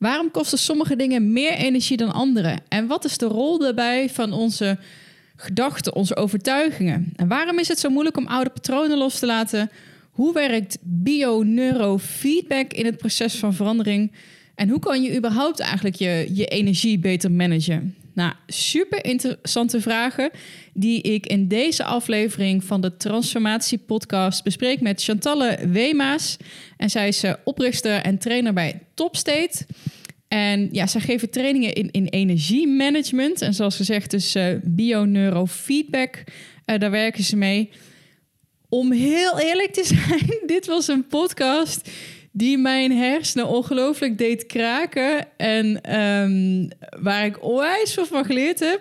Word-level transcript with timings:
Waarom 0.00 0.30
kosten 0.30 0.58
sommige 0.58 0.96
dingen 0.96 1.32
meer 1.32 1.52
energie 1.52 1.96
dan 1.96 2.12
andere? 2.12 2.58
En 2.68 2.86
wat 2.86 3.04
is 3.04 3.18
de 3.18 3.26
rol 3.26 3.58
daarbij 3.58 4.10
van 4.10 4.32
onze 4.32 4.78
gedachten, 5.36 5.94
onze 5.94 6.16
overtuigingen? 6.16 7.12
En 7.16 7.28
waarom 7.28 7.58
is 7.58 7.68
het 7.68 7.78
zo 7.78 7.90
moeilijk 7.90 8.16
om 8.16 8.26
oude 8.26 8.50
patronen 8.50 8.98
los 8.98 9.18
te 9.18 9.26
laten? 9.26 9.70
Hoe 10.10 10.32
werkt 10.32 10.78
bio-neurofeedback 10.80 12.72
in 12.72 12.84
het 12.84 12.96
proces 12.96 13.34
van 13.34 13.54
verandering? 13.54 14.12
En 14.54 14.68
hoe 14.68 14.78
kan 14.78 15.02
je 15.02 15.16
überhaupt 15.16 15.60
eigenlijk 15.60 15.94
je, 15.94 16.30
je 16.32 16.46
energie 16.46 16.98
beter 16.98 17.30
managen? 17.30 17.94
Nou, 18.14 18.32
super 18.46 19.04
interessante 19.04 19.80
vragen 19.80 20.30
die 20.74 21.02
ik 21.02 21.26
in 21.26 21.48
deze 21.48 21.84
aflevering 21.84 22.64
van 22.64 22.80
de 22.80 22.96
Transformatie 22.96 23.78
Podcast 23.78 24.44
bespreek 24.44 24.80
met 24.80 25.02
Chantalle 25.02 25.58
Wemaas. 25.68 26.36
En 26.76 26.90
zij 26.90 27.08
is 27.08 27.22
eh, 27.22 27.32
oprichter 27.44 28.02
en 28.02 28.18
trainer 28.18 28.52
bij 28.52 28.82
Topstate. 28.94 29.66
En 30.28 30.68
ja, 30.72 30.86
zij 30.86 31.00
geven 31.00 31.30
trainingen 31.30 31.72
in, 31.72 31.90
in 31.90 32.06
energiemanagement. 32.06 33.42
En 33.42 33.54
zoals 33.54 33.76
gezegd, 33.76 34.10
dus 34.10 34.36
uh, 34.36 34.44
bio-neurofeedback. 34.62 36.24
Uh, 36.66 36.78
daar 36.78 36.90
werken 36.90 37.24
ze 37.24 37.36
mee. 37.36 37.70
Om 38.68 38.92
heel 38.92 39.40
eerlijk 39.40 39.72
te 39.72 39.84
zijn, 39.94 40.42
dit 40.46 40.66
was 40.66 40.88
een 40.88 41.06
podcast 41.06 41.90
die 42.30 42.58
mijn 42.58 42.92
hersenen 42.92 43.48
ongelooflijk 43.48 44.18
deed 44.18 44.46
kraken. 44.46 45.26
En 45.36 45.80
ehm, 45.82 46.68
waar 47.02 47.24
ik 47.24 47.42
onwijs 47.42 47.92
veel 47.92 48.06
van 48.06 48.24
geleerd 48.24 48.60
heb. 48.60 48.80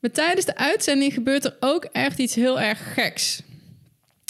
Maar 0.00 0.10
tijdens 0.10 0.46
de 0.46 0.56
uitzending 0.56 1.12
gebeurt 1.14 1.44
er 1.44 1.56
ook 1.60 1.84
echt 1.84 2.18
iets 2.18 2.34
heel 2.34 2.60
erg 2.60 2.94
geks. 2.94 3.42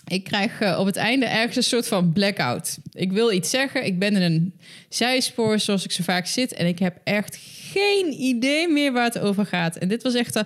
Ik 0.07 0.25
krijg 0.25 0.61
uh, 0.61 0.79
op 0.79 0.87
het 0.87 0.97
einde 0.97 1.27
ergens 1.27 1.57
een 1.57 1.62
soort 1.62 1.89
van 1.89 2.12
blackout. 2.12 2.79
Ik 2.93 3.12
wil 3.12 3.33
iets 3.33 3.51
zeggen. 3.51 3.85
Ik 3.85 3.98
ben 3.98 4.17
in 4.17 4.23
een 4.23 4.55
zijspoor 4.89 5.59
zoals 5.59 5.84
ik 5.84 5.93
zo 5.93 6.03
vaak 6.03 6.27
zit. 6.27 6.53
En 6.53 6.67
ik 6.67 6.79
heb 6.79 6.97
echt 7.05 7.39
geen 7.73 8.12
idee 8.20 8.69
meer 8.69 8.93
waar 8.93 9.05
het 9.05 9.19
over 9.19 9.47
gaat. 9.47 9.77
En 9.77 9.89
dit 9.89 10.03
was 10.03 10.15
echt 10.15 10.33
de 10.33 10.45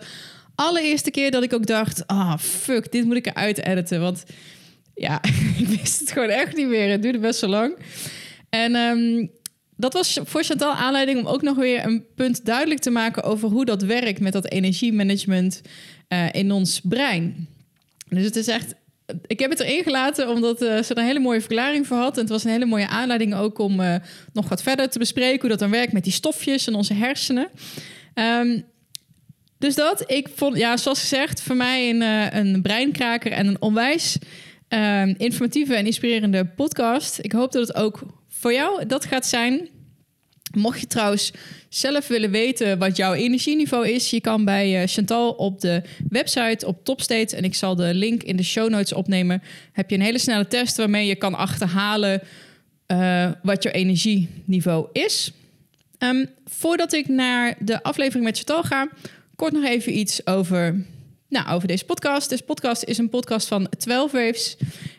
allereerste 0.55 1.11
keer 1.11 1.31
dat 1.31 1.43
ik 1.43 1.53
ook 1.53 1.67
dacht... 1.67 2.07
Ah, 2.07 2.19
oh, 2.19 2.39
fuck, 2.39 2.93
dit 2.93 3.05
moet 3.05 3.17
ik 3.17 3.27
eruit 3.27 3.65
editen. 3.65 4.01
Want 4.01 4.25
ja, 4.97 5.23
ik 5.59 5.67
wist 5.67 6.01
het 6.01 6.13
gewoon 6.13 6.29
echt 6.29 6.57
niet 6.57 6.69
meer. 6.69 6.91
Het 6.91 7.03
duurde 7.03 7.19
best 7.19 7.39
zo 7.39 7.47
lang. 7.47 7.77
En 8.49 8.75
um, 8.75 9.31
dat 9.77 9.93
was 9.93 10.21
voor 10.25 10.45
Chantal 10.45 10.73
aanleiding 10.73 11.19
om 11.19 11.27
ook 11.27 11.43
nog 11.43 11.57
weer 11.57 11.85
een 11.85 12.05
punt 12.15 12.45
duidelijk 12.45 12.81
te 12.81 12.91
maken 12.91 13.23
over 13.23 13.49
hoe 13.49 13.65
dat 13.65 13.83
werkt 13.83 14.21
met 14.21 14.33
dat 14.33 14.51
energiemanagement 14.51 15.61
uh, 16.09 16.33
in 16.33 16.53
ons 16.53 16.81
brein. 16.83 17.49
Dus 18.09 18.25
het 18.25 18.37
is 18.37 18.49
echt. 18.49 18.75
Ik 19.27 19.39
heb 19.39 19.51
het 19.51 19.61
erin 19.61 19.83
gelaten 19.83 20.29
omdat 20.29 20.63
uh, 20.63 20.83
ze 20.83 20.95
er 20.95 20.99
een 20.99 21.07
hele 21.07 21.19
mooie 21.19 21.41
verklaring 21.41 21.87
voor 21.87 21.97
had. 21.97 22.15
En 22.15 22.21
het 22.21 22.31
was 22.31 22.45
een 22.45 22.51
hele 22.51 22.67
mooie 22.67 22.89
aanleiding 22.89 23.35
ook 23.35 23.59
om 23.59 23.81
uh, 23.81 23.95
nog 24.33 24.49
wat 24.49 24.63
verder 24.63 24.89
te 24.89 24.99
bespreken 24.99 25.41
hoe 25.41 25.51
dat 25.51 25.59
dan 25.59 25.71
werkt 25.71 25.93
met 25.93 26.05
die 26.05 26.13
stofjes 26.13 26.67
en 26.67 26.75
onze 26.75 26.95
hersenen. 26.95 27.49
Um, 28.15 28.65
dus 29.59 29.75
dat, 29.75 30.05
ik 30.07 30.29
vond, 30.35 30.57
ja, 30.57 30.77
zoals 30.77 31.01
gezegd, 31.01 31.43
voor 31.43 31.57
mij 31.57 31.91
een, 31.91 32.01
een 32.37 32.63
breinkraker 32.63 33.33
en 33.33 33.47
een 33.47 33.61
onwijs 33.61 34.19
uh, 34.69 35.15
informatieve 35.17 35.75
en 35.75 35.87
inspirerende 35.87 36.45
podcast. 36.45 37.19
Ik 37.21 37.33
hoop 37.33 37.53
dat 37.53 37.69
het 37.69 37.77
ook 37.77 38.03
voor 38.29 38.53
jou 38.53 38.87
dat 38.87 39.05
gaat 39.05 39.27
zijn. 39.27 39.69
Mocht 40.55 40.81
je 40.81 40.87
trouwens 40.87 41.33
zelf 41.69 42.09
willen 42.09 42.31
weten 42.31 42.79
wat 42.79 42.97
jouw 42.97 43.15
energieniveau 43.15 43.89
is, 43.89 44.11
je 44.11 44.21
kan 44.21 44.45
bij 44.45 44.81
uh, 44.81 44.87
Chantal 44.87 45.33
op 45.33 45.61
de 45.61 45.83
website 46.09 46.67
op 46.67 46.85
Topstate, 46.85 47.37
en 47.37 47.45
ik 47.45 47.55
zal 47.55 47.75
de 47.75 47.95
link 47.95 48.23
in 48.23 48.37
de 48.37 48.43
show 48.43 48.71
notes 48.71 48.93
opnemen, 48.93 49.43
heb 49.73 49.91
je 49.91 49.97
een 49.97 50.03
hele 50.03 50.19
snelle 50.19 50.47
test 50.47 50.77
waarmee 50.77 51.07
je 51.07 51.17
kan 51.17 51.35
achterhalen 51.35 52.23
uh, 52.87 53.31
wat 53.43 53.63
jouw 53.63 53.73
energieniveau 53.73 54.87
is. 54.93 55.33
Um, 55.99 56.29
voordat 56.45 56.93
ik 56.93 57.09
naar 57.09 57.55
de 57.59 57.83
aflevering 57.83 58.25
met 58.25 58.37
Chantal 58.37 58.63
ga, 58.63 58.89
kort 59.37 59.53
nog 59.53 59.65
even 59.65 59.99
iets 59.99 60.27
over 60.27 60.85
nou, 61.29 61.49
over 61.49 61.69
deze 61.69 61.85
podcast. 61.85 62.31
Deze 62.31 62.43
podcast 62.43 62.83
is 62.83 62.99
een 62.99 63.09
podcast 63.09 63.49
van 63.49 63.69
12 63.79 64.13
Waves. 64.13 64.57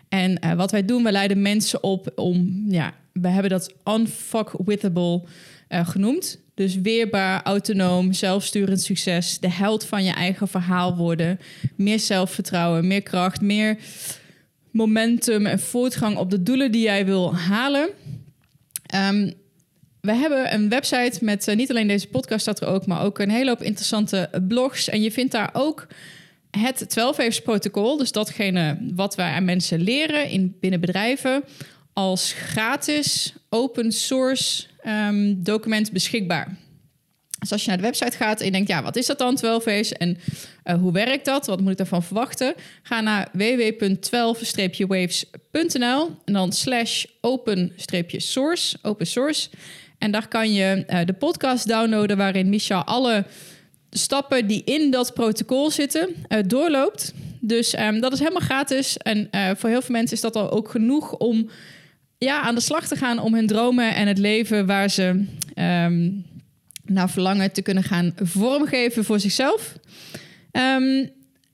En 0.10 0.46
uh, 0.46 0.54
wat 0.54 0.72
wij 0.72 0.86
doen, 0.86 1.04
we 1.04 1.12
leiden 1.12 1.42
mensen 1.42 1.84
op 1.84 2.12
om, 2.16 2.66
ja, 2.68 2.94
we 3.14 3.28
hebben 3.28 3.52
dat 3.52 3.74
unfuckwithable 3.86 5.24
uh, 5.70 5.88
genoemd. 5.88 6.40
Dus 6.54 6.76
weerbaar, 6.76 7.44
autonoom, 7.44 8.14
zelfsturend 8.14 8.82
succes, 8.82 9.40
de 9.40 9.50
held 9.50 9.86
van 9.86 10.04
je 10.04 10.12
eigen 10.12 10.48
verhaal 10.48 10.96
worden, 10.96 11.40
meer 11.76 12.00
zelfvertrouwen, 12.00 12.88
meer 12.88 13.04
kracht, 13.04 13.42
meer 13.42 13.78
momentum 14.72 15.46
en 15.46 15.60
voortgang 15.60 16.18
op 16.18 16.30
de 16.30 16.44
doelen 16.44 16.72
die 16.72 16.82
jij 16.82 17.06
wil 17.06 17.36
halen. 17.36 17.90
Um, 18.96 19.34
we 20.02 20.14
hebben 20.14 20.54
een 20.54 20.70
website 20.70 21.18
met 21.22 21.48
uh, 21.48 21.56
niet 21.56 21.70
alleen 21.70 21.88
deze 21.88 22.08
podcast 22.08 22.42
staat 22.42 22.62
er 22.62 22.68
ook, 22.68 22.86
maar 22.86 23.04
ook 23.04 23.20
een 23.20 23.30
hele 23.30 23.50
hoop 23.50 23.62
interessante 23.62 24.30
blogs. 24.48 24.90
En 24.90 25.02
je 25.02 25.12
vindt 25.12 25.32
daar 25.32 25.50
ook 25.54 25.88
het 26.58 26.90
12 26.90 27.44
protocol, 27.44 27.98
dus 27.98 28.12
datgene 28.12 28.78
wat 28.96 29.16
wij 29.16 29.32
aan 29.32 29.46
mensen 29.46 29.82
leren 29.82 30.30
in, 30.30 30.58
binnen 30.60 30.80
bedrijven, 30.80 31.44
als 31.94 32.34
gratis 32.34 33.34
open 33.50 33.92
source 33.92 34.66
um, 34.86 35.44
document 35.44 35.92
beschikbaar. 35.92 36.58
Dus 37.40 37.52
als 37.52 37.62
je 37.62 37.68
naar 37.68 37.78
de 37.78 37.84
website 37.84 38.18
gaat 38.18 38.40
en 38.40 38.46
je 38.46 38.52
denkt, 38.52 38.68
ja, 38.68 38.84
wat 38.84 38.96
is 38.96 39.06
dat 39.06 39.18
dan, 39.18 39.36
12 39.36 39.66
en 39.66 40.18
uh, 40.64 40.76
hoe 40.76 40.92
werkt 40.92 41.26
dat? 41.26 41.46
Wat 41.46 41.62
moet 41.62 41.72
ik 41.72 41.78
daarvan 41.78 42.04
verwachten? 42.04 42.54
Ga 42.84 43.02
naar 43.02 43.30
www.12-waves.nl 43.34 46.10
en 46.26 46.34
dan 46.34 46.52
slash 46.52 47.06
open-source, 47.22 48.78
open 48.82 49.08
source. 49.08 49.50
En 49.98 50.12
daar 50.12 50.28
kan 50.28 50.54
je 50.54 50.84
uh, 50.90 51.00
de 51.06 51.14
podcast 51.14 51.68
downloaden 51.68 52.18
waarin 52.18 52.50
Micha 52.50 52.80
alle 52.80 53.26
stappen 53.98 54.48
die 54.48 54.64
in 54.64 54.92
dat 54.92 55.14
protocol 55.14 55.72
zitten 55.72 56.10
uh, 56.30 56.40
doorloopt. 56.48 57.14
Dus 57.40 57.80
um, 57.80 58.00
dat 58.00 58.14
is 58.14 58.20
helemaal 58.20 58.42
gratis. 58.42 58.98
En 58.98 59.28
uh, 59.32 59.50
voor 59.56 59.70
heel 59.70 59.82
veel 59.82 59.96
mensen 59.96 60.16
is 60.16 60.22
dat 60.22 60.36
al 60.36 60.52
ook 60.52 60.70
genoeg 60.70 61.14
om 61.14 61.50
ja, 62.18 62.42
aan 62.42 62.56
de 62.56 62.62
slag 62.62 62.88
te 62.88 62.96
gaan 62.96 63.20
om 63.20 63.34
hun 63.34 63.48
dromen 63.48 63.96
en 63.96 64.08
het 64.08 64.18
leven 64.18 64.66
waar 64.66 64.90
ze 64.90 65.26
um, 65.56 66.26
naar 66.86 67.10
verlangen 67.10 67.52
te 67.52 67.62
kunnen 67.62 67.84
gaan 67.84 68.14
vormgeven 68.22 69.06
voor 69.06 69.20
zichzelf. 69.20 69.74
Um, 70.52 71.10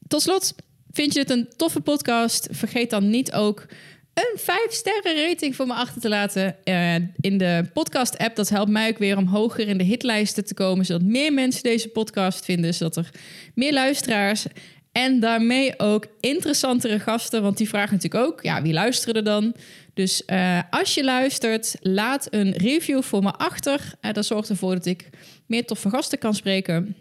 tot 0.07 0.21
slot, 0.21 0.55
vind 0.91 1.13
je 1.13 1.19
het 1.19 1.29
een 1.29 1.47
toffe 1.55 1.81
podcast? 1.81 2.47
Vergeet 2.51 2.89
dan 2.89 3.09
niet 3.09 3.33
ook 3.33 3.65
een 4.13 4.39
5 4.39 4.59
sterren 4.69 5.27
rating 5.27 5.55
voor 5.55 5.67
me 5.67 5.73
achter 5.73 6.01
te 6.01 6.09
laten 6.09 6.55
uh, 6.63 6.95
in 7.19 7.37
de 7.37 7.65
podcast 7.73 8.17
app. 8.17 8.35
Dat 8.35 8.49
helpt 8.49 8.71
mij 8.71 8.89
ook 8.89 8.97
weer 8.97 9.17
om 9.17 9.27
hoger 9.27 9.67
in 9.67 9.77
de 9.77 9.83
hitlijsten 9.83 10.45
te 10.45 10.53
komen, 10.53 10.85
zodat 10.85 11.01
meer 11.01 11.33
mensen 11.33 11.63
deze 11.63 11.87
podcast 11.87 12.45
vinden, 12.45 12.73
zodat 12.73 12.95
er 12.95 13.09
meer 13.55 13.73
luisteraars 13.73 14.45
en 14.91 15.19
daarmee 15.19 15.79
ook 15.79 16.07
interessantere 16.19 16.99
gasten, 16.99 17.41
want 17.41 17.57
die 17.57 17.69
vragen 17.69 17.93
natuurlijk 17.95 18.25
ook, 18.25 18.43
ja, 18.43 18.61
wie 18.61 18.73
luisteren 18.73 19.15
er 19.15 19.23
dan? 19.23 19.55
Dus 19.93 20.23
uh, 20.27 20.59
als 20.69 20.93
je 20.93 21.03
luistert, 21.03 21.75
laat 21.79 22.27
een 22.29 22.51
review 22.51 23.01
voor 23.01 23.23
me 23.23 23.31
achter. 23.31 23.93
Uh, 24.01 24.13
dat 24.13 24.25
zorgt 24.25 24.49
ervoor 24.49 24.73
dat 24.73 24.85
ik 24.85 25.09
meer 25.45 25.65
toffe 25.65 25.89
gasten 25.89 26.19
kan 26.19 26.33
spreken. 26.33 26.95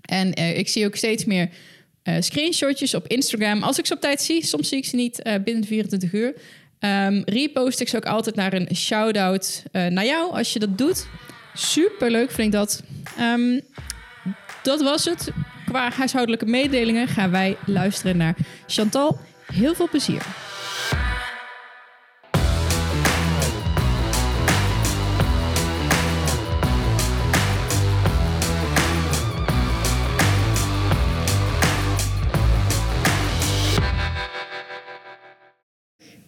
En 0.00 0.34
ik 0.34 0.68
zie 0.68 0.86
ook 0.86 0.96
steeds 0.96 1.24
meer 1.24 1.50
uh, 2.04 2.14
screenshotjes 2.20 2.94
op 2.94 3.06
Instagram. 3.06 3.62
Als 3.62 3.78
ik 3.78 3.86
ze 3.86 3.94
op 3.94 4.00
tijd 4.00 4.22
zie, 4.22 4.46
soms 4.46 4.68
zie 4.68 4.78
ik 4.78 4.84
ze 4.84 4.96
niet 4.96 5.20
uh, 5.26 5.34
binnen 5.44 5.64
24 5.64 6.12
uur. 6.12 6.34
Um, 6.80 7.22
repost 7.24 7.80
ik 7.80 7.88
ze 7.88 7.96
ook 7.96 8.06
altijd 8.06 8.34
naar 8.34 8.52
een 8.52 8.76
shout-out 8.76 9.62
uh, 9.72 9.86
naar 9.86 10.04
jou 10.04 10.32
als 10.32 10.52
je 10.52 10.58
dat 10.58 10.78
doet. 10.78 11.06
Super 11.54 12.10
leuk 12.10 12.30
vind 12.30 12.46
ik 12.46 12.52
dat. 12.52 12.82
Um, 13.20 13.60
dat 14.62 14.82
was 14.82 15.04
het. 15.04 15.30
Qua 15.66 15.90
huishoudelijke 15.90 16.46
mededelingen 16.46 17.08
gaan 17.08 17.30
wij 17.30 17.56
luisteren 17.66 18.16
naar 18.16 18.36
Chantal. 18.66 19.18
Heel 19.52 19.74
veel 19.74 19.88
plezier. 19.88 20.22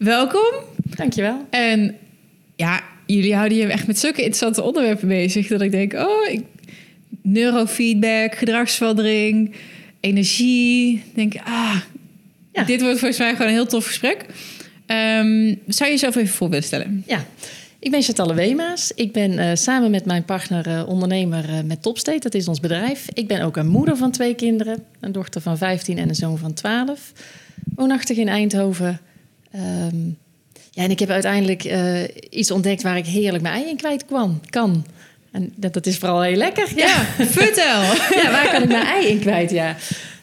Welkom. 0.02 0.52
Dankjewel. 0.76 1.46
En 1.50 1.96
ja, 2.56 2.82
jullie 3.06 3.34
houden 3.34 3.58
je 3.58 3.66
echt 3.66 3.86
met 3.86 3.98
zulke 3.98 4.16
interessante 4.16 4.62
onderwerpen 4.62 5.08
bezig 5.08 5.46
dat 5.46 5.60
ik 5.60 5.70
denk, 5.70 5.92
oh, 5.92 6.28
ik, 6.30 6.44
neurofeedback, 7.22 8.34
gedragsverandering, 8.34 9.54
energie. 10.00 11.02
Denk, 11.14 11.34
ah, 11.44 11.76
ja. 12.52 12.64
dit 12.64 12.80
wordt 12.80 12.98
volgens 12.98 13.18
mij 13.18 13.30
gewoon 13.32 13.46
een 13.46 13.52
heel 13.52 13.66
tof 13.66 13.86
gesprek. 13.86 14.26
Um, 14.86 15.60
zou 15.66 15.90
je 15.90 15.94
jezelf 15.94 16.16
even 16.16 16.34
voor 16.34 16.48
willen 16.48 16.64
stellen? 16.64 17.02
Ja. 17.06 17.24
Ik 17.78 17.90
ben 17.90 18.02
Chantalle 18.02 18.34
Wemaas. 18.34 18.92
Ik 18.94 19.12
ben 19.12 19.32
uh, 19.32 19.50
samen 19.54 19.90
met 19.90 20.04
mijn 20.04 20.24
partner 20.24 20.66
uh, 20.68 20.88
ondernemer 20.88 21.48
uh, 21.48 21.60
met 21.64 21.82
Topstate. 21.82 22.18
Dat 22.18 22.34
is 22.34 22.48
ons 22.48 22.60
bedrijf. 22.60 23.08
Ik 23.12 23.26
ben 23.26 23.42
ook 23.42 23.56
een 23.56 23.68
moeder 23.68 23.96
van 23.96 24.10
twee 24.10 24.34
kinderen. 24.34 24.84
Een 25.00 25.12
dochter 25.12 25.40
van 25.40 25.58
15 25.58 25.98
en 25.98 26.08
een 26.08 26.14
zoon 26.14 26.38
van 26.38 26.52
12. 26.52 27.12
Woonachtig 27.74 28.16
in 28.16 28.28
Eindhoven. 28.28 29.00
Um, 29.54 30.18
Ja, 30.74 30.82
en 30.82 30.90
ik 30.90 30.98
heb 30.98 31.08
uiteindelijk 31.10 31.64
eh, 31.64 32.02
iets 32.30 32.50
ontdekt 32.50 32.82
waar 32.82 32.96
ik 32.96 33.06
heerlijk 33.06 33.42
mijn 33.42 33.54
ei 33.54 33.68
in 33.68 33.76
kwijt 33.76 34.04
kwam, 34.04 34.40
kan. 34.50 34.86
En 35.32 35.52
dat, 35.56 35.74
dat 35.74 35.86
is 35.86 35.98
vooral 35.98 36.22
heel 36.22 36.36
lekker. 36.36 36.68
Ja, 36.76 37.04
vertel. 37.18 37.82
Ja, 38.22 38.30
waar 38.30 38.48
kan 38.52 38.62
ik 38.62 38.68
mijn 38.68 38.86
ei 38.86 39.06
in 39.06 39.20
kwijt, 39.20 39.50
ja. 39.50 39.76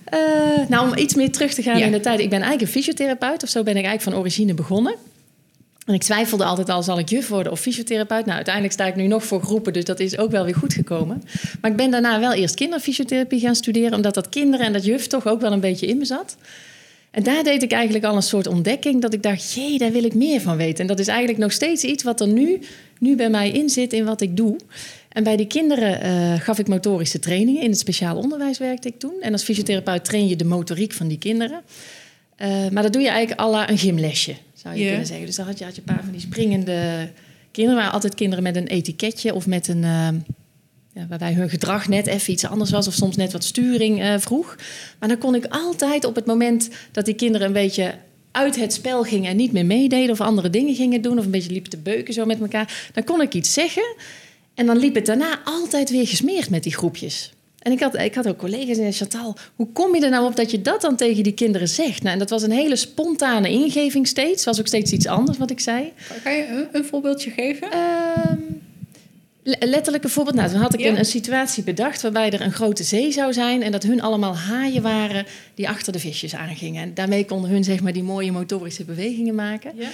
Eh, 0.04 0.20
nou, 0.68 0.90
om 0.90 0.98
iets 0.98 1.14
meer 1.16 1.32
terug 1.32 1.54
te 1.54 1.62
gaan 1.62 1.78
Ja. 1.78 1.86
in 1.86 1.92
de 1.92 2.00
tijd. 2.00 2.20
Ik 2.20 2.30
ben 2.30 2.42
eigenlijk 2.42 2.62
een 2.62 2.82
fysiotherapeut, 2.82 3.44
of 3.44 3.50
zo 3.50 3.64
ben 3.64 3.78
ik 3.78 3.84
eigenlijk 3.84 4.10
van 4.12 4.20
origine 4.20 4.54
begonnen. 4.54 4.96
En 5.86 5.94
ik 5.94 6.02
twijfelde 6.04 6.44
altijd 6.44 6.70
al, 6.70 6.84
zal 6.84 7.00
ik 7.00 7.10
juf 7.10 7.28
worden 7.28 7.52
of 7.52 7.60
fysiotherapeut? 7.60 8.26
Nou, 8.26 8.36
uiteindelijk 8.36 8.74
sta 8.74 8.86
ik 8.86 8.96
nu 8.96 9.08
nog 9.08 9.24
voor 9.24 9.42
groepen, 9.42 9.74
dus 9.74 9.84
dat 9.86 10.00
is 10.00 10.18
ook 10.18 10.32
wel 10.32 10.46
weer 10.46 10.56
goed 10.56 10.74
gekomen. 10.74 11.24
Maar 11.62 11.72
ik 11.72 11.78
ben 11.78 11.92
daarna 11.92 12.20
wel 12.20 12.34
eerst 12.34 12.56
kinderfysiotherapie 12.56 13.40
gaan 13.40 13.56
studeren... 13.56 13.94
omdat 13.94 14.14
dat 14.14 14.30
kinderen 14.30 14.66
en 14.66 14.74
dat 14.74 14.86
juf 14.86 15.08
toch 15.08 15.28
ook 15.28 15.42
wel 15.42 15.52
een 15.52 15.60
beetje 15.60 15.88
in 15.88 15.98
me 15.98 16.06
zat. 16.06 16.36
En 17.12 17.24
daar 17.24 17.44
deed 17.44 17.64
ik 17.64 17.72
eigenlijk 17.72 18.06
al 18.06 18.16
een 18.16 18.22
soort 18.22 18.48
ontdekking... 18.48 19.02
dat 19.02 19.14
ik 19.14 19.24
dacht, 19.24 19.54
jee, 19.54 19.78
daar 19.78 19.92
wil 19.92 20.04
ik 20.04 20.14
meer 20.14 20.42
van 20.42 20.58
weten. 20.58 20.80
En 20.80 20.88
dat 20.88 21.00
is 21.00 21.08
eigenlijk 21.08 21.40
nog 21.40 21.52
steeds 21.52 21.84
iets 21.84 22.04
wat 22.04 22.22
er 22.22 22.28
nu, 22.28 22.60
nu 23.00 23.16
bij 23.16 23.30
mij 23.30 23.52
in 23.52 23.70
zit 23.70 23.94
in 23.94 24.06
wat 24.06 24.22
ik 24.22 24.38
doe. 24.38 24.58
En 25.10 25.24
bij 25.24 25.38
die 25.38 25.48
kinderen 25.48 26.02
eh, 26.02 26.40
gaf 26.40 26.60
ik 26.60 26.68
motorische 26.68 27.20
trainingen. 27.20 27.62
In 27.62 27.70
het 27.70 27.80
speciaal 27.80 28.18
onderwijs 28.18 28.58
werkte 28.58 28.88
ik 28.88 29.00
toen. 29.00 29.14
En 29.22 29.32
als 29.32 29.44
fysiotherapeut 29.44 30.06
train 30.06 30.28
je 30.28 30.36
de 30.36 30.46
motoriek 30.46 30.94
van 30.94 31.08
die 31.08 31.18
kinderen. 31.18 31.62
Eh, 32.36 32.68
maar 32.72 32.84
dat 32.84 32.94
doe 32.94 33.02
je 33.02 33.10
eigenlijk 33.10 33.40
à 33.40 33.50
la 33.50 33.70
een 33.70 33.78
gymlesje, 33.78 34.36
zou 34.54 34.76
je 34.76 34.88
kunnen 34.88 35.06
zeggen. 35.06 35.26
Dus 35.26 35.36
dan 35.36 35.46
had 35.46 35.58
je, 35.58 35.66
had 35.66 35.76
je 35.76 35.82
een 35.86 35.94
paar 35.94 36.04
van 36.04 36.12
die 36.12 36.22
springende 36.22 37.10
kinderen. 37.52 37.80
waren 37.80 37.94
altijd 37.94 38.16
kinderen 38.16 38.44
met 38.44 38.56
een 38.56 38.68
etiketje 38.68 39.34
of 39.34 39.48
met 39.48 39.68
een... 39.68 39.84
eh, 39.84 40.08
waarbij 41.10 41.34
hun 41.34 41.50
gedrag 41.50 41.88
net 41.88 42.08
even 42.08 42.34
iets 42.34 42.46
anders 42.46 42.72
was... 42.72 42.88
of 42.88 42.94
soms 42.94 43.16
net 43.16 43.32
wat 43.32 43.44
sturing 43.44 44.02
eh, 44.02 44.14
vroeg. 44.18 44.56
Maar 45.00 45.10
dan 45.10 45.18
kon 45.18 45.36
ik 45.36 45.46
altijd 45.50 46.06
op 46.06 46.16
het 46.16 46.26
moment 46.26 46.70
dat 46.92 47.06
die 47.06 47.16
kinderen 47.16 47.48
een 47.48 47.54
beetje 47.54 47.94
uit 48.32 48.56
het 48.56 48.74
spel 48.74 49.04
gingen... 49.04 49.30
en 49.30 49.38
niet 49.38 49.52
meer 49.52 49.66
meededen 49.66 50.12
of 50.12 50.22
andere 50.22 50.50
dingen 50.50 50.76
gingen 50.76 51.02
doen... 51.02 51.18
of 51.18 51.26
een 51.26 51.32
beetje 51.32 51.52
liepen 51.52 51.70
te 51.70 51.78
beuken 51.78 52.14
zo 52.14 52.26
met 52.26 52.42
elkaar... 52.42 52.90
dan 52.94 53.04
kon 53.04 53.22
ik 53.22 53.34
iets 53.34 53.54
zeggen 53.54 53.96
en 54.56 54.66
dan 54.66 54.78
liep 54.78 54.96
het 54.96 55.06
daarna 55.06 55.40
altijd 55.44 55.90
weer 55.90 56.08
gesmeerd 56.08 56.50
met 56.50 56.64
die 56.64 56.76
groepjes. 56.76 57.32
En 57.60 57.72
ik 57.72 57.80
had, 57.80 57.98
ik 57.98 58.16
had 58.16 58.28
ook 58.28 58.38
collega's 58.38 58.76
zeiden, 58.76 58.94
Chantal, 58.94 59.38
hoe 59.56 59.68
kom 59.72 59.96
je 59.96 60.04
er 60.04 60.10
nou 60.10 60.26
op 60.26 60.36
dat 60.36 60.52
je 60.52 60.62
dat 60.62 60.82
dan 60.82 60.96
tegen 60.96 61.24
die 61.24 61.34
kinderen 61.34 61.68
zegt? 61.68 62.02
Nou, 62.02 62.14
en 62.14 62.20
dat 62.20 62.30
was 62.30 62.44
een 62.44 62.52
hele 62.52 62.76
spontane 62.76 63.50
ingeving 63.50 64.08
steeds. 64.08 64.46
was 64.46 64.60
ook 64.60 64.68
steeds 64.68 64.92
iets 64.92 65.08
anders 65.08 65.38
wat 65.38 65.50
ik 65.50 65.60
zei. 65.60 65.94
Kan 66.24 66.34
je 66.34 66.48
een, 66.48 66.68
een 66.72 66.86
voorbeeldje 66.86 67.32
geven? 67.32 67.72
Ehm, 67.72 68.38
letterlijk 69.60 70.04
een 70.04 70.10
voorbeeld. 70.10 70.36
Nou, 70.36 70.50
toen 70.50 70.60
had 70.60 70.74
ik 70.74 70.80
Ja. 70.80 70.88
een, 70.90 70.98
een 70.98 71.06
situatie 71.06 71.64
bedacht 71.64 72.02
waarbij 72.02 72.32
er 72.32 72.42
een 72.42 72.52
grote 72.52 72.84
zee 72.84 73.12
zou 73.12 73.34
zijn... 73.34 73.64
en 73.64 73.72
dat 73.72 73.84
hun 73.84 74.02
allemaal 74.02 74.38
haaien 74.38 74.82
waren 74.82 75.26
die 75.54 75.70
achter 75.70 75.94
de 75.94 76.00
visjes 76.00 76.36
aangingen. 76.36 76.84
En 76.84 76.94
daarmee 76.94 77.26
konden 77.26 77.50
hun 77.50 77.64
zeg 77.64 77.82
maar, 77.82 77.94
die 77.94 78.04
mooie 78.04 78.32
motorische 78.32 78.84
bewegingen 78.84 79.36
maken. 79.36 79.72
Ja. 79.76 79.90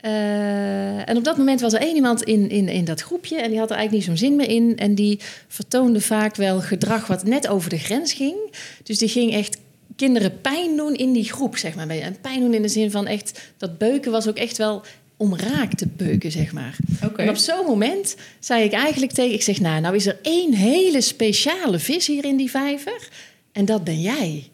Eh, 0.00 1.08
en 1.08 1.16
op 1.16 1.24
dat 1.24 1.36
moment 1.36 1.60
was 1.60 1.72
er 1.72 1.80
één 1.80 1.94
iemand 1.94 2.22
in, 2.22 2.50
in, 2.50 2.68
in 2.68 2.84
dat 2.84 3.00
groepje 3.00 3.36
en 3.36 3.50
die 3.50 3.58
had 3.58 3.70
er 3.70 3.76
eigenlijk 3.76 4.06
niet 4.08 4.18
zo'n 4.18 4.28
zin 4.28 4.36
meer 4.36 4.48
in. 4.48 4.76
En 4.76 4.94
die 4.94 5.20
vertoonde 5.48 6.00
vaak 6.00 6.36
wel 6.36 6.60
gedrag 6.60 7.06
wat 7.06 7.24
net 7.24 7.48
over 7.48 7.70
de 7.70 7.78
grens 7.78 8.12
ging. 8.12 8.34
Dus 8.82 8.98
die 8.98 9.08
ging 9.08 9.32
echt 9.32 9.58
kinderen 9.96 10.40
pijn 10.40 10.76
doen 10.76 10.94
in 10.94 11.12
die 11.12 11.32
groep, 11.32 11.56
zeg 11.56 11.74
maar. 11.74 11.88
En 11.88 12.16
pijn 12.20 12.40
doen 12.40 12.54
in 12.54 12.62
de 12.62 12.68
zin 12.68 12.90
van 12.90 13.06
echt, 13.06 13.40
dat 13.56 13.78
beuken 13.78 14.12
was 14.12 14.28
ook 14.28 14.36
echt 14.36 14.56
wel 14.56 14.82
om 15.24 15.36
raak 15.36 15.74
te 15.74 15.86
beuken, 15.96 16.30
zeg 16.30 16.52
maar. 16.52 16.76
En 17.24 17.28
op 17.28 17.36
zo'n 17.36 17.66
moment 17.66 18.16
zei 18.38 18.64
ik 18.64 18.72
eigenlijk 18.72 19.12
tegen, 19.12 19.32
ik 19.34 19.42
zeg, 19.42 19.60
nou, 19.60 19.80
nou 19.80 19.94
is 19.94 20.06
er 20.06 20.18
één 20.22 20.52
hele 20.54 21.00
speciale 21.00 21.78
vis 21.78 22.06
hier 22.06 22.24
in 22.24 22.36
die 22.36 22.50
vijver 22.50 23.08
en 23.52 23.64
dat 23.64 23.84
ben 23.84 24.00
jij. 24.00 24.48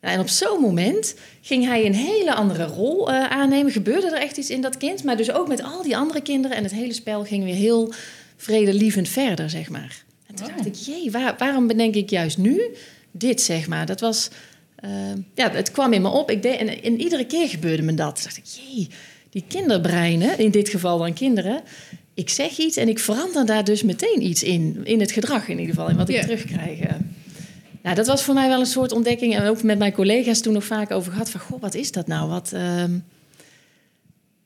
Nou, 0.00 0.14
en 0.14 0.20
op 0.20 0.28
zo'n 0.28 0.60
moment 0.60 1.14
ging 1.40 1.64
hij 1.66 1.86
een 1.86 1.94
hele 1.94 2.34
andere 2.34 2.64
rol 2.64 3.10
eh, 3.12 3.24
aannemen. 3.30 3.72
Gebeurde 3.72 4.06
er 4.06 4.22
echt 4.22 4.36
iets 4.36 4.50
in 4.50 4.60
dat 4.60 4.76
kind, 4.76 5.04
maar 5.04 5.16
dus 5.16 5.32
ook 5.32 5.48
met 5.48 5.62
al 5.62 5.82
die 5.82 5.96
andere 5.96 6.20
kinderen. 6.20 6.56
En 6.56 6.62
het 6.62 6.72
hele 6.72 6.92
spel 6.92 7.24
ging 7.24 7.44
weer 7.44 7.54
heel 7.54 7.92
vredelievend 8.36 9.08
verder, 9.08 9.50
zeg 9.50 9.68
maar. 9.68 10.04
En 10.26 10.34
toen 10.34 10.46
dacht 10.56 10.66
ik, 10.66 10.74
jee, 10.74 11.10
waar- 11.10 11.34
waarom 11.38 11.66
bedenk 11.66 11.94
ik 11.94 12.10
juist 12.10 12.38
nu 12.38 12.60
dit, 13.10 13.40
zeg 13.40 13.66
maar? 13.68 13.86
Dat 13.86 14.00
was, 14.00 14.28
eh, 14.76 14.90
ja, 15.34 15.50
het 15.50 15.70
kwam 15.70 15.92
in 15.92 16.02
me 16.02 16.08
op. 16.08 16.30
Ik 16.30 16.42
deed, 16.42 16.58
en, 16.58 16.82
en 16.82 17.00
iedere 17.00 17.26
keer 17.26 17.48
gebeurde 17.48 17.82
me 17.82 17.94
dat. 17.94 18.14
Toen 18.14 18.24
dacht 18.24 18.36
ik, 18.36 18.44
jee, 18.44 18.88
die 19.30 19.44
kinderbreinen, 19.48 20.38
in 20.38 20.50
dit 20.50 20.68
geval 20.68 20.98
dan 20.98 21.12
kinderen... 21.12 21.62
Ik 22.14 22.28
zeg 22.28 22.58
iets 22.58 22.76
en 22.76 22.88
ik 22.88 22.98
verander 22.98 23.46
daar 23.46 23.64
dus 23.64 23.82
meteen 23.82 24.22
iets 24.22 24.42
in. 24.42 24.80
In 24.84 25.00
het 25.00 25.12
gedrag 25.12 25.48
in 25.48 25.58
ieder 25.58 25.74
geval, 25.74 25.88
in 25.88 25.96
wat 25.96 26.08
ik 26.08 26.20
terugkrijg. 26.20 26.78
Nou, 27.82 27.96
dat 27.96 28.06
was 28.06 28.22
voor 28.22 28.34
mij 28.34 28.48
wel 28.48 28.60
een 28.60 28.66
soort 28.66 28.92
ontdekking. 28.92 29.34
En 29.34 29.46
ook 29.46 29.62
met 29.62 29.78
mijn 29.78 29.92
collega's 29.92 30.40
toen 30.40 30.52
nog 30.52 30.64
vaak 30.64 30.90
over 30.90 31.12
gehad. 31.12 31.30
Van, 31.30 31.40
goh, 31.40 31.60
wat 31.60 31.74
is 31.74 31.92
dat 31.92 32.06
nou? 32.06 32.28
Wat, 32.28 32.52
ehm, 32.52 32.98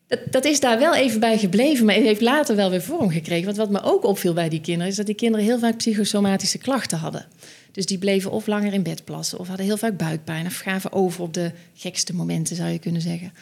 dat, 0.07 0.19
dat 0.31 0.45
is 0.45 0.61
daar 0.61 0.79
wel 0.79 0.95
even 0.95 1.21
bij 1.21 1.39
gebleven. 1.39 1.87
Maar 1.87 1.95
het 1.95 2.05
heeft 2.05 2.21
later 2.21 2.57
wel 2.57 2.71
weer 2.71 2.83
vorm 2.83 3.11
gekregen. 3.11 3.45
Want 3.45 3.57
wat 3.57 3.71
me 3.71 3.83
ook 3.83 4.05
opviel 4.05 4.33
bij 4.33 4.49
die 4.49 4.61
kinderen... 4.61 4.91
is 4.91 4.97
dat 4.97 5.07
die 5.07 5.15
kinderen 5.15 5.47
heel 5.47 5.59
vaak 5.59 5.77
psychosomatische 5.77 6.59
klachten 6.59 6.99
hadden. 6.99 7.27
Dus 7.73 7.87
die 7.87 7.99
bleven 7.99 8.31
of 8.31 8.47
langer 8.47 8.73
in 8.73 8.83
bed 8.83 9.05
plassen... 9.05 9.39
of 9.39 9.49
hadden 9.49 9.67
heel 9.67 9.77
vaak 9.77 9.97
buikpijn... 9.97 10.47
of 10.47 10.59
gaven 10.59 10.93
over 10.93 11.23
op 11.23 11.35
de 11.35 11.51
gekste 11.75 12.15
momenten, 12.15 12.57
zou 12.57 12.71
je 12.71 12.79
kunnen 12.79 13.03
zeggen. 13.03 13.33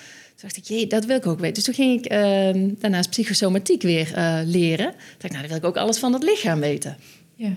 Toen 0.41 0.49
dacht 0.49 0.57
ik, 0.57 0.77
jee, 0.77 0.87
dat 0.87 1.05
wil 1.05 1.17
ik 1.17 1.27
ook 1.27 1.39
weten. 1.39 1.55
Dus 1.55 1.65
toen 1.65 1.75
ging 1.75 1.99
ik 1.99 2.07
ehm, 2.07 2.69
daarnaast 2.79 3.11
psychosomatiek 3.11 3.83
weer 3.83 4.13
eh, 4.15 4.39
leren. 4.45 4.87
Toen 4.87 4.97
dacht 5.19 5.25
ik, 5.25 5.31
nou, 5.31 5.41
dan 5.41 5.49
wil 5.49 5.59
ik 5.59 5.65
ook 5.65 5.77
alles 5.77 5.99
van 5.99 6.13
het 6.13 6.23
lichaam 6.23 6.61
weten. 6.61 6.97
Ja. 7.35 7.53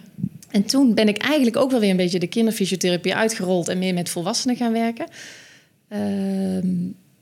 En 0.49 0.63
toen 0.63 0.93
ben 0.93 1.07
ik 1.07 1.17
eigenlijk 1.17 1.55
ook 1.57 1.71
wel 1.71 1.79
weer 1.79 1.89
een 1.89 1.97
beetje 1.97 2.19
de 2.19 2.27
kinderfysiotherapie 2.27 3.15
uitgerold 3.15 3.67
en 3.67 3.77
meer 3.79 3.93
met 3.93 4.09
volwassenen 4.09 4.55
gaan 4.55 4.71
werken. 4.71 5.05
Ehm, 5.87 6.67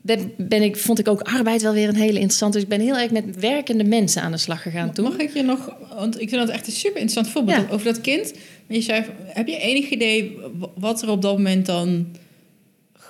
ben, 0.00 0.32
ben 0.36 0.62
ik, 0.62 0.76
vond 0.76 0.98
ik 0.98 1.08
ook 1.08 1.20
arbeid 1.20 1.62
wel 1.62 1.72
weer 1.72 1.88
een 1.88 1.94
hele 1.94 2.18
interessante. 2.18 2.54
Dus 2.54 2.62
ik 2.62 2.68
ben 2.68 2.80
heel 2.80 2.96
erg 2.98 3.10
met 3.10 3.40
werkende 3.40 3.84
mensen 3.84 4.22
aan 4.22 4.32
de 4.32 4.38
slag 4.38 4.62
gegaan 4.62 4.92
toen. 4.92 5.04
Mag 5.04 5.16
ik 5.16 5.34
je 5.34 5.42
nog, 5.42 5.76
want 5.96 6.20
ik 6.20 6.28
vind 6.28 6.46
dat 6.46 6.54
echt 6.54 6.66
een 6.66 6.72
super 6.72 7.00
interessant 7.00 7.28
voorbeeld 7.28 7.68
Ja. 7.68 7.74
over 7.74 7.84
dat 7.86 8.00
kind. 8.00 8.32
Je 8.66 8.80
zei, 8.80 9.04
heb 9.26 9.46
je 9.46 9.58
enig 9.58 9.88
idee 9.88 10.38
wat 10.74 11.02
er 11.02 11.10
op 11.10 11.22
dat 11.22 11.36
moment 11.36 11.66
dan 11.66 12.06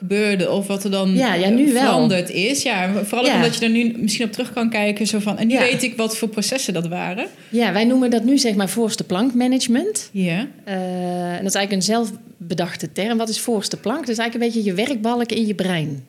gebeurde 0.08 0.50
of 0.50 0.66
wat 0.66 0.84
er 0.84 0.90
dan 0.90 1.14
Ja, 1.14 1.34
ja, 1.34 1.48
nu 1.48 1.66
eh, 1.66 1.72
wel. 1.72 1.82
veranderd 1.82 2.30
is? 2.30 2.62
Ja, 2.62 3.04
vooral 3.04 3.26
Ja. 3.26 3.34
omdat 3.36 3.54
je 3.56 3.64
er 3.64 3.70
nu 3.70 3.94
misschien 3.96 4.26
op 4.26 4.32
terug 4.32 4.52
kan 4.52 4.70
kijken. 4.70 5.06
Zo 5.06 5.18
van, 5.18 5.38
en 5.38 5.46
nu 5.46 5.58
weet 5.58 5.82
ik 5.82 5.96
wat 5.96 6.16
voor 6.16 6.28
processen 6.28 6.74
dat 6.74 6.88
waren. 6.88 7.26
Ja, 7.48 7.72
wij 7.72 7.84
noemen 7.84 8.10
dat 8.10 8.24
nu 8.24 8.38
zeg 8.38 8.54
maar 8.54 8.68
voorste 8.68 9.04
plank 9.04 9.34
management. 9.34 10.08
Ja. 10.12 10.46
Eh, 10.64 10.74
en 11.32 11.42
dat 11.42 11.46
is 11.48 11.54
eigenlijk 11.54 11.72
een 11.72 11.82
zelfbedachte 11.82 12.92
term. 12.92 13.18
Wat 13.18 13.28
is 13.28 13.40
voorste 13.40 13.76
plank? 13.76 14.00
Dat 14.00 14.08
is 14.08 14.18
eigenlijk 14.18 14.54
een 14.54 14.60
beetje 14.62 14.70
je 14.70 14.86
werkbalk 14.86 15.32
in 15.32 15.46
je 15.46 15.54
brein. 15.54 16.04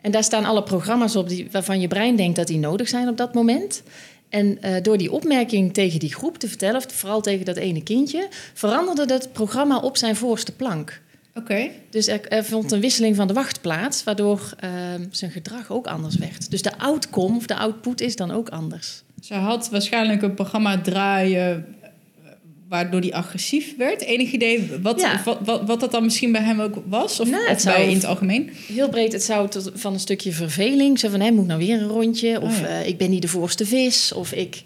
En 0.00 0.10
daar 0.10 0.24
staan 0.24 0.44
alle 0.44 0.62
programma's 0.62 1.16
op 1.16 1.28
die, 1.28 1.46
waarvan 1.50 1.80
je 1.80 1.88
brein 1.88 2.16
denkt 2.16 2.36
dat 2.36 2.46
die 2.46 2.58
nodig 2.58 2.88
zijn 2.88 3.08
op 3.08 3.16
dat 3.16 3.34
moment. 3.34 3.82
En 4.28 4.58
eh, 4.60 4.82
door 4.82 4.98
die 4.98 5.12
opmerking 5.12 5.74
tegen 5.74 5.98
die 5.98 6.14
groep 6.14 6.38
te 6.38 6.48
vertellen, 6.48 6.76
of 6.76 6.86
vooral 6.92 7.20
tegen 7.20 7.44
dat 7.44 7.56
ene 7.56 7.82
kindje, 7.82 8.28
veranderde 8.54 9.06
dat 9.06 9.32
programma 9.32 9.78
op 9.78 9.96
zijn 9.96 10.16
voorste 10.16 10.52
plank. 10.52 11.00
Oké. 11.38 11.68
Dus 11.90 12.06
er, 12.06 12.28
er 12.28 12.44
vond 12.44 12.72
een 12.72 12.80
wisseling 12.80 13.16
van 13.16 13.26
de 13.26 13.32
wacht 13.32 13.60
plaats, 13.60 14.04
waardoor 14.04 14.50
ehm, 14.60 15.04
zijn 15.10 15.30
gedrag 15.30 15.70
ook 15.70 15.86
anders 15.86 16.16
werd. 16.16 16.50
Dus 16.50 16.62
de 16.62 16.78
outcome 16.78 17.36
of 17.36 17.46
de 17.46 17.56
output 17.56 18.00
is 18.00 18.16
dan 18.16 18.30
ook 18.30 18.48
anders. 18.48 19.02
Ze 19.22 19.34
had 19.34 19.68
waarschijnlijk 19.70 20.22
een 20.22 20.34
programma 20.34 20.80
draaien 20.80 21.66
eh, 21.82 21.90
waardoor 22.68 23.00
die 23.00 23.14
agressief 23.16 23.76
werd. 23.76 24.02
Enig 24.02 24.32
idee 24.32 24.70
wat, 24.82 25.00
Ja. 25.00 25.20
wat, 25.24 25.38
wat, 25.44 25.66
wat 25.66 25.80
dat 25.80 25.90
dan 25.90 26.04
misschien 26.04 26.32
bij 26.32 26.42
hem 26.42 26.60
ook 26.60 26.74
was? 26.86 27.20
Of, 27.20 27.30
Nou, 27.30 27.42
of 27.42 27.48
het 27.48 27.64
bij 27.64 27.74
zou- 27.74 27.88
in 27.88 27.94
het 27.94 28.04
algemeen? 28.04 28.50
Heel 28.66 28.88
breed, 28.88 29.12
het 29.12 29.22
zou 29.22 29.48
tot, 29.48 29.70
van 29.74 29.92
een 29.92 30.00
stukje 30.00 30.32
verveling, 30.32 30.98
zo 30.98 31.08
van, 31.08 31.20
hé, 31.20 31.30
moet 31.30 31.46
nou 31.46 31.58
weer 31.58 31.80
een 31.82 31.88
rondje? 31.88 32.40
Of 32.40 32.54
Oh 32.54 32.60
ja. 32.60 32.66
eh, 32.68 32.86
ik 32.86 32.98
ben 32.98 33.10
niet 33.10 33.22
de 33.22 33.28
voorste 33.28 33.66
vis, 33.66 34.12
of 34.12 34.32
ik, 34.32 34.62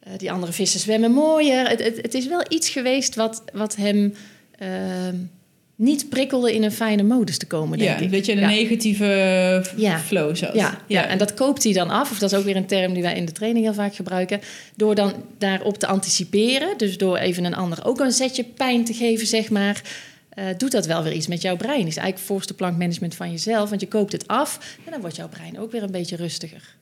eh, 0.00 0.12
die 0.16 0.32
andere 0.32 0.52
vissen 0.52 0.80
zwemmen 0.80 1.10
mooier. 1.12 1.68
Het, 1.68 1.84
het, 1.84 1.96
het 1.96 2.14
is 2.14 2.26
wel 2.26 2.42
iets 2.48 2.68
geweest 2.68 3.14
wat, 3.14 3.42
wat 3.52 3.76
hem 3.76 4.14
ehm, 4.58 5.16
niet 5.76 6.08
prikkelde 6.08 6.54
in 6.54 6.62
een 6.62 6.72
fijne 6.72 7.02
modus 7.02 7.38
te 7.38 7.46
komen, 7.46 7.78
denk 7.78 7.98
Ja, 7.98 8.04
ik. 8.04 8.12
dat 8.12 8.26
je 8.26 8.32
in 8.32 8.38
een 8.38 8.50
Ja. 8.50 8.54
negatieve 8.56 9.04
Ja. 9.76 9.98
flow 9.98 10.36
zat. 10.36 10.54
Ja, 10.54 10.78
ja, 10.86 11.06
en 11.06 11.18
dat 11.18 11.34
koopt 11.34 11.62
hij 11.64 11.72
dan 11.72 11.90
af. 11.90 12.10
Of 12.10 12.18
dat 12.18 12.32
is 12.32 12.38
ook 12.38 12.44
weer 12.44 12.56
een 12.56 12.66
term 12.66 12.92
die 12.92 13.02
wij 13.02 13.14
in 13.16 13.24
de 13.24 13.32
training 13.32 13.64
heel 13.64 13.74
vaak 13.74 13.94
gebruiken. 13.94 14.40
Door 14.76 14.94
dan 14.94 15.12
daarop 15.38 15.78
te 15.78 15.86
anticiperen. 15.86 16.78
Dus 16.78 16.98
door 16.98 17.16
even 17.16 17.44
een 17.44 17.54
ander 17.54 17.84
ook 17.84 18.00
een 18.00 18.12
zetje 18.12 18.44
pijn 18.44 18.84
te 18.84 18.92
geven, 18.94 19.26
zeg 19.26 19.50
maar. 19.50 19.82
eh, 20.32 20.44
doet 20.56 20.70
dat 20.72 20.86
wel 20.86 21.02
weer 21.02 21.12
iets 21.12 21.26
met 21.26 21.42
jouw 21.42 21.56
brein. 21.56 21.86
Is 21.86 21.96
eigenlijk 21.96 22.18
voorste 22.26 22.54
plankmanagement 22.54 23.14
van 23.14 23.30
jezelf. 23.30 23.68
Want 23.68 23.80
je 23.80 23.88
koopt 23.88 24.12
het 24.12 24.26
af 24.26 24.76
en 24.84 24.90
dan 24.90 25.00
wordt 25.00 25.16
jouw 25.16 25.28
brein 25.28 25.58
ook 25.58 25.72
weer 25.72 25.82
een 25.82 25.90
beetje 25.90 26.16
rustiger. 26.16 26.74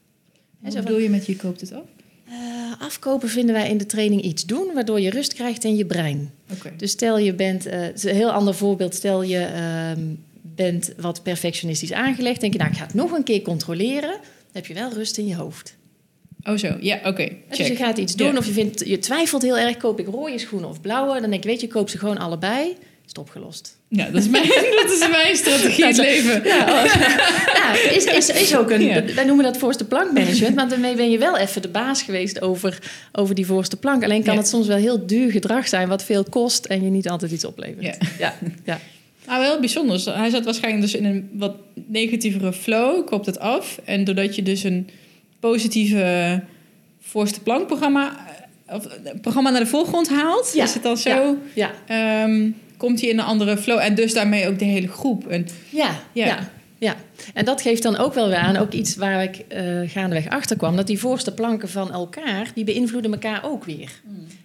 Wat 0.61 0.73
zo 0.73 0.81
bedoel 0.83 0.99
je 0.99 1.11
met 1.11 1.27
je 1.27 1.37
koopt 1.37 1.61
het 1.61 1.73
af? 1.73 1.83
Eh, 2.31 2.37
afkopen 2.79 3.29
vinden 3.29 3.55
wij 3.55 3.69
in 3.69 3.79
de 3.79 3.87
training 3.87 4.23
iets 4.23 4.47
doen... 4.47 4.71
waardoor 4.75 5.01
je 5.01 5.11
rust 5.11 5.35
krijgt 5.35 5.65
in 5.65 5.77
je 5.77 5.87
brein. 5.87 6.31
Dus 6.77 6.91
stel 6.91 7.19
je 7.19 7.35
bent, 7.35 7.67
eh, 7.67 7.81
het 7.81 7.97
is 7.97 8.05
een 8.05 8.15
heel 8.15 8.31
ander 8.31 8.55
voorbeeld, 8.55 8.95
stel 8.95 9.23
je 9.23 9.39
ehm, 9.39 10.01
bent 10.43 10.93
wat 10.97 11.23
perfectionistisch 11.23 11.93
aangelegd, 11.93 12.41
denk 12.41 12.53
je, 12.53 12.59
nou 12.59 12.71
ik 12.71 12.77
ga 12.77 12.85
het 12.85 12.95
nog 12.95 13.13
een 13.13 13.23
keer 13.23 13.43
controleren, 13.43 14.11
dan 14.11 14.53
heb 14.53 14.67
je 14.67 14.75
wel 14.75 14.93
rust 14.93 15.19
in 15.19 15.27
je 15.27 15.35
hoofd. 15.35 15.77
Oh 16.45 16.57
zo, 16.57 16.77
ja, 16.81 17.01
oké. 17.05 17.29
Dus 17.49 17.67
je 17.67 17.77
gaat 17.77 17.99
iets 17.99 18.17
doen 18.17 18.37
of 18.39 18.47
je, 18.47 18.53
vindt, 18.53 18.87
je 18.87 18.99
twijfelt 18.99 19.43
heel 19.43 19.59
erg, 19.59 19.77
koop 19.77 19.99
ik 19.99 20.07
rode 20.07 20.39
schoenen 20.39 20.69
of 20.69 20.81
blauwe, 20.81 21.21
dan 21.21 21.31
denk 21.31 21.45
ik, 21.45 21.51
weet 21.51 21.61
je, 21.61 21.69
koop 21.69 21.89
ze 21.89 21.99
gewoon 21.99 22.19
allebei, 22.19 22.69
is 22.71 22.77
het 23.07 23.19
opgelost. 23.19 23.80
Ja, 23.93 24.05
dat 24.05 24.23
is 24.23 24.29
mijn, 24.29 24.47
dat 24.83 24.91
is 24.91 25.09
mijn 25.11 25.37
strategie 25.43 25.83
in 25.83 25.87
het 25.89 25.97
leven. 25.97 26.45
Ja, 26.45 26.61
oh. 26.85 26.95
ja 27.55 27.91
is, 27.91 28.05
is, 28.05 28.29
is 28.29 28.57
ook 28.57 28.71
een, 28.71 28.83
Ja. 28.83 29.05
wij 29.15 29.25
noemen 29.25 29.45
dat 29.45 29.57
voorste 29.59 29.85
plank 29.85 30.13
management, 30.13 30.55
maar 30.55 30.69
daarmee 30.69 30.95
ben 30.95 31.11
je 31.11 31.19
wel 31.19 31.37
even 31.37 31.63
de 31.63 31.69
baas 31.69 32.03
geweest 32.03 32.43
over, 32.43 32.79
over 33.13 33.35
die 33.35 33.47
voorste 33.47 33.77
plank. 33.77 34.05
Alleen 34.05 34.23
kan 34.23 34.33
Ja. 34.35 34.39
het 34.41 34.49
soms 34.49 34.67
wel 34.67 34.77
heel 34.77 35.07
duur 35.07 35.31
gedrag 35.31 35.69
zijn, 35.69 35.89
wat 35.89 36.05
veel 36.05 36.25
kost 36.25 36.65
en 36.65 36.83
je 36.85 36.91
niet 36.91 37.09
altijd 37.09 37.33
iets 37.33 37.45
oplevert. 37.45 37.97
Ja. 38.19 38.35
ja. 38.65 38.79
Nou, 39.27 39.41
wel 39.41 39.61
bijzonder. 39.61 40.17
Hij 40.17 40.31
zat 40.31 40.45
waarschijnlijk 40.45 40.83
dus 40.83 40.95
in 40.95 41.05
een 41.05 41.29
wat 41.33 41.55
negatievere 41.87 42.53
flow, 42.53 43.07
koopt 43.07 43.27
het 43.27 43.39
af. 43.39 43.81
En 43.85 44.05
doordat 44.05 44.35
je 44.37 44.43
dus 44.43 44.63
een 44.63 44.89
positieve 45.41 46.43
voorste 47.01 47.41
plankprogramma 47.41 48.27
of 48.67 48.87
eh, 48.87 49.13
programma 49.21 49.51
naar 49.51 49.61
de 49.61 49.67
voorgrond 49.67 50.09
haalt, 50.09 50.55
is 50.55 50.75
het 50.75 50.83
dan 50.83 50.97
zo, 50.97 51.37
ja. 51.55 51.71
ehm, 51.87 52.51
komt 52.81 53.01
hij 53.01 53.11
in 53.11 53.19
een 53.19 53.25
andere 53.25 53.57
flow. 53.57 53.79
En 53.79 53.95
dus 53.95 54.13
daarmee 54.13 54.49
ook 54.49 54.59
de 54.59 54.65
hele 54.65 54.89
groep. 54.89 55.27
En, 55.27 55.47
Ja, 55.71 56.01
Ja. 56.13 56.27
ja. 56.27 56.51
ja, 56.79 56.97
En 57.35 57.45
dat 57.45 57.63
geeft 57.63 57.83
dan 57.83 57.97
ook 57.97 58.15
wel 58.15 58.29
weer 58.29 58.37
aan, 58.37 58.57
ook 58.57 58.73
iets 58.73 58.97
waar 58.97 59.23
ik 59.23 59.37
eh 59.49 59.81
gaandeweg 59.87 60.29
achter 60.29 60.57
kwam, 60.57 60.77
dat 60.77 60.87
die 60.87 60.99
voorste 60.99 61.35
planken 61.35 61.69
van 61.69 61.93
elkaar, 61.93 62.51
die 62.55 62.65
beïnvloeden 62.65 63.13
elkaar 63.13 63.45
ook 63.45 63.65
weer. 63.65 63.91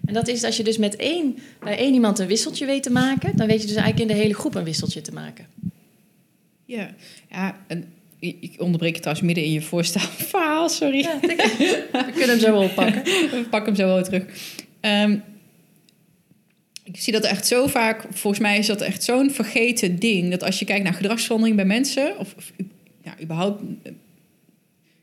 En 0.06 0.13
dat 0.13 0.27
is 0.27 0.44
als 0.44 0.58
je 0.58 0.63
dus 0.63 0.77
met 0.77 0.96
één, 0.96 1.38
bij 1.60 1.77
één 1.77 1.94
iemand 1.94 2.20
een 2.20 2.27
wisseltje 2.27 2.65
weet 2.65 2.84
te 2.84 2.92
maken, 2.92 3.38
dan 3.38 3.48
weet 3.48 3.62
je 3.62 3.68
dus 3.68 3.75
eigenlijk 3.75 4.10
in 4.10 4.15
de 4.15 4.22
hele 4.22 4.34
groep 4.34 4.56
een 4.56 4.63
wisseltje 4.63 5.01
te 5.01 5.13
maken. 5.13 5.46
ja, 6.65 6.89
ja 7.30 7.58
en 7.68 7.86
ik 8.20 8.56
onderbreek 8.58 8.96
je 8.96 9.01
trouwens 9.01 9.25
midden 9.25 9.44
in 9.44 9.51
je 9.51 9.62
voorstelverhaal, 9.62 10.70
sorry. 10.70 10.98
Ja, 10.98 11.20
we 11.22 12.12
kunnen 12.12 12.30
hem 12.30 12.39
zo 12.39 12.51
wel 12.51 12.63
oppakken. 12.63 13.04
We 13.32 13.46
pakken 13.50 13.74
hem 13.74 13.82
zo 13.82 13.94
wel 13.94 14.04
terug. 14.04 14.24
Ehm, 14.80 15.18
ik 16.86 16.98
zie 16.98 17.13
dat 17.13 17.24
echt 17.24 17.48
zo 17.48 17.68
vaak, 17.68 18.06
volgens 18.10 18.42
mij 18.42 18.58
is 18.58 18.68
dat 18.68 18.82
echt 18.82 19.04
zo'n 19.04 19.32
vergeten 19.32 20.00
ding. 20.00 20.32
Dat 20.32 20.44
als 20.44 20.60
je 20.60 20.65
kijkt 20.65 20.84
naar 20.84 20.94
gedragsverandering 20.94 21.56
bij 21.56 21.65
mensen, 21.65 22.18
of, 22.20 22.34
of 22.38 22.51
ja, 23.04 23.15
überhaupt 23.22 23.62
eh, 23.84 23.92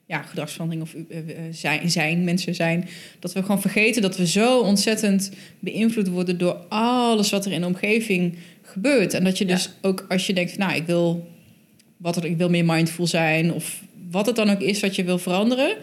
ja, 0.07 0.23
gedragsverandering 0.23 0.85
of 0.85 0.95
eh, 0.95 1.19
eh, 1.19 1.27
zijn, 1.51 1.91
zijn, 1.91 2.25
mensen 2.25 2.55
zijn, 2.55 2.89
dat 3.19 3.33
we 3.33 3.43
gewoon 3.43 3.61
vergeten 3.61 4.03
dat 4.03 4.17
we 4.17 4.27
zo 4.27 4.61
ontzettend 4.61 5.31
beïnvloed 5.59 6.09
worden 6.09 6.39
door 6.39 6.55
alles 6.69 7.31
wat 7.31 7.47
er 7.47 7.53
in 7.53 7.61
de 7.61 7.67
omgeving 7.67 8.39
gebeurt. 8.63 9.15
En 9.15 9.25
dat 9.25 9.39
je 9.39 9.45
dus 9.45 9.71
ook 9.81 10.07
als 10.09 10.27
je 10.27 10.33
denkt, 10.33 10.59
nou, 10.59 10.75
ik 10.75 10.87
wil, 10.87 11.29
wat 11.97 12.17
er, 12.17 12.25
ik 12.25 12.37
wil 12.37 12.49
meer 12.49 12.65
mindful 12.65 13.07
zijn, 13.07 13.53
of 13.53 13.83
wat 14.11 14.27
het 14.27 14.37
dan 14.37 14.51
ook 14.51 14.61
is 14.61 14.81
wat 14.81 14.97
je 14.97 15.05
wil 15.05 15.19
veranderen. 15.19 15.77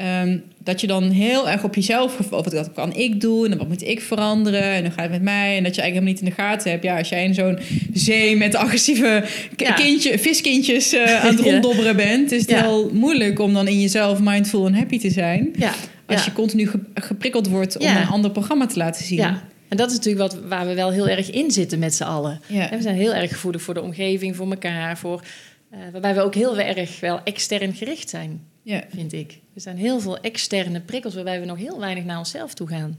Ehm, 0.00 0.38
dat 0.64 0.80
je 0.80 0.86
dan 0.86 1.02
heel 1.10 1.48
erg 1.48 1.64
op 1.64 1.74
jezelf 1.74 2.16
gefocust 2.16 2.54
wat 2.54 2.72
kan 2.72 2.94
ik 2.96 3.20
doen 3.20 3.50
en 3.50 3.58
wat 3.58 3.68
moet 3.68 3.82
ik 3.86 4.00
veranderen 4.00 4.62
en 4.62 4.82
dan 4.82 4.92
gaat 4.92 5.02
het 5.02 5.10
met 5.10 5.22
mij 5.22 5.56
en 5.56 5.62
dat 5.62 5.74
je 5.74 5.80
eigenlijk 5.80 5.84
helemaal 5.84 6.12
niet 6.12 6.20
in 6.20 6.24
de 6.24 6.30
gaten 6.52 6.70
hebt. 6.70 6.82
Ja, 6.84 6.98
als 6.98 7.08
jij 7.08 7.24
in 7.24 7.34
zo'n 7.34 7.58
zee 7.92 8.36
met 8.36 8.54
agressieve 8.54 9.24
Ja. 9.56 9.72
kindje, 9.72 10.18
viskindjes 10.18 10.92
eh, 10.92 11.14
aan 11.24 11.30
het 11.36 11.40
ronddobberen 11.40 11.96
bent, 11.96 12.32
is 12.32 12.40
het 12.40 12.50
Ja. 12.50 12.62
heel 12.62 12.90
moeilijk 12.92 13.38
om 13.38 13.52
dan 13.52 13.68
in 13.68 13.80
jezelf 13.80 14.20
mindful 14.20 14.66
en 14.66 14.74
happy 14.74 14.98
te 14.98 15.10
zijn. 15.10 15.50
Ja, 15.58 15.72
Als 16.06 16.24
je 16.24 16.32
continu 16.32 16.66
ge- 16.68 16.80
geprikkeld 16.94 17.48
wordt 17.48 17.78
om 17.78 17.86
een 17.86 18.06
ander 18.06 18.30
programma 18.30 18.66
te 18.66 18.76
laten 18.78 19.04
zien. 19.04 19.18
Ja, 19.18 19.42
en 19.68 19.76
dat 19.76 19.90
is 19.90 19.96
natuurlijk 19.96 20.32
wat, 20.32 20.40
waar 20.48 20.66
we 20.66 20.74
wel 20.74 20.90
heel 20.90 21.08
erg 21.08 21.30
in 21.30 21.50
zitten 21.50 21.78
met 21.78 21.94
z'n 21.94 22.02
allen. 22.02 22.40
Ja. 22.46 22.68
We 22.70 22.82
zijn 22.82 22.96
heel 22.96 23.14
erg 23.14 23.30
gevoelig 23.30 23.62
voor 23.62 23.74
de 23.74 23.82
omgeving, 23.82 24.36
voor 24.36 24.50
elkaar, 24.50 24.98
voor, 24.98 25.22
eh, 25.70 25.78
waarbij 25.92 26.14
we 26.14 26.20
ook 26.20 26.34
heel 26.34 26.58
erg 26.58 27.00
wel 27.00 27.20
extern 27.24 27.74
gericht 27.74 28.08
zijn, 28.10 28.40
Ja. 28.62 28.84
vind 28.88 29.12
ik. 29.12 29.40
Er 29.54 29.60
zijn 29.60 29.76
heel 29.76 30.00
veel 30.00 30.18
externe 30.18 30.80
prikkels 30.80 31.14
waarbij 31.14 31.40
we 31.40 31.46
nog 31.46 31.58
heel 31.58 31.78
weinig 31.78 32.04
naar 32.04 32.18
onszelf 32.18 32.54
toe 32.54 32.68
gaan. 32.68 32.98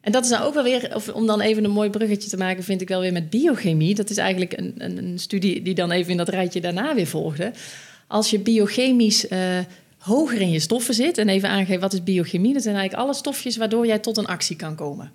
En 0.00 0.12
dat 0.12 0.24
is 0.24 0.30
dan 0.30 0.42
ook 0.42 0.54
wel 0.54 0.62
weer, 0.62 1.12
om 1.14 1.26
dan 1.26 1.40
even 1.40 1.64
een 1.64 1.70
mooi 1.70 1.90
bruggetje 1.90 2.28
te 2.28 2.36
maken, 2.36 2.64
vind 2.64 2.80
ik 2.80 2.88
wel 2.88 3.00
weer 3.00 3.12
met 3.12 3.30
biochemie. 3.30 3.94
Dat 3.94 4.10
is 4.10 4.16
eigenlijk 4.16 4.58
een, 4.58 4.74
een, 4.78 4.98
een 4.98 5.18
studie 5.18 5.62
die 5.62 5.74
dan 5.74 5.90
even 5.90 6.10
in 6.10 6.16
dat 6.16 6.28
rijtje 6.28 6.60
daarna 6.60 6.94
weer 6.94 7.06
volgde. 7.06 7.52
Als 8.06 8.30
je 8.30 8.38
biochemisch 8.38 9.28
eh, 9.28 9.58
hoger 9.98 10.40
in 10.40 10.50
je 10.50 10.60
stoffen 10.60 10.94
zit, 10.94 11.18
en 11.18 11.28
even 11.28 11.48
aangeven 11.48 11.80
wat 11.80 11.92
is 11.92 12.02
biochemie, 12.02 12.52
dat 12.52 12.62
zijn 12.62 12.76
eigenlijk 12.76 13.04
alle 13.04 13.14
stofjes 13.16 13.56
waardoor 13.56 13.86
jij 13.86 13.98
tot 13.98 14.16
een 14.16 14.26
actie 14.26 14.56
kan 14.56 14.74
komen. 14.74 15.12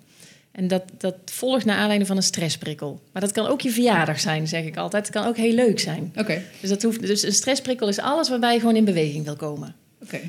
En 0.52 0.68
dat, 0.68 0.82
dat 0.98 1.14
volgt 1.24 1.64
naar 1.64 1.76
aanleiding 1.76 2.06
van 2.06 2.16
een 2.16 2.22
stressprikkel. 2.22 3.00
Maar 3.12 3.22
dat 3.22 3.32
kan 3.32 3.46
ook 3.46 3.60
je 3.60 3.70
verjaardag 3.70 4.20
zijn, 4.20 4.48
zeg 4.48 4.64
ik 4.64 4.76
altijd. 4.76 5.06
Het 5.06 5.16
kan 5.16 5.26
ook 5.26 5.36
heel 5.36 5.52
leuk 5.52 5.78
zijn. 5.78 6.12
Oké. 6.16 6.42
Dus, 6.60 6.70
dat 6.70 6.82
hoeft, 6.82 7.00
dus 7.00 7.22
een 7.22 7.32
stressprikkel 7.32 7.88
is 7.88 7.98
alles 7.98 8.28
waarbij 8.28 8.52
je 8.52 8.60
gewoon 8.60 8.76
in 8.76 8.84
beweging 8.84 9.24
wil 9.24 9.36
komen. 9.36 9.74
Oké. 10.02 10.20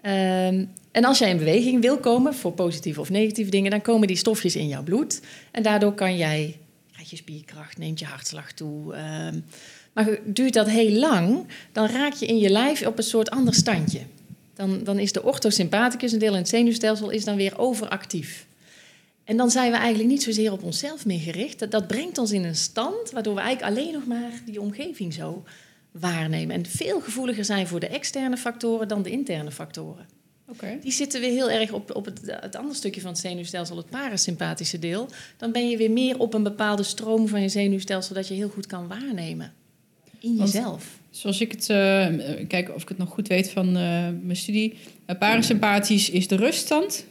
Ehm, 0.00 0.64
en 0.90 1.04
als 1.04 1.18
jij 1.18 1.30
in 1.30 1.38
beweging 1.38 1.82
wil 1.82 1.98
komen 1.98 2.34
voor 2.34 2.52
positieve 2.52 3.00
of 3.00 3.10
negatieve 3.10 3.50
dingen, 3.50 3.70
dan 3.70 3.80
komen 3.80 4.06
die 4.06 4.16
stofjes 4.16 4.56
in 4.56 4.68
jouw 4.68 4.82
bloed. 4.82 5.20
En 5.50 5.62
daardoor 5.62 5.92
kan 5.92 6.16
jij, 6.16 6.56
krijg 6.92 7.10
je 7.10 7.16
spierkracht, 7.16 7.78
neemt 7.78 7.98
je 7.98 8.04
hartslag 8.04 8.52
toe. 8.52 8.94
ehm, 8.94 9.40
maar 9.92 10.18
duurt 10.24 10.54
dat 10.54 10.68
heel 10.68 10.98
lang, 10.98 11.46
dan 11.72 11.86
raak 11.86 12.12
je 12.12 12.26
in 12.26 12.38
je 12.38 12.50
lijf 12.50 12.86
op 12.86 12.98
een 12.98 13.04
soort 13.04 13.30
ander 13.30 13.54
standje. 13.54 14.00
Dan, 14.54 14.84
dan 14.84 14.98
is 14.98 15.12
de 15.12 15.22
orthosympathicus, 15.22 16.12
een 16.12 16.18
deel 16.18 16.32
in 16.32 16.38
het 16.38 16.48
zenuwstelsel, 16.48 17.10
is 17.10 17.24
dan 17.24 17.36
weer 17.36 17.58
overactief. 17.58 18.46
En 19.28 19.36
dan 19.36 19.50
zijn 19.50 19.70
we 19.70 19.76
eigenlijk 19.76 20.08
niet 20.08 20.22
zozeer 20.22 20.52
op 20.52 20.62
onszelf 20.62 21.06
meer 21.06 21.20
gericht. 21.20 21.58
Dat, 21.58 21.70
dat 21.70 21.86
brengt 21.86 22.18
ons 22.18 22.32
in 22.32 22.44
een 22.44 22.56
stand 22.56 23.10
waardoor 23.10 23.34
we 23.34 23.40
eigenlijk 23.40 23.76
alleen 23.76 23.92
nog 23.92 24.06
maar 24.06 24.30
die 24.44 24.60
omgeving 24.60 25.14
zo 25.14 25.44
waarnemen. 25.90 26.56
En 26.56 26.66
veel 26.66 27.00
gevoeliger 27.00 27.44
zijn 27.44 27.66
voor 27.66 27.80
de 27.80 27.88
externe 27.88 28.36
factoren 28.36 28.88
dan 28.88 29.02
de 29.02 29.10
interne 29.10 29.50
factoren. 29.50 30.06
Oké. 30.46 30.78
Die 30.82 30.92
zitten 30.92 31.20
weer 31.20 31.30
heel 31.30 31.50
erg 31.50 31.72
op, 31.72 31.94
op 31.94 32.04
het, 32.04 32.20
het 32.40 32.56
andere 32.56 32.74
stukje 32.74 33.00
van 33.00 33.10
het 33.10 33.18
zenuwstelsel, 33.18 33.76
het 33.76 33.90
parasympathische 33.90 34.78
deel. 34.78 35.08
Dan 35.36 35.52
ben 35.52 35.68
je 35.68 35.76
weer 35.76 35.90
meer 35.90 36.18
op 36.18 36.34
een 36.34 36.42
bepaalde 36.42 36.82
stroom 36.82 37.28
van 37.28 37.42
je 37.42 37.48
zenuwstelsel 37.48 38.14
dat 38.14 38.28
je 38.28 38.34
heel 38.34 38.48
goed 38.48 38.66
kan 38.66 38.88
waarnemen. 38.88 39.52
In 40.18 40.36
jezelf. 40.36 40.98
Zoals 41.10 41.40
ik 41.40 41.52
het, 41.52 41.70
eh, 41.70 42.06
kijken 42.46 42.74
of 42.74 42.82
ik 42.82 42.88
het 42.88 42.98
nog 42.98 43.10
goed 43.10 43.28
weet 43.28 43.50
van 43.50 43.66
eh, 43.66 44.08
mijn 44.22 44.36
studie. 44.36 44.74
Uh, 45.06 45.18
parasympathisch 45.18 46.10
is 46.10 46.28
de 46.28 46.36
ruststand. 46.36 47.04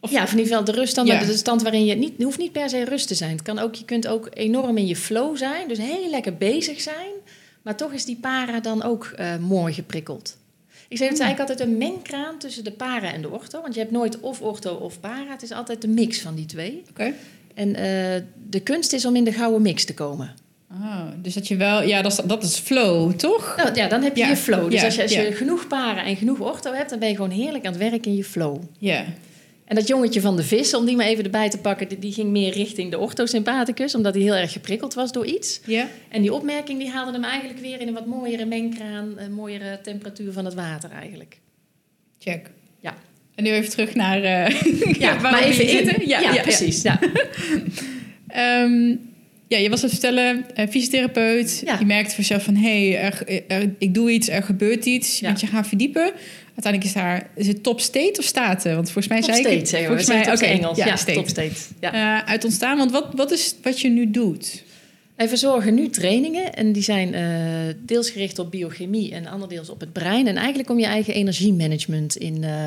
Of- 0.00 0.10
ja, 0.10 0.26
van 0.26 0.38
in 0.38 0.44
ieder 0.44 0.56
geval 0.56 0.64
de 0.74 0.80
ruststand, 0.80 1.08
Ja. 1.08 1.14
maar 1.14 1.26
de 1.26 1.36
stand 1.36 1.62
waarin 1.62 1.84
je 1.84 1.94
niet, 1.94 2.12
het 2.12 2.22
hoeft 2.22 2.38
niet 2.38 2.52
per 2.52 2.68
se 2.68 2.84
rust 2.84 3.08
te 3.08 3.14
zijn. 3.14 3.30
Het 3.30 3.42
kan 3.42 3.58
ook, 3.58 3.74
je 3.74 3.84
kunt 3.84 4.06
ook 4.06 4.28
enorm 4.34 4.76
in 4.76 4.86
je 4.86 4.96
flow 4.96 5.36
zijn, 5.36 5.68
dus 5.68 5.78
heel 5.78 6.10
lekker 6.10 6.36
bezig 6.36 6.80
zijn, 6.80 7.10
maar 7.62 7.76
toch 7.76 7.92
is 7.92 8.04
die 8.04 8.16
para 8.20 8.60
dan 8.60 8.82
ook 8.82 9.04
eh, 9.16 9.36
mooi 9.36 9.72
geprikkeld. 9.72 10.36
Ik 10.88 10.96
zeg, 10.96 11.08
het 11.08 11.18
is 11.18 11.24
eigenlijk 11.24 11.50
altijd 11.50 11.68
een 11.70 11.78
mengkraan 11.78 12.38
tussen 12.38 12.64
de 12.64 12.70
para 12.72 13.12
en 13.12 13.22
de 13.22 13.30
ortho, 13.30 13.60
want 13.60 13.74
je 13.74 13.80
hebt 13.80 13.92
nooit 13.92 14.20
of 14.20 14.40
ortho 14.40 14.74
of 14.74 15.00
para, 15.00 15.30
het 15.30 15.42
is 15.42 15.52
altijd 15.52 15.82
de 15.82 15.88
mix 15.88 16.20
van 16.20 16.34
die 16.34 16.46
twee. 16.46 16.82
Oké. 16.90 17.12
En 17.54 17.74
eh, 17.74 17.82
de 18.48 18.60
kunst 18.60 18.92
is 18.92 19.04
om 19.04 19.16
in 19.16 19.24
de 19.24 19.32
gouden 19.32 19.62
mix 19.62 19.84
te 19.84 19.94
komen. 19.94 20.34
Ah, 20.72 21.02
dus 21.22 21.34
dat 21.34 21.48
je 21.48 21.56
wel, 21.56 21.82
ja, 21.82 22.02
dat 22.02 22.12
is, 22.12 22.18
dat 22.26 22.42
is 22.42 22.56
flow, 22.58 23.12
toch? 23.12 23.54
Nou, 23.56 23.74
ja, 23.74 23.88
dan 23.88 24.02
heb 24.02 24.16
je 24.16 24.22
Ja, 24.22 24.28
je 24.28 24.36
flow. 24.36 24.70
Dus 24.70 24.80
ja, 24.80 24.86
als, 24.86 24.94
je, 24.94 25.02
als 25.02 25.12
je 25.12 25.20
ja. 25.22 25.32
genoeg 25.32 25.66
paren 25.66 26.04
en 26.04 26.16
genoeg 26.16 26.40
ortho 26.40 26.72
hebt, 26.72 26.90
dan 26.90 26.98
ben 26.98 27.08
je 27.08 27.14
gewoon 27.14 27.30
heerlijk 27.30 27.66
aan 27.66 27.72
het 27.72 27.80
werk 27.90 28.06
in 28.06 28.16
je 28.16 28.24
flow. 28.24 28.56
Ja. 28.78 29.04
En 29.70 29.76
dat 29.76 29.88
jongetje 29.88 30.20
van 30.20 30.36
de 30.36 30.42
vis, 30.42 30.74
om 30.74 30.84
die 30.86 30.96
maar 30.96 31.06
even 31.06 31.24
erbij 31.24 31.50
te 31.50 31.58
pakken, 31.58 31.88
die, 31.88 31.98
die 31.98 32.12
ging 32.12 32.30
meer 32.30 32.52
richting 32.52 32.90
de 32.90 32.98
orthosympathicus, 32.98 33.94
omdat 33.94 34.14
hij 34.14 34.22
heel 34.22 34.34
erg 34.34 34.52
geprikkeld 34.52 34.94
was 34.94 35.12
door 35.12 35.26
iets. 35.26 35.60
Ja. 35.66 35.88
En 36.08 36.22
die 36.22 36.32
opmerking 36.34 36.78
die 36.78 36.88
haalde 36.88 37.12
hem 37.12 37.24
eigenlijk 37.24 37.60
weer 37.60 37.80
in 37.80 37.88
een 37.88 37.94
wat 37.94 38.06
mooiere 38.06 38.44
mengkraan, 38.44 39.14
een 39.16 39.32
mooiere 39.32 39.78
temperatuur 39.82 40.32
van 40.32 40.44
het 40.44 40.54
water 40.54 40.90
eigenlijk. 40.90 41.38
Check. 42.18 42.50
Ja. 42.80 42.94
En 43.34 43.44
nu 43.44 43.50
even 43.50 43.70
terug 43.70 43.94
naar. 43.94 44.22
eh, 44.22 44.60
Ja, 45.04 45.18
maar 45.22 45.42
even 45.42 45.64
in. 45.68 45.70
zitten. 45.86 46.08
Ja, 46.08 46.42
precies. 46.42 46.82
Ja. 46.82 46.98
Ehm, 48.28 48.94
ja, 49.48 49.58
je 49.58 49.68
was 49.70 49.82
aan 49.82 49.90
het 49.90 49.98
vertellen, 50.00 50.44
eh, 50.54 50.68
fysiotherapeut. 50.68 51.62
Ja. 51.64 51.78
Je 51.78 51.84
merkt 51.86 52.08
voor 52.08 52.18
jezelf 52.18 52.42
van, 52.44 52.54
hé, 52.56 52.90
hey, 52.90 53.00
er, 53.02 53.42
er- 53.48 53.74
ik 53.78 53.94
doe 53.94 54.10
iets, 54.10 54.28
er 54.28 54.42
gebeurt 54.42 54.84
iets. 54.86 55.18
Je 55.18 55.22
Ja. 55.24 55.28
bent 55.28 55.40
je 55.40 55.46
gaan 55.46 55.64
verdiepen. 55.66 56.12
Uiteindelijk 56.54 56.84
is 56.84 56.92
daar, 56.92 57.30
is 57.34 57.46
het 57.46 57.62
top 57.62 57.80
state 57.80 58.14
of 58.18 58.24
staten? 58.24 58.74
Want 58.74 58.90
volgens 58.90 59.08
mij 59.08 59.20
Top 59.20 59.30
zei 59.30 59.40
ik... 59.40 59.46
state, 59.46 59.66
zeggen 59.66 59.90
we. 59.90 60.02
volgens 60.04 60.26
mij, 60.26 60.34
oké, 60.34 60.44
Engels. 60.44 60.78
Ja, 60.78 60.96
state. 60.96 61.12
top 61.12 61.28
state. 61.28 61.54
Ja. 61.80 61.92
Eh, 61.92 62.28
uit 62.28 62.44
ontstaan, 62.44 62.76
want 62.76 62.90
wat, 62.90 63.06
wat 63.14 63.30
is 63.30 63.54
wat 63.62 63.80
je 63.80 63.88
nu 63.88 64.10
doet? 64.10 64.62
Wij 65.16 65.28
verzorgen 65.28 65.74
nu 65.74 65.88
trainingen 65.88 66.54
en 66.54 66.72
die 66.72 66.82
zijn 66.82 67.14
eh, 67.14 67.22
deels 67.78 68.10
gericht 68.10 68.38
op 68.38 68.50
biochemie 68.50 69.12
en 69.14 69.26
ander 69.26 69.48
deels 69.48 69.70
op 69.70 69.80
het 69.80 69.92
brein. 69.92 70.26
En 70.26 70.36
eigenlijk 70.36 70.70
om 70.70 70.78
je 70.78 70.86
eigen 70.86 71.14
energiemanagement 71.14 72.16
in, 72.16 72.44
eh, 72.44 72.66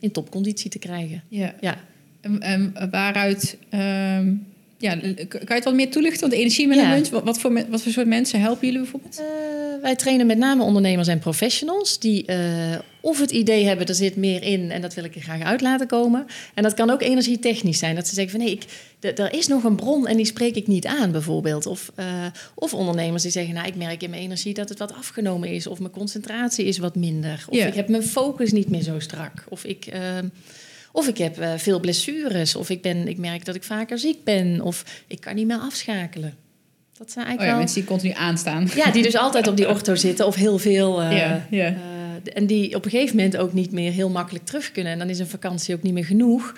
in 0.00 0.10
topconditie 0.10 0.70
te 0.70 0.78
krijgen. 0.78 1.22
Ja. 1.28 1.54
Ja. 1.60 1.78
En, 2.20 2.40
en 2.40 2.74
waaruit... 2.90 3.56
ehm, 3.70 4.32
ja, 4.78 4.90
kan 4.94 5.40
je 5.40 5.54
het 5.54 5.64
wat 5.64 5.74
meer 5.74 5.90
toelichten? 5.90 6.20
Want 6.20 6.32
energiemanagement, 6.32 7.08
wat, 7.08 7.24
wat, 7.24 7.40
voor, 7.40 7.52
wat 7.68 7.82
voor 7.82 7.92
soort 7.92 8.06
mensen 8.06 8.40
helpen 8.40 8.66
jullie 8.66 8.82
bijvoorbeeld? 8.82 9.22
Wij 9.82 9.96
trainen 9.96 10.26
met 10.26 10.38
name 10.38 10.62
ondernemers 10.62 11.08
en 11.08 11.18
professionals 11.18 11.98
die 11.98 12.24
of 13.06 13.20
het 13.20 13.30
idee 13.30 13.64
hebben, 13.64 13.86
er 13.86 13.94
zit 13.94 14.16
meer 14.16 14.42
in 14.42 14.70
en 14.70 14.80
dat 14.80 14.94
wil 14.94 15.04
ik 15.04 15.14
er 15.14 15.20
graag 15.20 15.42
uit 15.42 15.60
laten 15.60 15.86
komen. 15.86 16.26
En 16.54 16.62
dat 16.62 16.74
kan 16.74 16.90
ook 16.90 17.02
energietechnisch 17.02 17.78
zijn. 17.78 17.94
Dat 17.94 18.06
ze 18.08 18.14
zeggen 18.14 18.32
van 18.32 18.40
nee, 18.40 18.52
ik, 18.52 18.64
er 19.18 19.32
is 19.32 19.46
nog 19.46 19.64
een 19.64 19.76
bron 19.76 20.06
en 20.06 20.16
die 20.16 20.26
spreek 20.26 20.54
ik 20.54 20.66
niet 20.66 20.86
aan 20.86 21.12
bijvoorbeeld. 21.12 21.66
Of, 21.66 21.92
eh, 21.94 22.06
of 22.54 22.74
ondernemers 22.74 23.22
die 23.22 23.30
zeggen, 23.30 23.54
nou 23.54 23.66
ik 23.66 23.76
merk 23.76 24.02
in 24.02 24.10
mijn 24.10 24.22
energie 24.22 24.54
dat 24.54 24.68
het 24.68 24.78
wat 24.78 24.94
afgenomen 24.94 25.48
is. 25.48 25.66
Of 25.66 25.78
mijn 25.78 25.92
concentratie 25.92 26.64
is 26.64 26.78
wat 26.78 26.96
minder. 26.96 27.44
Of 27.48 27.56
Ja. 27.56 27.66
ik 27.66 27.74
heb 27.74 27.88
mijn 27.88 28.02
focus 28.02 28.52
niet 28.52 28.68
meer 28.68 28.82
zo 28.82 28.98
strak. 28.98 29.44
Of 29.48 29.64
ik... 29.64 29.86
eh, 29.86 30.00
of 30.92 31.08
ik 31.08 31.18
heb 31.18 31.38
eh, 31.38 31.52
veel 31.56 31.80
blessures, 31.80 32.56
of 32.56 32.70
ik, 32.70 32.82
ben, 32.82 33.08
ik 33.08 33.18
merk 33.18 33.44
dat 33.44 33.54
ik 33.54 33.64
vaker 33.64 33.98
ziek 33.98 34.24
ben, 34.24 34.60
of 34.60 34.84
ik 35.06 35.20
kan 35.20 35.34
niet 35.34 35.46
meer 35.46 35.58
afschakelen. 35.58 36.34
Dat 36.98 37.10
zijn 37.10 37.24
Oh 37.24 37.30
eigenlijk 37.30 37.40
ja, 37.40 37.46
wel... 37.46 37.56
mensen 37.58 37.80
die 37.80 37.88
continu 37.88 38.12
aanstaan. 38.12 38.68
Ja, 38.74 38.90
die 38.90 39.02
dus 39.02 39.16
altijd 39.16 39.46
op 39.46 39.56
die 39.56 39.68
ortho 39.68 39.94
zitten 39.94 40.26
of 40.26 40.34
heel 40.34 40.58
veel. 40.58 41.02
Ja, 41.02 41.46
ja. 41.50 41.74
En 42.28 42.46
die 42.46 42.74
op 42.74 42.84
een 42.84 42.90
gegeven 42.90 43.16
moment 43.16 43.36
ook 43.36 43.52
niet 43.52 43.72
meer 43.72 43.92
heel 43.92 44.10
makkelijk 44.10 44.44
terug 44.44 44.72
kunnen. 44.72 44.92
En 44.92 44.98
dan 44.98 45.08
is 45.08 45.18
een 45.18 45.26
vakantie 45.26 45.74
ook 45.74 45.82
niet 45.82 45.92
meer 45.92 46.04
genoeg 46.04 46.54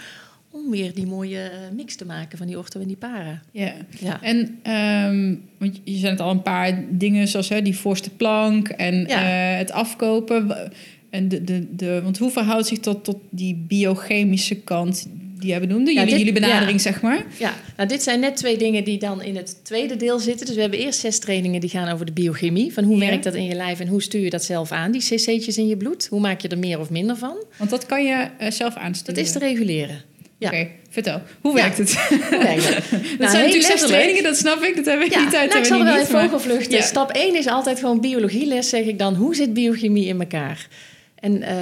om 0.51 0.71
weer 0.71 0.95
die 0.95 1.07
mooie 1.07 1.41
eh, 1.41 1.59
mix 1.77 1.97
te 1.97 2.07
maken 2.07 2.39
van 2.39 2.47
die 2.47 2.59
ortho 2.59 2.81
en 2.81 2.87
die 2.87 2.97
para. 2.97 3.41
Ja. 3.53 3.73
Ja. 4.01 4.23
En 4.23 4.59
ehm, 4.63 5.35
want 5.59 5.81
je 5.85 5.97
zei 5.99 6.11
het 6.13 6.21
al 6.21 6.31
een 6.31 6.43
paar 6.43 6.85
dingen 6.91 7.29
zoals 7.29 7.49
hè, 7.49 7.63
die 7.63 7.77
voorste 7.77 8.11
plank 8.11 8.69
en 8.69 8.95
Ja. 9.07 9.53
eh, 9.53 9.59
het 9.59 9.71
afkopen. 9.71 10.73
En 11.11 11.29
de, 11.29 11.45
de, 11.45 11.67
de, 11.77 12.01
want 12.03 12.19
hoe 12.19 12.31
verhoudt 12.31 12.67
zich 12.67 12.79
tot, 12.79 13.05
tot 13.05 13.17
die 13.31 13.55
biochemische 13.55 14.55
kant 14.55 15.09
die 15.39 15.49
jij 15.49 15.61
benoemde? 15.61 15.91
Ja, 15.93 15.99
jullie, 16.01 16.09
dit- 16.17 16.19
jullie 16.27 16.41
benadering, 16.41 16.81
zeg 16.81 17.01
maar. 17.01 17.25
Ja, 17.39 17.55
nou 17.77 17.89
dit 17.89 18.03
zijn 18.03 18.21
net 18.21 18.37
twee 18.37 18.57
dingen 18.57 18.85
die 18.85 18.99
dan 18.99 19.23
in 19.23 19.37
het 19.37 19.65
tweede 19.65 19.97
deel 19.97 20.19
zitten. 20.19 20.47
Dus 20.47 20.55
we 20.55 20.61
hebben 20.61 20.79
eerst 20.79 21.01
zes 21.01 21.19
trainingen 21.19 21.61
die 21.61 21.71
gaan 21.71 21.93
over 21.93 22.07
de 22.07 22.13
biochemie. 22.13 22.73
Van 22.73 22.85
hoe 22.85 22.99
werkt 22.99 23.25
dat 23.25 23.35
in 23.35 23.45
je 23.45 23.55
lijf 23.55 23.81
en 23.81 23.87
hoe 23.89 24.03
stuur 24.03 24.21
je 24.25 24.31
dat 24.31 24.45
zelf 24.45 24.71
aan, 24.73 24.91
die 24.93 25.01
cc'tjes 25.01 25.59
in 25.59 25.67
je 25.69 25.77
bloed? 25.77 26.07
Hoe 26.11 26.21
maak 26.21 26.41
je 26.41 26.49
er 26.49 26.59
meer 26.59 26.79
of 26.81 26.91
minder 26.91 27.17
van? 27.17 27.37
Want 27.57 27.71
dat 27.71 27.87
kan 27.87 28.05
je 28.05 28.27
eh, 28.39 28.51
zelf 28.51 28.75
Dat 28.75 28.83
aansturen. 28.83 29.23
is 29.23 29.33
te 29.33 29.39
reguleren. 29.39 30.03
Ja. 30.39 30.49
Oké, 30.49 30.69
vertel. 30.91 31.23
Hoe 31.41 31.57
Ja. 31.57 31.63
werkt 31.63 31.79
het? 31.79 31.95
Hoe 32.09 32.39
werkt 32.43 32.65
dat? 32.69 32.75
dat 32.75 32.91
Nou, 32.91 33.01
zijn 33.01 33.19
natuurlijk 33.21 33.53
zes 33.53 33.61
letterlijk. 33.69 33.89
trainingen, 33.89 34.23
dat 34.23 34.37
snap 34.37 34.63
ik. 34.63 34.77
Dat 34.77 34.85
hebben 34.85 35.09
we 35.09 35.15
Ja, 35.15 35.25
niet 35.25 35.35
uit. 35.35 35.49
nou, 35.49 35.61
ik 35.61 35.67
zal 35.67 35.79
we 35.79 35.85
er 35.85 35.95
wel 35.95 36.11
maar- 36.13 36.23
vogelvluchten. 36.29 36.77
Ja. 36.79 36.83
Stap 36.83 37.11
1 37.11 37.37
is 37.37 37.47
altijd 37.47 37.79
gewoon 37.79 38.01
biologieles, 38.01 38.69
zeg 38.69 38.85
ik 38.85 38.99
dan. 38.99 39.15
Hoe 39.15 39.35
zit 39.35 39.55
biochemie 39.55 40.07
in 40.07 40.21
elkaar? 40.21 40.69
En 41.15 41.43
eh, 41.43 41.57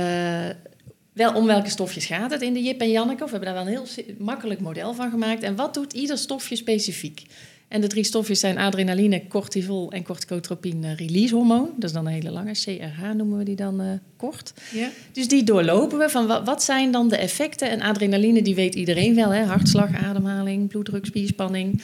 wel 1.17 1.35
om 1.35 1.47
welke 1.47 1.71
stofjes 1.71 2.07
gaat 2.07 2.31
het 2.31 2.43
in 2.43 2.53
de 2.53 2.63
Jip 2.63 2.81
en 2.81 2.91
Janneke? 2.91 3.25
Of 3.25 3.31
we 3.31 3.37
hebben 3.37 3.55
daar 3.55 3.65
wel 3.65 3.75
een 3.75 3.79
heel 3.79 4.05
makkelijk 4.19 4.61
model 4.61 4.95
van 4.95 5.11
gemaakt. 5.11 5.43
En 5.43 5.57
wat 5.57 5.75
doet 5.75 5.93
ieder 5.93 6.19
stofje 6.19 6.57
specifiek? 6.57 7.23
En 7.69 7.81
de 7.81 7.87
drie 7.87 8.05
stofjes 8.05 8.41
zijn 8.41 8.59
adrenaline, 8.59 9.27
cortisol 9.29 9.93
en 9.93 10.05
corticotropine 10.05 10.95
release 10.95 11.35
hormoon. 11.35 11.71
Dat 11.77 11.85
is 11.85 11.93
dan 11.93 12.07
een 12.07 12.13
hele 12.13 12.31
lange, 12.31 12.53
CRH 12.53 13.13
noemen 13.15 13.39
we 13.39 13.45
die 13.45 13.57
dan 13.57 13.81
eh, 13.81 13.87
kort. 14.17 14.53
Ja. 14.73 14.89
Dus 15.13 15.29
die 15.29 15.45
doorlopen 15.45 15.99
we 15.99 16.09
van 16.09 16.45
wat, 16.45 16.63
zijn 16.63 16.91
dan 16.91 17.09
de 17.09 17.17
effecten? 17.17 17.71
En 17.71 17.81
adrenaline, 17.81 18.43
die 18.43 18.55
weet 18.55 18.75
iedereen 18.75 19.15
wel, 19.15 19.31
hè? 19.31 19.45
hartslag, 19.45 19.95
ademhaling, 19.95 20.69
bloeddruk, 20.69 21.07
spierspanning. 21.07 21.83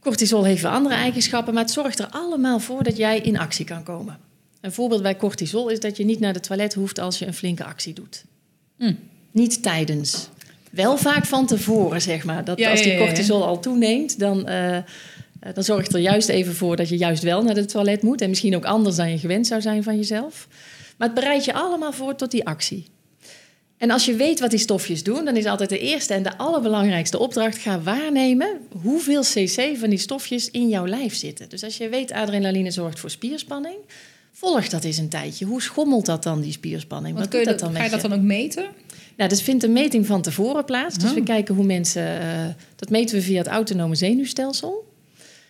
Cortisol 0.00 0.44
heeft 0.44 0.64
andere 0.64 0.94
eigenschappen, 0.94 1.54
maar 1.54 1.62
het 1.62 1.72
zorgt 1.72 1.98
er 1.98 2.08
allemaal 2.10 2.58
voor 2.58 2.82
dat 2.82 2.96
jij 2.96 3.18
in 3.18 3.38
actie 3.38 3.64
kan 3.64 3.82
komen. 3.82 4.18
Een 4.60 4.72
voorbeeld 4.72 5.02
bij 5.02 5.16
cortisol 5.16 5.68
is 5.68 5.80
dat 5.80 5.96
je 5.96 6.04
niet 6.04 6.20
naar 6.20 6.32
de 6.32 6.40
toilet 6.40 6.74
hoeft 6.74 6.98
als 6.98 7.18
je 7.18 7.26
een 7.26 7.34
flinke 7.34 7.64
actie 7.64 7.92
doet. 7.92 8.24
Hm. 8.82 8.94
Niet 9.30 9.62
tijdens. 9.62 10.28
Wel 10.70 10.96
vaak 10.96 11.24
van 11.24 11.46
tevoren, 11.46 12.02
zeg 12.02 12.24
maar. 12.24 12.44
Dat 12.44 12.58
Ja, 12.58 12.70
als 12.70 12.82
die 12.82 12.98
cortisol 12.98 13.44
al 13.44 13.60
toeneemt, 13.60 14.18
dan, 14.18 14.46
eh, 14.46 14.78
dan 15.54 15.64
zorgt 15.64 15.86
het 15.86 15.96
er 15.96 16.02
juist 16.02 16.28
even 16.28 16.54
voor 16.54 16.76
dat 16.76 16.88
je 16.88 16.96
juist 16.96 17.22
wel 17.22 17.42
naar 17.42 17.54
de 17.54 17.64
toilet 17.64 18.02
moet. 18.02 18.20
En 18.20 18.28
misschien 18.28 18.56
ook 18.56 18.64
anders 18.64 18.96
dan 18.96 19.10
je 19.10 19.18
gewend 19.18 19.46
zou 19.46 19.60
zijn 19.60 19.82
van 19.82 19.96
jezelf. 19.96 20.48
Maar 20.96 21.08
het 21.08 21.16
bereidt 21.16 21.44
je 21.44 21.52
allemaal 21.52 21.92
voor 21.92 22.14
tot 22.14 22.30
die 22.30 22.46
actie. 22.46 22.86
En 23.76 23.90
als 23.90 24.04
je 24.04 24.14
weet 24.14 24.40
wat 24.40 24.50
die 24.50 24.58
stofjes 24.58 25.02
doen, 25.02 25.24
dan 25.24 25.36
is 25.36 25.44
altijd 25.44 25.68
de 25.68 25.78
eerste 25.78 26.14
en 26.14 26.22
de 26.22 26.38
allerbelangrijkste 26.38 27.18
opdracht: 27.18 27.58
ga 27.58 27.80
waarnemen 27.80 28.58
hoeveel 28.82 29.22
cc 29.22 29.76
van 29.76 29.90
die 29.90 29.98
stofjes 29.98 30.50
in 30.50 30.68
jouw 30.68 30.86
lijf 30.86 31.14
zitten. 31.14 31.48
Dus 31.48 31.64
als 31.64 31.76
je 31.76 31.88
weet 31.88 32.12
adrenaline 32.12 32.70
zorgt 32.70 33.00
voor 33.00 33.10
spierspanning, 33.10 33.76
volg 34.42 34.68
dat 34.68 34.84
eens 34.84 34.96
een 34.96 35.08
tijdje. 35.08 35.44
Hoe 35.44 35.62
schommelt 35.62 36.06
dat 36.06 36.22
dan, 36.22 36.40
die 36.40 36.52
spierspanning? 36.52 37.14
Want 37.14 37.24
Wat 37.26 37.28
kun 37.34 37.38
je 37.38 37.44
doet 37.50 37.58
dat 37.58 37.68
dan 37.68 37.78
ga 37.78 37.84
je 37.84 37.90
dat 37.90 38.00
dan 38.00 38.12
ook 38.12 38.20
meten? 38.20 38.64
Nou, 39.16 39.28
dus 39.28 39.42
vindt 39.42 39.62
een 39.64 39.72
meting 39.72 40.06
van 40.06 40.22
tevoren 40.22 40.64
plaats. 40.64 40.98
Dus 40.98 41.08
Oh. 41.10 41.14
we 41.16 41.22
kijken 41.22 41.54
hoe 41.54 41.64
mensen. 41.64 42.20
eh, 42.20 42.44
dat 42.76 42.90
meten 42.90 43.16
we 43.16 43.22
via 43.22 43.38
het 43.38 43.46
autonome 43.46 43.94
zenuwstelsel. 43.94 44.90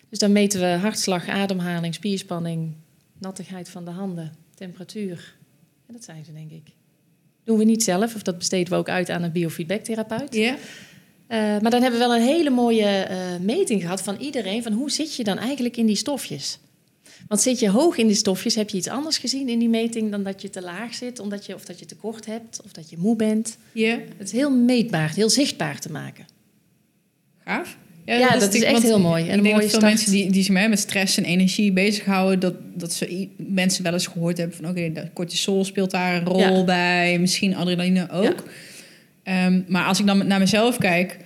Dus 0.09 0.19
dan 0.19 0.33
meten 0.33 0.61
we 0.61 0.67
hartslag, 0.67 1.29
ademhaling, 1.29 1.95
spierspanning, 1.95 2.73
nattigheid 3.19 3.69
van 3.69 3.85
de 3.85 3.91
handen, 3.91 4.33
temperatuur. 4.55 5.35
En 5.87 5.93
dat 5.95 6.05
zijn 6.05 6.25
ze, 6.25 6.33
denk 6.33 6.51
ik. 6.51 6.63
Doen 7.45 7.59
we 7.59 7.65
niet 7.65 7.83
zelf, 7.83 8.15
of 8.15 8.23
dat 8.23 8.39
besteden 8.39 8.73
we 8.73 8.79
ook 8.79 8.89
uit 8.89 9.11
aan 9.11 9.23
een 9.23 9.33
biofeedbacktherapeut. 9.33 10.35
Ja. 10.35 10.57
Eh, 11.27 11.39
maar 11.39 11.71
dan 11.71 11.83
hebben 11.83 12.01
we 12.01 12.07
wel 12.07 12.15
een 12.15 12.23
hele 12.27 12.51
mooie 12.51 12.87
eh, 12.87 13.17
meting 13.41 13.81
gehad 13.83 14.03
van 14.03 14.17
iedereen. 14.17 14.63
Van 14.63 14.73
hoe 14.73 14.91
zit 14.91 15.17
je 15.17 15.25
dan 15.25 15.39
eigenlijk 15.39 15.77
in 15.77 15.87
die 15.87 15.97
stofjes? 15.97 16.59
Want 17.29 17.41
zit 17.41 17.59
je 17.59 17.71
hoog 17.71 17.97
in 17.97 18.07
die 18.07 18.17
stofjes, 18.17 18.55
heb 18.55 18.71
je 18.71 18.77
iets 18.77 18.89
anders 18.89 19.19
gezien 19.19 19.49
in 19.49 19.59
die 19.59 19.69
meting 19.69 20.11
dan 20.11 20.23
dat 20.23 20.43
je 20.43 20.51
te 20.51 20.63
laag 20.63 20.95
zit, 20.95 21.19
omdat 21.19 21.47
je, 21.47 21.55
of 21.55 21.65
dat 21.65 21.79
je 21.79 21.85
tekort 21.85 22.27
hebt, 22.27 22.61
of 22.65 22.73
dat 22.73 22.91
je 22.91 22.97
moe 22.99 23.17
bent. 23.17 23.57
Ja. 23.73 23.99
Het 24.19 24.27
is 24.27 24.33
heel 24.33 24.51
meetbaar, 24.51 25.15
heel 25.15 25.31
zichtbaar 25.31 25.79
te 25.81 25.93
maken. 25.93 26.27
Gaaf. 27.45 27.77
Ja, 28.05 28.39
dat 28.39 28.55
is 28.55 28.63
echt 28.63 28.83
heel 28.83 29.01
mooi. 29.01 29.29
En 29.29 29.37
ik 29.37 29.43
denk 29.43 29.43
mooie 29.43 29.55
dat 29.55 29.61
veel 29.61 29.69
start. 29.69 29.93
mensen 29.93 30.13
die, 30.13 30.31
die 30.31 30.43
zich 30.43 30.69
met 30.69 30.79
stress 30.79 31.17
en 31.17 31.25
energie 31.25 31.73
bezighouden, 31.73 32.41
dat, 32.41 32.55
dat 32.75 32.93
ze 32.93 33.29
mensen 33.37 33.83
wel 33.85 33.93
eens 33.93 34.07
gehoord 34.07 34.39
hebben 34.39 34.57
van 34.57 34.69
oké, 34.69 34.93
de 34.93 35.09
cortisol 35.13 35.65
speelt 35.65 35.91
daar 35.91 36.15
een 36.15 36.25
rol 36.25 36.39
Ja. 36.39 36.65
bij, 36.65 37.19
misschien 37.19 37.57
adrenaline 37.57 38.11
ook. 38.11 38.45
Ehm, 39.23 39.61
maar 39.69 39.87
als 39.87 40.01
ik 40.01 40.07
dan 40.07 40.27
naar 40.27 40.39
mezelf 40.39 40.79
kijk, 40.79 41.19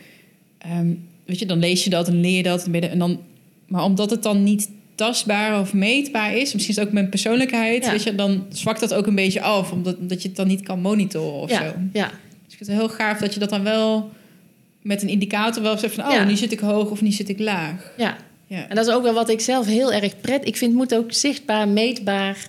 ehm, 0.59 0.93
weet 1.25 1.39
je, 1.39 1.47
dan 1.47 1.59
lees 1.59 1.85
je 1.85 1.91
dat 1.91 2.09
en 2.09 2.21
leer 2.21 2.37
je 2.37 2.43
dat 2.43 2.67
en 2.67 2.99
dan, 2.99 3.21
maar 3.67 3.85
omdat 3.85 4.11
het 4.11 4.23
dan 4.23 4.43
niet 4.43 4.69
tastbaar 4.97 5.61
of 5.61 5.73
meetbaar 5.73 6.37
is, 6.37 6.53
misschien 6.53 6.75
is 6.75 6.77
het 6.81 6.87
ook 6.87 6.93
mijn 6.93 7.09
persoonlijkheid, 7.09 7.85
Ja. 7.85 7.91
weet 7.91 8.03
je, 8.03 8.15
dan 8.15 8.47
zwakt 8.49 8.81
dat 8.81 8.95
ook 8.95 9.07
een 9.07 9.15
beetje 9.15 9.41
af, 9.41 9.73
omdat, 9.73 9.97
omdat 9.97 10.23
je 10.23 10.29
het 10.29 10.37
dan 10.37 10.47
niet 10.47 10.63
kan 10.63 10.81
monitoren 10.81 11.41
of 11.41 11.51
zo. 11.51 11.55
Ja, 11.63 11.75
ja, 11.93 12.07
Dus 12.45 12.53
ik 12.53 12.57
vind 12.57 12.69
het 12.71 12.79
heel 12.79 12.89
gaaf 12.89 13.19
dat 13.19 13.35
je 13.35 13.41
dat 13.41 13.51
dan 13.51 13.63
wel 13.63 14.11
met 14.83 15.03
een 15.03 15.09
indicator 15.09 15.63
wel 15.63 15.79
zegt 15.79 15.95
van... 15.95 16.05
oh, 16.07 16.13
Ja. 16.13 16.25
nu 16.25 16.37
zit 16.37 16.53
ik 16.53 16.61
hoog 16.61 16.91
of 16.91 17.01
nu 17.03 17.11
zit 17.11 17.29
ik 17.29 17.39
laag. 17.39 17.93
ja. 17.97 18.17
Ja. 18.49 18.69
En 18.69 18.77
dat 18.77 18.87
is 18.87 18.93
ook 18.93 19.03
wel 19.03 19.13
wat 19.15 19.29
ik 19.29 19.41
zelf 19.41 19.67
heel 19.67 19.93
erg 19.93 20.21
pret. 20.21 20.47
Ik 20.47 20.57
vind 20.57 20.71
het 20.71 20.81
moet 20.81 20.95
ook 20.95 21.13
zichtbaar, 21.13 21.69
meetbaar. 21.69 22.49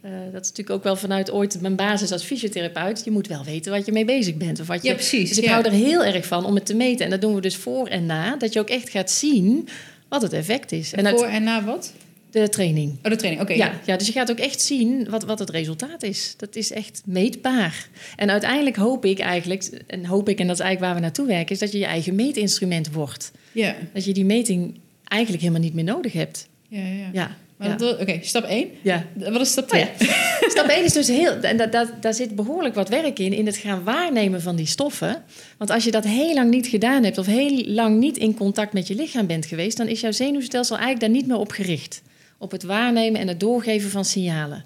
Eh, 0.00 0.10
dat 0.32 0.42
is 0.42 0.48
natuurlijk 0.48 0.70
ook 0.70 0.82
wel 0.82 0.96
vanuit 0.96 1.30
ooit 1.30 1.60
mijn 1.60 1.76
basis 1.76 2.12
als 2.12 2.22
fysiotherapeut. 2.24 3.02
Je 3.04 3.10
moet 3.10 3.26
wel 3.26 3.44
weten 3.44 3.72
wat 3.72 3.86
je 3.86 3.92
mee 3.92 4.04
bezig 4.04 4.34
bent. 4.36 4.60
Of 4.60 4.66
wat 4.66 4.82
je, 4.82 4.88
Ja, 4.88 4.94
precies, 4.94 5.28
Dus 5.28 5.38
ik 5.38 5.44
ja. 5.44 5.50
hou 5.52 5.64
er 5.64 5.70
heel 5.72 6.04
erg 6.04 6.26
van 6.26 6.44
om 6.44 6.54
het 6.54 6.66
te 6.66 6.74
meten. 6.74 7.04
En 7.04 7.10
dat 7.10 7.20
doen 7.20 7.34
we 7.34 7.40
dus 7.40 7.56
voor 7.56 7.86
en 7.86 8.06
na. 8.06 8.36
Dat 8.36 8.52
je 8.52 8.60
ook 8.60 8.68
echt 8.68 8.88
gaat 8.90 9.10
zien 9.10 9.68
wat 10.14 10.22
het 10.22 10.32
effect 10.32 10.72
is. 10.72 10.92
En 10.92 11.08
Voor 11.08 11.26
en 11.26 11.42
na 11.42 11.64
wat? 11.64 11.92
de 12.30 12.48
training. 12.48 12.90
Oh, 13.02 13.10
de 13.10 13.16
training, 13.16 13.42
oké. 13.42 13.52
Ja, 13.52 13.72
ja, 13.86 13.96
dus 13.96 14.06
je 14.06 14.12
gaat 14.12 14.30
ook 14.30 14.38
echt 14.38 14.60
zien 14.60 15.06
wat, 15.10 15.24
wat 15.24 15.38
het 15.38 15.50
resultaat 15.50 16.02
is. 16.02 16.34
Dat 16.36 16.56
is 16.56 16.72
echt 16.72 17.02
meetbaar. 17.04 17.88
En 18.16 18.30
uiteindelijk 18.30 18.76
hoop 18.76 19.04
ik 19.04 19.18
eigenlijk, 19.18 19.70
en 19.86 20.04
hoop 20.06 20.28
ik, 20.28 20.38
en 20.40 20.46
dat 20.46 20.56
is 20.56 20.62
eigenlijk 20.62 20.80
waar 20.92 20.94
we 20.94 21.06
naartoe 21.06 21.26
werken, 21.26 21.54
is 21.54 21.58
dat 21.58 21.72
je 21.72 21.78
je 21.78 21.84
eigen 21.84 22.14
meetinstrument 22.14 22.92
wordt. 22.92 23.32
Ja, 23.52 23.74
Dat 23.92 24.04
je 24.04 24.12
die 24.12 24.24
meting 24.24 24.78
eigenlijk 25.04 25.42
helemaal 25.42 25.62
niet 25.64 25.74
meer 25.74 25.84
nodig 25.84 26.12
hebt. 26.12 26.48
ja, 26.68 26.80
ja. 27.12 27.36
Ja. 27.58 27.76
Oké, 28.00 28.18
stap 28.22 28.44
1. 28.44 28.68
ja. 28.82 29.04
Wat 29.14 29.40
is 29.40 29.50
stap 29.50 29.64
Oh 29.64 29.70
2? 29.70 29.82
ja. 29.98 30.06
Stap 30.54 30.68
1 30.68 30.84
is 30.84 30.92
dus 30.92 31.08
heel, 31.08 31.40
en 31.40 31.56
dat, 31.56 31.72
dat, 31.72 31.88
daar 32.00 32.14
zit 32.14 32.34
behoorlijk 32.34 32.74
wat 32.74 32.88
werk 32.88 33.18
in, 33.18 33.32
in 33.32 33.46
het 33.46 33.56
gaan 33.56 33.84
waarnemen 33.84 34.42
van 34.42 34.56
die 34.56 34.66
stoffen. 34.66 35.22
Want 35.58 35.70
als 35.70 35.84
je 35.84 35.90
dat 35.90 36.04
heel 36.04 36.34
lang 36.34 36.50
niet 36.50 36.66
gedaan 36.66 37.04
hebt, 37.04 37.18
of 37.18 37.26
heel 37.26 37.64
lang 37.66 37.98
niet 37.98 38.16
in 38.16 38.36
contact 38.36 38.72
met 38.72 38.86
je 38.88 38.94
lichaam 38.94 39.26
bent 39.26 39.46
geweest, 39.46 39.76
dan 39.76 39.86
is 39.86 40.00
jouw 40.00 40.12
zenuwstelsel 40.12 40.76
eigenlijk 40.76 41.06
daar 41.06 41.20
niet 41.20 41.26
meer 41.26 41.36
op 41.38 41.50
gericht. 41.50 42.02
Op 42.38 42.50
het 42.50 42.62
waarnemen 42.62 43.20
en 43.20 43.28
het 43.28 43.40
doorgeven 43.40 43.90
van 43.90 44.04
signalen. 44.04 44.64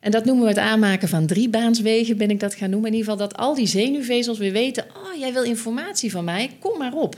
En 0.00 0.10
dat 0.10 0.24
noemen 0.24 0.44
we 0.44 0.50
het 0.50 0.58
aanmaken 0.58 1.08
van 1.08 1.26
driebaanswegen, 1.26 2.16
ben 2.16 2.30
ik 2.30 2.40
dat 2.40 2.54
gaan 2.54 2.70
noemen. 2.70 2.90
In 2.90 2.96
ieder 2.96 3.10
geval 3.10 3.28
dat 3.28 3.38
al 3.38 3.54
die 3.54 3.66
zenuwvezels 3.66 4.38
weer 4.38 4.52
weten, 4.52 4.84
oh, 4.84 5.18
jij 5.18 5.32
wil 5.32 5.42
informatie 5.42 6.10
van 6.10 6.24
mij, 6.24 6.50
kom 6.60 6.78
maar 6.78 6.94
op. 6.94 7.16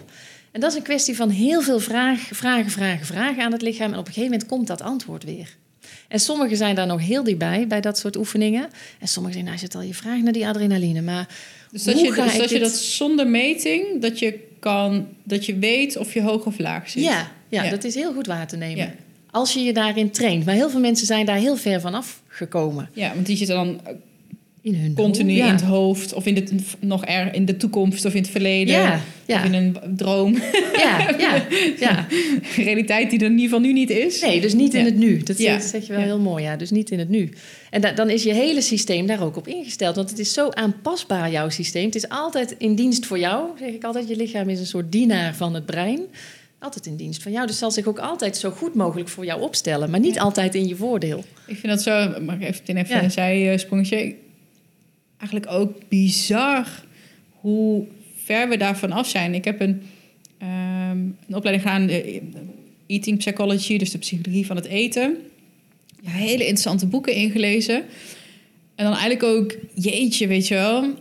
En 0.53 0.61
dat 0.61 0.71
is 0.71 0.77
een 0.77 0.83
kwestie 0.83 1.17
van 1.17 1.29
heel 1.29 1.62
veel 1.62 1.81
vraag, 1.81 2.21
vragen, 2.21 2.71
vragen, 2.71 3.07
vragen 3.07 3.43
aan 3.43 3.53
het 3.53 3.62
lichaam. 3.62 3.93
En 3.93 3.99
op 3.99 4.07
een 4.07 4.12
gegeven 4.12 4.31
moment 4.31 4.49
komt 4.49 4.67
dat 4.67 4.81
antwoord 4.81 5.25
weer. 5.25 5.57
En 6.09 6.21
sommigen 6.21 6.57
zijn 6.57 6.75
daar 6.75 6.87
nog 6.87 7.01
heel 7.01 7.25
dichtbij, 7.25 7.67
bij 7.67 7.81
dat 7.81 7.99
soort 7.99 8.17
oefeningen. 8.17 8.69
En 9.01 9.09
sommigen 9.09 9.38
zeggen, 9.38 9.45
nou, 9.45 9.59
zit 9.59 9.75
al 9.75 9.83
je 9.83 9.95
vraag 9.95 10.21
naar 10.21 10.33
die 10.33 10.47
adrenaline. 10.47 11.03
Maar 11.03 11.29
Dus 11.71 11.83
dat, 11.85 11.95
Hoe 11.95 12.05
je, 12.05 12.12
ga 12.12 12.25
dus 12.25 12.33
ik 12.33 12.38
dat 12.38 12.51
je 12.51 12.59
dat 12.59 12.73
zonder 12.73 13.27
meting, 13.27 14.01
dat 14.03 14.19
je 14.19 14.38
kan, 14.61 15.09
dat 15.23 15.47
je 15.47 15.59
weet 15.59 15.97
of 15.97 16.14
je 16.14 16.23
hoog 16.23 16.45
of 16.47 16.59
laag 16.59 16.90
zit. 16.90 17.03
ja, 17.03 17.31
ja, 17.49 17.62
Ja. 17.64 17.71
dat 17.71 17.85
is 17.85 17.95
heel 17.95 18.12
goed 18.12 18.27
waar 18.27 18.47
te 18.47 18.57
nemen. 18.57 18.77
Ja. 18.85 18.93
Als 19.31 19.53
je 19.55 19.61
je 19.61 19.73
daarin 19.73 20.11
traint. 20.11 20.45
Maar 20.45 20.55
heel 20.55 20.71
veel 20.71 20.81
mensen 20.81 21.07
zijn 21.07 21.27
daar 21.27 21.37
heel 21.37 21.57
ver 21.57 21.81
van 21.81 21.95
afgekomen. 21.95 22.88
Ja, 22.93 23.14
want 23.14 23.27
die 23.27 23.37
zitten 23.37 23.57
dan 23.57 23.81
In 24.64 24.74
hun 24.74 24.94
continu 24.94 25.33
ja. 25.33 25.46
in 25.46 25.53
het 25.53 25.62
hoofd 25.62 26.12
of 26.12 26.27
in 26.27 26.35
de, 26.35 26.44
nog 26.81 27.07
er, 27.07 27.35
in 27.35 27.44
de 27.44 27.57
toekomst 27.57 28.05
of 28.05 28.14
in 28.14 28.22
het 28.22 28.31
verleden. 28.31 28.74
Ja, 28.74 29.00
ja. 29.27 29.38
Of 29.38 29.44
in 29.44 29.55
een 29.55 29.77
droom. 29.96 30.38
Ja, 30.77 31.14
ja, 31.18 31.46
ja. 31.79 32.07
Realiteit 32.57 33.11
die 33.11 33.18
er 33.18 33.24
in 33.24 33.31
ieder 33.31 33.44
geval 33.44 33.61
nu 33.61 33.72
niet 33.72 33.90
is. 33.90 34.20
Nee, 34.20 34.40
dus 34.40 34.55
niet 34.55 34.74
in 34.74 34.85
het 34.85 34.96
nu. 34.96 35.22
Dat 35.22 35.37
zeg 35.37 35.87
je 35.87 35.92
wel 35.92 36.00
heel 36.00 36.18
mooi, 36.18 36.44
ja. 36.44 36.57
Dus 36.57 36.70
niet 36.70 36.90
in 36.90 36.98
het 36.98 37.09
nu. 37.09 37.33
En 37.70 37.81
da- 37.81 37.92
dan 37.92 38.11
is 38.11 38.22
je 38.22 38.35
hele 38.35 38.61
systeem 38.61 39.07
daar 39.07 39.22
ook 39.22 39.37
op 39.37 39.48
ingesteld. 39.48 39.96
Want 39.96 40.11
het 40.11 40.18
is 40.18 40.33
zo 40.33 40.48
aanpasbaar, 40.48 41.31
jouw 41.31 41.48
systeem. 41.48 41.85
Het 41.85 41.94
is 41.94 42.09
altijd 42.09 42.55
in 42.59 42.74
dienst 42.74 43.07
voor 43.07 43.18
jou, 43.18 43.48
zeg 43.59 43.68
ik 43.68 43.85
altijd. 43.85 44.09
Je 44.09 44.16
lichaam 44.16 44.48
is 44.48 44.59
een 44.59 44.66
soort 44.66 44.92
dienaar 44.92 45.35
van 45.35 45.55
het 45.55 45.66
brein. 45.66 46.00
Altijd 46.59 46.87
in 46.87 46.96
dienst 46.96 47.22
van 47.22 47.33
jou. 47.33 47.46
Dus 47.46 47.59
zal 47.59 47.70
zich 47.70 47.87
ook 47.87 47.98
altijd 47.98 48.37
zo 48.37 48.50
goed 48.50 48.74
mogelijk 48.74 49.09
voor 49.09 49.24
jou 49.24 49.40
opstellen. 49.40 49.90
Maar 49.90 50.00
niet 50.00 50.18
altijd 50.18 50.55
in 50.55 50.68
je 50.68 50.77
voordeel. 50.77 51.24
Ik 51.46 51.57
vind 51.57 51.72
dat 51.72 51.83
zo, 51.83 52.20
mag 52.20 52.35
ik 52.35 52.42
even, 52.42 52.77
even 52.77 53.05
een 53.05 53.11
zijsprongetje. 53.11 54.14
Eigenlijk 55.25 55.53
ook 55.53 55.89
bizar 55.89 56.67
hoe 57.31 57.87
ver 58.25 58.49
we 58.49 58.57
daarvan 58.57 58.93
af 58.93 59.09
zijn. 59.09 59.35
Ik 59.35 59.45
heb 59.45 59.61
een, 59.61 59.83
ehm, 60.39 60.99
een 61.29 61.35
opleiding 61.35 61.63
gedaan, 61.63 61.89
eh, 61.89 62.21
Eating 62.87 63.19
Psychology, 63.19 63.79
dus 63.79 63.91
de 63.91 63.99
psychologie 63.99 64.47
van 64.47 64.57
het 64.57 64.65
eten. 64.65 65.17
Ja, 66.03 66.11
hele 66.11 66.43
interessante 66.43 66.87
boeken 66.87 67.15
ingelezen. 67.15 67.85
En 68.75 68.85
dan 68.85 68.93
eigenlijk 68.93 69.23
ook, 69.23 69.57
jeetje, 69.75 70.27
weet 70.27 70.49
je 70.49 70.55
wel, 70.55 70.95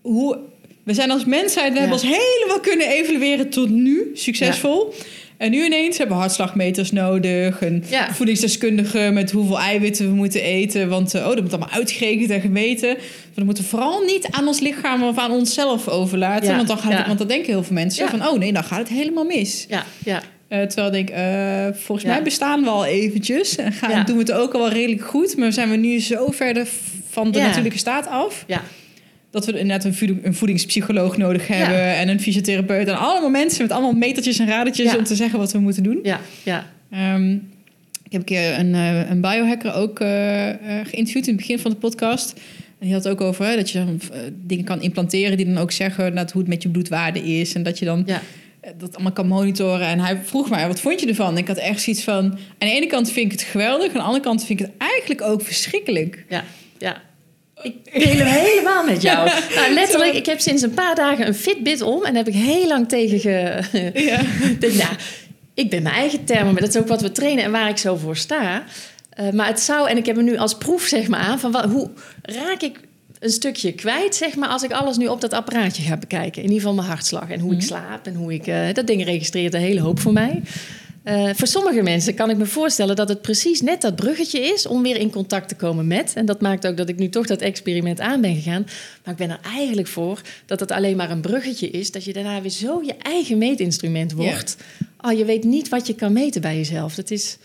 hoe... 0.00 0.38
We 0.82 0.94
zijn 0.94 1.10
als 1.10 1.24
mensheid, 1.24 1.72
we 1.72 1.78
hebben 1.78 1.96
ons 1.96 2.16
helemaal 2.18 2.60
kunnen 2.60 2.88
evalueren 2.88 3.50
tot 3.50 3.70
nu, 3.70 4.10
succesvol. 4.14 4.94
En 5.38 5.50
nu 5.50 5.64
ineens 5.64 5.98
hebben 5.98 6.16
we 6.16 6.22
hartslagmeters 6.22 6.92
nodig. 6.92 7.60
Een 7.62 7.84
Ja. 7.90 8.14
voedingsdeskundige 8.14 9.10
met 9.12 9.30
hoeveel 9.30 9.58
eiwitten 9.60 10.08
we 10.08 10.14
moeten 10.14 10.42
eten. 10.42 10.88
Want 10.88 11.14
eh, 11.14 11.20
oh, 11.22 11.28
dat 11.34 11.40
moet 11.42 11.50
allemaal 11.52 11.70
uitgerekend 11.70 12.30
en 12.30 12.40
gemeten. 12.40 12.96
We 13.34 13.44
moeten 13.44 13.64
vooral 13.64 14.00
niet 14.04 14.26
aan 14.30 14.46
ons 14.46 14.60
lichaam 14.60 15.02
of 15.02 15.18
aan 15.18 15.30
onszelf 15.30 15.88
overlaten. 15.88 16.48
Ja, 16.48 16.56
Want, 16.56 16.68
dan 16.68 16.78
gaat 16.78 16.92
het, 16.92 17.06
want 17.06 17.18
dan 17.18 17.28
denken 17.28 17.52
heel 17.52 17.62
veel 17.62 17.74
mensen 17.74 18.08
van... 18.08 18.26
oh 18.26 18.38
nee, 18.38 18.52
dan 18.52 18.64
gaat 18.64 18.78
het 18.78 18.88
helemaal 18.88 19.24
mis. 19.24 19.66
Ja, 19.68 19.84
ja, 20.04 20.22
Eh, 20.48 20.62
terwijl 20.62 20.86
ik 20.94 21.06
denk, 21.06 21.08
eh, 21.08 21.66
volgens 21.82 22.06
Ja. 22.08 22.12
mij 22.14 22.22
bestaan 22.22 22.62
we 22.62 22.68
al 22.68 22.84
eventjes. 22.86 23.56
En 23.56 23.72
gaan, 23.72 23.90
Ja. 23.90 24.04
doen 24.04 24.16
we 24.16 24.22
het 24.22 24.32
ook 24.32 24.52
al 24.52 24.60
wel 24.60 24.68
redelijk 24.72 25.02
goed. 25.02 25.36
Maar 25.36 25.52
zijn 25.52 25.70
we 25.70 25.76
nu 25.76 26.00
zo 26.00 26.30
verder 26.30 26.66
van 27.10 27.30
de 27.30 27.38
Ja. 27.38 27.46
natuurlijke 27.46 27.78
staat 27.78 28.06
af... 28.08 28.44
ja. 28.46 28.62
Dat 29.36 29.54
we 29.54 29.60
inderdaad 29.60 29.84
een, 29.84 29.94
voeding- 29.94 30.24
een 30.24 30.34
voedingspsycholoog 30.34 31.16
nodig 31.16 31.46
hebben... 31.46 31.96
en 31.96 32.08
een 32.08 32.20
fysiotherapeut. 32.20 32.88
En 32.88 32.98
allemaal 32.98 33.30
mensen 33.30 33.62
met 33.62 33.70
allemaal 33.70 33.92
metertjes 33.92 34.38
en 34.38 34.46
radertjes... 34.46 34.92
Ja. 34.92 34.98
om 34.98 35.04
te 35.04 35.14
zeggen 35.14 35.38
wat 35.38 35.52
we 35.52 35.58
moeten 35.58 35.82
doen. 35.82 35.98
ja, 36.02 36.20
ja. 36.42 36.66
Ehm, 36.90 37.32
ik 38.04 38.12
heb 38.12 38.20
een 38.20 38.26
keer 38.26 38.58
een, 38.58 38.74
eh, 38.74 39.10
een 39.10 39.20
biohacker 39.20 39.74
ook 39.74 40.00
eh, 40.00 40.08
geïnterviewd 40.84 41.26
in 41.26 41.32
het 41.32 41.36
begin 41.36 41.58
van 41.58 41.70
de 41.70 41.76
podcast. 41.76 42.32
En 42.78 42.86
die 42.86 42.92
had 42.92 43.04
het 43.04 43.12
ook 43.12 43.20
over 43.20 43.46
hè, 43.46 43.56
dat 43.56 43.70
je 43.70 43.78
dan, 43.78 44.00
dingen 44.44 44.64
kan 44.64 44.82
implanteren 44.82 45.36
die 45.36 45.46
dan 45.46 45.58
ook 45.58 45.72
zeggen 45.72 46.14
dat 46.14 46.32
hoe 46.32 46.40
het 46.40 46.50
met 46.50 46.62
je 46.62 46.68
bloedwaarde 46.68 47.20
is. 47.20 47.54
En 47.54 47.62
dat 47.62 47.78
je 47.78 47.84
dan 47.84 48.02
ja. 48.06 48.22
dat 48.78 48.94
allemaal 48.94 49.12
kan 49.12 49.26
monitoren. 49.26 49.86
En 49.86 49.98
hij 49.98 50.20
vroeg 50.24 50.50
mij, 50.50 50.66
wat 50.66 50.80
vond 50.80 51.00
je 51.00 51.06
ervan? 51.06 51.38
Ik 51.38 51.48
had 51.48 51.56
echt 51.56 51.80
zoiets 51.80 52.02
van, 52.02 52.24
aan 52.24 52.38
de 52.68 52.70
ene 52.70 52.86
kant 52.86 53.10
vind 53.12 53.32
ik 53.32 53.38
het 53.38 53.48
geweldig. 53.48 53.88
Aan 53.88 53.94
de 53.94 54.00
andere 54.00 54.24
kant 54.24 54.44
vind 54.44 54.60
ik 54.60 54.66
het 54.66 54.74
eigenlijk 54.76 55.22
ook 55.22 55.42
verschrikkelijk. 55.42 56.24
Ja. 56.28 56.44
Ik 57.62 57.92
deel 57.92 58.16
hem 58.16 58.26
helemaal 58.26 58.84
met 58.84 59.02
jou. 59.02 59.30
Nou, 59.54 59.72
letterlijk, 59.72 60.14
ik 60.14 60.26
heb 60.26 60.40
sinds 60.40 60.62
een 60.62 60.74
paar 60.74 60.94
dagen 60.94 61.26
een 61.26 61.34
Fitbit 61.34 61.82
om 61.82 62.04
en 62.04 62.14
heb 62.14 62.28
ik 62.28 62.34
heel 62.34 62.66
lang 62.66 62.88
tegen 62.88 63.20
ge... 63.20 63.60
Ja. 63.94 64.20
Nou, 64.84 64.96
ik 65.54 65.70
ben 65.70 65.82
mijn 65.82 65.94
eigen 65.94 66.24
termen, 66.24 66.52
maar 66.52 66.62
dat 66.62 66.74
is 66.74 66.80
ook 66.80 66.88
wat 66.88 67.00
we 67.00 67.12
trainen 67.12 67.44
en 67.44 67.50
waar 67.50 67.68
ik 67.68 67.76
zo 67.76 67.96
voor 67.96 68.16
sta. 68.16 68.64
Eh, 69.10 69.30
maar 69.30 69.46
het 69.46 69.60
zou, 69.60 69.88
en 69.88 69.96
ik 69.96 70.06
heb 70.06 70.16
hem 70.16 70.24
nu 70.24 70.36
als 70.36 70.56
proef 70.56 70.82
zeg 70.82 71.08
maar 71.08 71.20
aan, 71.20 71.38
van 71.38 71.52
wat, 71.52 71.64
hoe 71.64 71.90
raak 72.22 72.62
ik 72.62 72.80
een 73.18 73.30
stukje 73.30 73.72
kwijt, 73.72 74.14
zeg 74.14 74.36
maar, 74.36 74.48
als 74.48 74.62
ik 74.62 74.72
alles 74.72 74.96
nu 74.96 75.06
op 75.06 75.20
dat 75.20 75.32
apparaatje 75.32 75.82
ga 75.82 75.96
bekijken. 75.96 76.42
In 76.42 76.48
ieder 76.48 76.58
geval 76.60 76.74
mijn 76.74 76.88
hartslag 76.88 77.30
en 77.30 77.40
hoe 77.40 77.52
ik 77.54 77.62
slaap 77.62 78.06
en 78.06 78.14
hoe 78.14 78.34
ik... 78.34 78.46
eh, 78.46 78.72
dat 78.72 78.86
ding 78.86 79.04
registreert 79.04 79.54
een 79.54 79.60
hele 79.60 79.80
hoop 79.80 80.00
voor 80.00 80.12
mij. 80.12 80.42
Eh, 81.06 81.30
voor 81.34 81.46
sommige 81.46 81.82
mensen 81.82 82.14
kan 82.14 82.30
ik 82.30 82.36
me 82.36 82.46
voorstellen 82.46 82.96
dat 82.96 83.08
het 83.08 83.22
precies 83.22 83.60
net 83.60 83.80
dat 83.80 83.96
bruggetje 83.96 84.40
is 84.40 84.66
om 84.66 84.82
weer 84.82 84.96
in 84.96 85.10
contact 85.10 85.48
te 85.48 85.54
komen 85.54 85.86
met. 85.86 86.12
En 86.14 86.26
dat 86.26 86.40
maakt 86.40 86.66
ook 86.66 86.76
dat 86.76 86.88
ik 86.88 86.98
nu 86.98 87.08
toch 87.08 87.26
dat 87.26 87.40
experiment 87.40 88.00
aan 88.00 88.20
ben 88.20 88.34
gegaan. 88.34 88.66
Maar 89.04 89.12
ik 89.12 89.18
ben 89.18 89.30
er 89.30 89.38
eigenlijk 89.54 89.88
voor 89.88 90.20
dat 90.46 90.60
het 90.60 90.70
alleen 90.70 90.96
maar 90.96 91.10
een 91.10 91.20
bruggetje 91.20 91.70
is. 91.70 91.90
Dat 91.90 92.04
je 92.04 92.12
daarna 92.12 92.40
weer 92.40 92.50
zo 92.50 92.82
je 92.84 92.94
eigen 93.02 93.38
meetinstrument 93.38 94.12
wordt. 94.12 94.56
Oh, 95.00 95.18
je 95.18 95.24
weet 95.24 95.44
niet 95.44 95.68
wat 95.68 95.86
je 95.86 95.94
kan 95.94 96.12
meten 96.12 96.40
bij 96.40 96.56
jezelf. 96.56 96.94
Dat 96.94 97.10
is. 97.10 97.38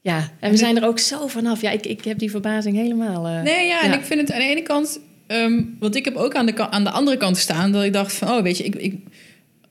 Ja, 0.00 0.30
en 0.40 0.50
we 0.50 0.56
zijn 0.56 0.76
er 0.76 0.86
ook 0.86 0.98
zo 0.98 1.26
vanaf. 1.26 1.60
Ja, 1.60 1.70
ik, 1.70 1.86
ik 1.86 2.04
heb 2.04 2.18
die 2.18 2.30
verbazing 2.30 2.76
helemaal. 2.76 3.26
eh, 3.26 3.42
Nee, 3.42 3.66
ja, 3.66 3.82
en 3.82 3.92
ik 3.92 4.04
vind 4.04 4.20
het 4.20 4.32
aan 4.32 4.38
de 4.40 4.46
ene 4.46 4.62
kant... 4.62 5.00
ehm, 5.26 5.62
want 5.78 5.94
ik 5.94 6.04
heb 6.04 6.14
ook 6.14 6.34
aan 6.34 6.46
de, 6.46 6.70
aan 6.70 6.84
de 6.84 6.90
andere 6.90 7.16
kant 7.16 7.36
staan... 7.36 7.72
dat 7.72 7.84
ik 7.84 7.92
dacht 7.92 8.12
van, 8.12 8.28
oh, 8.28 8.42
weet 8.42 8.56
je, 8.58 8.64
ik, 8.64 8.74
ik, 8.74 8.94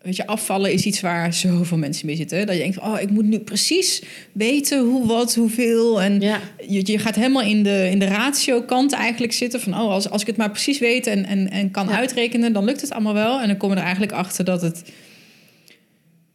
weet 0.06 0.16
je, 0.16 0.28
afvallen 0.28 0.74
is 0.74 0.86
iets 0.86 1.02
waar 1.02 1.34
zoveel 1.34 1.78
mensen 1.78 2.06
mee 2.06 2.16
zitten. 2.16 2.46
Dat 2.46 2.56
je 2.56 2.62
denkt 2.62 2.76
van, 2.76 2.92
oh, 2.94 3.02
ik 3.02 3.10
moet 3.10 3.26
nu 3.26 3.40
precies 3.40 4.02
weten 4.32 4.80
hoe, 4.80 5.08
wat, 5.08 5.36
hoeveel. 5.36 6.02
En 6.02 6.20
Ja. 6.22 6.40
je, 6.68 6.82
je 6.92 6.98
gaat 6.98 7.16
helemaal 7.16 7.42
in 7.42 7.64
de, 7.64 7.88
in 7.92 8.00
de 8.00 8.06
ratio-kant 8.06 8.94
eigenlijk 8.94 9.34
zitten. 9.34 9.62
Van, 9.62 9.74
oh, 9.74 9.90
als, 9.90 10.10
als 10.10 10.22
ik 10.22 10.28
het 10.28 10.38
maar 10.38 10.52
precies 10.52 10.80
weet 10.80 11.08
en, 11.08 11.26
en, 11.26 11.50
en 11.52 11.72
kan 11.72 11.88
Ja. 11.88 11.96
uitrekenen... 11.98 12.54
dan 12.54 12.64
lukt 12.66 12.82
het 12.82 12.92
allemaal 12.92 13.14
wel. 13.14 13.42
En 13.42 13.48
dan 13.48 13.58
kom 13.58 13.70
je 13.70 13.76
er 13.76 13.82
eigenlijk 13.82 14.12
achter 14.12 14.46
dat 14.46 14.62
het 14.62 14.84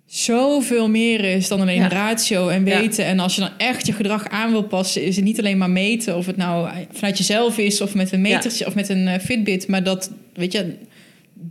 zoveel 0.07 0.89
meer 0.89 1.25
is 1.25 1.49
dan 1.49 1.61
alleen 1.61 1.81
Ja. 1.81 1.89
ratio 1.89 2.49
en 2.49 2.65
weten. 2.65 3.05
En 3.05 3.19
als 3.19 3.35
je 3.35 3.41
dan 3.41 3.51
echt 3.59 3.87
je 3.87 3.93
gedrag 3.93 4.29
aan 4.29 4.51
wil 4.51 4.63
passen, 4.63 5.03
is 5.05 5.17
het 5.17 5.25
niet 5.25 5.39
alleen 5.39 5.59
maar 5.59 5.71
meten 5.71 6.17
of 6.17 6.27
het 6.27 6.37
nou 6.37 6.69
vanuit 6.93 7.19
jezelf 7.19 7.59
is 7.59 7.81
of 7.81 7.95
met 7.95 8.13
een 8.13 8.21
metertje 8.21 8.67
of 8.67 8.75
met 8.75 8.89
een 8.89 9.09
eh, 9.09 9.21
Fitbit, 9.21 9.69
maar 9.69 9.83
dat 9.83 10.11
weet 10.35 10.53
je, 10.53 10.75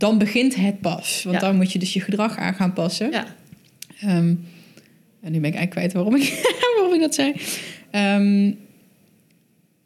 dan 0.00 0.18
begint 0.18 0.54
het 0.54 0.80
pas. 0.80 1.22
Want 1.22 1.34
Ja. 1.40 1.40
dan 1.46 1.56
moet 1.56 1.72
je 1.72 1.78
dus 1.78 1.92
je 1.92 2.00
gedrag 2.00 2.36
aan 2.36 2.54
gaan 2.54 2.72
passen. 2.72 3.10
Ja. 3.10 3.24
Ehm, 4.00 4.34
en 5.22 5.32
nu 5.32 5.40
ben 5.40 5.50
ik 5.50 5.56
eigenlijk 5.56 5.70
kwijt 5.70 5.92
waarom 5.92 6.14
ik, 6.14 6.40
waarom 6.76 6.94
ik 6.94 7.00
dat 7.00 7.14
zei. 7.14 7.32
Ehm, 7.90 8.52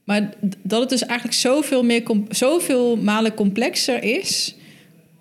maar 0.04 0.30
dat 0.62 0.80
het 0.80 0.88
dus 0.88 1.04
eigenlijk 1.06 1.38
zoveel, 1.38 1.82
meer 1.84 2.02
zoveel 2.28 2.96
malen 2.96 3.34
complexer 3.34 4.02
is 4.02 4.54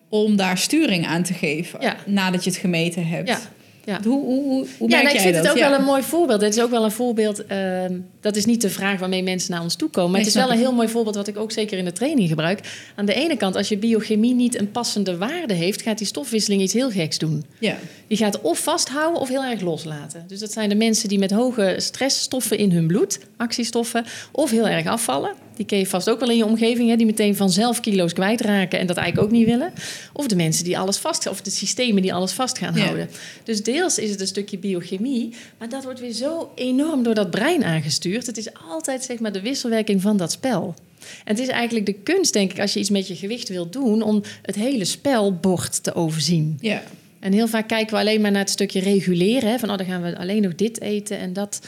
om 0.09 0.35
daar 0.35 0.57
sturing 0.57 1.05
aan 1.05 1.23
te 1.23 1.33
geven 1.33 1.81
Ja. 1.81 1.95
nadat 2.05 2.43
je 2.43 2.49
het 2.49 2.59
gemeten 2.59 3.07
hebt. 3.07 3.27
Ja. 3.27 3.39
Ja. 3.85 3.99
Hoe, 4.03 4.23
hoe, 4.23 4.43
hoe, 4.43 4.67
hoe 4.77 4.89
ja, 4.89 4.95
merk 4.95 5.03
nou, 5.03 5.15
ik 5.15 5.21
vind 5.21 5.33
dat? 5.35 5.43
het 5.43 5.53
ook 5.53 5.69
wel 5.69 5.79
een 5.79 5.85
mooi 5.85 6.03
voorbeeld. 6.03 6.41
Het 6.41 6.55
is 6.55 6.61
ook 6.63 6.69
wel 6.69 6.83
een 6.83 6.91
voorbeeld. 6.91 7.45
ehm, 7.45 7.99
dat 8.23 8.35
is 8.35 8.45
niet 8.45 8.61
de 8.61 8.69
vraag 8.69 8.99
waarmee 8.99 9.23
mensen 9.23 9.51
naar 9.51 9.61
ons 9.61 9.75
toe 9.75 9.89
komen. 9.89 10.11
Maar 10.11 10.19
Nee, 10.19 10.29
het 10.29 10.37
is 10.37 10.43
wel 10.45 10.51
een 10.51 10.59
heel 10.59 10.73
mooi 10.73 10.87
voorbeeld 10.87 11.15
wat 11.15 11.27
ik 11.27 11.37
ook 11.37 11.51
zeker 11.51 11.77
in 11.77 11.85
de 11.85 11.91
training 11.91 12.29
gebruik. 12.29 12.59
Aan 12.95 13.05
de 13.05 13.13
ene 13.13 13.37
kant, 13.37 13.55
als 13.55 13.67
je 13.69 13.77
biochemie 13.77 14.33
niet 14.33 14.59
een 14.59 14.71
passende 14.71 15.17
waarde 15.17 15.53
heeft, 15.53 15.81
gaat 15.81 15.97
die 15.97 16.07
stofwisseling 16.07 16.61
iets 16.61 16.73
heel 16.73 16.91
geks 16.91 17.17
doen. 17.17 17.45
Ja. 17.59 17.77
Die 18.07 18.17
gaat 18.17 18.41
of 18.41 18.59
vasthouden 18.59 19.21
of 19.21 19.29
heel 19.29 19.43
erg 19.43 19.61
loslaten. 19.61 20.23
Dus 20.27 20.39
dat 20.39 20.51
zijn 20.51 20.69
de 20.69 20.75
mensen 20.75 21.09
die 21.09 21.19
met 21.19 21.31
hoge 21.31 21.75
stressstoffen 21.77 22.57
in 22.57 22.71
hun 22.71 22.87
bloed, 22.87 23.19
actiestoffen, 23.37 24.05
of 24.31 24.49
heel 24.51 24.67
erg 24.67 24.85
afvallen. 24.87 25.31
Die 25.55 25.65
ken 25.65 25.77
je 25.77 25.85
vast 25.87 26.09
ook 26.09 26.19
wel 26.19 26.29
in 26.29 26.37
je 26.37 26.45
omgeving, 26.45 26.89
hè, 26.89 26.95
die 26.95 27.05
meteen 27.05 27.35
vanzelf 27.35 27.79
kilo's 27.79 28.13
kwijtraken 28.13 28.79
en 28.79 28.87
dat 28.87 28.97
eigenlijk 28.97 29.27
ook 29.27 29.37
niet 29.37 29.45
willen. 29.45 29.73
Of 30.13 30.27
de 30.27 30.35
mensen 30.35 30.63
die 30.63 30.77
alles 30.77 30.97
vast, 30.97 31.27
of 31.29 31.41
de 31.41 31.49
systemen 31.49 32.01
die 32.01 32.13
alles 32.13 32.31
vast 32.31 32.57
gaan 32.57 32.75
Ja. 32.75 32.83
houden. 32.83 33.09
Dus 33.43 33.63
deels 33.63 33.97
is 33.97 34.09
het 34.09 34.21
een 34.21 34.27
stukje 34.27 34.57
biochemie, 34.57 35.33
maar 35.57 35.69
dat 35.69 35.83
wordt 35.83 35.99
weer 35.99 36.11
zo 36.11 36.51
enorm 36.55 37.03
door 37.03 37.13
dat 37.13 37.31
brein 37.31 37.63
aangestuurd. 37.63 38.12
Het 38.21 38.37
is 38.37 38.47
altijd 38.69 39.03
zeg 39.03 39.19
maar 39.19 39.31
de 39.31 39.41
wisselwerking 39.41 40.01
van 40.01 40.17
dat 40.17 40.31
spel. 40.31 40.75
En 40.99 41.35
het 41.35 41.39
is 41.39 41.47
eigenlijk 41.47 41.85
de 41.85 41.93
kunst, 41.93 42.33
denk 42.33 42.51
ik, 42.51 42.59
als 42.59 42.73
je 42.73 42.79
iets 42.79 42.89
met 42.89 43.07
je 43.07 43.15
gewicht 43.15 43.49
wilt 43.49 43.73
doen, 43.73 44.01
om 44.01 44.21
het 44.41 44.55
hele 44.55 44.85
spelbord 44.85 45.83
te 45.83 45.93
overzien. 45.93 46.57
Ja. 46.61 46.83
En 47.19 47.33
heel 47.33 47.47
vaak 47.47 47.67
kijken 47.67 47.93
we 47.93 47.99
alleen 48.01 48.21
maar 48.21 48.31
naar 48.31 48.41
het 48.41 48.49
stukje 48.49 48.79
reguleren. 48.79 49.49
Hè? 49.49 49.59
Van, 49.59 49.71
oh, 49.71 49.77
dan 49.77 49.85
gaan 49.85 50.01
we 50.01 50.17
alleen 50.17 50.41
nog 50.41 50.55
dit 50.55 50.81
eten 50.81 51.17
en 51.17 51.33
dat. 51.33 51.61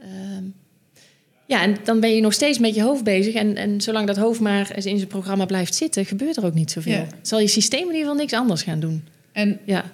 Ehm, 0.00 0.44
ja, 1.46 1.62
en 1.62 1.76
dan 1.84 2.00
ben 2.00 2.14
je 2.14 2.20
nog 2.20 2.32
steeds 2.32 2.58
met 2.58 2.74
je 2.74 2.82
hoofd 2.82 3.04
bezig. 3.04 3.34
En, 3.34 3.56
en 3.56 3.80
zolang 3.80 4.06
dat 4.06 4.16
hoofd 4.16 4.40
maar 4.40 4.70
eens 4.70 4.86
in 4.86 4.96
zijn 4.96 5.08
programma 5.08 5.44
blijft 5.46 5.74
zitten, 5.74 6.04
gebeurt 6.06 6.36
er 6.36 6.44
ook 6.44 6.54
niet 6.54 6.70
zoveel. 6.70 6.92
Ja. 6.92 7.06
Zal 7.22 7.40
je 7.40 7.46
systeem 7.48 7.80
in 7.80 7.86
ieder 7.86 8.00
geval 8.00 8.14
niks 8.14 8.32
anders 8.32 8.62
gaan 8.62 8.80
doen. 8.80 9.04
En, 9.32 9.58
Ja. 9.64 9.92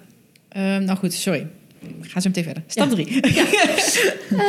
ehm, 0.49 0.83
nou 0.83 0.97
goed, 0.97 1.13
sorry. 1.13 1.47
Ga 2.01 2.19
zo 2.19 2.27
meteen 2.29 2.43
verder. 2.43 2.63
Stap 2.67 2.89
Ja. 2.89 2.93
drie. 2.95 3.19
Eh, 4.33 4.39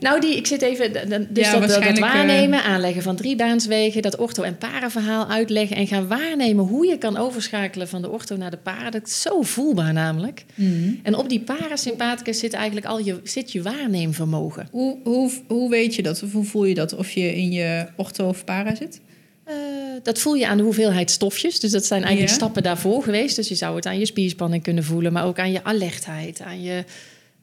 nou, 0.00 0.20
die, 0.20 0.36
ik 0.36 0.46
zit 0.46 0.62
even. 0.62 0.92
Dus 0.92 1.46
Ja, 1.46 1.58
dat, 1.58 1.68
dat, 1.68 1.80
eh, 1.82 1.98
waarnemen, 1.98 2.62
aanleggen 2.64 3.02
van 3.02 3.16
driebaanswegen, 3.16 4.02
dat 4.02 4.16
ortho- 4.16 4.42
en 4.42 4.58
paraverhaal 4.58 5.28
uitleggen 5.28 5.76
en 5.76 5.86
gaan 5.86 6.06
waarnemen 6.08 6.64
hoe 6.64 6.86
je 6.86 6.98
kan 6.98 7.16
overschakelen 7.16 7.88
van 7.88 8.02
de 8.02 8.10
ortho 8.10 8.36
naar 8.36 8.50
de 8.50 8.56
para. 8.56 8.90
Dat 8.90 9.06
is 9.06 9.20
zo 9.20 9.42
voelbaar 9.42 9.92
namelijk. 9.92 10.44
Mhm. 10.54 10.88
En 11.02 11.14
op 11.16 11.28
die 11.28 11.40
parasympathicus 11.40 12.38
zit 12.38 12.52
eigenlijk 12.52 12.86
al 12.86 12.98
je, 12.98 13.20
zit 13.22 13.52
je 13.52 13.62
waarneemvermogen. 13.62 14.68
Hoe, 14.70 14.96
hoe, 15.04 15.30
hoe 15.46 15.70
weet 15.70 15.94
je 15.94 16.02
dat? 16.02 16.22
Of 16.22 16.32
hoe 16.32 16.44
voel 16.44 16.64
je 16.64 16.74
dat? 16.74 16.94
Of 16.94 17.10
je 17.10 17.36
in 17.36 17.52
je 17.52 17.86
ortho 17.96 18.28
of 18.28 18.44
para 18.44 18.74
zit? 18.74 19.00
Eh, 19.44 19.54
dat 20.02 20.18
voel 20.18 20.34
je 20.34 20.46
aan 20.46 20.56
de 20.56 20.62
hoeveelheid 20.62 21.10
stofjes. 21.10 21.60
Dus 21.60 21.70
dat 21.70 21.86
zijn 21.86 22.02
eigenlijk 22.02 22.32
stappen 22.34 22.62
daarvoor 22.62 23.02
geweest. 23.02 23.36
Dus 23.36 23.48
je 23.48 23.54
zou 23.54 23.76
het 23.76 23.86
aan 23.86 23.98
je 23.98 24.06
spierspanning 24.06 24.62
kunnen 24.62 24.84
voelen, 24.84 25.12
maar 25.12 25.24
ook 25.24 25.38
aan 25.38 25.52
je 25.52 25.64
alertheid, 25.64 26.40
aan 26.40 26.62
je, 26.62 26.84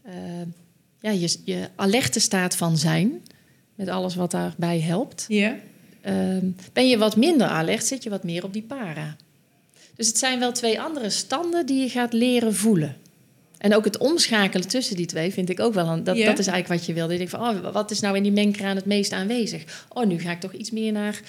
eh, 0.03 0.13
ja, 0.99 1.11
je, 1.11 1.37
je 1.45 1.69
alerte 1.75 2.19
staat 2.19 2.55
van 2.55 2.77
zijn. 2.77 3.21
Met 3.75 3.87
alles 3.87 4.15
wat 4.15 4.31
daarbij 4.31 4.79
helpt. 4.79 5.25
Ja. 5.27 5.55
Ehm, 6.01 6.45
ben 6.73 6.87
je 6.87 6.97
wat 6.97 7.15
minder 7.15 7.47
alert, 7.47 7.85
zit 7.85 8.03
je 8.03 8.09
wat 8.09 8.23
meer 8.23 8.43
op 8.43 8.53
die 8.53 8.61
para. 8.61 9.15
Dus 9.95 10.07
het 10.07 10.17
zijn 10.17 10.39
wel 10.39 10.51
twee 10.51 10.81
andere 10.81 11.09
standen 11.09 11.65
die 11.65 11.81
je 11.81 11.89
gaat 11.89 12.13
leren 12.13 12.55
voelen. 12.55 12.97
En 13.57 13.75
ook 13.75 13.85
het 13.85 13.97
omschakelen 13.97 14.67
tussen 14.67 14.95
die 14.95 15.05
twee 15.05 15.33
vind 15.33 15.49
ik 15.49 15.59
ook 15.59 15.73
wel... 15.73 15.87
Een, 15.87 16.03
dat, 16.03 16.17
dat 16.17 16.39
is 16.39 16.47
eigenlijk 16.47 16.67
wat 16.67 16.85
je 16.85 16.93
wilde. 16.93 17.11
Je 17.11 17.17
denkt 17.17 17.33
van, 17.33 17.49
oh, 17.49 17.73
wat 17.73 17.91
is 17.91 17.99
nou 17.99 18.15
in 18.15 18.23
die 18.23 18.31
mengkraan 18.31 18.75
het 18.75 18.85
meest 18.85 19.11
aanwezig? 19.11 19.85
Oh, 19.89 20.05
nu 20.05 20.19
ga 20.19 20.31
ik 20.31 20.39
toch 20.39 20.53
iets 20.53 20.71
meer 20.71 20.91
naar 20.91 21.21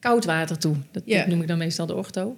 koud 0.00 0.24
water 0.24 0.58
toe. 0.58 0.74
Dat, 0.90 1.02
Ja. 1.06 1.18
dat 1.18 1.26
noem 1.26 1.40
ik 1.40 1.48
dan 1.48 1.58
meestal 1.58 1.86
de 1.86 1.94
ortho. 1.94 2.36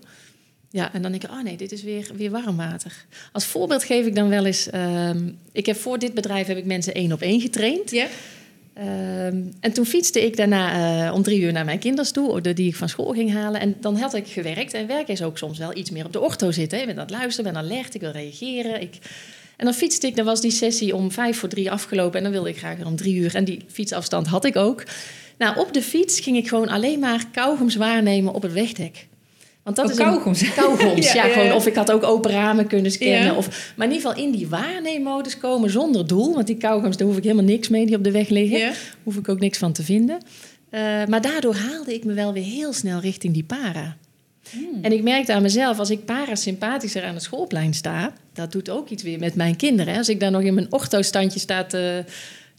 Ja, 0.71 0.93
en 0.93 1.03
dan 1.03 1.11
denk 1.11 1.23
ik, 1.25 1.31
oh 1.31 1.43
nee, 1.43 1.57
dit 1.57 1.73
is 1.73 1.83
weer, 1.83 2.11
weer 2.17 2.31
warm 2.31 2.57
water. 2.57 2.93
Als 3.33 3.45
voorbeeld 3.45 3.85
geef 3.85 4.07
ik 4.07 4.15
dan 4.15 4.29
wel 4.29 4.47
eens... 4.47 4.71
ehm, 4.71 5.29
ik 5.53 5.67
heb 5.67 5.77
voor 5.77 5.99
dit 5.99 6.15
bedrijf 6.15 6.47
heb 6.47 6.57
ik 6.57 6.65
mensen 6.65 6.95
één 6.95 7.13
op 7.13 7.21
één 7.21 7.41
getraind. 7.41 7.91
Ja. 7.91 8.07
Ehm, 8.75 9.43
en 9.61 9.73
toen 9.73 9.87
fietste 9.87 10.25
ik 10.25 10.37
daarna 10.37 11.07
eh, 11.07 11.15
om 11.15 11.23
drie 11.23 11.41
uur 11.41 11.53
naar 11.53 11.65
mijn 11.65 11.79
kinders 11.79 12.11
toe, 12.11 12.41
die 12.41 12.69
ik 12.69 12.77
van 12.77 12.89
school 12.89 13.13
ging 13.13 13.33
halen. 13.33 13.61
En 13.61 13.77
dan 13.81 13.97
had 13.97 14.15
ik 14.15 14.27
gewerkt. 14.27 14.75
En 14.75 14.87
werk 14.87 15.09
is 15.09 15.23
ook 15.23 15.39
soms 15.39 15.59
wel 15.59 15.77
iets 15.77 15.91
meer 15.91 16.05
op 16.05 16.13
de 16.13 16.21
ortho 16.21 16.51
zitten. 16.51 16.79
hè. 16.79 16.85
Je 16.85 16.87
bent 16.95 16.99
aan 17.01 17.07
het 17.07 17.15
luisteren, 17.15 17.53
ben 17.53 17.63
alert, 17.63 17.95
ik 17.95 18.01
wil 18.01 18.11
reageren. 18.11 18.81
Ik... 18.81 18.99
En 19.57 19.65
dan 19.65 19.75
fietste 19.75 20.07
ik, 20.07 20.17
dan 20.17 20.25
was 20.25 20.41
die 20.41 20.51
sessie 20.51 20.95
om 20.97 21.11
vijf 21.11 21.39
voor 21.39 21.49
drie 21.49 21.71
afgelopen. 21.71 22.17
En 22.17 22.23
dan 22.23 22.33
wilde 22.33 22.49
ik 22.49 22.59
graag 22.59 22.77
weer 22.77 22.87
om 22.87 22.97
drie 22.97 23.15
uur. 23.15 23.35
En 23.35 23.45
die 23.45 23.65
fietsafstand 23.69 24.27
had 24.27 24.45
ik 24.45 24.57
ook. 24.57 24.85
Nou, 25.43 25.59
op 25.59 25.73
de 25.73 25.83
fiets 25.83 26.21
ging 26.21 26.37
ik 26.37 26.49
gewoon 26.49 26.69
alleen 26.69 26.99
maar 26.99 27.25
kauwgoms 27.33 27.77
waarnemen 27.77 28.35
op 28.35 28.43
het 28.43 28.53
wegdek. 28.53 29.07
Want 29.63 29.77
dat 29.77 29.85
oh, 29.85 29.91
is 29.93 29.99
kauwgoms. 29.99 30.41
Een, 30.41 30.55
kauwgoms, 30.55 31.13
ja, 31.19 31.25
Gewoon, 31.25 31.53
Of 31.53 31.67
ik 31.67 31.75
had 31.75 31.91
ook 31.91 32.03
open 32.03 32.31
ramen 32.31 32.67
kunnen 32.67 32.91
scannen. 32.91 33.37
Of, 33.37 33.73
maar 33.77 33.87
in 33.87 33.93
ieder 33.93 34.09
geval 34.09 34.25
in 34.25 34.33
die 34.33 34.49
waarneemmodus 34.49 35.39
komen 35.39 35.71
zonder 35.71 36.07
doel. 36.07 36.35
Want 36.35 36.47
die 36.47 36.57
kauwgoms, 36.57 36.97
daar 36.97 37.07
hoef 37.07 37.17
ik 37.17 37.23
helemaal 37.23 37.45
niks 37.45 37.69
mee 37.69 37.87
die 37.87 37.97
op 37.97 38.05
de 38.05 38.11
weg 38.11 38.29
liggen. 38.29 38.73
Hoef 39.03 39.17
ik 39.17 39.29
ook 39.29 39.41
niks 39.41 39.59
van 39.59 39.73
te 39.73 39.83
vinden. 39.83 40.19
Uh, 40.71 40.81
maar 41.07 41.21
daardoor 41.21 41.55
haalde 41.55 41.95
ik 41.95 42.05
me 42.05 42.13
wel 42.13 42.33
weer 42.33 42.45
heel 42.45 42.73
snel 42.73 43.01
richting 43.01 43.35
die 43.35 43.45
para. 43.45 43.97
Hmm. 44.51 44.79
En 44.83 44.93
ik 44.93 45.03
merkte 45.03 45.33
aan 45.33 45.43
mezelf, 45.43 45.79
als 45.79 45.91
ik 45.91 46.05
parasympathischer 46.05 47.05
aan 47.05 47.15
het 47.15 47.23
schoolplein 47.23 47.75
sta... 47.75 48.13
dat 48.33 48.53
doet 48.53 48.71
ook 48.71 48.89
iets 48.89 49.03
weer 49.03 49.19
met 49.19 49.35
mijn 49.35 49.57
kinderen. 49.57 49.97
Als 49.97 50.09
ik 50.09 50.21
daar 50.21 50.31
nog 50.31 50.43
in 50.43 50.55
mijn 50.55 50.73
ortho-standje 50.73 51.39
sta 51.39 51.65
te 51.65 52.05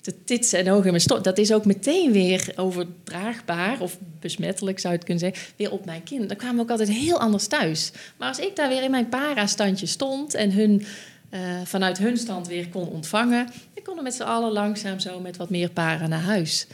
te 0.03 0.23
titsen 0.23 0.59
en 0.59 0.69
ogen 0.69 0.85
in 0.85 0.91
mijn 0.91 1.01
stok. 1.01 1.23
Dat 1.23 1.37
is 1.37 1.53
ook 1.53 1.65
meteen 1.65 2.11
weer 2.11 2.53
overdraagbaar 2.55 3.79
of 3.79 3.97
besmettelijk 4.19 4.79
zou 4.79 4.93
je 4.93 4.99
het 4.99 5.07
kunnen 5.07 5.23
zeggen, 5.23 5.53
weer 5.55 5.71
op 5.71 5.85
mijn 5.85 6.03
kinderen. 6.03 6.27
Dan 6.27 6.37
kwamen 6.37 6.55
we 6.55 6.61
ook 6.61 6.69
altijd 6.69 6.89
heel 6.89 7.19
anders 7.19 7.47
thuis. 7.47 7.91
Maar 8.17 8.27
als 8.27 8.39
ik 8.39 8.55
daar 8.55 8.69
weer 8.69 8.83
in 8.83 8.91
mijn 8.91 9.09
para-standje 9.09 9.85
stond 9.85 10.33
en 10.33 10.51
hun 10.51 10.85
uh, 11.33 11.39
vanuit 11.63 11.97
hun 11.97 12.17
stand 12.17 12.47
weer 12.47 12.69
kon 12.69 12.87
ontvangen, 12.87 13.45
dan 13.45 13.83
konden 13.83 13.95
we 13.95 14.09
met 14.09 14.13
z'n 14.13 14.21
allen 14.21 14.51
langzaam 14.51 14.99
zo 14.99 15.19
met 15.19 15.37
wat 15.37 15.49
meer 15.49 15.69
para 15.69 16.07
naar 16.07 16.21
huis. 16.21 16.67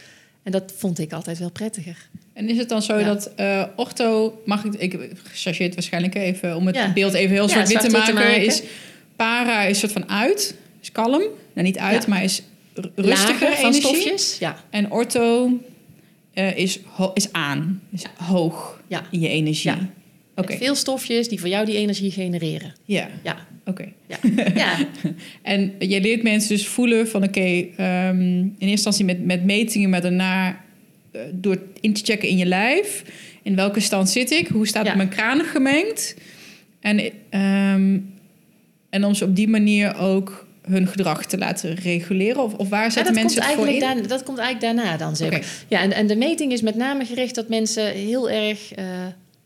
En 0.44 0.52
dat 0.52 0.74
vond 0.76 1.00
ik 1.00 1.14
altijd 1.14 1.40
wel 1.40 1.52
prettiger. 1.52 1.98
En 2.34 2.50
is 2.50 2.58
het 2.58 2.70
dan 2.70 2.82
zo 2.82 3.04
dat 3.04 3.32
uh, 3.40 3.64
ortho, 3.76 4.42
mag 4.46 4.64
ik, 4.64 4.74
ik 4.74 5.12
chargeer 5.34 5.66
het 5.66 5.76
waarschijnlijk 5.76 6.16
even 6.16 6.56
om 6.56 6.68
het 6.68 6.94
beeld 6.94 7.14
even 7.14 7.36
heel 7.36 7.50
zwart-wit 7.50 7.80
te, 7.80 7.90
maken, 7.90 8.42
is 8.42 8.64
para 9.16 9.64
is 9.64 9.80
soort 9.80 9.92
van 9.92 10.10
uit, 10.10 10.56
is 10.82 10.92
kalm, 10.92 11.24
nou 11.54 11.68
niet 11.68 11.78
uit, 11.78 12.08
maar 12.08 12.24
is 12.24 12.42
rustiger 12.96 13.56
van 13.56 13.74
stofjes. 13.74 14.38
Ja. 14.40 14.64
En 14.70 14.92
ortho 14.92 15.60
uh, 16.34 16.58
is, 16.58 16.80
is 17.14 17.32
aan, 17.32 17.82
is 17.92 18.04
hoog 18.18 18.82
ja. 18.88 19.04
in 19.12 19.20
je 19.20 19.30
energie. 19.30 19.72
Ja. 19.72 19.90
Okay. 20.36 20.58
Veel 20.58 20.76
stofjes 20.76 21.28
die 21.28 21.40
voor 21.40 21.50
jou 21.50 21.66
die 21.66 21.76
energie 21.76 22.12
genereren. 22.12 22.74
Ja. 22.86 23.10
Ja. 23.24 23.48
Oké. 23.66 23.92
Ja. 24.08 24.18
ja. 24.64 24.88
en 25.42 25.74
je 25.80 26.02
leert 26.02 26.24
mensen 26.24 26.50
dus 26.50 26.68
voelen 26.68 27.08
van 27.08 27.24
oké, 27.24 27.40
okay, 27.40 28.10
um, 28.10 28.22
in 28.42 28.54
eerste 28.60 28.66
instantie 28.70 29.06
met, 29.06 29.26
met 29.26 29.44
metingen, 29.44 29.90
maar 29.90 30.02
daarna 30.02 30.50
uh, 31.12 31.22
door 31.32 31.62
in 31.80 31.94
te 31.94 32.02
checken 32.04 32.30
in 32.30 32.38
je 32.38 32.46
lijf. 32.46 33.04
In 33.44 33.56
welke 33.56 33.80
stand 33.80 34.10
zit 34.10 34.32
ik? 34.32 34.48
Hoe 34.48 34.68
staat 34.68 34.96
mijn 34.96 35.10
kranen 35.10 35.46
gemengd? 35.46 36.16
En, 36.80 37.00
um, 37.40 38.14
en 38.90 39.06
om 39.06 39.14
ze 39.14 39.26
op 39.26 39.36
die 39.36 39.48
manier 39.48 39.98
ook 39.98 40.48
hun 40.70 40.88
gedrag 40.88 41.26
te 41.26 41.38
laten 41.38 41.76
reguleren? 41.76 42.44
Of, 42.44 42.54
of 42.54 42.70
waar 42.70 42.92
zetten 42.92 43.14
mensen 43.14 43.44
het 43.44 43.54
voor 43.54 43.68
in? 43.68 44.08
Dat 44.08 44.24
komt 44.24 44.38
eigenlijk 44.38 44.76
daarna 44.76 44.98
dan, 44.98 45.16
zeg 45.16 45.66
Ja, 45.68 45.82
en, 45.82 45.92
en 45.92 46.08
de 46.08 46.16
meting 46.16 46.52
is 46.52 46.62
met 46.62 46.76
name 46.76 47.06
gericht 47.06 47.36
dat 47.36 47.50
mensen 47.50 47.86
heel 47.92 48.30
erg... 48.30 48.78
Uh, 48.78 48.86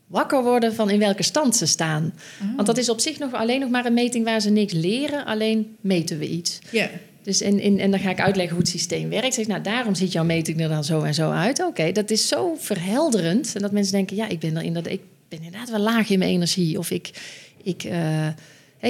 wakker 0.06 0.42
worden 0.42 0.74
van 0.74 0.90
in 0.90 0.98
welke 0.98 1.22
stand 1.22 1.56
ze 1.56 1.66
staan. 1.66 2.14
Oh. 2.42 2.54
Want 2.54 2.66
dat 2.66 2.78
is 2.78 2.88
op 2.88 3.00
zich 3.00 3.18
nog 3.18 3.32
alleen 3.32 3.60
nog 3.60 3.70
maar 3.70 3.86
een 3.86 3.94
meting 3.94 4.24
waar 4.24 4.40
ze 4.40 4.50
niks 4.50 4.72
leren, 4.72 5.24
alleen 5.24 5.76
meten 5.80 6.18
we 6.18 6.28
iets. 6.28 6.58
Ja. 6.70 6.90
Dus 7.22 7.42
in, 7.42 7.60
in, 7.60 7.80
en 7.80 7.90
dan 7.90 8.00
ga 8.00 8.10
ik 8.10 8.20
uitleggen 8.20 8.54
hoe 8.54 8.62
het 8.62 8.72
systeem 8.72 9.08
werkt. 9.08 9.34
Zeg, 9.34 9.46
nou, 9.46 9.62
daarom 9.62 9.94
ziet 9.94 10.12
jouw 10.12 10.24
meting 10.24 10.60
er 10.60 10.68
dan 10.68 10.84
zo 10.84 11.02
en 11.02 11.14
zo 11.14 11.30
uit. 11.30 11.64
Oké, 11.64 11.92
dat 11.92 12.10
is 12.10 12.28
zo 12.28 12.56
verhelderend. 12.58 13.54
En 13.54 13.62
dat 13.62 13.72
mensen 13.72 13.92
denken, 13.92 14.16
ja, 14.16 14.28
ik 14.28 14.38
ben, 14.38 14.56
er 14.56 14.62
inderdaad, 14.62 14.92
ik 14.92 15.00
ben 15.28 15.42
inderdaad 15.42 15.70
wel 15.70 15.80
laag 15.80 16.10
in 16.10 16.18
mijn 16.18 16.30
energie. 16.30 16.78
Of 16.78 16.90
ik, 16.90 17.10
ik, 17.62 17.84
uh, 17.84 18.26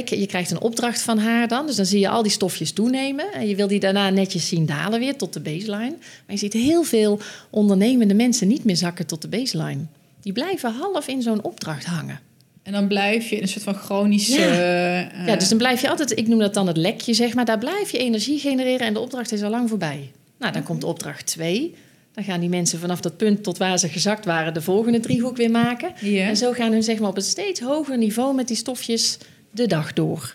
je 0.03 0.27
krijgt 0.27 0.51
een 0.51 0.61
opdracht 0.61 1.03
van 1.03 1.19
haar 1.19 1.49
dan, 1.49 1.67
dus 1.67 1.77
dan 1.77 1.87
zie 1.87 2.01
je 2.01 2.09
al 2.09 2.23
die 2.23 2.33
stofjes 2.33 2.73
toenemen. 2.73 3.33
En 3.33 3.49
je 3.49 3.57
wil 3.57 3.67
die 3.67 3.81
daarna 3.81 4.11
netjes 4.11 4.49
zien 4.49 4.67
dalen 4.67 5.01
weer 5.01 5.17
tot 5.17 5.33
de 5.33 5.41
baseline. 5.41 5.95
Maar 5.99 6.27
je 6.27 6.37
ziet 6.37 6.53
heel 6.53 6.83
veel 6.83 7.21
ondernemende 7.51 8.15
mensen 8.15 8.49
niet 8.49 8.65
meer 8.65 8.77
zakken 8.77 9.07
tot 9.07 9.23
de 9.23 9.29
baseline. 9.29 9.87
Die 10.21 10.33
blijven 10.33 10.73
half 10.73 11.09
in 11.09 11.23
zo'n 11.23 11.43
opdracht 11.43 11.85
hangen. 11.85 12.21
En 12.63 12.73
dan 12.73 12.89
blijf 12.89 13.29
je 13.29 13.37
in 13.37 13.43
een 13.43 13.49
soort 13.49 13.65
van 13.65 13.75
chronische. 13.75 14.41
Ja. 14.41 15.11
Uh... 15.21 15.27
ja, 15.27 15.37
dus 15.37 15.49
dan 15.49 15.59
blijf 15.59 15.81
je 15.81 15.89
altijd, 15.89 16.19
ik 16.19 16.29
noem 16.29 16.39
dat 16.39 16.55
dan 16.55 16.67
het 16.67 16.77
lekje, 16.77 17.15
zeg 17.15 17.35
maar. 17.35 17.45
Daar 17.45 17.59
blijf 17.59 17.91
je 17.91 17.99
energie 17.99 18.39
genereren 18.39 18.87
en 18.87 18.93
de 18.93 19.01
opdracht 19.01 19.33
is 19.33 19.43
al 19.43 19.51
lang 19.51 19.69
voorbij. 19.69 20.11
Nou, 20.39 20.53
dan 20.53 20.63
komt 20.63 20.85
opdracht 20.85 21.27
2. 21.27 21.75
Dan 22.13 22.25
gaan 22.25 22.41
die 22.41 22.49
mensen 22.49 22.79
vanaf 22.79 23.01
dat 23.01 23.17
punt 23.17 23.43
tot 23.43 23.59
waar 23.59 23.79
ze 23.79 23.89
gezakt 23.89 24.25
waren 24.25 24.55
de 24.55 24.63
volgende 24.63 25.01
driehoek 25.01 25.37
weer 25.37 25.51
maken. 25.51 25.97
En 26.03 26.37
zo 26.37 26.53
gaan 26.53 26.73
hun 26.73 26.83
zeg 26.83 26.99
maar, 26.99 27.09
op 27.09 27.17
een 27.17 27.23
steeds 27.23 27.61
hoger 27.61 27.99
niveau 27.99 28.35
met 28.35 28.49
die 28.49 28.57
stofjes 28.57 29.19
de 29.55 29.67
dag 29.67 29.93
door. 29.93 30.35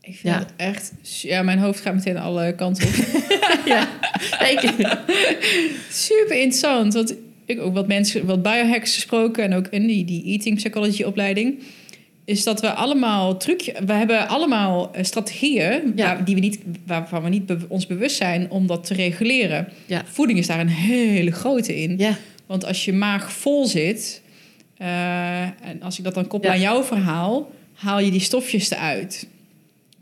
Ik 0.00 0.16
vind 0.16 0.34
ja. 0.34 0.38
het 0.38 0.52
echt... 0.56 0.92
Ja, 1.02 1.42
mijn 1.42 1.58
hoofd 1.58 1.80
gaat 1.80 1.94
meteen 1.94 2.16
alle 2.16 2.54
kanten 2.54 2.88
op. 2.88 2.94
ja, 3.64 3.88
Super 5.90 6.36
interessant. 6.36 6.94
Want 6.94 7.14
ik 7.44 7.60
ook 7.60 7.74
wat 7.74 7.86
mensen, 7.86 8.26
wat 8.26 8.42
biohacks 8.42 8.94
gesproken... 8.94 9.44
en 9.44 9.54
ook 9.54 9.66
in 9.66 9.86
die, 9.86 10.04
die 10.04 10.24
eating 10.24 10.56
psychology 10.56 11.02
opleiding... 11.02 11.62
is 12.24 12.44
dat 12.44 12.60
we 12.60 12.72
allemaal 12.72 13.36
trucje... 13.36 13.74
We 13.86 13.92
hebben 13.92 14.28
allemaal 14.28 14.92
eh, 14.92 15.04
strategieën... 15.04 15.92
Ja. 15.96 16.04
Waar, 16.04 16.24
die 16.24 16.34
we 16.34 16.40
niet, 16.40 16.58
waarvan 16.86 17.22
we 17.22 17.28
niet 17.28 17.52
ons 17.68 17.86
bewust 17.86 18.16
zijn 18.16 18.50
om 18.50 18.66
dat 18.66 18.86
te 18.86 18.94
reguleren. 18.94 19.68
Ja. 19.86 20.02
Voeding 20.06 20.38
is 20.38 20.46
daar 20.46 20.60
een 20.60 20.68
hele 20.68 21.30
grote 21.30 21.82
in. 21.82 21.98
Ja. 21.98 22.16
Want 22.46 22.64
als 22.64 22.84
je 22.84 22.92
maag 22.92 23.32
vol 23.32 23.66
zit... 23.66 24.22
Uh, 24.78 25.42
en 25.42 25.82
als 25.82 25.98
ik 25.98 26.04
dat 26.04 26.14
dan 26.14 26.26
koppel 26.26 26.50
aan 26.50 26.60
jouw 26.60 26.82
verhaal 26.82 27.50
haal 27.74 28.00
je 28.00 28.10
die 28.10 28.20
stofjes 28.20 28.70
eruit. 28.70 29.26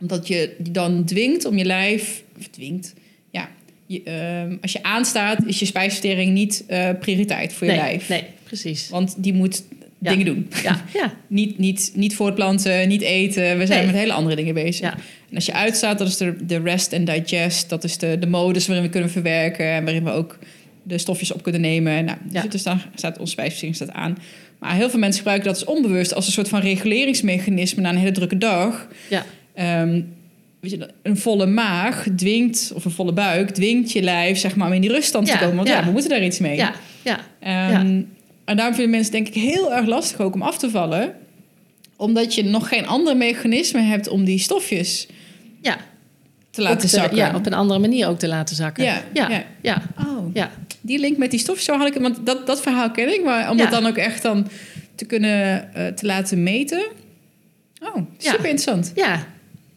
Omdat 0.00 0.28
je 0.28 0.54
die 0.58 0.72
dan 0.72 1.04
dwingt 1.04 1.44
om 1.44 1.58
je 1.58 1.64
lijf, 1.64 2.22
of 2.38 2.46
dwingt, 2.48 2.94
ja, 3.30 3.48
je, 3.86 4.02
uh, 4.50 4.56
als 4.60 4.72
je 4.72 4.82
aanstaat, 4.82 5.46
is 5.46 5.58
je 5.58 5.66
spijsvertering 5.66 6.32
niet 6.32 6.64
uh, 6.68 6.88
prioriteit 7.00 7.52
voor 7.52 7.66
je 7.66 7.74
lijf. 7.74 8.08
Nee, 8.08 8.24
precies. 8.44 8.88
Want 8.88 9.14
die 9.18 9.32
moet 9.32 9.62
dingen 9.98 10.24
doen. 10.24 10.48
Ja. 10.62 10.84
ja. 10.92 11.14
niet, 11.26 11.58
niet, 11.58 11.92
niet 11.94 12.14
voortplanten, 12.14 12.88
niet 12.88 13.02
eten. 13.02 13.58
We 13.58 13.66
zijn 13.66 13.86
met 13.86 13.94
hele 13.94 14.12
andere 14.12 14.36
dingen 14.36 14.54
bezig. 14.54 14.80
Ja. 14.80 14.94
En 15.28 15.34
als 15.34 15.46
je 15.46 15.52
uitstaat, 15.52 15.98
dat 15.98 16.08
is 16.08 16.16
de, 16.16 16.46
de 16.46 16.58
rest 16.58 16.92
and 16.92 17.06
digest. 17.06 17.68
Dat 17.68 17.84
is 17.84 17.98
de, 17.98 18.18
de 18.18 18.26
modus 18.26 18.66
waarin 18.66 18.84
we 18.84 18.90
kunnen 18.90 19.10
verwerken 19.10 19.66
en 19.66 19.84
waarin 19.84 20.04
we 20.04 20.10
ook 20.10 20.38
de 20.82 20.98
stofjes 20.98 21.32
op 21.32 21.42
kunnen 21.42 21.60
nemen. 21.60 22.04
Nou, 22.04 22.18
dus, 22.22 22.42
dus 22.48 22.62
dan 22.62 22.80
staat 22.94 23.18
onze 23.18 23.32
spijsvertering 23.32 23.74
staat 23.74 23.92
aan. 23.92 24.18
Maar 24.62 24.74
heel 24.74 24.90
veel 24.90 24.98
mensen 24.98 25.18
gebruiken 25.18 25.52
dat 25.52 25.60
als 25.60 25.74
onbewust 25.74 26.14
als 26.14 26.26
een 26.26 26.32
soort 26.32 26.48
van 26.48 26.60
reguleringsmechanisme 26.60 27.82
na 27.82 27.90
een 27.90 27.96
hele 27.96 28.12
drukke 28.12 28.38
dag. 28.38 28.88
Ja. 29.08 29.24
Um, 29.82 30.14
weet 30.60 30.70
je, 30.70 30.88
een 31.02 31.16
volle 31.16 31.46
maag 31.46 32.06
dwingt, 32.16 32.72
of 32.74 32.84
een 32.84 32.90
volle 32.90 33.12
buik, 33.12 33.50
dwingt 33.50 33.92
je 33.92 34.02
lijf 34.02 34.38
zeg 34.38 34.56
maar, 34.56 34.66
om 34.66 34.72
in 34.72 34.80
die 34.80 34.92
ruststand 34.92 35.26
te 35.26 35.38
komen. 35.38 35.56
Want 35.56 35.68
ja. 35.68 35.84
we 35.84 35.90
moeten 35.90 36.10
daar 36.10 36.24
iets 36.24 36.38
mee. 36.38 36.56
Ja, 36.56 36.74
ja, 37.02 37.18
um, 37.80 38.08
En 38.44 38.56
daarom 38.56 38.74
vinden 38.74 38.90
mensen 38.90 39.12
denk 39.12 39.28
ik 39.28 39.34
heel 39.34 39.74
erg 39.74 39.86
lastig 39.86 40.20
ook 40.20 40.34
om 40.34 40.42
af 40.42 40.58
te 40.58 40.70
vallen. 40.70 41.14
Omdat 41.96 42.34
je 42.34 42.44
nog 42.44 42.68
geen 42.68 42.86
ander 42.86 43.16
mechanisme 43.16 43.80
hebt 43.80 44.08
om 44.08 44.24
die 44.24 44.38
stofjes 44.38 45.06
ja. 45.08 45.14
Te 46.52 46.62
laten 46.62 46.88
zakken. 46.88 47.16
Ja, 47.16 47.34
op 47.34 47.46
een 47.46 47.54
andere 47.54 47.80
manier 47.80 48.08
ook 48.08 48.18
te 48.18 48.28
laten 48.28 48.56
zakken. 48.56 48.84
Ja, 48.84 49.02
ja, 49.12 49.44
ja. 49.60 49.82
Oh. 49.98 50.34
ja 50.34 50.50
die 50.82 50.98
link 50.98 51.16
met 51.16 51.30
die 51.30 51.40
stof, 51.40 51.58
zo 51.58 51.76
had 51.76 51.86
ik 51.86 51.94
want 51.94 52.26
dat, 52.26 52.46
dat 52.46 52.60
verhaal 52.60 52.90
ken 52.90 53.14
ik, 53.14 53.24
maar 53.24 53.50
om 53.50 53.58
het 53.58 53.70
dan 53.70 53.86
ook 53.86 53.96
echt 53.96 54.22
dan 54.22 54.48
te 54.94 55.04
kunnen 55.04 55.70
uh, 55.76 55.86
te 55.86 56.06
laten 56.06 56.42
meten. 56.42 56.82
Oh, 57.82 57.96
super 58.18 58.38
interessant. 58.38 58.92
Ja. 58.94 59.26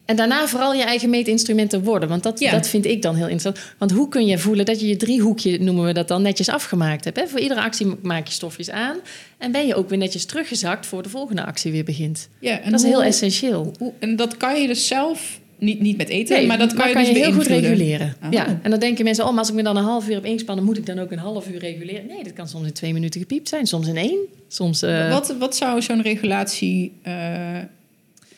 En 0.06 0.16
daarna 0.16 0.48
vooral 0.48 0.74
je 0.74 0.84
eigen 0.84 1.10
meetinstrumenten 1.10 1.84
worden. 1.84 2.10
Want 2.10 2.24
dat, 2.24 2.40
dat 2.40 2.68
vind 2.68 2.86
ik 2.86 3.02
dan 3.02 3.16
heel 3.16 3.28
interessant. 3.28 3.74
Want 3.78 3.92
hoe 3.92 4.10
kun 4.10 4.26
je 4.26 4.38
voelen 4.38 4.66
dat 4.66 4.80
je 4.80 4.88
je 4.88 4.96
driehoekje, 4.96 5.60
noemen 5.60 5.86
we 5.86 5.94
dat 5.94 6.08
dan, 6.08 6.22
netjes 6.22 6.50
afgemaakt 6.50 7.04
hebt? 7.04 7.18
Hè? 7.18 7.28
Voor 7.28 7.40
iedere 7.40 7.62
actie 7.62 7.96
maak 8.02 8.28
je 8.28 8.34
stofjes 8.34 8.70
aan. 8.70 8.98
En 9.38 9.52
ben 9.52 9.68
je 9.68 9.76
ook 9.76 9.90
weer 9.90 9.98
netjes 9.98 10.26
teruggezakt 10.26 10.86
voor 10.86 11.04
de 11.04 11.10
volgende 11.10 11.46
actie 11.46 11.72
weer 11.72 11.84
begint. 11.84 12.30
Ja, 12.40 12.60
en 12.60 12.72
dat 12.72 12.80
is 12.80 12.86
heel 12.86 13.04
essentieel. 13.04 13.74
Hoe, 13.78 13.94
en 14.00 14.16
dat 14.16 14.38
kan 14.38 14.62
je 14.62 14.68
dus 14.68 14.88
zelf 14.88 15.40
niet, 15.58 15.80
niet 15.80 15.98
met 15.98 16.10
eten, 16.10 16.48
maar 16.48 16.58
dat 16.58 16.74
kan 16.74 16.90
je, 16.90 16.96
dus 16.96 17.08
heel 17.08 17.32
goed 17.32 17.48
reguleren. 17.48 18.16
Oh. 18.24 18.32
Ja, 18.32 18.60
en 18.62 18.70
dan 18.70 18.80
denken 18.80 19.04
mensen, 19.04 19.24
oh, 19.24 19.30
maar 19.30 19.40
als 19.40 19.50
ik 19.50 19.56
me 19.56 19.64
dan 19.64 19.78
een 19.78 19.84
half 19.84 20.10
uur 20.10 20.18
op 20.18 20.26
inspannen, 20.26 20.66
moet 20.66 20.78
ik 20.78 20.86
dan 20.86 21.00
ook 21.00 21.12
een 21.12 21.18
half 21.18 21.50
uur 21.50 21.60
reguleren? 21.60 22.08
Nee, 22.08 22.24
dat 22.24 22.34
kan 22.34 22.48
soms 22.48 22.68
in 22.68 22.74
twee 22.74 22.94
minuten 22.94 23.20
gepiept 23.20 23.50
zijn, 23.50 23.68
soms 23.68 23.88
in 23.88 23.98
één. 23.98 24.20
Soms, 24.48 24.84
uh... 24.84 25.12
wat, 25.12 25.36
wat 25.40 25.56
zou 25.56 25.82
zo'n 25.82 26.02
regulatie 26.02 26.92
uh, 27.08 27.58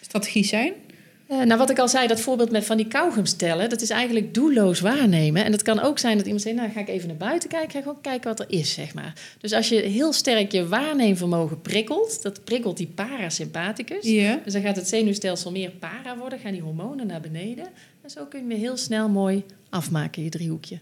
strategie 0.01 0.45
zijn? 0.45 0.73
Uh, 1.31 1.41
nou, 1.41 1.57
wat 1.57 1.69
ik 1.69 1.79
al 1.79 1.87
zei, 1.87 2.07
dat 2.07 2.19
voorbeeld 2.19 2.51
met 2.51 2.65
van 2.65 2.77
die 2.77 2.87
kauwgums 2.87 3.33
tellen, 3.33 3.69
dat 3.69 3.81
is 3.81 3.89
eigenlijk 3.89 4.33
doelloos 4.33 4.79
waarnemen. 4.79 5.45
En 5.45 5.51
het 5.51 5.61
kan 5.61 5.79
ook 5.79 5.99
zijn 5.99 6.15
dat 6.17 6.25
iemand 6.25 6.43
zegt, 6.43 6.55
nou 6.55 6.71
ga 6.71 6.79
ik 6.79 6.87
even 6.87 7.07
naar 7.07 7.17
buiten 7.17 7.49
kijken, 7.49 7.71
ga 7.71 7.81
gewoon 7.81 8.01
kijken 8.01 8.29
wat 8.29 8.39
er 8.39 8.45
is, 8.49 8.73
zeg 8.73 8.93
maar. 8.93 9.13
Dus 9.39 9.53
als 9.53 9.69
je 9.69 9.75
heel 9.75 10.13
sterk 10.13 10.51
je 10.51 10.67
waarneemvermogen 10.67 11.61
prikkelt, 11.61 12.21
dat 12.21 12.43
prikkelt 12.43 12.77
die 12.77 12.91
parasympathicus. 12.95 14.05
Ja. 14.05 14.39
Dus 14.43 14.53
dan 14.53 14.61
gaat 14.61 14.75
het 14.75 14.87
zenuwstelsel 14.87 15.51
meer 15.51 15.69
para 15.69 16.17
worden, 16.17 16.39
gaan 16.39 16.51
die 16.51 16.61
hormonen 16.61 17.07
naar 17.07 17.21
beneden. 17.21 17.67
En 18.01 18.09
zo 18.09 18.25
kun 18.25 18.49
je 18.49 18.55
heel 18.55 18.77
snel 18.77 19.09
mooi 19.09 19.43
afmaken, 19.69 20.23
je 20.23 20.29
driehoekje. 20.29 20.79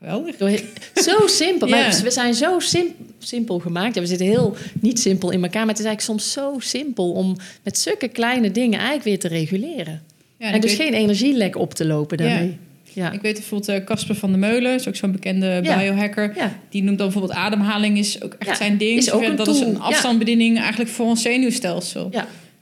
Geweldig. 0.00 0.62
Zo 0.94 1.26
simpel. 1.26 1.68
Ja. 1.68 1.76
Maar 1.76 2.00
we 2.02 2.10
zijn 2.10 2.34
zo 2.34 2.58
sim- 2.58 2.94
simpel 3.18 3.58
gemaakt. 3.58 3.94
Ja, 3.94 4.00
we 4.00 4.06
zitten 4.06 4.26
heel 4.26 4.56
niet 4.80 5.00
simpel 5.00 5.30
in 5.30 5.42
elkaar. 5.42 5.60
Maar 5.66 5.74
het 5.74 5.78
is 5.78 5.84
eigenlijk 5.84 6.20
soms 6.20 6.32
zo 6.32 6.54
simpel 6.58 7.12
om 7.12 7.36
met 7.62 7.78
zulke 7.78 8.08
kleine 8.08 8.50
dingen 8.50 8.78
eigenlijk 8.78 9.04
weer 9.04 9.18
te 9.18 9.28
reguleren. 9.28 10.02
Ja, 10.38 10.52
en 10.52 10.60
dus 10.60 10.76
weet- 10.76 10.86
geen 10.86 10.94
energielek 10.94 11.56
op 11.56 11.74
te 11.74 11.84
lopen 11.86 12.16
daarmee. 12.16 12.56
Ja. 12.92 13.12
Ik 13.12 13.20
weet 13.20 13.34
bijvoorbeeld 13.34 13.80
eh, 13.80 13.84
Casper 13.86 14.14
van 14.14 14.30
der 14.30 14.38
Meulen, 14.38 14.74
is 14.74 14.88
ook 14.88 14.96
zo'n 14.96 15.12
bekende 15.12 15.60
Ja. 15.62 15.78
biohacker. 15.78 16.32
Ja. 16.36 16.58
Die 16.68 16.82
noemt 16.82 16.98
dan 16.98 17.06
bijvoorbeeld 17.10 17.38
ademhaling 17.38 17.98
is 17.98 18.22
ook 18.22 18.34
echt 18.38 18.56
zijn 18.56 18.76
ding. 18.76 18.98
is 18.98 19.10
ook 19.10 19.22
een 19.22 19.36
dat 19.36 19.48
is 19.48 19.58
tool. 19.58 19.68
een 19.68 19.74
Ja. 19.74 19.78
afstandsbediening 19.80 20.58
eigenlijk 20.58 20.90
voor 20.90 21.06
ons 21.06 21.22
zenuwstelsel. 21.22 22.10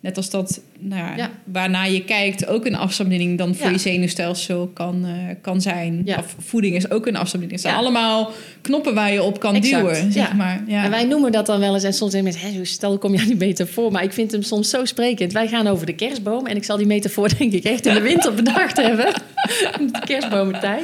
Net 0.00 0.16
als 0.16 0.30
dat 0.30 0.60
nou 0.78 1.02
ja, 1.02 1.16
Ja. 1.16 1.30
waarna 1.44 1.84
je 1.84 2.04
kijkt 2.04 2.46
ook 2.46 2.66
een 2.66 2.74
afstandsbediening 2.76 3.38
dan 3.38 3.54
voor 3.54 3.66
Ja. 3.66 3.72
je 3.72 3.78
zenuwstelsel 3.78 4.66
kan, 4.74 5.04
eh, 5.06 5.12
kan 5.40 5.60
zijn. 5.60 6.04
Of 6.18 6.34
voeding 6.38 6.74
is 6.76 6.90
ook 6.90 7.06
een 7.06 7.16
afstandsbediening. 7.16 7.50
Het 7.52 7.60
zijn 7.60 7.74
allemaal 7.74 8.30
knoppen 8.60 8.94
waar 8.94 9.12
je 9.12 9.22
op 9.22 9.40
kan 9.40 9.54
Exact. 9.54 9.82
duwen, 9.82 10.12
zeg 10.12 10.34
maar. 10.34 10.62
Ja. 10.66 10.84
En 10.84 10.90
wij 10.90 11.04
noemen 11.04 11.32
dat 11.32 11.46
dan 11.46 11.60
wel 11.60 11.74
eens. 11.74 11.82
En 11.84 11.92
soms 11.92 12.12
mensen, 12.22 12.40
"Hè, 12.50 12.56
hoe 12.56 12.64
stel 12.64 12.98
kom 12.98 13.12
je 13.14 13.20
aan 13.20 13.26
die 13.26 13.36
metafoor? 13.36 13.92
Maar 13.92 14.02
ik 14.02 14.12
vind 14.12 14.32
hem 14.32 14.42
soms 14.42 14.70
zo 14.70 14.84
sprekend. 14.84 15.32
Wij 15.32 15.48
gaan 15.48 15.66
over 15.66 15.86
de 15.86 15.94
kerstboom. 15.94 16.46
En 16.46 16.56
ik 16.56 16.64
zal 16.64 16.76
die 16.76 16.86
metafoor 16.86 17.28
denk 17.38 17.52
ik 17.52 17.64
echt 17.64 17.86
in 17.86 17.94
de 17.94 18.00
winter 18.00 18.34
bedacht 18.34 18.76
hebben. 18.76 19.06
de 19.92 20.00
kerstbomentijd. 20.04 20.82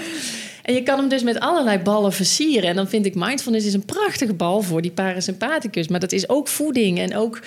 En 0.62 0.74
je 0.74 0.82
kan 0.82 0.98
hem 0.98 1.08
dus 1.08 1.22
met 1.22 1.40
allerlei 1.40 1.78
ballen 1.78 2.12
versieren. 2.12 2.68
En 2.68 2.76
dan 2.76 2.88
vind 2.88 3.06
ik 3.06 3.14
mindfulness 3.14 3.66
is 3.66 3.74
een 3.74 3.84
prachtige 3.84 4.34
bal 4.34 4.62
voor 4.62 4.82
die 4.82 4.90
parasympathicus. 4.90 5.88
Maar 5.88 6.00
dat 6.00 6.12
is 6.12 6.28
ook 6.28 6.48
voeding 6.48 6.98
en 6.98 7.16
ook... 7.16 7.40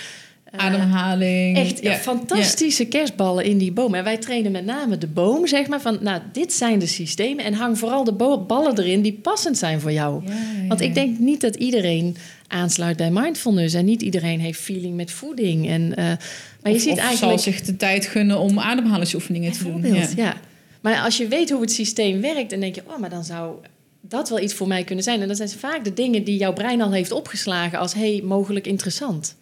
Ademhaling. 0.57 1.57
Echt 1.57 1.81
Ja. 1.81 1.93
fantastische 1.95 2.85
kerstballen 2.85 3.45
in 3.45 3.57
die 3.57 3.71
boom. 3.71 3.93
En 3.95 4.03
wij 4.03 4.17
trainen 4.17 4.51
met 4.51 4.65
name 4.65 4.97
de 4.97 5.07
boom, 5.07 5.47
zeg 5.47 5.67
maar. 5.67 5.81
Van, 5.81 5.97
nou, 6.01 6.21
dit 6.31 6.53
zijn 6.53 6.79
de 6.79 6.87
systemen. 6.87 7.45
En 7.45 7.53
hang 7.53 7.77
vooral 7.79 8.03
de 8.03 8.13
ballen 8.47 8.79
erin 8.79 9.01
die 9.01 9.13
passend 9.13 9.57
zijn 9.57 9.79
voor 9.81 9.91
jou. 9.91 10.23
Want 10.67 10.81
ik 10.81 10.93
denk 10.93 11.19
niet 11.19 11.41
dat 11.41 11.55
iedereen 11.55 12.15
aansluit 12.47 12.97
bij 12.97 13.11
mindfulness. 13.11 13.73
En 13.73 13.85
niet 13.85 14.01
iedereen 14.01 14.39
heeft 14.39 14.59
feeling 14.59 14.95
met 14.95 15.11
voeding. 15.11 15.67
En, 15.69 15.95
eh, 15.95 16.05
maar 16.05 16.71
je 16.71 16.73
Of- 16.75 16.81
ziet 16.81 16.91
of 16.91 16.97
eigenlijk... 16.97 17.39
zal 17.41 17.53
zich 17.53 17.61
de 17.61 17.75
tijd 17.75 18.05
gunnen 18.05 18.39
om 18.39 18.59
ademhalingsoefeningen 18.59 19.51
te 19.51 19.63
doen. 19.63 19.93
Ja. 19.93 20.07
ja. 20.15 20.33
Maar 20.81 20.99
als 21.01 21.17
je 21.17 21.27
weet 21.27 21.49
hoe 21.49 21.61
het 21.61 21.71
systeem 21.71 22.21
werkt, 22.21 22.49
dan 22.49 22.59
denk 22.59 22.75
je, 22.75 22.81
oh, 22.87 22.97
maar 22.99 23.09
dan 23.09 23.23
zou 23.23 23.55
dat 24.01 24.29
wel 24.29 24.39
iets 24.39 24.53
voor 24.53 24.67
mij 24.67 24.83
kunnen 24.83 25.03
zijn. 25.03 25.21
En 25.21 25.27
dat 25.27 25.37
zijn 25.37 25.49
vaak 25.49 25.83
de 25.83 25.93
dingen 25.93 26.23
die 26.23 26.37
jouw 26.37 26.53
brein 26.53 26.81
al 26.81 26.91
heeft 26.91 27.11
opgeslagen 27.11 27.79
als, 27.79 27.93
hey, 27.93 28.21
mogelijk 28.23 28.67
interessant. 28.67 29.35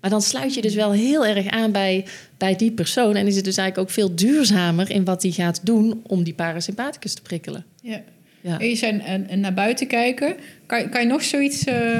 Maar 0.00 0.10
dan 0.10 0.22
sluit 0.22 0.54
je 0.54 0.60
dus 0.60 0.74
wel 0.74 0.92
heel 0.92 1.26
erg 1.26 1.46
aan 1.46 1.72
bij, 1.72 2.04
bij 2.36 2.56
die 2.56 2.70
persoon. 2.70 3.16
En 3.16 3.26
is 3.26 3.36
het 3.36 3.44
dus 3.44 3.56
eigenlijk 3.56 3.88
ook 3.88 3.94
veel 3.94 4.14
duurzamer 4.14 4.90
in 4.90 5.04
wat 5.04 5.22
hij 5.22 5.32
gaat 5.32 5.66
doen 5.66 6.00
om 6.06 6.22
die 6.22 6.34
parasympathicus 6.34 7.14
te 7.14 7.22
prikkelen. 7.22 7.64
Ja. 7.82 8.02
Ja. 8.40 8.58
En 8.58 8.68
je 8.68 8.76
zijn 8.76 9.00
en, 9.00 9.40
naar 9.40 9.54
buiten 9.54 9.86
kijken. 9.86 10.36
Kan, 10.66 10.88
kan 10.88 11.00
je 11.00 11.06
nog 11.06 11.22
zoiets... 11.22 11.64
eh, 11.64 11.98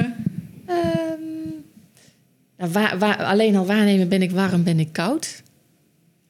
Ehm, 0.68 1.48
nou, 2.56 2.72
waar, 2.72 2.98
waar, 2.98 3.24
alleen 3.24 3.56
al 3.56 3.66
waarnemen 3.66 4.08
ben 4.08 4.22
ik 4.22 4.30
warm, 4.30 4.64
ben 4.64 4.80
ik 4.80 4.92
koud. 4.92 5.42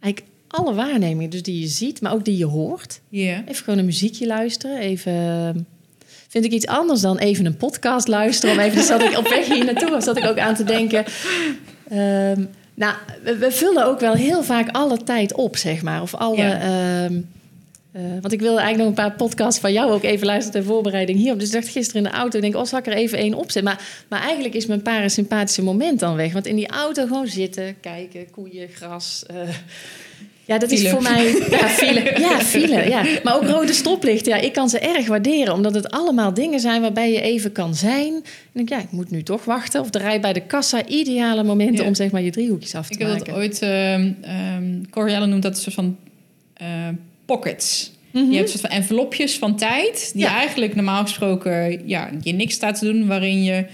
Eigenlijk 0.01 0.33
alle 0.49 0.75
waarnemingen, 0.75 1.31
dus 1.31 1.43
die 1.43 1.61
je 1.61 1.67
ziet, 1.67 2.01
maar 2.01 2.13
ook 2.13 2.25
die 2.25 2.37
je 2.37 2.45
hoort. 2.45 3.01
Ja. 3.09 3.43
Even 3.47 3.65
gewoon 3.65 3.79
een 3.79 3.85
muziekje 3.85 4.27
luisteren. 4.27 4.79
Even. 4.79 5.67
Vind 6.29 6.45
ik 6.45 6.53
iets 6.53 6.67
anders 6.67 7.01
dan 7.01 7.19
even 7.19 7.47
een 7.47 7.57
podcast 7.57 8.09
luisteren. 8.09 8.55
Om 8.55 8.61
even, 8.61 8.77
dus 8.77 8.87
zat 8.87 9.03
ik 9.03 9.19
op 9.19 9.29
weg 9.29 9.47
hier 9.47 9.65
naartoe, 9.65 10.01
zat 10.01 10.17
ik 10.17 10.25
ook 10.25 10.39
aan 10.39 10.55
te 10.55 10.65
denken. 10.65 11.05
Ehm, 11.89 12.45
nou, 12.75 12.95
we, 13.23 13.37
we 13.37 13.51
vullen 13.51 13.87
ook 13.87 14.01
wel 14.01 14.15
heel 14.15 14.43
vaak 14.43 14.69
alle 14.73 15.03
tijd 15.05 15.35
op, 15.35 15.57
zeg 15.57 15.83
maar. 15.83 16.03
Of 16.03 16.15
alle. 16.15 16.37
Ja. 16.37 16.61
ehm, 16.61 17.21
eh, 17.93 18.03
want 18.21 18.33
ik 18.33 18.41
wilde 18.41 18.61
eigenlijk 18.61 18.79
nog 18.79 18.87
een 18.87 19.09
paar 19.09 19.17
podcasts 19.17 19.61
van 19.61 19.73
jou 19.73 19.93
ook 19.93 20.03
even 20.03 20.27
luisteren 20.27 20.61
ter 20.61 20.71
voorbereiding 20.71 21.19
hierop. 21.19 21.39
Dus 21.39 21.49
ik 21.49 21.55
dacht 21.55 21.69
gisteren 21.69 22.05
in 22.05 22.11
de 22.11 22.17
auto, 22.17 22.37
ik 22.37 22.43
denk, 22.43 22.57
oh, 22.57 22.65
zal 22.65 22.79
ik 22.79 22.87
er 22.87 22.93
even 22.93 23.19
één 23.19 23.35
opzetten? 23.35 23.65
Maar, 23.65 24.05
maar 24.09 24.21
eigenlijk 24.21 24.55
is 24.55 24.67
mijn 24.67 24.83
parasympathische 24.83 25.63
moment 25.63 26.01
dan 26.01 26.17
weg. 26.17 26.33
Want 26.33 26.47
in 26.47 26.57
die 26.57 26.69
auto 26.69 27.07
gewoon 27.07 27.27
zitten, 27.27 27.77
kijken, 27.81 28.31
koeien, 28.31 28.69
gras. 28.69 29.25
eh, 29.27 29.37
ja, 30.49 30.59
dat 30.59 30.71
is 30.71 30.89
voor 30.89 31.03
mij... 31.03 31.25
Ja, 31.51 31.69
file. 31.69 32.15
Ja, 32.19 32.41
file, 32.55 32.89
ja. 32.89 33.03
Maar 33.23 33.35
ook 33.37 33.45
rode 33.49 33.73
stoplichten, 33.73 34.33
ja, 34.33 34.39
ik 34.41 34.53
kan 34.53 34.69
ze 34.69 34.79
erg 34.79 35.07
waarderen. 35.07 35.55
Omdat 35.55 35.75
het 35.75 35.91
allemaal 35.91 36.35
dingen 36.35 36.61
zijn 36.61 36.81
waarbij 36.81 37.13
je 37.13 37.21
even 37.21 37.53
kan 37.53 37.75
zijn. 37.75 38.13
En 38.15 38.21
ik 38.21 38.53
denk, 38.53 38.69
ja, 38.69 38.79
ik 38.79 38.91
moet 38.91 39.11
nu 39.11 39.23
toch 39.23 39.45
wachten. 39.45 39.81
Of 39.81 39.91
de 39.91 39.99
rij 39.99 40.21
bij 40.21 40.33
de 40.33 40.41
kassa, 40.41 40.87
ideale 40.87 41.43
momenten 41.45 41.83
Ja. 41.83 41.89
om 41.89 41.95
zeg 41.95 42.11
maar 42.11 42.23
je 42.23 42.31
driehoekjes 42.31 42.75
af 42.75 42.87
te 42.87 42.93
Ik 42.93 42.99
heb 42.99 43.09
maken. 43.09 43.27
dat 43.27 43.35
ooit... 43.35 43.63
ehm 43.63 44.11
ehm 44.21 44.65
Coriella 44.91 45.27
noemt 45.27 45.43
dat 45.43 45.53
een 45.55 45.61
soort 45.63 45.75
van 45.75 45.97
eh, 46.55 46.67
pockets. 47.27 47.93
Mhm. 48.11 48.31
Je 48.31 48.37
hebt 48.37 48.53
een 48.53 48.59
soort 48.59 48.73
van 48.73 48.81
envelopjes 48.81 49.39
van 49.39 49.57
tijd... 49.57 50.11
die 50.13 50.23
Ja. 50.23 50.35
eigenlijk 50.37 50.75
normaal 50.75 51.03
gesproken 51.03 51.83
ja, 51.89 52.11
je 52.23 52.33
niks 52.33 52.55
staat 52.55 52.79
te 52.79 52.85
doen... 52.85 53.07
waarin 53.07 53.45
je 53.45 53.65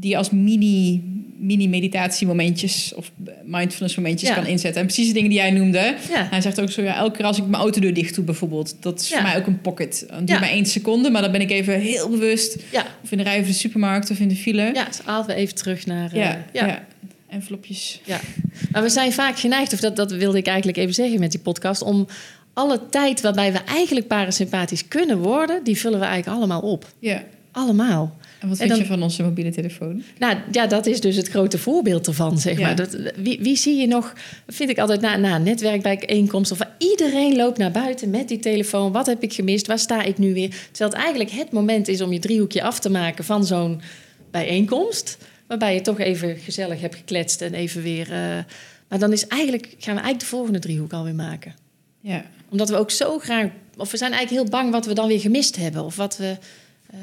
die 0.00 0.18
als 0.18 0.30
mini, 0.30 1.02
mini 1.38 1.68
meditatiemomentjes 1.68 2.94
of 2.94 3.10
mindfulness 3.44 3.96
momentjes 3.96 4.28
Ja. 4.28 4.34
kan 4.34 4.46
inzetten. 4.46 4.80
En 4.80 4.86
precies 4.86 5.06
de 5.06 5.12
dingen 5.12 5.28
die 5.28 5.38
jij 5.38 5.50
noemde. 5.50 5.94
Ja. 6.10 6.26
Hij 6.30 6.40
zegt 6.40 6.60
ook 6.60 6.70
zo, 6.70 6.82
ja, 6.82 6.96
elke 6.96 7.16
keer 7.16 7.24
als 7.26 7.38
ik 7.38 7.46
mijn 7.46 7.62
autodeur 7.62 7.94
dicht 7.94 8.14
doe 8.14 8.24
bijvoorbeeld... 8.24 8.76
dat 8.80 9.00
is 9.00 9.08
Ja. 9.08 9.14
voor 9.14 9.26
mij 9.26 9.36
ook 9.36 9.46
een 9.46 9.60
pocket. 9.60 10.06
Ja. 10.26 10.38
maar 10.38 10.48
één 10.48 10.66
seconde, 10.66 11.10
maar 11.10 11.22
dan 11.22 11.32
ben 11.32 11.40
ik 11.40 11.50
even 11.50 11.80
heel 11.80 12.08
bewust... 12.08 12.56
Of 13.02 13.10
in 13.12 13.18
de 13.18 13.24
rij 13.24 13.38
van 13.38 13.50
de 13.50 13.52
supermarkt 13.56 14.10
of 14.10 14.18
in 14.18 14.28
de 14.28 14.36
file. 14.36 14.70
ja, 14.74 14.84
dus 14.84 15.00
altijd 15.06 15.38
even 15.38 15.54
terug 15.54 15.86
naar... 15.86 16.12
eh, 16.12 16.32
ja. 16.52 16.82
Envelopjes. 17.28 18.00
Ja, 18.04 18.20
maar 18.72 18.82
we 18.82 18.88
zijn 18.88 19.12
vaak 19.12 19.38
geneigd, 19.38 19.72
of 19.72 19.80
dat, 19.80 19.96
dat 19.96 20.12
wilde 20.12 20.38
ik 20.38 20.46
eigenlijk 20.46 20.78
even 20.78 20.94
zeggen 20.94 21.20
met 21.20 21.30
die 21.30 21.40
podcast, 21.40 21.82
om 21.82 22.06
alle 22.52 22.80
tijd 22.90 23.20
waarbij 23.20 23.52
we 23.52 23.58
eigenlijk 23.58 24.06
parasympathisch 24.06 24.88
kunnen 24.88 25.18
worden, 25.18 25.64
die 25.64 25.78
vullen 25.78 25.98
we 25.98 26.04
eigenlijk 26.04 26.36
allemaal 26.38 26.60
op. 26.60 26.92
Ja. 26.98 27.22
Allemaal. 27.52 28.16
En 28.40 28.48
wat 28.48 28.58
En 28.58 28.66
vind 28.66 28.68
dan- 28.68 28.78
je 28.78 28.84
van 28.86 29.02
onze 29.02 29.22
mobiele 29.22 29.50
telefoon? 29.50 30.02
Nou 30.18 30.36
ja, 30.52 30.66
dat 30.66 30.86
is 30.86 31.00
dus 31.00 31.16
het 31.16 31.28
grote 31.28 31.58
voorbeeld 31.58 32.06
ervan, 32.06 32.38
zeg 32.38 32.58
Ja. 32.58 32.66
maar. 32.66 32.76
Dat, 32.76 32.96
wie, 33.16 33.38
wie 33.40 33.56
zie 33.56 33.76
je 33.76 33.86
nog, 33.86 34.12
vind 34.46 34.70
ik 34.70 34.78
altijd 34.78 35.00
na, 35.00 35.16
na 35.16 35.34
een 35.36 35.42
netwerkbijeenkomst, 35.42 36.52
of 36.52 36.58
iedereen 36.78 37.36
loopt 37.36 37.58
naar 37.58 37.70
buiten 37.70 38.10
met 38.10 38.28
die 38.28 38.38
telefoon. 38.38 38.92
Wat 38.92 39.06
heb 39.06 39.22
ik 39.22 39.32
gemist? 39.32 39.66
Waar 39.66 39.78
sta 39.78 40.02
ik 40.02 40.18
nu 40.18 40.32
weer? 40.34 40.48
Terwijl 40.70 40.90
het 40.90 41.00
eigenlijk 41.00 41.30
het 41.30 41.52
moment 41.52 41.88
is 41.88 42.00
om 42.00 42.12
je 42.12 42.18
driehoekje 42.18 42.62
af 42.62 42.78
te 42.80 42.90
maken 42.90 43.24
van 43.24 43.44
zo'n 43.46 43.80
bijeenkomst. 44.30 45.18
Waarbij 45.46 45.74
je 45.74 45.80
toch 45.80 45.98
even 45.98 46.36
gezellig 46.36 46.80
hebt 46.80 46.94
gekletst 46.94 47.40
en 47.42 47.54
even 47.54 47.82
weer... 47.82 48.12
eh, 48.12 48.38
maar 48.88 48.98
dan 48.98 49.12
is 49.12 49.26
eigenlijk, 49.26 49.64
gaan 49.64 49.74
we 49.94 50.00
eigenlijk 50.00 50.20
de 50.20 50.26
volgende 50.26 50.58
driehoek 50.58 50.92
alweer 50.92 51.14
maken. 51.14 51.54
Ja. 52.00 52.24
Omdat 52.48 52.68
we 52.68 52.76
ook 52.76 52.90
zo 52.90 53.18
graag... 53.18 53.46
Of 53.76 53.90
we 53.90 53.96
zijn 53.96 54.12
eigenlijk 54.12 54.42
heel 54.42 54.50
bang 54.60 54.72
wat 54.72 54.86
we 54.86 54.94
dan 54.94 55.08
weer 55.08 55.20
gemist 55.20 55.56
hebben. 55.56 55.84
Of 55.84 55.96
wat, 55.96 56.16
we, 56.16 56.36
eh, 56.90 56.98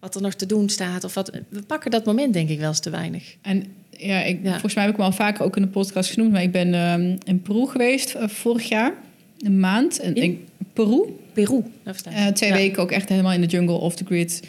wat 0.00 0.14
er 0.14 0.22
nog 0.22 0.34
te 0.34 0.46
doen 0.46 0.68
staat. 0.68 1.04
Of 1.04 1.14
wat, 1.14 1.30
we 1.48 1.62
pakken 1.62 1.90
dat 1.90 2.04
moment 2.04 2.32
denk 2.32 2.48
ik 2.48 2.58
wel 2.58 2.68
eens 2.68 2.80
te 2.80 2.90
weinig. 2.90 3.36
En 3.42 3.64
ja, 3.90 4.22
ik, 4.22 4.38
Ja. 4.42 4.50
volgens 4.50 4.74
mij 4.74 4.84
heb 4.84 4.92
ik 4.92 4.98
hem 4.98 5.06
al 5.08 5.16
vaker 5.16 5.44
ook 5.44 5.56
in 5.56 5.62
de 5.62 5.68
podcast 5.68 6.10
genoemd. 6.10 6.32
Maar 6.32 6.42
ik 6.42 6.52
ben 6.52 6.74
ehm, 6.74 7.16
in 7.24 7.42
Peru 7.42 7.66
geweest 7.66 8.14
eh, 8.14 8.28
vorig 8.28 8.68
jaar. 8.68 8.92
Een 9.38 9.60
maand. 9.60 10.00
En 10.00 10.14
In? 10.14 10.22
ik, 10.22 10.38
Peru. 10.72 11.02
Peru. 11.32 11.62
Eh, 11.84 12.26
twee 12.26 12.50
Ja. 12.50 12.56
weken 12.56 12.82
ook 12.82 12.90
echt 12.90 13.08
helemaal 13.08 13.32
in 13.32 13.40
de 13.40 13.46
jungle, 13.46 13.74
off 13.74 13.96
the 13.96 14.04
grid. 14.04 14.42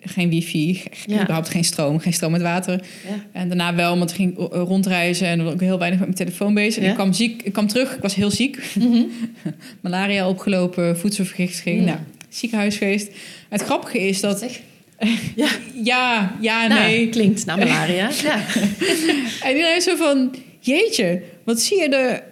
Geen 0.00 0.28
wifi, 0.28 0.82
Ja. 1.06 1.20
überhaupt 1.22 1.48
geen 1.48 1.64
stroom, 1.64 1.98
geen 1.98 2.12
stroom 2.12 2.32
met 2.32 2.42
water. 2.42 2.84
En 3.32 3.48
daarna 3.48 3.74
wel, 3.74 3.98
want 3.98 4.10
ik 4.10 4.16
ging 4.16 4.38
eh, 4.38 4.44
rondreizen 4.50 5.26
en 5.26 5.40
ook 5.40 5.60
heel 5.60 5.78
weinig 5.78 5.98
met 5.98 6.08
mijn 6.08 6.20
telefoon 6.24 6.54
bezig. 6.54 6.84
Ik 6.84 6.94
kwam 6.94 7.12
ziek, 7.12 7.42
ik 7.42 7.52
kwam 7.52 7.66
terug, 7.66 7.94
ik 7.96 8.02
was 8.02 8.14
heel 8.14 8.30
ziek. 8.30 8.58
Mhm. 8.78 9.02
Malaria 9.80 10.28
opgelopen, 10.28 10.98
voedselvergiftiging, 10.98 11.78
Mm. 11.80 11.84
nou, 11.86 11.98
ziekenhuis 12.28 12.76
geweest. 12.76 13.10
Het 13.48 13.62
grappige 13.62 13.98
is 14.06 14.20
dat, 14.20 14.38
Zeg. 14.38 14.60
Ja, 15.36 15.48
ja, 15.82 16.36
ja, 16.40 16.66
nou, 16.66 16.80
nee. 16.80 17.08
klinkt 17.08 17.46
naar 17.46 17.58
malaria. 17.58 18.10
Ja. 18.22 18.44
En 19.46 19.56
iedereen 19.56 19.80
zo 19.80 19.96
van, 19.96 20.34
jeetje, 20.60 21.22
wat 21.44 21.60
zie 21.60 21.78
je 21.78 21.88
er... 21.88 22.22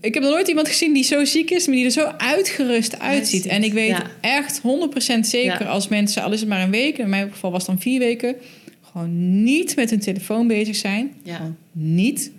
Ik 0.00 0.14
heb 0.14 0.22
nog 0.22 0.32
nooit 0.32 0.48
iemand 0.48 0.68
gezien 0.68 0.92
die 0.92 1.04
zo 1.04 1.24
ziek 1.24 1.50
is, 1.50 1.66
maar 1.66 1.74
die 1.76 1.84
er 1.84 1.90
zo 1.90 2.12
uitgerust 2.16 2.98
uitziet. 2.98 3.46
En 3.46 3.62
ik 3.62 3.72
weet 3.72 3.88
ja. 3.88 4.10
echt 4.20 4.60
100% 5.16 5.20
zeker 5.20 5.66
als 5.66 5.88
mensen, 5.88 6.22
al 6.22 6.32
is 6.32 6.40
het 6.40 6.48
maar 6.48 6.62
een 6.62 6.70
week, 6.70 6.98
in 6.98 7.08
mijn 7.08 7.30
geval 7.32 7.50
was 7.50 7.66
het 7.66 7.70
dan 7.70 7.80
vier 7.80 7.98
weken, 7.98 8.36
gewoon 8.82 9.42
niet 9.44 9.76
met 9.76 9.90
hun 9.90 10.00
telefoon 10.00 10.46
bezig 10.46 10.76
zijn. 10.76 11.12
Ja. 11.22 11.36
Gewoon 11.36 11.56
niet. 11.72 12.30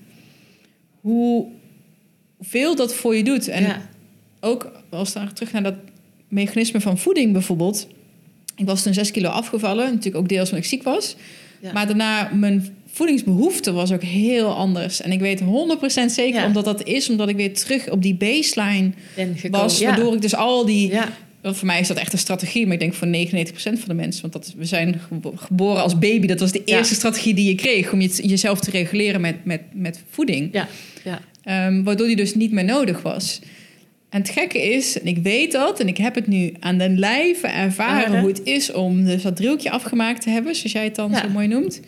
Hoe 1.01 1.45
veel 2.41 2.75
dat 2.75 2.93
voor 2.93 3.15
je 3.15 3.23
doet. 3.23 3.47
En 3.47 3.81
ook 4.39 4.71
als 4.89 5.13
dan 5.13 5.33
terug 5.33 5.51
naar 5.51 5.63
dat 5.63 5.75
mechanisme 6.27 6.81
van 6.81 6.97
voeding 6.97 7.33
bijvoorbeeld. 7.33 7.87
Ik 8.57 8.65
was 8.65 8.83
toen 8.83 8.93
zes 8.93 9.11
kilo 9.11 9.29
afgevallen, 9.29 9.85
natuurlijk 9.85 10.15
ook 10.17 10.29
deels 10.29 10.49
omdat 10.49 10.63
ik 10.63 10.69
ziek 10.69 10.83
was. 10.83 11.15
Ja. 11.61 11.71
Maar 11.73 11.87
daarna, 11.87 12.29
mijn 12.33 12.75
voedingsbehoefte 12.91 13.71
was 13.71 13.91
ook 13.91 14.01
heel 14.03 14.55
anders. 14.55 15.01
En 15.01 15.11
ik 15.11 15.19
weet 15.19 15.39
100% 15.39 15.43
zeker 16.11 16.39
Ja. 16.39 16.45
omdat 16.45 16.65
dat 16.65 16.83
is, 16.83 17.09
omdat 17.09 17.29
ik 17.29 17.35
weer 17.35 17.53
terug 17.53 17.89
op 17.89 18.01
die 18.01 18.15
baseline 18.15 18.91
was. 19.49 19.79
ja. 19.79 19.87
Waardoor 19.89 20.13
ik 20.13 20.21
dus 20.21 20.35
al 20.35 20.65
die... 20.65 20.93
Want 21.41 21.57
voor 21.59 21.67
mij 21.67 21.79
is 21.79 21.87
dat 21.87 21.97
echt 21.97 22.13
een 22.13 22.19
strategie, 22.19 22.63
maar 22.65 22.73
ik 22.73 22.79
denk 22.79 22.93
voor 22.93 23.07
99% 23.07 23.51
van 23.53 23.87
de 23.87 23.93
mensen. 23.93 24.21
Want 24.21 24.33
dat 24.33 24.53
we 24.57 24.65
zijn 24.65 25.01
gebo- 25.07 25.33
geboren 25.35 25.81
als 25.81 25.99
baby. 25.99 26.27
Dat 26.27 26.39
was 26.39 26.51
de 26.51 26.63
eerste 26.63 26.93
strategie 26.95 27.33
die 27.33 27.47
je 27.47 27.55
kreeg 27.55 27.91
om 27.91 28.01
je, 28.01 28.27
jezelf 28.27 28.59
te 28.59 28.71
reguleren 28.71 29.21
met, 29.21 29.45
met, 29.45 29.61
met 29.73 30.03
voeding. 30.09 30.49
Ja. 30.51 30.67
Ja. 31.03 31.19
Ehm, 31.43 31.83
waardoor 31.83 32.07
die 32.07 32.15
dus 32.15 32.35
niet 32.35 32.51
meer 32.51 32.63
nodig 32.63 33.01
was. 33.01 33.39
En 34.09 34.19
het 34.21 34.29
gekke 34.29 34.61
is, 34.61 34.99
en 34.99 35.07
ik 35.07 35.17
weet 35.17 35.51
dat, 35.51 35.79
en 35.79 35.87
ik 35.87 35.97
heb 35.97 36.15
het 36.15 36.27
nu 36.27 36.53
aan 36.59 36.77
den 36.77 36.99
lijve 36.99 37.47
ervaren 37.47 38.19
hoe 38.19 38.29
het 38.29 38.43
is 38.43 38.71
om 38.71 39.05
dus 39.05 39.21
dat 39.21 39.35
driehoekje 39.35 39.71
afgemaakt 39.71 40.21
te 40.21 40.29
hebben, 40.29 40.55
zoals 40.55 40.71
jij 40.71 40.83
het 40.83 40.95
dan 40.95 41.11
Ja. 41.11 41.21
zo 41.21 41.29
mooi 41.29 41.47
noemt. 41.47 41.81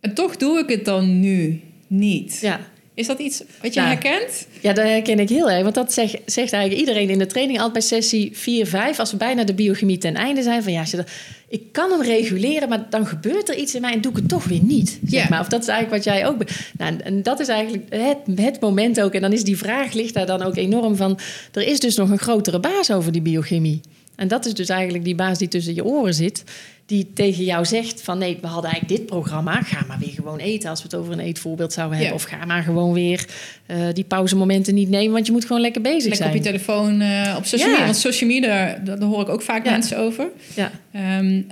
En 0.00 0.14
toch 0.14 0.36
doe 0.36 0.58
ik 0.58 0.68
het 0.68 0.84
dan 0.84 1.20
nu 1.20 1.60
niet. 1.86 2.38
Ja. 2.40 2.60
Is 2.94 3.06
dat 3.06 3.18
iets 3.18 3.42
wat 3.62 3.74
je 3.74 3.80
Ja. 3.80 3.86
herkent? 3.86 4.46
Ja, 4.60 4.72
dat 4.72 4.84
herken 4.84 5.18
ik 5.18 5.28
heel 5.28 5.50
erg. 5.50 5.62
Want 5.62 5.74
dat 5.74 5.92
zegt, 5.92 6.16
zegt 6.26 6.52
eigenlijk 6.52 6.80
iedereen 6.88 7.10
in 7.10 7.18
de 7.18 7.26
training 7.26 7.58
altijd 7.58 7.72
bij 7.88 7.98
sessie 8.00 8.30
4, 8.34 8.66
5. 8.66 8.98
Als 8.98 9.10
we 9.10 9.16
bijna 9.16 9.44
de 9.44 9.54
biochemie 9.54 9.98
ten 9.98 10.14
einde 10.14 10.42
zijn. 10.42 10.62
Van 10.62 10.72
ja, 10.72 10.80
als 10.80 10.90
je 10.90 10.96
dat- 10.96 11.08
ik 11.48 11.62
kan 11.72 11.90
hem 11.90 12.02
reguleren, 12.02 12.68
maar 12.68 12.86
dan 12.90 13.06
gebeurt 13.06 13.48
er 13.48 13.56
iets 13.56 13.74
in 13.74 13.80
mij 13.80 13.92
en 13.92 14.00
doe 14.00 14.10
ik 14.10 14.16
het 14.16 14.28
toch 14.28 14.44
weer 14.44 14.62
niet. 14.62 14.98
Zeg 15.06 15.28
maar. 15.28 15.40
Of 15.40 15.48
dat 15.48 15.62
is 15.62 15.68
eigenlijk 15.68 16.04
wat 16.04 16.14
jij 16.14 16.26
ook... 16.26 16.36
Nou, 16.78 16.96
en 17.04 17.22
dat 17.22 17.40
is 17.40 17.48
eigenlijk 17.48 17.94
het, 17.94 18.18
het 18.40 18.60
moment 18.60 19.00
ook. 19.00 19.12
En 19.14 19.20
dan 19.20 19.32
is 19.32 19.44
die 19.44 19.56
vraag, 19.58 19.92
ligt 19.92 20.14
daar 20.14 20.26
dan 20.26 20.42
ook 20.42 20.56
enorm 20.56 20.96
van... 20.96 21.18
Er 21.52 21.66
is 21.66 21.80
dus 21.80 21.96
nog 21.96 22.10
een 22.10 22.18
grotere 22.18 22.60
baas 22.60 22.90
over 22.90 23.12
die 23.12 23.22
biochemie. 23.22 23.80
En 24.16 24.28
dat 24.28 24.46
is 24.46 24.54
dus 24.54 24.68
eigenlijk 24.68 25.04
die 25.04 25.14
baas 25.14 25.38
die 25.38 25.48
tussen 25.48 25.74
je 25.74 25.84
oren 25.84 26.14
zit... 26.14 26.44
die 26.86 27.10
tegen 27.14 27.44
jou 27.44 27.64
zegt 27.64 28.02
van... 28.02 28.18
nee, 28.18 28.38
we 28.40 28.46
hadden 28.46 28.70
eigenlijk 28.70 29.00
dit 29.00 29.08
programma. 29.10 29.62
Ga 29.62 29.84
maar 29.88 29.98
weer 29.98 30.12
gewoon 30.14 30.38
eten 30.38 30.70
als 30.70 30.78
we 30.82 30.84
het 30.90 30.94
over 30.94 31.12
een 31.12 31.20
eetvoorbeeld 31.20 31.72
zouden 31.72 31.98
hebben. 31.98 32.16
Ja. 32.18 32.22
Of 32.24 32.30
ga 32.30 32.44
maar 32.44 32.62
gewoon 32.62 32.92
weer 32.92 33.26
eh, 33.66 33.76
die 33.92 34.04
pauzemomenten 34.04 34.74
niet 34.74 34.88
nemen... 34.88 35.12
want 35.12 35.26
je 35.26 35.32
moet 35.32 35.44
gewoon 35.44 35.62
lekker 35.62 35.82
bezig 35.82 36.08
Lekker 36.10 36.26
op 36.26 36.34
je 36.34 36.42
zijn. 36.42 36.54
telefoon, 36.54 37.00
eh, 37.00 37.34
op 37.36 37.44
social 37.44 37.58
Ja. 37.60 37.66
media. 37.66 37.84
Want 37.84 37.96
social 37.96 38.30
media, 38.30 38.48
daar, 38.84 38.98
daar 38.98 39.08
hoor 39.08 39.20
ik 39.22 39.28
ook 39.28 39.42
vaak 39.42 39.64
Ja. 39.64 39.70
mensen 39.70 39.98
over. 39.98 40.28
Ja, 40.54 40.70
Ehm, 40.92 41.42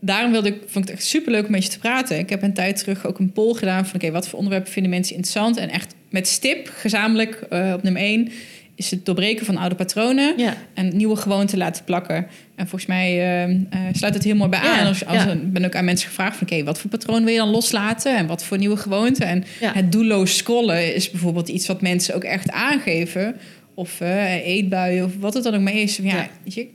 daarom 0.00 0.30
wilde 0.32 0.48
ik, 0.48 0.54
vond 0.60 0.84
ik 0.84 0.90
het 0.90 1.00
echt 1.00 1.04
superleuk 1.08 1.44
om 1.44 1.50
met 1.50 1.64
je 1.64 1.70
te 1.70 1.78
praten. 1.78 2.18
Ik 2.18 2.30
heb 2.30 2.42
een 2.42 2.54
tijd 2.54 2.76
terug 2.78 3.06
ook 3.06 3.18
een 3.18 3.32
poll 3.32 3.54
gedaan 3.54 3.86
van... 3.86 3.94
oké, 4.00 4.10
wat 4.10 4.28
voor 4.28 4.38
onderwerpen 4.38 4.72
vinden 4.72 4.90
mensen 4.90 5.16
interessant? 5.16 5.56
En 5.56 5.68
echt 5.70 5.94
met 6.10 6.28
stip, 6.28 6.70
gezamenlijk 6.76 7.34
eh, 7.50 7.72
op 7.74 7.82
nummer 7.82 8.02
één... 8.02 8.28
is 8.74 8.90
het 8.90 9.06
doorbreken 9.06 9.46
van 9.46 9.56
oude 9.56 9.74
patronen... 9.74 10.34
ja. 10.36 10.56
en 10.74 10.96
nieuwe 10.96 11.16
gewoonten 11.16 11.58
laten 11.58 11.84
plakken. 11.84 12.26
En 12.54 12.68
volgens 12.68 12.86
mij 12.86 13.42
ehm, 13.42 13.60
eh, 13.70 13.80
sluit 13.92 14.14
het 14.14 14.24
heel 14.24 14.36
mooi 14.36 14.50
bij 14.50 14.62
Ja, 14.62 14.78
aan. 14.78 14.86
Als, 14.86 15.06
als 15.06 15.24
ja. 15.24 15.36
ben 15.42 15.64
ook 15.64 15.74
aan 15.74 15.84
mensen 15.84 16.08
gevraagd 16.08 16.36
van... 16.36 16.46
oké, 16.50 16.64
wat 16.64 16.78
voor 16.78 16.90
patroon 16.90 17.24
wil 17.24 17.32
je 17.32 17.38
dan 17.38 17.48
loslaten? 17.48 18.16
En 18.16 18.26
wat 18.26 18.44
voor 18.44 18.58
nieuwe 18.58 18.76
gewoonten? 18.76 19.26
En 19.26 19.44
het 19.60 19.92
doelloos 19.92 20.36
scrollen 20.36 20.94
is 20.94 21.10
bijvoorbeeld 21.10 21.48
iets 21.48 21.66
wat 21.66 21.80
mensen 21.80 22.14
ook 22.14 22.24
echt 22.24 22.50
aangeven. 22.50 23.36
Of 23.74 24.00
eh, 24.00 24.46
eetbuien 24.46 25.04
of 25.04 25.12
wat 25.18 25.34
het 25.34 25.44
dan 25.44 25.54
ook 25.54 25.60
maar 25.60 25.74
is. 25.74 25.96
Ja, 25.96 26.28
je, 26.44 26.68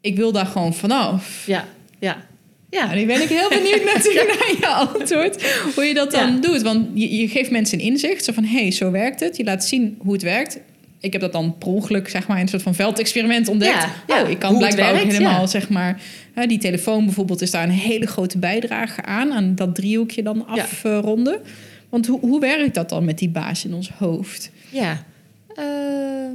ik 0.00 0.16
wil 0.16 0.32
daar 0.32 0.46
gewoon 0.46 0.74
vanaf. 0.74 1.46
ja, 1.46 1.64
ja. 1.98 2.26
Ja, 2.76 2.94
nu 2.94 3.06
ben 3.06 3.22
ik 3.22 3.28
heel 3.28 3.48
benieuwd 3.48 3.84
natuurlijk 3.94 4.28
naar 4.28 4.50
je 4.60 4.66
antwoord. 4.92 5.44
Hoe 5.74 5.84
je 5.84 5.94
dat 5.94 6.10
dan 6.10 6.32
Ja. 6.34 6.40
doet. 6.40 6.62
Want 6.62 6.86
je, 6.94 7.16
je 7.16 7.28
geeft 7.28 7.50
mensen 7.50 7.78
een 7.80 7.84
inzicht. 7.84 8.24
Zo 8.24 8.32
van, 8.32 8.44
hé, 8.44 8.60
hey, 8.60 8.70
zo 8.70 8.90
werkt 8.90 9.20
het. 9.20 9.36
Je 9.36 9.44
laat 9.44 9.64
zien 9.64 9.96
hoe 9.98 10.12
het 10.12 10.22
werkt. 10.22 10.58
Ik 11.00 11.12
heb 11.12 11.20
dat 11.20 11.32
dan 11.32 11.54
per 11.58 11.68
ongeluk, 11.68 12.08
zeg 12.08 12.26
maar, 12.26 12.36
in 12.36 12.42
een 12.42 12.48
soort 12.48 12.62
van 12.62 12.74
veldexperiment 12.74 13.48
ontdekt. 13.48 13.86
Ja. 14.06 14.22
Oh, 14.22 14.28
ik 14.30 14.38
kan 14.38 14.58
blijkbaar 14.58 14.92
ook 14.92 14.98
helemaal, 15.10 15.48
zeg 15.48 15.68
maar... 15.68 16.00
Hè, 16.34 16.46
die 16.46 16.58
telefoon 16.58 17.04
bijvoorbeeld 17.04 17.40
is 17.42 17.50
daar 17.50 17.62
een 17.62 17.70
hele 17.70 18.06
grote 18.06 18.38
bijdrage 18.38 19.02
aan. 19.02 19.32
Aan 19.32 19.54
dat 19.54 19.74
driehoekje 19.74 20.22
dan 20.22 20.46
afronden. 20.46 21.40
Want 21.88 22.06
hoe, 22.06 22.20
hoe 22.20 22.40
werkt 22.40 22.74
dat 22.74 22.88
dan 22.88 23.04
met 23.04 23.18
die 23.18 23.28
baas 23.28 23.64
in 23.64 23.74
ons 23.74 23.90
hoofd? 23.98 24.50
Ja. 24.70 25.04
Ehm, 25.54 26.34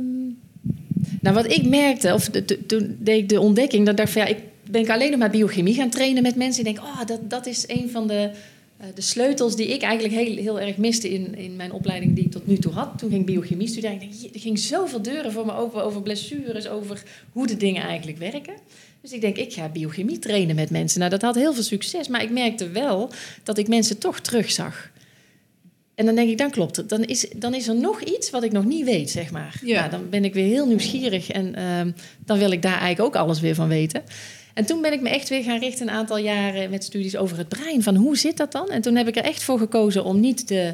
nou, 1.21 1.35
wat 1.35 1.51
ik 1.51 1.65
merkte, 1.65 2.13
of 2.13 2.29
de- 2.29 2.45
de- 2.45 2.65
toen 2.65 2.95
deed 2.99 3.17
ik 3.21 3.29
de 3.29 3.39
ontdekking, 3.39 3.85
dat 3.85 3.97
dacht 3.97 4.11
van 4.11 4.21
ja, 4.21 4.27
ik 4.27 4.37
ben 4.71 4.81
ik 4.81 4.89
alleen 4.89 5.09
nog 5.09 5.19
maar 5.19 5.29
biochemie 5.29 5.73
gaan 5.73 5.89
trainen 5.89 6.23
met 6.23 6.35
mensen. 6.35 6.65
Ik 6.65 6.75
denk, 6.75 6.87
oh, 6.87 7.05
dat, 7.05 7.29
dat 7.29 7.45
is 7.45 7.63
een 7.67 7.89
van 7.89 8.07
de, 8.07 8.31
eh, 8.77 8.87
de 8.95 9.01
sleutels 9.01 9.55
die 9.55 9.67
ik 9.67 9.81
eigenlijk 9.81 10.13
heel, 10.13 10.35
heel 10.35 10.59
erg 10.59 10.77
miste 10.77 11.09
in, 11.09 11.35
in 11.35 11.55
mijn 11.55 11.71
opleiding 11.71 12.15
die 12.15 12.25
ik 12.25 12.31
tot 12.31 12.47
nu 12.47 12.57
toe 12.57 12.71
had. 12.71 12.97
Toen 12.97 13.09
ging 13.09 13.21
ik 13.21 13.27
biologie 13.27 13.67
studeren. 13.67 14.01
Ik 14.01 14.21
denk, 14.21 14.33
er 14.33 14.39
ging 14.39 14.59
zoveel 14.59 15.01
deuren 15.01 15.31
voor 15.31 15.45
me 15.45 15.53
open 15.53 15.83
over 15.83 16.01
blessures, 16.01 16.67
over 16.67 17.03
hoe 17.31 17.47
de 17.47 17.57
dingen 17.57 17.83
eigenlijk 17.83 18.17
werken. 18.17 18.53
Dus 19.01 19.11
ik 19.11 19.21
denk, 19.21 19.37
ik 19.37 19.53
ga 19.53 19.69
biochemie 19.69 20.19
trainen 20.19 20.55
met 20.55 20.69
mensen. 20.69 20.99
Nou, 20.99 21.11
dat 21.11 21.21
had 21.21 21.35
heel 21.35 21.53
veel 21.53 21.63
succes, 21.63 22.07
maar 22.07 22.23
ik 22.23 22.31
merkte 22.31 22.69
wel 22.69 23.09
dat 23.43 23.57
ik 23.57 23.67
mensen 23.67 23.97
toch 23.97 24.19
terugzag. 24.19 24.91
En 25.95 26.05
dan 26.05 26.15
denk 26.15 26.29
ik, 26.29 26.37
dan 26.37 26.51
klopt 26.51 26.75
het. 26.75 26.89
Dan 26.89 27.03
is, 27.03 27.27
dan 27.35 27.53
is 27.53 27.67
er 27.67 27.75
nog 27.75 28.01
iets 28.01 28.29
wat 28.29 28.43
ik 28.43 28.51
nog 28.51 28.65
niet 28.65 28.85
weet, 28.85 29.09
zeg 29.09 29.31
maar. 29.31 29.59
Ja. 29.63 29.79
Nou, 29.79 29.91
dan 29.91 30.09
ben 30.09 30.25
ik 30.25 30.33
weer 30.33 30.45
heel 30.45 30.67
nieuwsgierig 30.67 31.29
en 31.29 31.55
ehm, 31.55 31.91
dan 32.25 32.37
wil 32.37 32.51
ik 32.51 32.61
daar 32.61 32.79
eigenlijk 32.79 33.01
ook 33.01 33.23
alles 33.23 33.39
weer 33.39 33.55
van 33.55 33.67
weten. 33.67 34.03
En 34.53 34.65
toen 34.65 34.81
ben 34.81 34.93
ik 34.93 35.01
me 35.01 35.09
echt 35.09 35.29
weer 35.29 35.43
gaan 35.43 35.59
richten 35.59 35.87
een 35.87 35.93
aantal 35.93 36.17
jaren 36.17 36.69
met 36.69 36.83
studies 36.83 37.17
over 37.17 37.37
het 37.37 37.47
brein. 37.47 37.83
Van 37.83 37.95
hoe 37.95 38.17
zit 38.17 38.37
dat 38.37 38.51
dan? 38.51 38.69
En 38.69 38.81
toen 38.81 38.95
heb 38.95 39.07
ik 39.07 39.15
er 39.15 39.23
echt 39.23 39.43
voor 39.43 39.57
gekozen 39.57 40.03
om 40.03 40.19
niet 40.19 40.47
de, 40.47 40.73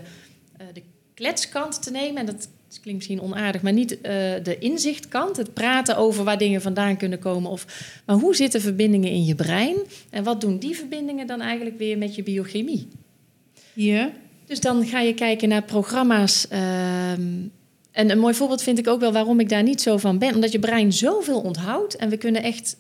eh, 0.58 0.66
de 0.74 0.82
kletskant 1.14 1.84
te 1.84 1.92
nemen. 1.92 2.18
En 2.18 2.26
dat 2.26 2.50
klinkt 2.82 3.08
misschien 3.08 3.22
onaardig, 3.22 3.62
maar 3.62 3.74
niet 3.74 4.02
eh, 4.02 4.12
de 4.44 4.58
inzichtkant. 4.60 5.38
Het 5.38 5.54
praten 5.54 5.98
over 5.98 6.24
waar 6.24 6.38
dingen 6.38 6.62
vandaan 6.62 6.98
kunnen 6.98 7.20
komen. 7.20 7.52
Of, 7.52 7.66
maar 8.06 8.16
hoe 8.16 8.36
zitten 8.36 8.62
verbindingen 8.62 9.10
in 9.10 9.26
je 9.26 9.36
brein? 9.36 9.76
En 10.10 10.24
wat 10.24 10.42
doen 10.42 10.58
die 10.58 10.76
verbindingen 10.76 11.28
dan 11.28 11.42
eigenlijk 11.42 11.78
weer 11.78 11.98
met 11.98 12.16
je 12.16 12.24
biochemie? 12.24 12.88
Ja. 13.74 14.12
Dus 14.46 14.60
dan 14.60 14.86
ga 14.86 15.00
je 15.00 15.14
kijken 15.14 15.50
naar 15.50 15.64
programma's. 15.64 16.48
ehm, 16.48 17.22
en 17.92 18.12
een 18.12 18.20
mooi 18.20 18.34
voorbeeld 18.34 18.62
vind 18.62 18.80
ik 18.80 18.88
ook 18.88 19.00
wel 19.00 19.12
waarom 19.12 19.40
ik 19.40 19.50
daar 19.50 19.64
niet 19.64 19.82
zo 19.82 19.98
van 19.98 20.18
ben. 20.18 20.36
Omdat 20.36 20.52
je 20.52 20.60
brein 20.60 20.94
zoveel 20.94 21.40
onthoudt. 21.40 21.96
En 21.96 22.10
we 22.10 22.18
kunnen 22.18 22.44
echt, 22.44 22.78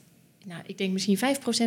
nou, 0.47 0.61
ik 0.65 0.77
denk 0.77 0.93
misschien 0.93 1.17
5% 1.17 1.21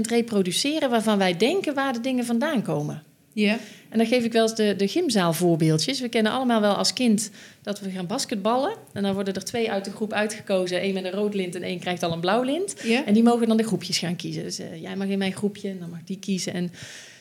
reproduceren... 0.08 0.90
waarvan 0.90 1.18
wij 1.18 1.36
denken 1.36 1.74
waar 1.74 1.92
de 1.92 2.00
dingen 2.00 2.24
vandaan 2.24 2.62
komen. 2.62 3.02
Ja. 3.32 3.58
En 3.88 3.98
dan 3.98 4.06
geef 4.06 4.24
ik 4.24 4.32
wel 4.32 4.42
eens 4.42 4.54
de, 4.54 4.74
de 4.76 4.88
gymzaalvoorbeeldjes. 4.88 6.00
We 6.00 6.08
kennen 6.08 6.32
allemaal 6.32 6.60
wel 6.60 6.74
als 6.74 6.92
kind 6.92 7.30
dat 7.62 7.80
we 7.80 7.90
gaan 7.90 8.06
basketballen. 8.06 8.76
En 8.92 9.02
dan 9.02 9.14
worden 9.14 9.34
er 9.34 9.44
twee 9.44 9.70
uit 9.70 9.84
de 9.84 9.90
groep 9.90 10.12
uitgekozen. 10.12 10.80
één 10.80 10.94
met 10.94 11.04
een 11.04 11.10
rood 11.10 11.34
lint 11.34 11.54
en 11.54 11.62
één 11.62 11.78
krijgt 11.78 12.02
al 12.02 12.12
een 12.12 12.20
blauw 12.20 12.42
lint. 12.42 12.74
Ja. 12.82 13.06
En 13.06 13.14
die 13.14 13.22
mogen 13.22 13.48
dan 13.48 13.56
de 13.56 13.62
groepjes 13.62 13.98
gaan 13.98 14.16
kiezen. 14.16 14.42
Dus 14.42 14.58
eh, 14.58 14.82
jij 14.82 14.96
mag 14.96 15.06
in 15.06 15.18
mijn 15.18 15.32
groepje 15.32 15.68
en 15.68 15.78
dan 15.78 15.90
mag 15.90 16.00
die 16.04 16.18
kiezen. 16.18 16.52
En 16.52 16.72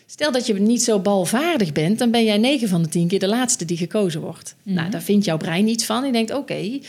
stel 0.05 0.31
dat 0.31 0.45
je 0.45 0.53
niet 0.53 0.83
zo 0.83 0.99
balvaardig 0.99 1.71
bent, 1.71 1.99
dan 1.99 2.11
ben 2.11 2.23
jij 2.23 2.37
9 2.37 2.67
van 2.67 2.81
de 2.81 2.89
10 2.89 3.07
keer 3.07 3.19
de 3.19 3.27
laatste 3.27 3.65
die 3.65 3.77
gekozen 3.77 4.21
wordt. 4.21 4.55
Mhm. 4.63 4.75
Nou, 4.75 4.89
daar 4.89 5.01
vindt 5.01 5.25
jouw 5.25 5.37
brein 5.37 5.67
iets 5.67 5.85
van. 5.85 6.05
Je 6.05 6.11
denkt, 6.11 6.33
oké, 6.33 6.79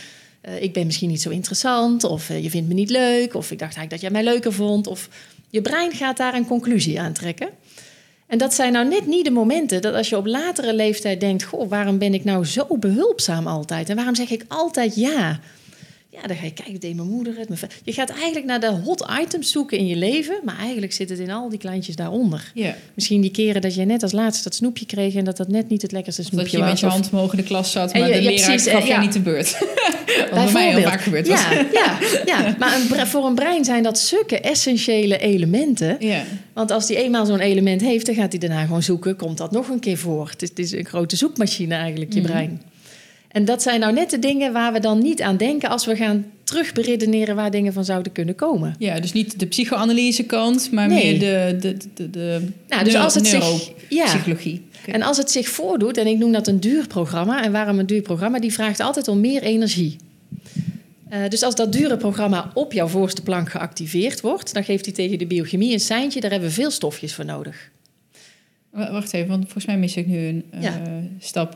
eh, 0.41 0.61
ik 0.61 0.73
ben 0.73 0.85
misschien 0.85 1.09
niet 1.09 1.21
zo 1.21 1.29
interessant. 1.29 2.03
Of 2.03 2.29
eh, 2.29 2.43
je 2.43 2.49
vindt 2.49 2.67
me 2.67 2.73
niet 2.73 2.89
leuk. 2.89 3.33
Of 3.35 3.51
ik 3.51 3.59
dacht 3.59 3.75
eigenlijk 3.75 3.89
dat 3.89 4.01
jij 4.01 4.09
mij 4.09 4.23
leuker 4.23 4.53
vond. 4.53 4.87
Of 4.87 5.09
je 5.49 5.61
brein 5.61 5.91
gaat 5.91 6.17
daar 6.17 6.33
een 6.33 6.47
conclusie 6.47 7.01
aan 7.01 7.13
trekken. 7.13 7.49
En 8.27 8.37
dat 8.37 8.53
zijn 8.53 8.73
nou 8.73 8.87
net 8.87 9.05
niet 9.05 9.25
de 9.25 9.31
momenten 9.31 9.81
dat 9.81 9.93
als 9.93 10.09
je 10.09 10.17
op 10.17 10.25
latere 10.25 10.73
leeftijd 10.73 11.19
denkt: 11.19 11.43
Goh, 11.43 11.69
waarom 11.69 11.97
ben 11.97 12.13
ik 12.13 12.23
nou 12.23 12.45
zo 12.45 12.77
behulpzaam 12.79 13.47
altijd? 13.47 13.89
En 13.89 13.95
waarom 13.95 14.15
zeg 14.15 14.29
ik 14.29 14.45
altijd 14.47 14.95
ja? 14.95 15.39
Ja, 16.13 16.27
dan 16.27 16.35
ga 16.37 16.43
je 16.45 16.53
kijken, 16.53 16.79
deed 16.79 16.95
mijn 16.95 17.07
moeder 17.09 17.37
het. 17.37 17.47
mijn 17.49 17.59
Je 17.83 17.93
gaat 17.93 18.09
eigenlijk 18.09 18.45
naar 18.45 18.59
de 18.59 18.67
hot 18.69 19.05
items 19.21 19.51
zoeken 19.51 19.77
in 19.77 19.87
je 19.87 19.95
leven, 19.95 20.39
maar 20.43 20.57
eigenlijk 20.59 20.93
zit 20.93 21.09
het 21.09 21.19
in 21.19 21.31
al 21.31 21.49
die 21.49 21.59
kleintjes 21.59 21.95
daaronder. 21.95 22.51
Ja. 22.53 22.75
Misschien 22.93 23.21
die 23.21 23.31
keren 23.31 23.61
dat 23.61 23.75
je 23.75 23.85
net 23.85 24.03
als 24.03 24.11
laatste 24.11 24.43
dat 24.43 24.55
snoepje 24.55 24.85
kreeg 24.85 25.13
en 25.15 25.25
dat 25.25 25.37
dat 25.37 25.47
net 25.47 25.69
niet 25.69 25.81
het 25.81 25.91
lekkerste 25.91 26.21
Of 26.21 26.27
dat 26.27 26.35
snoepje 26.37 26.57
je 26.57 26.63
met 26.63 26.71
was. 26.71 26.79
je 26.79 26.85
Of- 26.85 26.91
hand 26.91 27.09
omhoog 27.11 27.31
in 27.31 27.37
de 27.37 27.43
klas 27.43 27.71
zat, 27.71 27.91
En 27.91 27.99
maar 27.99 28.09
je- 28.09 28.15
de 28.15 28.21
ja, 28.21 28.29
leraar 28.29 28.45
precies, 28.45 28.71
gaf 28.71 28.81
eh, 28.81 28.87
je 28.87 28.93
ja. 28.93 28.99
niet 29.01 29.13
de 29.13 29.19
beurt. 29.19 29.57
Wat 30.31 30.43
bij 30.43 30.51
mij 30.53 30.69
heel 30.73 30.81
vaak 30.81 31.01
gebeurd 31.01 31.27
was. 31.27 31.41
Ja, 31.41 31.65
ja, 31.73 31.97
ja. 32.25 32.55
maar 32.59 32.75
een 32.99 33.07
voor 33.07 33.25
een 33.25 33.35
brein 33.35 33.65
zijn 33.65 33.83
dat 33.83 33.99
zulke 33.99 34.39
essentiële 34.39 35.17
elementen. 35.17 35.95
Ja. 35.99 36.23
Want 36.53 36.71
als 36.71 36.87
die 36.87 36.95
eenmaal 36.97 37.25
zo'n 37.25 37.39
element 37.39 37.81
heeft, 37.81 38.05
dan 38.05 38.15
gaat 38.15 38.31
hij 38.31 38.39
daarna 38.39 38.65
gewoon 38.65 38.83
zoeken. 38.83 39.15
Komt 39.15 39.37
dat 39.37 39.51
nog 39.51 39.69
een 39.69 39.79
keer 39.79 39.97
voor? 39.97 40.29
Het 40.29 40.41
is, 40.41 40.49
het 40.49 40.59
is 40.59 40.71
een 40.71 40.85
grote 40.85 41.15
zoekmachine 41.15 41.75
eigenlijk, 41.75 42.13
je 42.13 42.19
Mhm. 42.21 42.29
brein. 42.29 42.61
En 43.31 43.45
dat 43.45 43.61
zijn 43.61 43.79
nou 43.79 43.93
net 43.93 44.09
de 44.09 44.19
dingen 44.19 44.53
waar 44.53 44.73
we 44.73 44.79
dan 44.79 44.99
niet 44.99 45.21
aan 45.21 45.37
denken... 45.37 45.69
als 45.69 45.85
we 45.85 45.95
gaan 45.95 46.25
terugberedeneren 46.43 47.35
waar 47.35 47.51
dingen 47.51 47.73
van 47.73 47.85
zouden 47.85 48.11
kunnen 48.11 48.35
komen. 48.35 48.75
ja, 48.79 48.99
dus 48.99 49.13
niet 49.13 49.39
de 49.39 49.45
psychoanalyse 49.45 50.23
kant, 50.23 50.71
maar 50.71 50.87
Nee. 50.87 51.03
meer 51.03 51.19
de, 51.19 51.57
de, 51.59 51.77
de, 51.93 52.09
de 52.09 52.47
Nou, 52.67 52.83
dus 52.83 52.95
als 52.95 53.15
het 53.15 53.27
zich... 53.27 53.71
Ja, 53.89 54.03
neuropsychologie. 54.03 54.61
Oké. 54.81 54.91
en 54.91 55.01
als 55.01 55.17
het 55.17 55.31
zich 55.31 55.47
voordoet, 55.49 55.97
en 55.97 56.07
ik 56.07 56.17
noem 56.17 56.31
dat 56.31 56.47
een 56.47 56.59
duur 56.59 56.87
programma... 56.87 57.43
en 57.43 57.51
waarom 57.51 57.79
een 57.79 57.85
duur 57.85 58.01
programma? 58.01 58.39
Die 58.39 58.53
vraagt 58.53 58.79
altijd 58.79 59.07
om 59.07 59.19
meer 59.19 59.41
energie. 59.41 59.95
Eh, 61.09 61.19
dus 61.29 61.43
als 61.43 61.55
dat 61.55 61.73
dure 61.73 61.97
programma 61.97 62.51
op 62.53 62.73
jouw 62.73 62.87
voorste 62.87 63.21
plank 63.21 63.49
geactiveerd 63.49 64.21
wordt... 64.21 64.53
dan 64.53 64.63
geeft 64.63 64.85
hij 64.85 64.93
tegen 64.93 65.17
de 65.17 65.25
biochemie 65.25 65.73
een 65.73 65.79
seintje... 65.79 66.21
daar 66.21 66.31
hebben 66.31 66.49
we 66.49 66.55
veel 66.55 66.71
stofjes 66.71 67.13
voor 67.13 67.25
nodig. 67.25 67.69
Wacht 68.71 69.13
even, 69.13 69.27
want 69.27 69.43
volgens 69.43 69.65
mij 69.65 69.77
mis 69.77 69.95
ik 69.95 70.07
nu 70.07 70.17
een 70.27 70.43
eh, 70.51 70.61
Ja. 70.61 70.81
stap. 71.19 71.55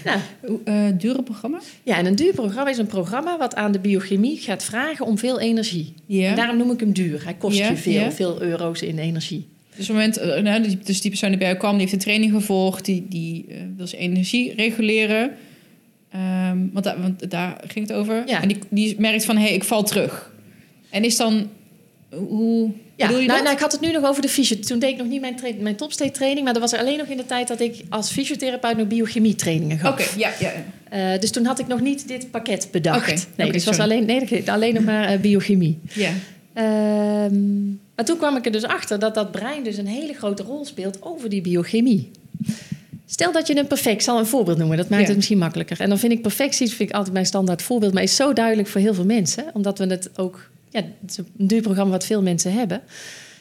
Hoe, 0.46 0.60
eh, 0.64 0.84
dure 0.98 1.22
programma? 1.22 1.58
Ja, 1.82 1.96
en 1.98 2.06
een 2.06 2.14
duur 2.16 2.32
programma 2.32 2.70
is 2.70 2.78
een 2.78 2.86
programma 2.86 3.38
wat 3.38 3.54
aan 3.54 3.72
de 3.72 3.78
biochemie 3.78 4.36
gaat 4.38 4.64
vragen 4.64 5.06
om 5.06 5.18
veel 5.18 5.40
energie. 5.40 5.94
Ja. 6.06 6.28
En 6.30 6.36
daarom 6.36 6.56
noem 6.56 6.70
ik 6.70 6.80
hem 6.80 6.92
duur. 6.92 7.24
Hij 7.24 7.34
kost 7.34 7.58
Ja, 7.58 7.68
je 7.70 7.76
veel, 7.76 7.92
ja. 7.92 8.12
veel 8.12 8.42
euro's 8.42 8.82
in 8.82 8.98
energie. 8.98 9.46
Dus, 9.76 9.90
op 9.90 9.96
het 9.96 10.16
moment, 10.16 10.16
eh, 10.36 10.42
nou, 10.42 10.62
die- 10.62 10.78
dus 10.84 11.00
die 11.00 11.10
persoon 11.10 11.28
die 11.28 11.38
bij 11.38 11.46
jou 11.48 11.58
kwam, 11.58 11.70
die 11.72 11.80
heeft 11.80 11.92
een 11.92 11.98
training 11.98 12.32
gevolgd, 12.32 12.84
die, 12.84 13.06
die 13.08 13.46
wil 13.76 13.86
zijn 13.86 14.00
energie 14.02 14.54
reguleren. 14.54 15.30
Ehm, 16.10 16.58
want, 16.72 16.84
daar, 16.84 17.00
want 17.00 17.30
daar 17.30 17.60
ging 17.66 17.88
het 17.88 17.96
over. 17.96 18.22
Ja. 18.26 18.42
En 18.42 18.48
die, 18.48 18.58
die 18.70 18.94
merkt 19.00 19.24
van, 19.24 19.36
hé, 19.36 19.42
hey, 19.42 19.54
ik 19.54 19.64
val 19.64 19.82
terug. 19.84 20.32
En 20.90 21.04
is 21.04 21.16
dan 21.16 21.48
Hoe 22.10 22.70
Ja, 22.96 23.06
bedoel 23.06 23.20
je 23.22 23.26
nou, 23.26 23.38
dat? 23.38 23.42
nou, 23.42 23.54
ik 23.56 23.62
had 23.62 23.72
het 23.72 23.80
nu 23.80 23.92
nog 23.92 24.04
over 24.04 24.22
de 24.22 24.28
fysio. 24.28 24.58
Toen 24.58 24.78
deed 24.78 24.90
ik 24.90 24.96
nog 24.96 25.06
niet 25.06 25.20
mijn, 25.20 25.36
tra- 25.36 25.50
mijn 25.60 25.76
topstate 25.76 26.10
training, 26.10 26.44
maar 26.44 26.52
dat 26.52 26.70
was 26.70 26.80
alleen 26.80 26.98
nog 26.98 27.06
in 27.06 27.16
de 27.16 27.26
tijd 27.26 27.48
dat 27.48 27.60
ik 27.60 27.82
als 27.88 28.10
fysiotherapeut 28.10 28.76
nog 28.76 28.86
biochemie 28.86 29.34
trainingen 29.34 29.78
gaf. 29.78 29.92
Oké, 29.92 30.04
ja, 30.18 30.30
ja. 30.40 30.52
Eh, 30.88 31.20
dus 31.20 31.30
toen 31.30 31.44
had 31.44 31.58
ik 31.58 31.66
nog 31.66 31.80
niet 31.80 32.08
dit 32.08 32.30
pakket 32.30 32.68
bedacht. 32.72 33.06
Nee, 33.36 33.46
oké, 33.46 33.56
dus 33.56 33.64
was 33.64 33.78
alleen, 33.78 34.04
nee, 34.06 34.50
alleen 34.50 34.74
nog 34.74 34.84
maar 34.84 35.04
eh, 35.08 35.20
biochemie. 35.20 35.78
ja. 35.92 36.10
Ehm, 36.52 37.66
maar 37.96 38.04
toen 38.04 38.16
kwam 38.16 38.36
ik 38.36 38.46
er 38.46 38.52
dus 38.52 38.62
achter 38.64 38.98
dat 38.98 39.14
dat 39.14 39.30
brein 39.30 39.62
dus 39.64 39.76
een 39.76 39.86
hele 39.86 40.12
grote 40.12 40.42
rol 40.42 40.64
speelt 40.64 41.02
over 41.02 41.28
die 41.28 41.40
biochemie. 41.40 42.10
Stel 43.06 43.32
dat 43.32 43.46
je 43.46 43.56
een 43.58 43.66
perfect, 43.66 43.94
ik 43.94 44.00
zal 44.00 44.18
een 44.18 44.26
voorbeeld 44.26 44.58
noemen, 44.58 44.76
dat 44.76 44.88
maakt 44.88 45.00
Ja. 45.02 45.06
het 45.08 45.16
misschien 45.16 45.38
makkelijker. 45.38 45.80
En 45.80 45.88
dan 45.88 45.98
vind 45.98 46.12
ik 46.12 46.22
perfectie 46.22 46.68
vind 46.68 46.88
ik 46.90 46.94
altijd 46.94 47.12
mijn 47.14 47.26
standaard 47.26 47.62
voorbeeld, 47.62 47.92
maar 47.94 48.02
is 48.02 48.16
zo 48.16 48.32
duidelijk 48.32 48.68
voor 48.68 48.80
heel 48.80 48.94
veel 48.94 49.04
mensen, 49.04 49.44
omdat 49.52 49.78
we 49.78 49.86
het 49.86 50.10
ook, 50.18 50.50
ja, 50.70 50.80
het 51.00 51.10
is 51.10 51.16
een 51.16 51.46
duur 51.46 51.62
programma 51.62 51.90
wat 51.90 52.06
veel 52.06 52.22
mensen 52.22 52.52
hebben. 52.52 52.82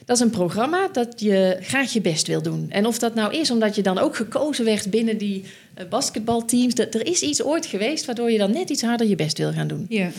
Dat 0.05 0.15
is 0.15 0.21
een 0.21 0.29
programma 0.29 0.87
dat 0.91 1.19
je 1.19 1.57
graag 1.61 1.93
je 1.93 2.01
best 2.01 2.27
wil 2.27 2.41
doen. 2.41 2.65
En 2.69 2.85
of 2.85 2.99
dat 2.99 3.15
nou 3.15 3.33
is 3.33 3.51
omdat 3.51 3.75
je 3.75 3.81
dan 3.81 3.97
ook 3.97 4.15
gekozen 4.15 4.65
werd 4.65 4.89
binnen 4.89 5.17
die 5.17 5.43
eh, 5.73 5.87
basketbalteams, 5.87 6.75
dat, 6.75 6.93
er 6.93 7.07
is 7.07 7.21
iets 7.21 7.43
ooit 7.43 7.65
geweest 7.65 8.05
waardoor 8.05 8.31
je 8.31 8.37
dan 8.37 8.51
net 8.51 8.69
iets 8.69 8.81
harder 8.81 9.07
je 9.07 9.15
best 9.15 9.37
wil 9.37 9.51
gaan 9.51 9.67
doen. 9.67 9.85
ja. 9.89 10.11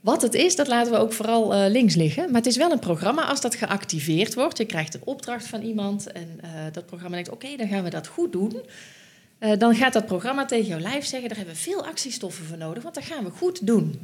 Wat 0.00 0.22
het 0.22 0.34
is, 0.34 0.56
dat 0.56 0.68
laten 0.68 0.92
we 0.92 0.98
ook 0.98 1.12
vooral 1.12 1.54
eh, 1.54 1.70
links 1.70 1.94
liggen. 1.94 2.24
Maar 2.24 2.40
het 2.40 2.46
is 2.46 2.56
wel 2.56 2.70
een 2.70 2.78
programma 2.78 3.24
als 3.24 3.40
dat 3.40 3.54
geactiveerd 3.54 4.34
wordt. 4.34 4.58
Je 4.58 4.64
krijgt 4.64 4.94
een 4.94 5.00
opdracht 5.04 5.46
van 5.46 5.62
iemand 5.62 6.12
en 6.12 6.28
eh, 6.40 6.50
dat 6.72 6.86
programma 6.86 7.14
denkt: 7.14 7.30
oké, 7.30 7.56
dan 7.56 7.68
gaan 7.68 7.84
we 7.84 7.90
dat 7.90 8.06
goed 8.06 8.32
doen. 8.32 8.56
Dan 9.58 9.74
gaat 9.74 9.92
dat 9.92 10.06
programma 10.06 10.44
tegen 10.44 10.66
jouw 10.66 10.78
lijf 10.78 11.04
zeggen: 11.04 11.28
daar 11.28 11.38
hebben 11.38 11.54
we 11.54 11.60
veel 11.60 11.84
actiestoffen 11.84 12.44
voor 12.44 12.58
nodig, 12.58 12.82
want 12.82 12.94
dat 12.94 13.04
gaan 13.04 13.24
we 13.24 13.30
goed 13.30 13.66
doen. 13.66 14.00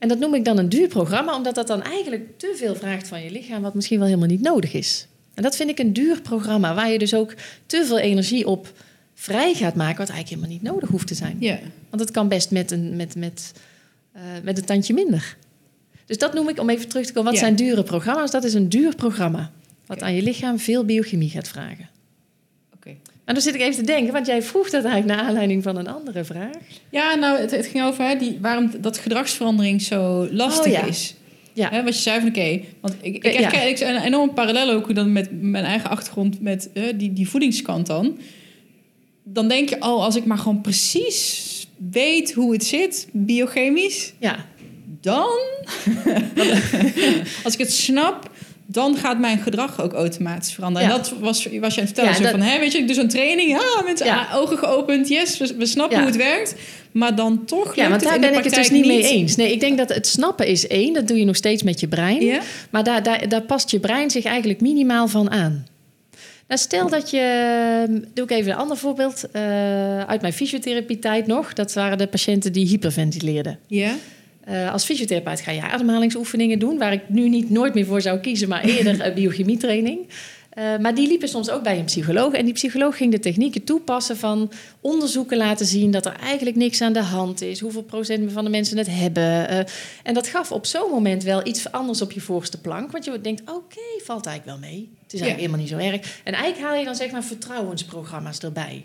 En 0.00 0.08
dat 0.08 0.18
noem 0.18 0.34
ik 0.34 0.44
dan 0.44 0.58
een 0.58 0.68
duur 0.68 0.88
programma, 0.88 1.36
omdat 1.36 1.54
dat 1.54 1.66
dan 1.66 1.82
eigenlijk 1.82 2.38
te 2.38 2.54
veel 2.56 2.74
vraagt 2.74 3.08
van 3.08 3.22
je 3.22 3.30
lichaam, 3.30 3.62
wat 3.62 3.74
misschien 3.74 3.98
wel 3.98 4.06
helemaal 4.06 4.28
niet 4.28 4.40
nodig 4.40 4.72
is. 4.72 5.06
En 5.34 5.42
dat 5.42 5.56
vind 5.56 5.70
ik 5.70 5.78
een 5.78 5.92
duur 5.92 6.20
programma, 6.20 6.74
waar 6.74 6.90
je 6.90 6.98
dus 6.98 7.14
ook 7.14 7.34
te 7.66 7.84
veel 7.86 7.98
energie 7.98 8.46
op 8.46 8.72
vrij 9.14 9.54
gaat 9.54 9.74
maken, 9.74 9.98
wat 9.98 10.08
eigenlijk 10.08 10.28
helemaal 10.28 10.50
niet 10.50 10.72
nodig 10.72 10.88
hoeft 10.88 11.06
te 11.06 11.14
zijn. 11.14 11.36
ja. 11.40 11.58
Want 11.90 12.02
het 12.02 12.10
kan 12.10 12.28
best 12.28 12.50
met 12.50 12.70
een, 12.70 12.96
met, 12.96 13.14
met, 13.16 13.52
eh, 14.12 14.22
met 14.42 14.58
een 14.58 14.64
tandje 14.64 14.94
minder. 14.94 15.36
Dus 16.06 16.18
dat 16.18 16.34
noem 16.34 16.48
ik, 16.48 16.58
om 16.60 16.70
even 16.70 16.88
terug 16.88 17.06
te 17.06 17.12
komen, 17.12 17.30
wat 17.30 17.40
Ja. 17.40 17.46
zijn 17.46 17.56
dure 17.56 17.82
programma's? 17.82 18.30
Dat 18.30 18.44
is 18.44 18.54
een 18.54 18.68
duur 18.68 18.94
programma. 18.94 19.50
Wat 19.86 20.02
aan 20.02 20.14
je 20.14 20.22
lichaam 20.22 20.58
veel 20.58 20.84
biochemie 20.84 21.30
gaat 21.30 21.48
vragen. 21.48 21.88
En 23.30 23.36
dan 23.36 23.44
zit 23.44 23.54
ik 23.54 23.60
even 23.60 23.74
te 23.74 23.92
denken, 23.92 24.12
want 24.12 24.26
jij 24.26 24.42
vroeg 24.42 24.70
dat 24.70 24.84
eigenlijk 24.84 25.16
naar 25.16 25.26
aanleiding 25.28 25.62
van 25.62 25.76
een 25.76 25.88
andere 25.88 26.24
vraag. 26.24 26.56
Ja, 26.90 27.14
nou, 27.14 27.40
het, 27.40 27.50
het 27.50 27.66
ging 27.66 27.84
over 27.84 28.04
hè, 28.04 28.16
die, 28.16 28.38
waarom 28.40 28.70
dat 28.80 28.98
gedragsverandering 28.98 29.82
zo 29.82 30.28
lastig 30.30 30.66
Oh, 30.66 30.72
ja. 30.72 30.84
is. 30.84 31.14
Ja. 31.52 31.68
Hè, 31.70 31.82
wat 31.84 31.94
je 31.94 32.00
zei 32.00 32.20
van, 32.20 32.28
oké, 32.28 32.60
want 32.80 32.94
ik, 33.00 33.14
ik 33.14 33.24
Eh, 33.24 33.40
ja. 33.40 33.62
ik 33.62 33.80
een 33.80 34.02
enorme 34.02 34.32
parallel 34.32 34.70
ook 34.70 34.94
dan 34.94 35.12
met 35.12 35.28
mijn 35.42 35.64
eigen 35.64 35.90
achtergrond 35.90 36.40
met 36.40 36.70
eh, 36.72 36.82
die, 36.94 37.12
die 37.12 37.28
voedingskant 37.28 37.86
dan. 37.86 38.18
Dan 39.24 39.48
denk 39.48 39.68
je, 39.68 39.76
oh, 39.76 40.04
als 40.04 40.16
ik 40.16 40.24
maar 40.24 40.38
gewoon 40.38 40.60
precies 40.60 41.66
weet 41.90 42.32
hoe 42.32 42.52
het 42.52 42.64
zit, 42.64 43.08
biochemisch, 43.12 44.12
Ja, 44.18 44.46
dan, 45.00 45.28
als 47.44 47.52
ik 47.52 47.58
het 47.58 47.72
snap, 47.72 48.30
dan 48.72 48.96
gaat 48.96 49.18
mijn 49.18 49.38
gedrag 49.38 49.82
ook 49.82 49.92
automatisch 49.92 50.52
veranderen. 50.52 50.88
Ja. 50.88 50.94
En 50.94 51.00
dat 51.02 51.12
was, 51.18 51.46
was 51.60 51.74
je 51.74 51.80
aan 51.80 51.86
het 51.86 51.94
vertellen. 51.94 52.10
Ja, 52.10 52.16
zo 52.16 52.22
dat- 52.22 52.30
van, 52.30 52.40
hè, 52.40 52.58
weet 52.58 52.72
je, 52.72 52.78
ik 52.78 52.86
doe 52.86 52.94
zo'n 52.94 53.08
training, 53.08 53.50
ja, 53.50 53.82
met 53.84 53.98
Ja. 53.98 54.28
ogen 54.34 54.58
geopend, 54.58 55.08
yes, 55.08 55.38
we, 55.38 55.54
we 55.58 55.66
snappen 55.66 55.96
hoe 55.98 56.06
het 56.06 56.16
werkt. 56.16 56.54
Maar 56.92 57.14
dan 57.14 57.44
toch 57.44 57.74
ja 57.76 57.88
want 57.88 58.02
daar 58.02 58.18
ben 58.20 58.34
ik 58.34 58.44
het 58.44 58.54
dus 58.54 58.70
niet 58.70 58.86
mee 58.86 59.02
eens. 59.08 59.36
Nee, 59.36 59.52
ik 59.52 59.60
denk 59.60 59.78
dat 59.78 59.88
het 59.88 60.06
snappen 60.06 60.46
is 60.46 60.66
één, 60.66 60.92
dat 60.92 61.08
doe 61.08 61.18
je 61.18 61.24
nog 61.24 61.36
steeds 61.36 61.62
met 61.62 61.80
je 61.80 61.88
brein. 61.88 62.20
Ja? 62.24 62.40
Maar 62.70 62.84
daar, 62.84 63.02
daar, 63.02 63.28
daar 63.28 63.42
past 63.42 63.70
je 63.70 63.80
brein 63.80 64.10
zich 64.10 64.24
eigenlijk 64.24 64.60
minimaal 64.60 65.08
van 65.08 65.30
aan. 65.30 65.66
Nou, 66.48 66.60
stel 66.60 66.88
dat 66.88 67.10
je, 67.10 68.02
doe 68.14 68.24
ik 68.24 68.30
even 68.30 68.52
een 68.52 68.58
ander 68.58 68.76
voorbeeld 68.76 69.24
eh, 69.32 69.42
uit 70.00 70.20
mijn 70.20 70.32
fysiotherapietijd 70.32 71.26
nog. 71.26 71.52
Dat 71.52 71.72
waren 71.74 71.98
de 71.98 72.06
patiënten 72.06 72.52
die 72.52 72.66
hyperventileerden. 72.66 73.58
Ja? 73.66 73.94
Eh, 74.50 74.72
als 74.72 74.84
fysiotherapeut 74.84 75.40
ga 75.40 75.50
je 75.50 75.62
ademhalingsoefeningen 75.62 76.58
doen, 76.58 76.78
waar 76.78 76.92
ik 76.92 77.08
nu 77.08 77.28
niet 77.28 77.50
nooit 77.50 77.74
meer 77.74 77.86
voor 77.86 78.00
zou 78.00 78.18
kiezen, 78.18 78.48
maar 78.48 78.64
eerder 78.64 79.06
uh, 79.06 79.14
biochemietraining. 79.14 79.98
Uh, 80.58 80.78
maar 80.78 80.94
die 80.94 81.08
liepen 81.08 81.28
soms 81.28 81.50
ook 81.50 81.62
bij 81.62 81.78
een 81.78 81.84
psycholoog. 81.84 82.32
En 82.32 82.44
die 82.44 82.54
psycholoog 82.54 82.96
ging 82.96 83.12
de 83.12 83.18
technieken 83.18 83.64
toepassen 83.64 84.16
van 84.16 84.52
onderzoeken 84.80 85.36
laten 85.36 85.66
zien 85.66 85.90
dat 85.90 86.06
er 86.06 86.12
eigenlijk 86.12 86.56
niks 86.56 86.80
aan 86.80 86.92
de 86.92 87.02
hand 87.02 87.40
is. 87.40 87.60
Hoeveel 87.60 87.82
procent 87.82 88.32
van 88.32 88.44
de 88.44 88.50
mensen 88.50 88.78
het 88.78 88.86
hebben. 88.90 89.22
Uh, 89.22 89.58
en 90.02 90.14
dat 90.14 90.26
gaf 90.26 90.52
op 90.52 90.66
zo'n 90.66 90.90
moment 90.90 91.22
wel 91.22 91.46
iets 91.46 91.72
anders 91.72 92.02
op 92.02 92.12
je 92.12 92.20
voorste 92.20 92.60
plank. 92.60 92.90
Want 92.92 93.04
je 93.04 93.20
denkt, 93.20 93.40
oké, 93.40 93.52
okay, 93.52 94.00
valt 94.04 94.26
eigenlijk 94.26 94.60
wel 94.60 94.70
mee. 94.70 94.88
Het 95.02 95.12
is 95.12 95.20
eigenlijk 95.20 95.50
ja. 95.50 95.56
helemaal 95.56 95.60
niet 95.60 95.68
zo 95.68 95.94
erg. 95.94 96.20
En 96.24 96.32
eigenlijk 96.32 96.64
haal 96.64 96.78
je 96.78 96.84
dan 96.84 96.94
zeg 96.94 97.10
maar 97.10 97.24
vertrouwensprogramma's 97.24 98.38
erbij. 98.38 98.84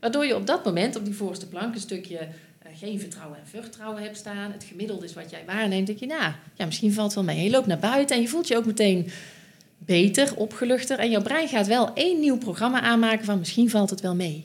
Waardoor 0.00 0.26
je 0.26 0.36
op 0.36 0.46
dat 0.46 0.64
moment 0.64 0.96
op 0.96 1.04
die 1.04 1.14
voorste 1.14 1.48
plank 1.48 1.74
een 1.74 1.80
stukje 1.80 2.28
geen 2.76 3.00
vertrouwen 3.00 3.38
en 3.38 3.46
vertrouwen 3.46 4.02
hebt 4.02 4.16
staan. 4.16 4.52
Het 4.52 4.64
gemiddelde 4.64 5.04
is 5.04 5.14
wat 5.14 5.30
jij 5.30 5.42
waarneemt. 5.46 5.86
denk 5.86 5.98
je, 5.98 6.06
nou, 6.06 6.32
ja, 6.54 6.64
misschien 6.64 6.92
valt 6.92 7.14
het 7.14 7.24
wel 7.24 7.34
mee. 7.34 7.44
Je 7.44 7.50
loopt 7.50 7.66
naar 7.66 7.78
buiten 7.78 8.16
en 8.16 8.22
je 8.22 8.28
voelt 8.28 8.48
je 8.48 8.56
ook 8.56 8.66
meteen 8.66 9.10
beter, 9.78 10.36
opgeluchter. 10.36 10.98
En 10.98 11.10
jouw 11.10 11.22
brein 11.22 11.48
gaat 11.48 11.66
wel 11.66 11.94
één 11.94 12.20
nieuw 12.20 12.38
programma 12.38 12.80
aanmaken 12.80 13.24
van 13.24 13.38
misschien 13.38 13.70
valt 13.70 13.90
het 13.90 14.00
wel 14.00 14.14
mee. 14.14 14.44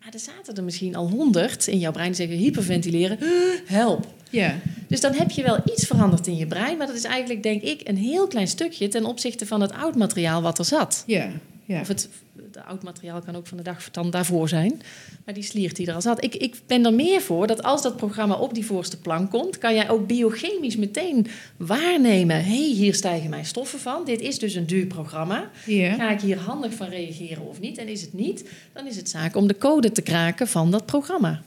Maar 0.00 0.14
er 0.14 0.20
zaten 0.20 0.54
er 0.54 0.64
misschien 0.64 0.96
al 0.96 1.08
honderd 1.08 1.66
in 1.66 1.78
jouw 1.78 1.92
brein 1.92 2.06
die 2.06 2.16
zeggen 2.16 2.36
hyperventileren, 2.36 3.18
help. 3.66 4.06
Ja. 4.30 4.54
Dus 4.88 5.00
dan 5.00 5.12
heb 5.12 5.30
je 5.30 5.42
wel 5.42 5.58
iets 5.64 5.86
veranderd 5.86 6.26
in 6.26 6.36
je 6.36 6.46
brein, 6.46 6.76
maar 6.76 6.86
dat 6.86 6.96
is 6.96 7.04
eigenlijk, 7.04 7.42
denk 7.42 7.62
ik, 7.62 7.88
een 7.88 7.96
heel 7.96 8.26
klein 8.26 8.48
stukje 8.48 8.88
ten 8.88 9.04
opzichte 9.04 9.46
van 9.46 9.60
het 9.60 9.72
oud 9.72 9.96
materiaal 9.96 10.42
wat 10.42 10.58
er 10.58 10.64
zat. 10.64 11.04
Ja. 11.06 11.30
Ja. 11.66 11.80
Of 11.80 11.88
het, 11.88 12.08
het 12.36 12.64
oud 12.64 12.82
materiaal 12.82 13.20
kan 13.20 13.36
ook 13.36 13.46
van 13.46 13.56
de 13.56 13.62
dag 13.62 13.90
dan 13.90 14.10
daarvoor 14.10 14.48
zijn. 14.48 14.82
Maar 15.24 15.34
die 15.34 15.42
sliert 15.42 15.76
die 15.76 15.86
er 15.86 15.94
al 15.94 16.00
zat. 16.00 16.24
Ik, 16.24 16.34
ik 16.34 16.54
ben 16.66 16.84
er 16.84 16.94
meer 16.94 17.20
voor 17.20 17.46
dat 17.46 17.62
als 17.62 17.82
dat 17.82 17.96
programma 17.96 18.34
op 18.34 18.54
die 18.54 18.66
voorste 18.66 19.00
plank 19.00 19.30
komt, 19.30 19.58
kan 19.58 19.74
jij 19.74 19.90
ook 19.90 20.06
biochemisch 20.06 20.76
meteen 20.76 21.26
waarnemen. 21.56 22.36
Hé, 22.36 22.42
hey, 22.42 22.74
hier 22.74 22.94
stijgen 22.94 23.30
mijn 23.30 23.44
stoffen 23.44 23.78
van. 23.78 24.04
Dit 24.04 24.20
is 24.20 24.38
dus 24.38 24.54
een 24.54 24.66
duur 24.66 24.86
programma. 24.86 25.50
Ja. 25.64 25.94
Ga 25.94 26.10
ik 26.10 26.20
hier 26.20 26.38
handig 26.38 26.72
van 26.72 26.88
reageren 26.88 27.48
of 27.48 27.60
niet? 27.60 27.78
En 27.78 27.88
is 27.88 28.00
het 28.00 28.12
niet, 28.12 28.48
dan 28.72 28.86
is 28.86 28.96
het 28.96 29.08
zaak 29.08 29.36
om 29.36 29.46
de 29.46 29.58
code 29.58 29.92
te 29.92 30.02
kraken 30.02 30.48
van 30.48 30.70
dat 30.70 30.86
programma. 30.86 31.42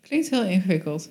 Klinkt 0.00 0.30
heel 0.30 0.44
ingewikkeld. 0.44 1.08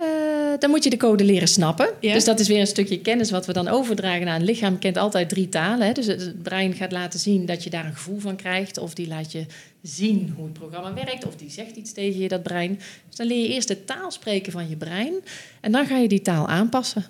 Uh, 0.00 0.58
dan 0.58 0.70
moet 0.70 0.84
je 0.84 0.90
de 0.90 0.96
code 0.96 1.24
leren 1.24 1.48
snappen. 1.48 1.88
Ja. 2.00 2.12
Dus 2.12 2.24
dat 2.24 2.40
is 2.40 2.48
weer 2.48 2.60
een 2.60 2.66
stukje 2.66 3.00
kennis 3.00 3.30
wat 3.30 3.46
we 3.46 3.52
dan 3.52 3.68
overdragen 3.68 4.24
naar 4.24 4.36
een 4.36 4.44
lichaam. 4.44 4.78
kent 4.78 4.96
altijd 4.96 5.28
drie 5.28 5.48
talen. 5.48 5.86
Hè? 5.86 5.92
Dus 5.92 6.06
het 6.06 6.42
brein 6.42 6.74
gaat 6.74 6.92
laten 6.92 7.20
zien 7.20 7.46
dat 7.46 7.64
je 7.64 7.70
daar 7.70 7.84
een 7.84 7.94
gevoel 7.94 8.18
van 8.18 8.36
krijgt. 8.36 8.78
Of 8.78 8.94
die 8.94 9.08
laat 9.08 9.32
je 9.32 9.46
zien 9.82 10.32
hoe 10.36 10.44
het 10.44 10.52
programma 10.52 10.94
werkt. 10.94 11.26
Of 11.26 11.36
die 11.36 11.50
zegt 11.50 11.76
iets 11.76 11.92
tegen 11.92 12.20
je, 12.20 12.28
dat 12.28 12.42
brein. 12.42 12.80
Dus 13.08 13.16
dan 13.16 13.26
leer 13.26 13.42
je 13.42 13.54
eerst 13.54 13.68
de 13.68 13.84
taal 13.84 14.10
spreken 14.10 14.52
van 14.52 14.68
je 14.68 14.76
brein. 14.76 15.14
En 15.60 15.72
dan 15.72 15.86
ga 15.86 15.96
je 15.96 16.08
die 16.08 16.22
taal 16.22 16.48
aanpassen. 16.48 17.04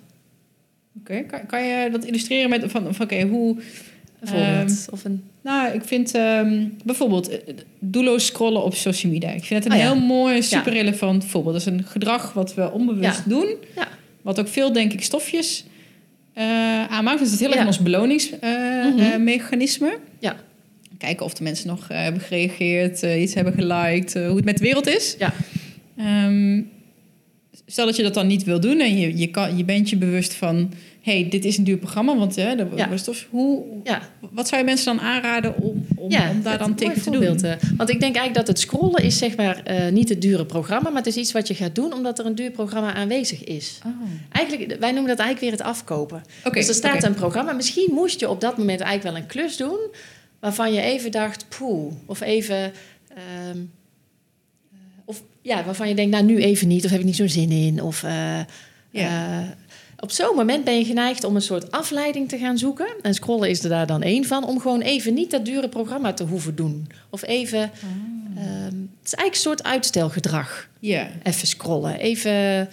Oké, 0.99 1.11
okay. 1.11 1.23
kan, 1.23 1.45
kan, 1.45 1.63
je 1.63 1.89
dat 1.91 2.05
illustreren 2.05 2.49
met 2.49 2.71
van, 2.71 2.81
van 2.81 3.05
oké, 3.05 3.15
okay, 3.15 3.27
hoe... 3.27 3.57
Um, 4.25 4.67
of 4.91 5.03
een... 5.03 5.23
Nou, 5.41 5.73
ik 5.73 5.83
vind 5.83 6.15
um, 6.15 6.77
bijvoorbeeld 6.83 7.31
uh, 7.31 7.37
doelloos 7.79 8.25
scrollen 8.25 8.63
op 8.63 8.75
social 8.75 9.11
media. 9.11 9.29
Ik 9.29 9.43
vind 9.43 9.63
het 9.63 9.73
een 9.73 9.79
oh, 9.79 9.85
ja. 9.85 9.93
heel 9.93 10.01
mooi, 10.01 10.41
super 10.41 10.73
ja. 10.73 10.79
relevant 10.79 11.25
voorbeeld. 11.25 11.53
Dat 11.53 11.67
is 11.67 11.73
een 11.73 11.83
gedrag 11.83 12.33
wat 12.33 12.53
we 12.53 12.71
onbewust 12.71 13.17
ja. 13.17 13.23
doen. 13.25 13.55
Ja. 13.75 13.87
Wat 14.21 14.39
ook 14.39 14.47
veel, 14.47 14.73
denk 14.73 14.93
ik, 14.93 15.03
stofjes 15.03 15.65
uh, 16.37 16.85
aanmaakt. 16.85 17.19
Dus 17.19 17.31
het 17.31 17.39
heel 17.39 17.53
erg 17.53 17.65
ons 17.65 17.79
beloningsmechanisme. 17.79 19.87
Mm 19.87 19.93
-hmm. 19.93 20.01
Ja. 20.19 20.35
Kijken 20.97 21.25
of 21.25 21.33
de 21.33 21.43
mensen 21.43 21.67
nog 21.67 21.87
uh, 21.91 21.97
hebben 21.97 22.21
gereageerd, 22.21 23.01
iets 23.01 23.33
hebben 23.33 23.53
geliked, 23.53 24.13
hoe 24.13 24.35
het 24.35 24.45
met 24.45 24.57
de 24.57 24.63
wereld 24.63 24.87
is. 24.87 25.15
Ja. 25.19 25.33
Um, 26.25 26.69
stel 27.65 27.85
dat 27.85 27.95
je 27.95 28.03
dat 28.03 28.13
dan 28.13 28.27
niet 28.27 28.43
wil 28.43 28.59
doen 28.59 28.79
en 28.79 28.97
je, 28.97 29.17
je, 29.17 29.27
kan, 29.27 29.57
je 29.57 29.63
bent 29.63 29.89
je 29.89 29.97
bewust 29.97 30.33
van... 30.33 30.71
hey, 31.11 31.27
dit 31.29 31.45
is 31.45 31.57
een 31.57 31.63
duur 31.63 31.77
programma, 31.77 32.17
want 32.17 32.35
hè, 32.35 32.55
de 32.55 32.67
ja. 32.75 32.97
stof, 32.97 33.27
hoe, 33.29 33.63
ja. 33.83 34.01
wat 34.31 34.47
zou 34.47 34.61
je 34.61 34.67
mensen 34.67 34.85
dan 34.95 35.05
aanraden 35.05 35.61
om, 35.61 35.85
om, 35.95 36.11
ja, 36.11 36.29
om 36.29 36.41
daar 36.41 36.57
dan 36.57 36.75
tegen 36.75 37.01
te 37.01 37.09
doen? 37.09 37.23
Uh, 37.23 37.51
want 37.77 37.89
ik 37.89 37.99
denk 37.99 38.15
eigenlijk 38.15 38.33
dat 38.33 38.47
het 38.47 38.59
scrollen 38.59 39.03
is 39.03 39.17
zeg 39.17 39.35
maar 39.35 39.61
uh, 39.67 39.91
niet 39.91 40.09
het 40.09 40.21
dure 40.21 40.45
programma... 40.45 40.89
maar 40.89 41.03
het 41.03 41.07
is 41.07 41.15
iets 41.15 41.31
wat 41.31 41.47
je 41.47 41.53
gaat 41.53 41.75
doen 41.75 41.93
omdat 41.93 42.19
er 42.19 42.25
een 42.25 42.35
duur 42.35 42.51
programma 42.51 42.93
aanwezig 42.93 43.43
is. 43.43 43.79
Oh. 43.85 43.91
Eigenlijk, 44.31 44.79
wij 44.79 44.91
noemen 44.91 45.09
dat 45.09 45.19
eigenlijk 45.19 45.39
weer 45.39 45.51
het 45.51 45.75
afkopen. 45.75 46.23
Okay, 46.43 46.59
dus 46.59 46.67
er 46.67 46.75
staat 46.75 46.95
okay. 46.95 47.09
een 47.09 47.15
programma. 47.15 47.51
Misschien 47.51 47.93
moest 47.93 48.19
je 48.19 48.29
op 48.29 48.41
dat 48.41 48.57
moment 48.57 48.79
eigenlijk 48.79 49.15
wel 49.15 49.23
een 49.23 49.29
klus 49.29 49.57
doen... 49.57 49.79
waarvan 50.39 50.73
je 50.73 50.81
even 50.81 51.11
dacht, 51.11 51.45
poeh, 51.57 51.93
of 52.05 52.21
even... 52.21 52.71
Um, 53.51 53.71
of 55.05 55.23
ja, 55.41 55.63
waarvan 55.63 55.87
je 55.87 55.95
denkt, 55.95 56.11
nou 56.11 56.23
nu 56.23 56.37
even 56.41 56.67
niet, 56.67 56.85
of 56.85 56.91
heb 56.91 56.99
ik 56.99 57.05
niet 57.05 57.15
zo'n 57.15 57.29
zin 57.29 57.51
in. 57.51 57.81
Of 57.81 58.03
uh, 58.03 58.39
ja. 58.89 59.39
uh, 59.41 59.47
op 59.99 60.11
zo'n 60.11 60.35
moment 60.35 60.63
ben 60.63 60.77
je 60.77 60.85
geneigd 60.85 61.23
om 61.23 61.35
een 61.35 61.41
soort 61.41 61.71
afleiding 61.71 62.29
te 62.29 62.37
gaan 62.37 62.57
zoeken. 62.57 62.87
En 63.01 63.13
scrollen 63.13 63.49
is 63.49 63.63
er 63.63 63.69
daar 63.69 63.87
dan 63.87 64.01
één 64.01 64.25
van, 64.25 64.45
om 64.45 64.59
gewoon 64.59 64.81
even 64.81 65.13
niet 65.13 65.31
dat 65.31 65.45
dure 65.45 65.69
programma 65.69 66.13
te 66.13 66.23
hoeven 66.23 66.55
doen. 66.55 66.87
Of 67.09 67.23
even, 67.25 67.59
Ah. 67.59 68.43
um, 68.65 68.91
het 68.99 69.05
is 69.05 69.13
eigenlijk 69.13 69.33
een 69.33 69.35
soort 69.35 69.63
uitstelgedrag. 69.63 70.69
Ja. 70.79 71.07
Even 71.23 71.47
scrollen, 71.47 71.99
even 71.99 72.69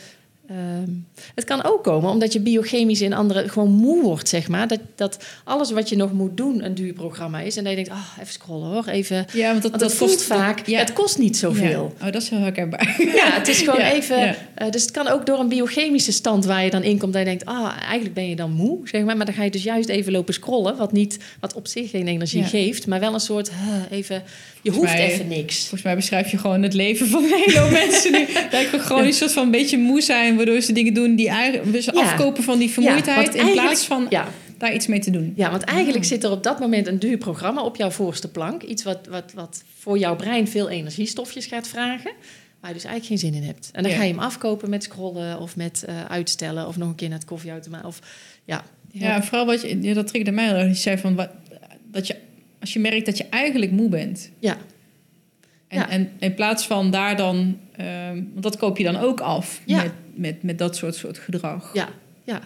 Ehm, 0.49 0.91
het 1.35 1.45
kan 1.45 1.65
ook 1.65 1.85
komen 1.85 2.11
omdat 2.11 2.33
je 2.33 2.41
biochemisch 2.41 3.01
in 3.01 3.13
andere 3.13 3.49
gewoon 3.49 3.71
moe 3.71 4.03
wordt, 4.03 4.29
zeg 4.29 4.49
maar. 4.49 4.69
Dat, 4.69 4.79
dat 4.95 5.25
alles 5.45 5.71
wat 5.71 5.89
je 5.89 5.97
nog 5.97 6.13
moet 6.13 6.37
doen 6.37 6.65
een 6.65 6.75
duur 6.75 6.93
programma 6.93 7.41
is. 7.41 7.57
En 7.57 7.63
dat 7.65 7.73
je 7.77 7.85
denkt, 7.85 7.93
ah, 8.01 8.17
even 8.21 8.33
scrollen 8.33 8.69
hoor, 8.69 8.87
even. 8.87 9.27
Ja, 9.33 9.51
want 9.51 9.63
dat, 9.63 9.81
Want 9.81 9.97
kost 9.97 10.23
vaak, 10.23 10.67
ja. 10.67 10.79
het 10.79 10.93
kost 10.93 11.19
niet 11.19 11.37
zoveel. 11.37 11.95
Ja. 11.99 12.07
Oh, 12.07 12.13
dat 12.13 12.23
is 12.23 12.29
heel 12.29 12.39
herkenbaar. 12.39 12.95
Ja, 13.15 13.31
het 13.33 13.49
is 13.49 13.59
gewoon 13.59 13.81
Ja, 13.85 13.93
even. 13.93 14.37
eh, 14.55 14.71
dus 14.71 14.83
het 14.83 14.91
kan 14.91 15.09
ook 15.09 15.27
door 15.27 15.39
een 15.39 15.49
biochemische 15.49 16.13
stand 16.13 16.45
waar 16.45 16.65
je 16.65 16.71
dan 16.71 16.83
in 16.83 16.99
komt. 16.99 17.13
Dat 17.13 17.23
je 17.23 17.29
denkt, 17.29 17.45
ah, 17.45 17.77
eigenlijk 17.83 18.15
ben 18.15 18.29
je 18.29 18.37
dan 18.37 18.51
moe, 18.53 18.79
zeg 18.89 19.05
maar. 19.05 19.17
Maar 19.17 19.27
dan 19.27 19.35
ga 19.35 19.43
je 19.45 19.51
dus 19.51 19.63
juist 19.63 19.89
even 19.89 20.13
lopen 20.13 20.35
scrollen. 20.35 20.77
Wat, 20.77 20.93
niet, 20.93 21.19
wat 21.41 21.55
op 21.55 21.67
zich 21.67 21.91
geen 21.91 22.09
energie 22.09 22.43
geeft. 22.45 22.87
Maar 22.87 23.01
wel 23.01 23.15
een 23.15 23.21
soort, 23.21 23.51
huh, 23.51 23.99
even. 23.99 24.23
Je 24.63 24.73
Volgens 24.73 24.93
hoeft 24.93 25.05
mij- 25.07 25.13
even 25.15 25.29
niks. 25.29 25.59
Volgens 25.59 25.83
mij 25.83 25.95
beschrijf 25.95 26.31
je 26.31 26.39
gewoon 26.39 26.63
het 26.63 26.75
leven 26.75 27.07
van 27.09 27.23
hele 27.25 27.59
hoop 27.59 27.71
mensen 27.87 28.13
nu. 28.13 28.27
Dat 28.51 28.61
ik 28.61 28.69
gewoon 28.81 29.05
een 29.05 29.13
soort 29.13 29.33
van 29.33 29.43
een 29.45 29.51
beetje 29.51 29.79
moe 29.79 30.01
zijn, 30.01 30.37
waardoor 30.45 30.63
ze 30.63 30.73
dingen 30.73 30.95
doen 30.95 31.17
die 31.17 31.29
eigenlijk 31.29 31.83
ze 31.83 31.91
Ja. 31.95 32.01
afkopen 32.03 32.43
van 32.43 32.59
die 32.59 32.71
vermoeidheid 32.71 33.35
in 33.35 33.53
plaats 33.53 33.85
van 33.87 34.09
daar 34.59 34.75
iets 34.75 34.87
mee 34.87 34.99
te 35.01 35.11
doen. 35.11 35.33
ja, 35.37 35.51
want 35.51 35.63
eigenlijk 35.63 36.05
zit 36.05 36.25
er 36.25 36.31
op 36.31 36.43
dat 36.43 36.61
moment 36.61 36.87
een 36.87 36.99
duur 36.99 37.17
programma 37.19 37.63
op 37.63 37.77
jouw 37.77 37.91
voorste 37.91 38.31
plank. 38.31 38.63
Iets 38.63 38.83
wat, 38.83 39.07
wat, 39.11 39.33
wat 39.35 39.63
voor 39.79 39.99
jouw 39.99 40.17
brein 40.17 40.49
veel 40.49 40.69
energiestofjes 40.69 41.47
gaat 41.47 41.69
vragen. 41.69 42.11
Waar 42.61 42.73
je 42.73 42.79
dus 42.79 42.89
eigenlijk 42.89 43.21
geen 43.21 43.31
zin 43.31 43.41
in 43.43 43.47
hebt. 43.47 43.71
En 43.73 43.83
dan 43.83 43.93
Ja. 43.93 43.99
ga 43.99 44.05
je 44.05 44.11
hem 44.11 44.19
afkopen 44.23 44.71
met 44.71 44.83
scrollen 44.83 45.41
of 45.41 45.57
met 45.57 45.85
eh, 45.87 46.05
uitstellen. 46.05 46.67
Of 46.67 46.77
nog 46.77 46.89
een 46.89 46.95
keer 46.95 47.09
naar 47.09 47.19
het 47.19 47.27
koffieautomaat. 47.27 47.85
Of 47.85 47.99
ja, 48.45 48.65
Ja, 48.93 49.23
vooral 49.23 49.47
wat 49.47 49.61
je, 49.63 49.83
ja, 49.83 49.95
dat 49.95 50.07
triggerde 50.07 50.37
mij 50.37 50.49
erg. 50.55 50.69
Je 50.69 50.75
zei 50.75 50.99
van 50.99 51.15
wat, 51.15 51.29
dat 51.91 52.07
je, 52.07 52.17
als 52.61 52.73
je 52.73 52.79
merkt 52.79 53.07
dat 53.07 53.17
je 53.19 53.25
eigenlijk 53.31 53.73
moe 53.73 53.89
bent. 53.89 54.31
ja, 54.39 54.57
En, 55.69 55.79
Ja. 55.79 55.89
en 55.89 56.11
in 56.19 56.35
plaats 56.35 56.67
van 56.67 56.91
daar 56.91 57.17
dan, 57.17 57.59
ehm, 57.77 58.15
want 58.33 58.43
dat 58.43 58.57
koop 58.57 58.79
je 58.79 58.85
dan 58.85 58.97
ook 58.97 59.21
af 59.21 59.61
Ja. 59.65 59.83
met, 59.83 59.93
met, 60.15 60.43
met 60.43 60.59
dat 60.59 60.77
soort, 60.77 60.95
soort 60.95 61.19
gedrag. 61.19 61.71
ja, 61.75 61.89
ja. 62.25 62.41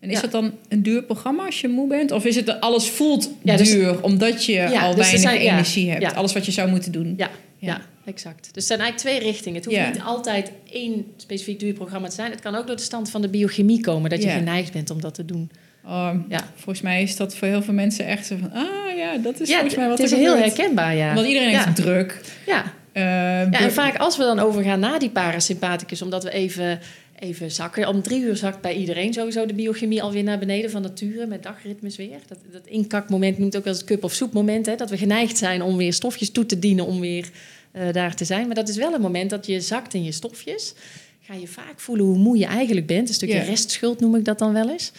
En 0.00 0.08
is 0.08 0.14
Ja. 0.14 0.20
dat 0.20 0.30
dan 0.32 0.52
een 0.68 0.82
duur 0.82 1.02
programma 1.02 1.44
als 1.44 1.60
je 1.60 1.68
moe 1.68 1.88
bent? 1.88 2.10
Of 2.12 2.24
is 2.24 2.36
het 2.36 2.46
dat 2.46 2.60
alles 2.60 2.88
voelt 2.90 3.30
Ja, 3.42 3.56
dus- 3.56 3.70
duur 3.70 4.02
omdat 4.02 4.44
je 4.44 4.78
al 4.80 4.94
dus 4.94 4.98
weinig 5.10 5.20
zijn- 5.20 5.40
energie 5.40 5.90
hebt? 5.90 6.14
Alles 6.14 6.32
wat 6.32 6.46
je 6.46 6.52
zou 6.52 6.68
moeten 6.70 6.92
doen. 6.92 7.14
Ja, 7.16 7.30
Ja. 7.58 7.80
exact. 8.04 8.42
Dus 8.54 8.62
er 8.62 8.76
zijn 8.76 8.80
eigenlijk 8.80 9.18
twee 9.18 9.30
richtingen. 9.30 9.60
Het 9.62 9.64
hoeft 9.74 9.92
niet 9.92 10.02
altijd 10.02 10.52
één 10.72 11.06
specifiek 11.16 11.60
duurprogramma 11.60 12.08
te 12.08 12.14
zijn. 12.14 12.30
Het 12.30 12.40
kan 12.40 12.54
ook 12.54 12.66
door 12.66 12.76
de 12.76 12.82
stand 12.82 13.10
van 13.10 13.22
de 13.22 13.28
biochemie 13.28 13.80
komen 13.80 14.10
dat 14.10 14.22
je 14.22 14.28
geneigd 14.28 14.72
bent 14.72 14.90
om 14.90 15.00
dat 15.00 15.14
te 15.14 15.24
doen. 15.24 15.50
Oh, 15.84 16.10
Ja. 16.28 16.40
Volgens 16.54 16.80
mij 16.80 17.02
is 17.02 17.16
dat 17.16 17.36
voor 17.36 17.48
heel 17.48 17.62
veel 17.62 17.74
mensen 17.74 18.06
echt 18.06 18.26
zo 18.26 18.36
van... 18.40 18.52
Ah 18.52 18.96
ja, 18.96 19.16
dat 19.16 19.40
is 19.40 19.48
ja, 19.48 19.54
volgens 19.54 19.76
mij 19.76 19.88
wat 19.88 19.98
het 19.98 20.06
is 20.06 20.12
er 20.12 20.18
heel 20.18 20.34
gebeurt. 20.34 20.56
herkenbaar, 20.56 20.96
ja. 20.96 21.14
Want 21.14 21.26
iedereen 21.26 21.48
heeft 21.48 21.76
druk. 21.76 22.20
Ja. 22.46 22.72
Eh, 22.98 23.50
ja, 23.50 23.60
en 23.60 23.72
vaak 23.72 23.96
als 23.96 24.16
we 24.16 24.22
dan 24.22 24.38
overgaan 24.38 24.80
naar 24.80 24.98
die 24.98 25.10
parasympathicus, 25.10 26.02
omdat 26.02 26.22
we 26.22 26.30
even, 26.30 26.80
even 27.18 27.50
zakken. 27.50 27.88
Om 27.88 28.02
drie 28.02 28.22
uur 28.22 28.36
zakt 28.36 28.60
bij 28.60 28.74
iedereen 28.74 29.12
sowieso 29.12 29.46
de 29.46 29.54
biochemie 29.54 30.02
alweer 30.02 30.22
naar 30.22 30.38
beneden 30.38 30.70
van 30.70 30.82
nature 30.82 31.26
met 31.26 31.42
dagritmes 31.42 31.96
weer. 31.96 32.18
Dat, 32.26 32.38
dat 32.52 32.66
inkakmoment 32.66 33.38
noemt 33.38 33.56
ook 33.56 33.64
wel 33.64 33.72
eens 33.72 33.82
het 33.82 33.90
cup 33.90 34.04
of 34.04 34.12
soep 34.12 34.32
moment. 34.32 34.66
Hè, 34.66 34.76
dat 34.76 34.90
we 34.90 34.96
geneigd 34.96 35.38
zijn 35.38 35.62
om 35.62 35.76
weer 35.76 35.92
stofjes 35.92 36.30
toe 36.30 36.46
te 36.46 36.58
dienen 36.58 36.86
om 36.86 37.00
weer 37.00 37.30
eh, 37.72 37.92
daar 37.92 38.14
te 38.14 38.24
zijn. 38.24 38.46
Maar 38.46 38.54
dat 38.54 38.68
is 38.68 38.76
wel 38.76 38.94
een 38.94 39.00
moment 39.00 39.30
dat 39.30 39.46
je 39.46 39.60
zakt 39.60 39.94
in 39.94 40.04
je 40.04 40.12
stofjes. 40.12 40.74
Ga 41.20 41.34
je 41.34 41.46
vaak 41.46 41.80
voelen 41.80 42.04
hoe 42.04 42.18
moe 42.18 42.38
je 42.38 42.46
eigenlijk 42.46 42.86
bent. 42.86 43.08
Een 43.08 43.14
stukje 43.14 43.38
restschuld 43.38 44.00
noem 44.00 44.14
ik 44.14 44.24
dat 44.24 44.38
dan 44.38 44.52
wel 44.52 44.70
eens. 44.70 44.92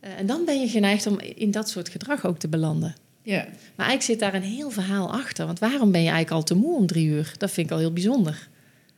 Eh, 0.00 0.10
en 0.18 0.26
dan 0.26 0.44
ben 0.44 0.60
je 0.60 0.68
geneigd 0.68 1.06
om 1.06 1.20
in 1.20 1.50
dat 1.50 1.68
soort 1.68 1.88
gedrag 1.88 2.26
ook 2.26 2.38
te 2.38 2.48
belanden. 2.48 2.94
Ja. 3.30 3.44
Maar 3.76 3.86
eigenlijk 3.86 4.02
zit 4.02 4.18
daar 4.20 4.34
een 4.34 4.48
heel 4.56 4.70
verhaal 4.70 5.12
achter. 5.12 5.46
Want 5.46 5.58
waarom 5.58 5.92
ben 5.92 6.00
je 6.02 6.08
eigenlijk 6.08 6.36
al 6.36 6.42
te 6.42 6.54
moe 6.54 6.76
om 6.76 6.86
drie 6.86 7.06
uur? 7.06 7.32
Dat 7.38 7.50
vind 7.50 7.66
ik 7.66 7.72
al 7.72 7.78
heel 7.78 7.92
bijzonder. 7.92 8.48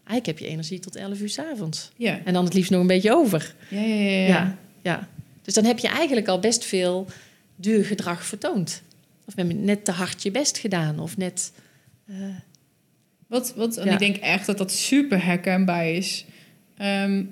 Eigenlijk 0.04 0.26
heb 0.26 0.38
je 0.38 0.46
energie 0.54 0.78
tot 0.78 0.96
elf 0.96 1.20
uur 1.20 1.28
's 1.28 1.38
avonds. 1.38 1.90
Ja. 1.96 2.20
En 2.24 2.32
dan 2.32 2.44
het 2.44 2.54
liefst 2.54 2.70
nog 2.70 2.80
een 2.80 2.86
beetje 2.86 3.14
over. 3.14 3.54
Ja, 3.68 3.80
ja, 3.80 3.94
ja, 3.94 4.10
ja. 4.10 4.26
Ja. 4.26 4.56
ja. 4.82 5.08
Dus 5.42 5.54
dan 5.54 5.64
heb 5.64 5.78
je 5.78 5.88
eigenlijk 5.88 6.28
al 6.28 6.38
best 6.38 6.64
veel 6.64 7.06
duur 7.56 7.84
gedrag 7.84 8.24
vertoond. 8.24 8.82
Of 9.24 9.34
net 9.44 9.84
te 9.84 9.92
hard 9.92 10.22
je 10.22 10.30
best 10.30 10.58
gedaan. 10.58 10.98
Of 10.98 11.16
net... 11.16 11.52
eh, 12.08 12.14
Wat, 13.26 13.54
wat, 13.56 13.76
en 13.76 13.92
ik 13.92 13.98
denk 13.98 14.16
echt 14.16 14.46
dat 14.46 14.58
dat 14.58 14.72
super 14.72 15.24
herkenbaar 15.24 15.88
is. 15.88 16.24
Ehm, 16.76 17.24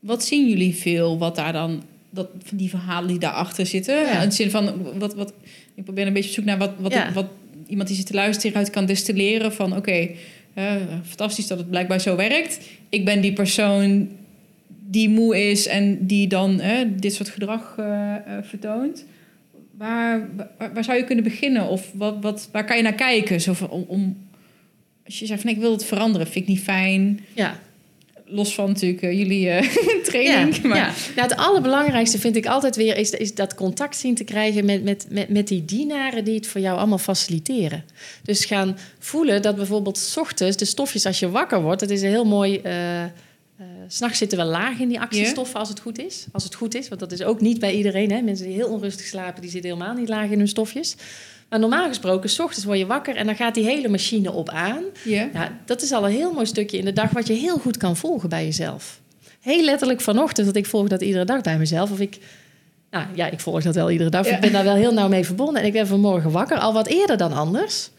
wat 0.00 0.24
zien 0.24 0.48
jullie 0.48 0.74
veel 0.74 1.18
wat 1.18 1.36
daar 1.36 1.52
dan, 1.52 1.82
dat, 2.10 2.28
van 2.44 2.56
die 2.56 2.68
verhalen 2.70 3.08
die 3.08 3.18
daarachter 3.18 3.66
zitten? 3.66 3.94
Ja. 4.00 4.22
In 4.22 4.28
de 4.28 4.34
zin 4.34 4.50
van, 4.50 4.98
wat, 4.98 5.14
wat, 5.14 5.32
ik 5.76 5.84
probeer 5.84 6.06
een 6.06 6.12
beetje 6.12 6.28
op 6.28 6.34
zoek 6.34 6.44
naar 6.44 6.58
wat, 6.58 6.72
wat, 6.78 6.92
Ja. 6.92 7.12
wat 7.12 7.26
iemand 7.66 7.88
die 7.88 7.96
zit 7.96 8.06
te 8.06 8.14
luisteren 8.14 8.48
hieruit 8.48 8.70
kan 8.70 8.86
destilleren 8.86 9.52
van, 9.52 9.76
oké, 9.76 10.08
eh, 10.54 10.74
fantastisch 11.04 11.46
dat 11.46 11.58
het 11.58 11.70
blijkbaar 11.70 12.00
zo 12.00 12.16
werkt. 12.16 12.60
Ik 12.88 13.04
ben 13.04 13.20
die 13.20 13.32
persoon 13.32 14.08
die 14.88 15.08
moe 15.08 15.50
is 15.50 15.66
en 15.66 16.06
die 16.06 16.26
dan 16.28 16.60
dit 16.96 17.14
soort 17.14 17.28
gedrag 17.28 17.74
eh, 17.78 18.14
eh, 18.14 18.20
vertoont. 18.42 19.04
Waar, 19.76 20.28
waar, 20.36 20.72
waar 20.74 20.84
zou 20.84 20.98
je 20.98 21.04
kunnen 21.04 21.24
beginnen? 21.24 21.68
Of 21.68 21.90
wat, 21.94 22.16
wat, 22.20 22.48
waar 22.52 22.64
kan 22.64 22.76
je 22.76 22.82
naar 22.82 22.94
kijken? 22.94 23.40
Zo 23.40 23.52
van, 23.52 23.68
om, 23.68 23.84
om, 23.88 24.16
als 25.04 25.18
je 25.18 25.26
zegt 25.26 25.40
van 25.40 25.50
ik 25.50 25.58
wil 25.58 25.72
het 25.72 25.84
veranderen, 25.84 26.26
vind 26.26 26.44
ik 26.44 26.50
niet 26.50 26.62
fijn. 26.62 27.20
ja, 27.34 27.58
Los 28.28 28.54
van 28.54 28.66
natuurlijk 28.66 29.02
eh, 29.02 29.18
jullie 29.18 29.48
eh, 29.48 29.68
training. 30.04 30.56
Ja, 30.56 30.68
maar 30.68 30.76
ja. 30.76 30.92
Nou, 31.16 31.28
het 31.28 31.36
allerbelangrijkste 31.36 32.18
vind 32.18 32.36
ik 32.36 32.46
altijd 32.46 32.76
weer 32.76 32.96
is, 32.96 33.10
is 33.10 33.34
dat 33.34 33.54
contact 33.54 33.96
zien 33.96 34.14
te 34.14 34.24
krijgen 34.24 34.64
met, 34.64 34.82
met, 34.82 35.06
met, 35.10 35.28
met 35.28 35.48
die 35.48 35.64
dienaren 35.64 36.24
die 36.24 36.34
het 36.34 36.46
voor 36.46 36.60
jou 36.60 36.78
allemaal 36.78 36.98
faciliteren. 36.98 37.84
Dus 38.22 38.44
gaan 38.44 38.78
voelen 38.98 39.42
dat 39.42 39.56
bijvoorbeeld 39.56 39.98
's 39.98 40.16
ochtends 40.16 40.56
de 40.56 40.64
stofjes 40.64 41.06
als 41.06 41.18
je 41.18 41.30
wakker 41.30 41.62
wordt, 41.62 41.80
dat 41.80 41.90
is 41.90 42.02
een 42.02 42.08
heel 42.08 42.24
mooi. 42.24 42.56
eh 42.56 43.04
eh, 43.58 43.66
S'nachts 43.88 44.18
zitten 44.18 44.38
we 44.38 44.44
laag 44.44 44.78
in 44.78 44.88
die 44.88 45.00
actiestoffen 45.00 45.60
als 45.60 45.68
het 45.68 45.80
goed 45.80 45.98
is. 45.98 46.26
Als 46.32 46.44
het 46.44 46.54
goed 46.54 46.74
is, 46.74 46.88
want 46.88 47.00
dat 47.00 47.12
is 47.12 47.22
ook 47.22 47.40
niet 47.40 47.58
bij 47.58 47.74
iedereen. 47.74 48.10
Hè. 48.10 48.20
Mensen 48.22 48.46
die 48.46 48.54
heel 48.54 48.68
onrustig 48.68 49.06
slapen, 49.06 49.40
die 49.42 49.50
zitten 49.50 49.70
helemaal 49.70 49.94
niet 49.94 50.08
laag 50.08 50.30
in 50.30 50.38
hun 50.38 50.48
stofjes. 50.48 50.96
Maar 51.48 51.58
normaal 51.58 51.88
gesproken, 51.88 52.30
's 52.30 52.38
ochtends 52.38 52.64
word 52.64 52.78
je 52.78 52.86
wakker 52.86 53.16
en 53.16 53.26
dan 53.26 53.36
gaat 53.36 53.54
die 53.54 53.64
hele 53.64 53.88
machine 53.88 54.32
op 54.32 54.48
aan. 54.48 54.82
ja. 55.04 55.28
Ja, 55.32 55.58
dat 55.64 55.82
is 55.82 55.92
al 55.92 56.04
een 56.04 56.12
heel 56.12 56.32
mooi 56.32 56.46
stukje 56.46 56.78
in 56.78 56.84
de 56.84 56.92
dag 56.92 57.10
wat 57.10 57.26
je 57.26 57.32
heel 57.32 57.58
goed 57.58 57.76
kan 57.76 57.96
volgen 57.96 58.28
bij 58.28 58.44
jezelf. 58.44 59.00
Heel 59.40 59.64
letterlijk 59.64 60.00
vanochtend, 60.00 60.46
want 60.46 60.58
ik 60.58 60.66
volg 60.66 60.88
dat 60.88 61.02
iedere 61.02 61.24
dag 61.24 61.40
bij 61.40 61.58
mezelf. 61.58 61.90
Of 61.90 62.00
ik, 62.00 62.18
nou 62.90 63.06
ja, 63.14 63.30
ik 63.30 63.40
volg 63.40 63.62
dat 63.62 63.74
wel 63.74 63.90
iedere 63.90 64.10
dag. 64.10 64.26
Ja. 64.26 64.34
Ik 64.34 64.40
ben 64.40 64.52
daar 64.52 64.64
wel 64.64 64.74
heel 64.74 64.92
nauw 64.92 65.08
mee 65.08 65.24
verbonden. 65.24 65.60
En 65.60 65.66
ik 65.66 65.72
ben 65.72 65.86
vanmorgen 65.86 66.30
wakker, 66.30 66.58
al 66.58 66.72
wat 66.72 66.86
eerder 66.86 67.16
dan 67.16 67.32
anders. 67.32 67.90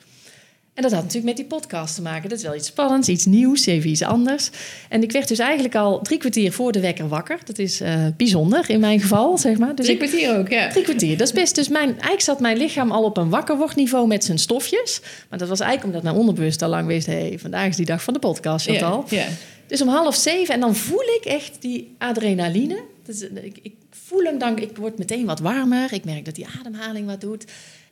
En 0.78 0.84
dat 0.84 0.92
had 0.92 1.02
natuurlijk 1.02 1.26
met 1.26 1.36
die 1.36 1.46
podcast 1.46 1.96
te 1.96 2.02
maken. 2.02 2.30
Dat 2.30 2.38
is 2.38 2.44
wel 2.44 2.56
iets 2.56 2.68
spannends, 2.68 3.10
iets 3.10 3.26
nieuws, 3.26 3.66
even 3.66 3.90
iets 3.90 4.04
anders. 4.04 4.50
En 4.90 5.04
ik 5.04 5.12
werd 5.12 5.28
dus 5.28 5.40
eigenlijk 5.40 5.76
al 5.76 6.02
drie 6.02 6.18
kwartier 6.18 6.52
voor 6.52 6.72
de 6.72 6.80
wekker 6.80 7.08
wakker. 7.08 7.40
Dat 7.46 7.58
is 7.58 7.82
eh, 7.82 8.06
bijzonder 8.18 8.70
in 8.70 8.80
mijn 8.80 9.00
geval, 9.00 9.38
zeg 9.38 9.58
maar. 9.58 9.76
Dus 9.76 9.86
Drie 9.86 9.98
ik, 9.98 10.08
kwartier 10.08 10.38
ook, 10.38 10.50
ja. 10.50 10.70
Drie 10.70 10.84
kwartier, 10.84 11.18
dat 11.18 11.28
is 11.28 11.34
best. 11.34 11.56
Dus 11.56 11.68
mijn, 11.68 11.90
eigenlijk 11.90 12.22
zat 12.22 12.40
mijn 12.40 12.58
lichaam 12.58 12.92
al 12.92 13.04
op 13.04 13.18
een 13.18 13.30
wakkerwordniveau 13.30 14.08
met 14.08 14.24
zijn 14.24 14.40
stofjes. 14.40 15.02
Maar 15.30 15.40
dat 15.40 15.48
was 15.48 15.60
eigenlijk 15.60 15.88
omdat 15.88 16.12
mijn 16.12 16.22
onderbewust 16.22 16.62
al 16.62 16.70
lang 16.70 16.88
wist... 16.88 17.06
hé, 17.06 17.14
hey, 17.14 17.40
vandaag 17.40 17.68
is 17.68 17.76
die 17.76 17.86
dag 17.86 18.04
van 18.04 18.14
de 18.14 18.20
podcast, 18.20 18.66
ja, 18.66 18.72
Chantal. 18.72 19.06
ja. 19.10 19.26
Dus 19.68 19.82
om 19.82 19.88
half 19.88 20.16
zeven 20.16 20.54
en 20.54 20.60
dan 20.60 20.76
voel 20.76 21.04
ik 21.20 21.26
echt 21.26 21.58
die 21.60 21.96
adrenaline. 21.98 22.84
Dus 23.06 23.22
ik, 23.22 23.60
ik 23.62 23.74
voel 23.90 24.24
hem 24.24 24.38
dan, 24.38 24.58
ik 24.58 24.78
word 24.78 24.98
meteen 24.98 25.26
wat 25.26 25.40
warmer. 25.40 25.94
Ik 25.94 26.06
merk 26.06 26.26
dat 26.26 26.36
die 26.36 26.48
ademhaling 26.60 27.06
wat 27.06 27.22
doet. 27.22 27.46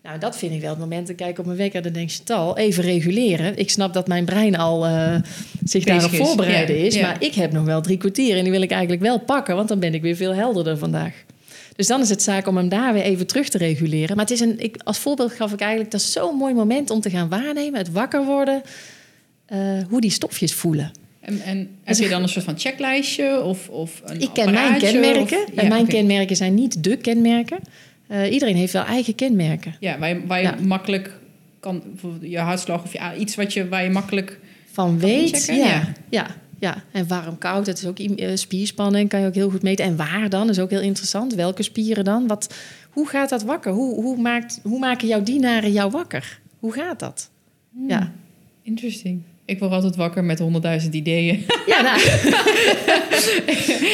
Nou, 0.05 0.19
dat 0.19 0.37
vind 0.37 0.53
ik 0.53 0.61
wel 0.61 0.69
het 0.69 0.79
moment. 0.79 1.09
Ik 1.09 1.15
kijk 1.15 1.39
op 1.39 1.45
mijn 1.45 1.57
wekker, 1.57 1.81
dan 1.81 1.91
denk 1.91 2.09
je, 2.09 2.15
Chantal, 2.15 2.57
even 2.57 2.83
reguleren. 2.83 3.57
Ik 3.57 3.69
snap 3.69 3.93
dat 3.93 4.07
mijn 4.07 4.25
brein 4.25 4.55
al 4.57 4.85
eh, 4.85 5.15
zich 5.63 5.83
daarop 5.83 6.11
voorbereiden 6.15 6.77
is. 6.77 6.95
ja. 6.95 7.01
Maar 7.01 7.23
ik 7.23 7.33
heb 7.33 7.51
nog 7.51 7.65
wel 7.65 7.81
drie 7.81 7.97
kwartier 7.97 8.37
en 8.37 8.43
die 8.43 8.51
wil 8.51 8.61
ik 8.61 8.71
eigenlijk 8.71 9.01
wel 9.01 9.19
pakken... 9.19 9.55
want 9.55 9.67
dan 9.67 9.79
ben 9.79 9.93
ik 9.93 10.01
weer 10.01 10.15
veel 10.15 10.33
helderder 10.33 10.77
vandaag. 10.77 11.13
Dus 11.75 11.87
dan 11.87 12.01
is 12.01 12.09
het 12.09 12.21
zaak 12.21 12.47
om 12.47 12.57
hem 12.57 12.69
daar 12.69 12.93
weer 12.93 13.01
even 13.01 13.27
terug 13.27 13.49
te 13.49 13.57
reguleren. 13.57 14.15
Maar 14.15 14.25
het 14.25 14.33
is 14.33 14.39
een, 14.39 14.59
ik, 14.59 14.77
als 14.83 14.97
voorbeeld 14.97 15.31
gaf 15.31 15.53
ik 15.53 15.59
eigenlijk... 15.59 15.91
dat 15.91 16.01
is 16.01 16.11
zo'n 16.11 16.35
mooi 16.35 16.53
moment 16.53 16.89
om 16.89 16.99
te 17.01 17.09
gaan 17.09 17.29
waarnemen, 17.29 17.79
het 17.79 17.91
wakker 17.91 18.25
worden... 18.25 18.61
eh, 19.45 19.59
hoe 19.89 20.01
die 20.01 20.11
stofjes 20.11 20.53
voelen. 20.53 20.91
En, 21.19 21.41
en 21.41 21.69
heb 21.83 21.97
je 21.97 22.09
dan 22.09 22.21
een 22.21 22.29
soort 22.29 22.45
van 22.45 22.59
checklijstje? 22.59 23.43
Of, 23.43 23.69
of 23.69 24.01
een 24.05 24.21
Ik 24.21 24.29
ken 24.33 24.51
mijn 24.53 24.77
kenmerken. 24.77 25.37
of- 25.37 25.55
en 25.55 25.67
mijn 25.67 25.87
kenmerken 25.87 26.35
zijn 26.35 26.53
niet 26.53 26.83
de 26.83 26.97
kenmerken. 26.97 27.57
Eh, 28.07 28.31
iedereen 28.31 28.55
heeft 28.55 28.73
wel 28.73 28.83
eigen 28.85 29.15
kenmerken. 29.15 29.75
Ja, 29.79 29.99
waar 29.99 30.09
je, 30.09 30.21
waar 30.27 30.41
je 30.41 30.47
Ja. 30.47 30.55
makkelijk 30.65 31.11
kan... 31.59 31.83
Je 32.21 32.39
hartslag 32.39 32.83
of 32.83 32.93
ja, 32.93 33.15
iets 33.15 33.35
wat 33.35 33.53
je, 33.53 33.67
waar 33.67 33.83
je 33.83 33.89
makkelijk... 33.89 34.39
Van 34.71 34.99
weet, 34.99 35.45
ja, 35.45 35.53
Ja. 35.55 35.83
ja. 36.09 36.27
Ja, 36.59 36.83
en 36.91 37.07
warm, 37.07 37.37
koud, 37.37 37.65
dat 37.65 37.77
is 37.77 37.85
ook 37.85 37.99
eh, 37.99 38.35
spierspanning, 38.35 39.09
kan 39.09 39.19
je 39.19 39.27
ook 39.27 39.33
heel 39.33 39.49
goed 39.49 39.61
meten. 39.61 39.85
En 39.85 39.95
waar 39.95 40.29
dan, 40.29 40.49
is 40.49 40.59
ook 40.59 40.69
heel 40.69 40.81
interessant. 40.81 41.33
Welke 41.33 41.63
spieren 41.63 42.03
dan? 42.03 42.27
Wat, 42.27 42.53
hoe 42.89 43.07
gaat 43.07 43.29
dat 43.29 43.43
wakker? 43.43 43.71
Hoe, 43.71 44.01
hoe, 44.03 44.17
maakt, 44.17 44.59
hoe 44.63 44.79
maken 44.79 45.07
jouw 45.07 45.23
dienaren 45.23 45.71
jou 45.71 45.91
wakker? 45.91 46.39
Hoe 46.59 46.73
gaat 46.73 46.99
dat? 46.99 47.29
Hmm. 47.71 47.89
Ja, 47.89 48.11
Interesting. 48.63 49.21
Ik 49.45 49.59
word 49.59 49.71
altijd 49.71 49.95
wakker 49.95 50.23
met 50.23 50.39
honderdduizend 50.39 50.93
ideeën. 50.93 51.45
ja, 51.67 51.81
nou. 51.81 51.99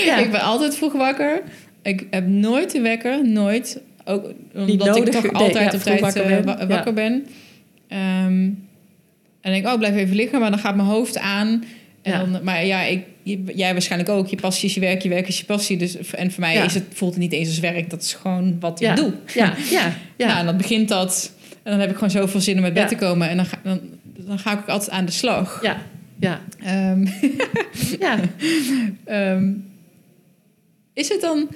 ja. 0.10 0.18
Ik 0.18 0.32
ben 0.32 0.42
altijd 0.42 0.76
vroeg 0.76 0.94
wakker. 0.94 1.42
Ik 1.82 2.08
heb 2.10 2.28
nooit 2.28 2.72
de 2.72 2.82
wekker, 2.82 3.28
nooit. 3.28 3.80
Ook 4.06 4.34
omdat 4.54 4.98
ik 4.98 5.06
toch 5.06 5.34
altijd 5.34 5.74
op 5.74 5.80
tijd 5.82 6.00
wakker 6.00 6.30
wakker, 6.30 6.58
ben. 6.58 6.68
wakker 6.68 6.94
ben. 6.94 7.26
Ehm, 7.88 8.50
en 9.42 9.52
denk 9.52 9.66
ik, 9.66 9.72
oh, 9.72 9.78
blijf 9.78 9.96
even 9.96 10.16
liggen. 10.16 10.40
Maar 10.40 10.50
dan 10.50 10.60
gaat 10.60 10.76
mijn 10.76 10.88
hoofd 10.88 11.18
aan. 11.18 11.64
En 12.02 12.12
Ja. 12.12 12.24
dan, 12.26 12.44
maar 12.44 12.66
ja, 12.66 12.84
ik, 12.84 13.04
jij 13.56 13.72
waarschijnlijk 13.72 14.10
ook. 14.12 14.28
Je 14.28 14.36
passie 14.36 14.70
is 14.70 14.76
je 14.76 14.80
werk, 14.82 15.02
je 15.02 15.10
werk 15.10 15.28
is 15.28 15.40
je 15.40 15.46
passie. 15.46 15.78
Dus, 15.78 15.96
en 16.12 16.32
voor 16.32 16.40
mij 16.42 16.54
Ja. 16.54 16.64
is 16.64 16.74
het, 16.74 16.84
voelt 16.94 17.12
het 17.14 17.22
niet 17.22 17.32
eens 17.32 17.48
als 17.48 17.60
werk. 17.60 17.90
Dat 17.90 18.02
is 18.02 18.14
gewoon 18.14 18.60
wat 18.60 18.80
ja. 18.80 18.90
ik 18.90 18.96
doe. 18.98 19.14
Ja, 19.34 19.54
ja, 19.72 19.94
ja. 20.18 20.28
Nou, 20.28 20.40
en 20.40 20.46
dan 20.46 20.58
begint 20.58 20.88
dat. 20.90 21.32
En 21.64 21.72
dan 21.72 21.80
heb 21.80 21.90
ik 21.90 21.96
gewoon 21.96 22.10
zoveel 22.12 22.40
zin 22.42 22.58
om 22.58 22.64
uit 22.64 22.74
bed 22.74 22.88
te 22.88 22.96
komen. 22.96 23.30
En 23.30 23.36
dan 23.36 23.46
ga, 23.46 23.60
dan, 23.64 23.80
dan 24.04 24.40
ga 24.40 24.52
ik 24.52 24.60
ook 24.60 24.68
altijd 24.70 24.90
aan 24.92 25.06
de 25.06 25.12
slag. 25.12 25.60
ja, 25.62 25.78
ja, 26.20 26.42
Ehm, 26.64 27.08
ja. 28.00 28.20
ehm, 29.06 29.52
is 30.94 31.10
het 31.10 31.22
dan... 31.22 31.48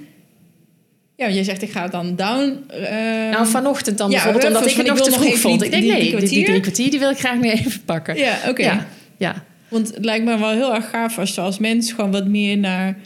Ja, 1.18 1.30
jij 1.30 1.43
zegt 1.43 1.61
ik 1.61 1.72
ga 1.72 1.88
dan 1.88 2.16
down. 2.16 2.63
ehm, 2.68 3.30
Nou, 3.30 3.47
vanochtend 3.47 3.97
dan 3.97 4.09
ja, 4.11 4.24
bijvoorbeeld, 4.24 4.45
omdat 4.55 4.70
ik 4.72 4.76
het 4.78 4.88
nog 4.88 5.01
te 5.01 5.11
vroeg 5.11 5.38
vond. 5.38 5.63
Ik 5.63 5.72
denk, 5.72 5.84
nee, 5.84 5.99
die 6.01 6.16
die, 6.20 6.30
die 6.30 6.43
drie 6.45 6.59
kwartier 6.59 6.89
die 6.89 6.99
wil 6.99 7.09
ik 7.09 7.18
graag 7.18 7.39
nu 7.39 7.49
even 7.51 7.82
pakken. 7.86 8.16
Ja, 8.18 8.38
oké. 8.49 8.61
Ja, 8.63 8.88
ja, 9.18 9.43
Want 9.68 9.93
het 9.95 10.05
lijkt 10.05 10.26
me 10.26 10.38
wel 10.38 10.49
heel 10.51 10.76
erg 10.76 10.89
gaaf 10.89 11.18
als 11.20 11.36
je 11.36 11.41
als 11.41 11.57
mens 11.59 11.91
gewoon 11.91 12.11
wat 12.11 12.28
meer 12.28 12.57
naar... 12.57 12.97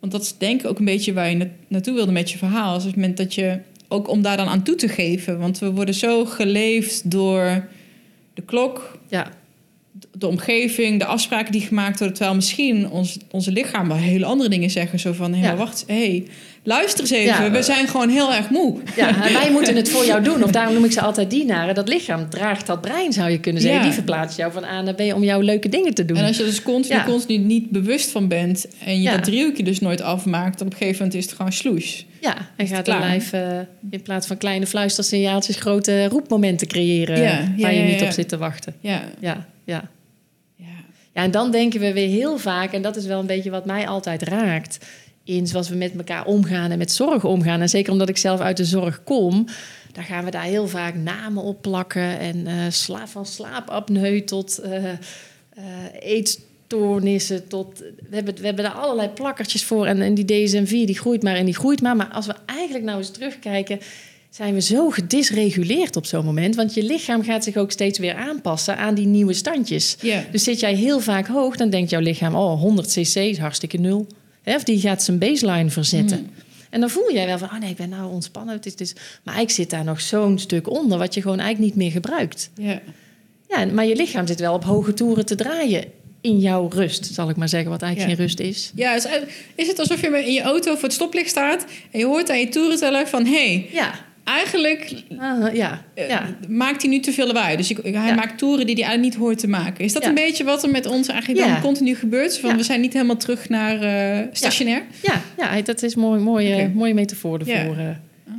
Want 0.00 0.12
dat 0.12 0.22
is 0.22 0.34
denk 0.38 0.60
ik 0.60 0.66
ook 0.66 0.78
een 0.78 0.84
beetje 0.84 1.12
waar 1.12 1.28
je 1.30 1.36
na- 1.36 1.46
naartoe 1.68 1.94
wilde 1.94 2.12
met 2.12 2.30
je 2.30 2.38
verhaal. 2.38 2.72
Als 2.74 2.84
het 2.84 2.94
moment 2.94 3.16
dat 3.16 3.34
je... 3.34 3.58
Ook 3.88 4.08
om 4.08 4.22
daar 4.22 4.36
dan 4.36 4.48
aan 4.48 4.62
toe 4.62 4.74
te 4.74 4.88
geven. 4.88 5.38
Want 5.38 5.58
we 5.58 5.70
worden 5.70 5.94
zo 5.94 6.24
geleefd 6.24 7.10
door 7.10 7.64
de 8.34 8.42
klok, 8.42 8.98
ja, 9.08 9.30
de 10.12 10.26
omgeving, 10.26 10.98
de 10.98 11.04
afspraken 11.04 11.52
die 11.52 11.60
gemaakt 11.60 11.98
worden. 11.98 12.16
Terwijl 12.16 12.36
misschien 12.36 12.90
ons, 12.90 13.18
onze 13.30 13.52
lichaam 13.52 13.88
wel 13.88 13.96
hele 13.96 14.24
andere 14.24 14.48
dingen 14.50 14.70
zeggen. 14.70 14.98
Zo 14.98 15.12
van, 15.12 15.34
hé, 15.34 15.40
Ja. 15.40 15.46
maar 15.46 15.56
wacht, 15.56 15.84
hé, 15.86 16.24
luister 16.66 17.00
eens 17.00 17.10
even. 17.10 17.44
Ja. 17.44 17.50
we 17.50 17.62
zijn 17.62 17.88
gewoon 17.88 18.08
heel 18.08 18.34
erg 18.34 18.50
moe. 18.50 18.76
ja. 18.96 19.22
Wij 19.40 19.50
moeten 19.50 19.76
het 19.76 19.88
voor 19.88 20.04
jou 20.04 20.22
doen. 20.22 20.44
Of 20.44 20.50
daarom 20.50 20.74
noem 20.74 20.84
ik 20.84 20.92
ze 20.92 21.00
altijd 21.00 21.30
dienaren. 21.30 21.74
Dat 21.74 21.88
lichaam 21.88 22.30
draagt 22.30 22.66
dat 22.66 22.80
brein, 22.80 23.12
zou 23.12 23.30
je 23.30 23.40
kunnen 23.40 23.62
zeggen. 23.62 23.80
Ja. 23.80 23.86
Die 23.86 23.94
verplaatst 23.94 24.36
jou 24.36 24.52
van 24.52 24.64
A 24.64 24.82
naar 24.82 24.94
B 24.94 25.00
om 25.00 25.24
jouw 25.24 25.40
leuke 25.40 25.68
dingen 25.68 25.94
te 25.94 26.04
doen. 26.04 26.16
En 26.16 26.26
als 26.26 26.36
je 26.36 26.42
er 26.42 26.48
dus 26.48 26.62
continu, 26.62 26.94
Ja. 26.94 27.04
continu 27.04 27.38
niet 27.38 27.70
bewust 27.70 28.10
van 28.10 28.28
bent... 28.28 28.66
en 28.84 29.02
je 29.02 29.10
dat 29.10 29.24
driehoekje 29.24 29.62
dus 29.62 29.80
nooit 29.80 30.00
afmaakt... 30.00 30.58
dan 30.58 30.66
op 30.66 30.72
een 30.72 30.78
gegeven 30.78 31.02
moment 31.02 31.18
is 31.22 31.24
het 31.24 31.34
gewoon 31.34 31.52
sloes. 31.52 32.06
Ja, 32.20 32.36
en 32.36 32.66
het 32.66 32.68
gaat 32.68 32.88
een 32.88 32.98
lijf 32.98 33.32
eh, 33.32 33.58
in 33.90 34.02
plaats 34.02 34.26
van 34.26 34.36
kleine 34.36 34.66
fluistersignaaltjes 34.66 35.56
grote 35.56 36.08
roepmomenten 36.08 36.66
creëren 36.66 37.54
waar 37.58 37.74
je 37.74 37.82
niet 37.82 38.02
op 38.02 38.10
zit 38.10 38.28
te 38.28 38.36
wachten. 38.36 38.74
Ja, 38.80 39.02
ja. 39.20 39.46
ja. 39.64 39.88
Ja, 41.16 41.22
en 41.22 41.30
dan 41.30 41.50
denken 41.50 41.80
we 41.80 41.92
weer 41.92 42.08
heel 42.08 42.38
vaak, 42.38 42.72
en 42.72 42.82
dat 42.82 42.96
is 42.96 43.06
wel 43.06 43.20
een 43.20 43.26
beetje 43.26 43.50
wat 43.50 43.64
mij 43.64 43.88
altijd 43.88 44.22
raakt, 44.22 44.78
in 45.26 45.46
zoals 45.46 45.68
we 45.68 45.76
met 45.76 45.96
elkaar 45.96 46.24
omgaan 46.24 46.70
en 46.70 46.78
met 46.78 46.92
zorg 46.92 47.24
omgaan. 47.24 47.60
En 47.60 47.68
zeker 47.68 47.92
omdat 47.92 48.08
ik 48.08 48.16
zelf 48.16 48.40
uit 48.40 48.56
de 48.56 48.64
zorg 48.64 49.02
kom, 49.04 49.46
dan 49.92 50.04
gaan 50.04 50.24
we 50.24 50.30
daar 50.30 50.42
heel 50.42 50.68
vaak 50.68 50.94
namen 50.94 51.42
op 51.42 51.62
plakken. 51.62 52.18
En 52.18 52.72
sla 52.72 53.08
van 53.08 53.26
slaapapneu 53.26 54.24
tot 54.24 54.58
eh, 54.58 54.84
eetstoornissen, 56.00 57.48
tot... 57.48 57.78
We 57.78 58.14
hebben, 58.16 58.34
we 58.34 58.46
hebben 58.46 58.64
daar 58.64 58.72
allerlei 58.72 59.08
plakkertjes 59.08 59.64
voor. 59.64 59.86
En, 59.86 60.00
en 60.00 60.14
die 60.14 60.24
DSM-4, 60.24 60.68
die 60.68 60.98
groeit 60.98 61.22
maar 61.22 61.34
en 61.34 61.44
die 61.44 61.54
groeit 61.54 61.82
maar. 61.82 61.96
Maar 61.96 62.10
als 62.12 62.26
we 62.26 62.34
eigenlijk 62.46 62.84
nou 62.84 62.98
eens 62.98 63.10
terugkijken 63.10 63.80
zijn 64.30 64.54
we 64.54 64.60
zo 64.60 64.90
gedisreguleerd 64.90 65.96
op 65.96 66.06
zo'n 66.06 66.24
moment. 66.24 66.54
Want 66.54 66.74
je 66.74 66.82
lichaam 66.82 67.22
gaat 67.22 67.44
zich 67.44 67.56
ook 67.56 67.70
steeds 67.70 67.98
weer 67.98 68.14
aanpassen 68.14 68.76
aan 68.76 68.94
die 68.94 69.06
nieuwe 69.06 69.32
standjes. 69.32 69.96
Dus 70.32 70.44
zit 70.44 70.60
jij 70.60 70.74
heel 70.74 71.00
vaak 71.00 71.26
hoog, 71.26 71.56
dan 71.56 71.70
denkt 71.70 71.90
jouw 71.90 72.00
lichaam... 72.00 72.34
oh, 72.34 72.60
100 72.60 72.88
cc 72.88 73.14
is 73.14 73.38
hartstikke 73.38 73.78
nul. 73.78 74.06
Hè, 74.50 74.54
Of 74.54 74.64
die 74.64 74.80
gaat 74.80 75.02
zijn 75.02 75.18
baseline 75.18 75.70
verzetten. 75.70 76.18
Hmm. 76.18 76.30
En 76.70 76.80
dan 76.80 76.90
voel 76.90 77.12
jij 77.12 77.26
wel 77.26 77.38
van, 77.38 77.48
oh 77.48 77.58
nee, 77.58 77.70
ik 77.70 77.76
ben 77.76 77.88
nou 77.88 78.12
ontspannen. 78.12 78.54
Het 78.54 78.66
is, 78.66 78.74
is... 78.74 78.92
Maar 79.22 79.40
ik 79.40 79.50
zit 79.50 79.70
daar 79.70 79.84
nog 79.84 80.00
zo'n 80.00 80.38
stuk 80.38 80.70
onder... 80.70 80.98
wat 80.98 81.14
je 81.14 81.22
gewoon 81.22 81.38
eigenlijk 81.38 81.74
niet 81.74 81.82
meer 81.84 81.92
gebruikt. 81.92 82.50
Ja. 82.54 82.80
Ja, 83.48 83.64
maar 83.64 83.86
je 83.86 83.96
lichaam 83.96 84.26
zit 84.26 84.40
wel 84.40 84.54
op 84.54 84.64
hoge 84.64 84.94
toeren 84.94 85.26
te 85.26 85.34
draaien... 85.34 85.84
in 86.20 86.38
jouw 86.38 86.68
rust, 86.68 87.14
zal 87.14 87.28
ik 87.30 87.36
maar 87.36 87.48
zeggen, 87.48 87.70
wat 87.70 87.82
eigenlijk 87.82 88.10
Ja. 88.10 88.16
geen 88.16 88.26
rust 88.26 88.40
is. 88.40 88.72
Ja, 88.74 88.94
is, 88.94 89.06
is 89.54 89.66
het 89.66 89.78
alsof 89.78 90.00
je 90.00 90.24
in 90.26 90.32
je 90.32 90.42
auto 90.42 90.74
voor 90.74 90.82
het 90.82 90.92
stoplicht 90.92 91.28
staat 91.28 91.64
en 91.90 91.98
je 91.98 92.04
hoort 92.06 92.30
aan 92.30 92.38
je 92.38 92.48
toerenteller 92.48 93.08
van 93.08 93.24
hé, 93.24 93.30
hey, 93.32 93.68
Ja, 93.72 94.05
eigenlijk 94.26 95.02
Ah, 95.18 95.54
ja, 95.54 95.82
eh, 95.94 96.08
ja. 96.08 96.36
maakt 96.48 96.82
hij 96.82 96.90
nu 96.90 97.00
te 97.00 97.12
veel 97.12 97.26
lawaai. 97.26 97.56
Dus 97.56 97.70
ik, 97.70 97.78
hij 97.82 97.92
Ja. 97.92 98.14
maakt 98.14 98.38
toeren 98.38 98.66
die 98.66 98.74
hij 98.74 98.84
eigenlijk 98.84 99.14
niet 99.14 99.22
hoort 99.24 99.38
te 99.38 99.48
maken. 99.48 99.84
Is 99.84 99.92
dat 99.92 100.02
Ja. 100.02 100.08
een 100.08 100.14
beetje 100.14 100.44
wat 100.44 100.62
er 100.62 100.70
met 100.70 100.86
ons 100.86 101.08
eigenlijk 101.08 101.46
dan 101.46 101.60
continu 101.60 101.94
gebeurt? 101.94 102.38
Van. 102.38 102.56
We 102.56 102.62
zijn 102.62 102.80
niet 102.80 102.92
helemaal 102.92 103.16
terug 103.16 103.48
naar 103.48 103.80
eh, 103.82 104.26
stationair? 104.32 104.82
Ja, 105.02 105.20
ja, 105.38 105.62
dat 105.62 105.82
is 105.82 105.94
een 105.94 106.00
mooi, 106.00 106.20
mooie, 106.20 106.70
mooie 106.74 106.94
metafoor 106.94 107.38
ervoor. 107.38 107.76
eh. 107.76 107.84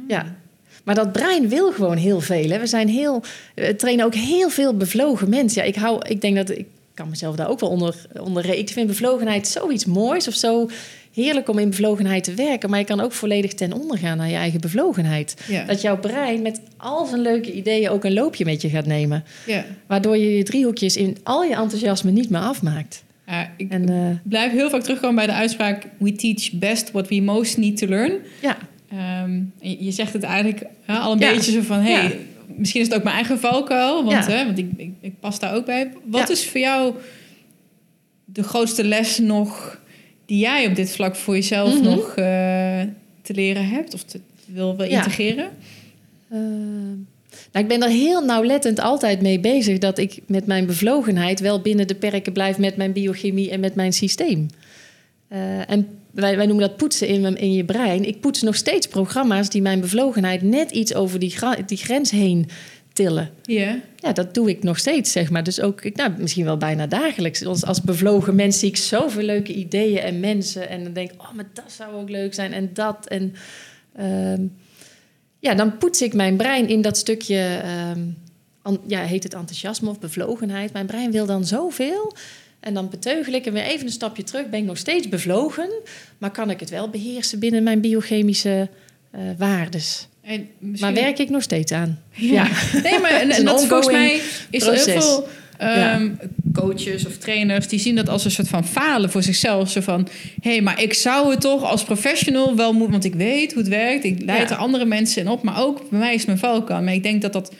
Ja. 0.07 0.35
Maar 0.83 0.95
dat 0.95 1.11
brein 1.11 1.49
wil 1.49 1.71
gewoon 1.71 1.97
heel 1.97 2.21
veel. 2.21 2.49
Hè. 2.49 2.59
We 2.59 2.67
zijn 2.67 2.87
heel, 2.89 3.23
we 3.55 3.75
trainen 3.75 4.05
ook 4.05 4.15
heel 4.15 4.49
veel 4.49 4.73
bevlogen 4.77 5.29
mensen. 5.29 5.61
Ja, 5.61 5.67
ik, 5.67 5.75
hou, 5.75 6.07
ik 6.07 6.21
denk 6.21 6.35
dat 6.35 6.49
ik 6.49 6.65
kan 6.93 7.09
mezelf 7.09 7.35
daar 7.35 7.49
ook 7.49 7.59
wel 7.59 7.69
onder, 7.69 7.95
onder 8.21 8.45
Ik 8.57 8.69
vind 8.69 8.87
bevlogenheid 8.87 9.47
zoiets 9.47 9.85
moois 9.85 10.27
of 10.27 10.33
zo 10.33 10.69
heerlijk 11.23 11.49
om 11.49 11.57
in 11.57 11.69
bevlogenheid 11.69 12.23
te 12.23 12.33
werken. 12.33 12.69
Maar 12.69 12.79
je 12.79 12.85
kan 12.85 12.99
ook 12.99 13.11
volledig 13.11 13.53
ten 13.53 13.73
onder 13.73 13.97
gaan 13.97 14.17
naar 14.17 14.29
je 14.29 14.35
eigen 14.35 14.61
bevlogenheid. 14.61 15.35
Ja. 15.47 15.63
Dat 15.63 15.81
jouw 15.81 15.97
brein 15.99 16.41
met 16.41 16.61
al 16.77 17.05
zijn 17.05 17.21
leuke 17.21 17.53
ideeën 17.53 17.89
ook 17.89 18.03
een 18.03 18.13
loopje 18.13 18.45
met 18.45 18.61
je 18.61 18.69
gaat 18.69 18.85
nemen. 18.85 19.23
ja. 19.45 19.65
Waardoor 19.87 20.17
je 20.17 20.37
je 20.37 20.43
driehoekjes 20.43 20.97
in 20.97 21.17
al 21.23 21.43
je 21.43 21.55
enthousiasme 21.55 22.11
niet 22.11 22.29
meer 22.29 22.41
afmaakt. 22.41 23.03
Ja, 23.27 23.51
ik 23.57 23.71
En 23.71 23.89
eh, 23.89 24.29
blijf 24.29 24.51
heel 24.51 24.69
vaak 24.69 24.81
terugkomen 24.81 25.15
bij 25.15 25.25
de 25.25 25.33
uitspraak... 25.33 25.87
we 25.97 26.15
teach 26.15 26.51
best 26.51 26.91
what 26.91 27.07
we 27.07 27.21
most 27.21 27.57
need 27.57 27.77
to 27.77 27.87
learn. 27.87 28.13
ja, 28.41 28.57
Ehm, 28.89 29.41
je, 29.59 29.83
je 29.83 29.91
zegt 29.91 30.13
het 30.13 30.23
eigenlijk 30.23 30.63
hè, 30.85 30.97
al 30.97 31.11
een 31.11 31.19
beetje 31.19 31.51
zo 31.51 31.61
van... 31.61 31.79
Hey, 31.79 32.19
misschien 32.55 32.81
is 32.81 32.87
het 32.87 32.95
ook 32.95 33.03
mijn 33.03 33.15
eigen 33.15 33.39
valkuil, 33.39 34.03
want, 34.03 34.25
hè, 34.25 34.45
want 34.45 34.57
ik, 34.57 34.69
ik, 34.77 34.91
ik 35.01 35.19
pas 35.19 35.39
daar 35.39 35.55
ook 35.55 35.65
bij. 35.65 35.91
Wat 36.05 36.29
is 36.29 36.45
voor 36.45 36.59
jou 36.59 36.95
de 38.25 38.43
grootste 38.43 38.83
les 38.83 39.17
nog... 39.17 39.79
die 40.27 40.39
jij 40.39 40.67
op 40.67 40.75
dit 40.75 40.91
vlak 40.91 41.15
voor 41.15 41.33
jezelf 41.33 41.73
Mhm. 41.73 41.83
nog 41.83 42.07
eh, 42.09 42.81
te 43.21 43.33
leren 43.33 43.67
hebt? 43.69 43.93
Of 43.93 44.03
te, 44.03 44.19
wil, 44.45 44.75
wil 44.77 44.89
Ja. 44.89 44.97
integreren? 44.97 45.49
Eh, 46.29 46.39
nou, 47.51 47.65
ik 47.65 47.67
ben 47.67 47.83
er 47.83 47.89
heel 47.89 48.21
nauwlettend 48.21 48.79
altijd 48.79 49.21
mee 49.21 49.39
bezig 49.39 49.77
dat 49.77 49.97
ik 49.97 50.19
met 50.25 50.45
mijn 50.45 50.65
bevlogenheid 50.65 51.39
wel 51.39 51.61
binnen 51.61 51.87
de 51.87 51.95
perken 51.95 52.33
blijf 52.33 52.57
met 52.57 52.75
mijn 52.77 52.91
biochemie 52.91 53.49
en 53.51 53.59
met 53.59 53.75
mijn 53.75 53.93
systeem. 53.93 54.47
Eh, 55.27 55.69
en 55.69 55.87
wij, 56.11 56.35
wij 56.37 56.45
noemen 56.45 56.67
dat 56.67 56.77
poetsen 56.77 57.07
in, 57.07 57.37
in 57.37 57.53
je 57.53 57.63
brein. 57.65 58.07
Ik 58.07 58.19
poets 58.19 58.41
nog 58.41 58.55
steeds 58.55 58.87
programma's 58.87 59.49
die 59.49 59.61
mijn 59.61 59.79
bevlogenheid 59.79 60.41
net 60.41 60.71
iets 60.71 60.93
over 60.93 61.19
die, 61.19 61.33
die 61.65 61.77
grens 61.77 62.11
heen 62.11 62.47
tillen. 62.97 63.29
Ja. 63.43 63.79
Ja, 63.95 64.11
dat 64.13 64.33
doe 64.33 64.49
ik 64.49 64.63
nog 64.63 64.77
steeds, 64.77 65.11
zeg 65.11 65.29
maar. 65.29 65.43
Dus 65.43 65.61
ook, 65.61 65.81
ik- 65.83 65.95
nou, 65.95 66.11
misschien 66.17 66.45
wel 66.45 66.57
bijna 66.57 66.87
dagelijks. 66.87 67.45
Als, 67.45 67.65
als 67.65 67.81
bevlogen 67.81 68.35
mens 68.35 68.59
zie 68.59 68.69
ik 68.69 68.77
zoveel 68.77 69.23
leuke 69.23 69.53
ideeën 69.53 69.99
en 69.99 70.19
mensen. 70.19 70.69
En 70.69 70.83
dan 70.83 70.93
denk 70.93 71.11
ik, 71.11 71.21
oh, 71.21 71.33
maar 71.33 71.47
dat 71.53 71.71
zou 71.71 71.93
ook 71.95 72.09
leuk 72.09 72.33
zijn. 72.33 72.53
En 72.53 72.69
dat. 72.73 73.07
En 73.07 73.33
ehm, 73.95 74.41
ja, 75.39 75.53
dan 75.55 75.77
poets 75.77 76.01
ik 76.01 76.13
mijn 76.13 76.37
brein 76.37 76.67
in 76.67 76.81
dat 76.81 76.97
stukje... 76.97 77.59
ehm, 77.63 77.99
an- 78.61 78.81
ja, 78.87 79.01
heet 79.01 79.23
het 79.23 79.33
enthousiasme 79.33 79.89
of 79.89 79.99
bevlogenheid. 79.99 80.73
Mijn 80.73 80.85
brein 80.85 81.11
wil 81.11 81.25
dan 81.25 81.45
zoveel. 81.45 82.15
En 82.59 82.73
dan 82.73 82.89
beteugel 82.89 83.33
ik 83.33 83.45
en 83.45 83.53
weer 83.53 83.63
even 83.63 83.85
een 83.85 83.91
stapje 83.91 84.23
terug. 84.23 84.49
Ben 84.49 84.59
ik 84.59 84.65
nog 84.65 84.77
steeds 84.77 85.09
bevlogen. 85.09 85.69
Maar 86.17 86.31
kan 86.31 86.49
ik 86.49 86.59
het 86.59 86.69
wel 86.69 86.89
beheersen 86.89 87.39
binnen 87.39 87.63
mijn 87.63 87.81
biochemische 87.81 88.69
eh 89.11 89.21
waardes. 89.37 90.07
En 90.27 90.47
misschien- 90.59 90.93
Maar 90.93 91.03
werk 91.03 91.19
ik 91.19 91.29
nog 91.29 91.41
steeds 91.43 91.71
aan. 91.71 91.99
Ja. 92.11 92.47
Nee, 92.83 92.99
maar 92.99 93.11
en, 93.21 93.45
dat 93.45 93.65
volgens 93.65 93.91
mij 93.91 94.21
is 94.49 94.67
er 94.67 94.73
heel 94.73 95.01
veel 95.01 95.27
ehm, 95.57 96.09
coaches 96.53 97.05
of 97.05 97.17
trainers 97.17 97.67
die 97.67 97.79
zien 97.79 97.95
dat 97.95 98.09
als 98.09 98.25
een 98.25 98.31
soort 98.31 98.47
van 98.47 98.65
falen 98.65 99.11
voor 99.11 99.23
zichzelf. 99.23 99.71
Zo 99.71 99.81
van, 99.81 100.07
hé, 100.41 100.51
hey, 100.51 100.61
maar 100.61 100.81
ik 100.81 100.93
zou 100.93 101.31
het 101.31 101.41
toch 101.41 101.63
als 101.63 101.83
professional 101.83 102.55
wel 102.55 102.73
moeten, 102.73 102.91
want 102.91 103.05
ik 103.05 103.15
weet 103.15 103.53
hoe 103.53 103.61
het 103.61 103.71
werkt. 103.71 104.03
Ik 104.03 104.21
leid 104.25 104.49
Ja. 104.49 104.55
er 104.55 104.61
andere 104.61 104.85
mensen 104.85 105.21
in 105.21 105.27
op, 105.27 105.43
maar 105.43 105.61
ook 105.63 105.89
bij 105.89 105.99
mij 105.99 106.13
is 106.13 106.25
mijn 106.25 106.37
valkuil. 106.37 106.81
Maar 106.81 106.93
ik 106.93 107.03
denk 107.03 107.21
dat 107.21 107.33
dat 107.33 107.53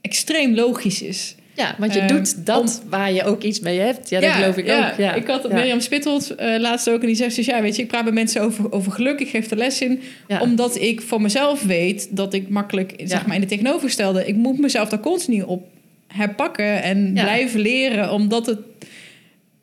extreem 0.00 0.54
logisch 0.54 1.02
is. 1.02 1.34
Ja, 1.54 1.74
want 1.78 1.94
je 1.94 2.00
Ehm, 2.00 2.08
doet 2.08 2.46
dat 2.46 2.82
waar 2.88 3.12
je 3.12 3.24
ook 3.24 3.42
iets 3.42 3.60
mee 3.60 3.78
hebt. 3.78 4.08
Ja, 4.08 4.20
dat 4.20 4.30
geloof 4.30 4.56
ik 4.56 4.66
ja. 4.66 4.90
ook. 4.90 4.96
Ja. 4.98 5.14
Ik 5.14 5.26
had 5.26 5.42
ja. 5.42 5.54
Mirjam 5.54 5.80
Spittold 5.80 6.34
eh, 6.34 6.58
laatst 6.58 6.90
ook 6.90 7.00
en 7.00 7.06
die 7.06 7.16
zegt 7.16 7.36
dus 7.36 7.46
ja, 7.46 7.62
weet 7.62 7.76
je, 7.76 7.82
ik 7.82 7.88
praat 7.88 8.04
met 8.04 8.14
mensen 8.14 8.42
over, 8.42 8.72
over 8.72 8.92
geluk. 8.92 9.20
Ik 9.20 9.28
geef 9.28 9.50
er 9.50 9.56
les 9.56 9.80
in, 9.80 10.00
omdat 10.40 10.80
ik 10.80 11.00
voor 11.00 11.20
mezelf 11.20 11.62
weet 11.62 12.16
dat 12.16 12.34
ik 12.34 12.48
makkelijk, 12.48 12.94
zeg 13.04 13.26
maar 13.26 13.34
in 13.34 13.40
de 13.40 13.46
tegenovergestelde, 13.46 14.26
ik 14.26 14.34
moet 14.34 14.58
mezelf 14.58 14.88
daar 14.88 15.00
continu 15.00 15.42
op 15.42 15.66
herpakken 16.06 16.82
en 16.82 17.12
blijven 17.12 17.60
leren, 17.60 18.12
omdat 18.12 18.46
het 18.46 18.58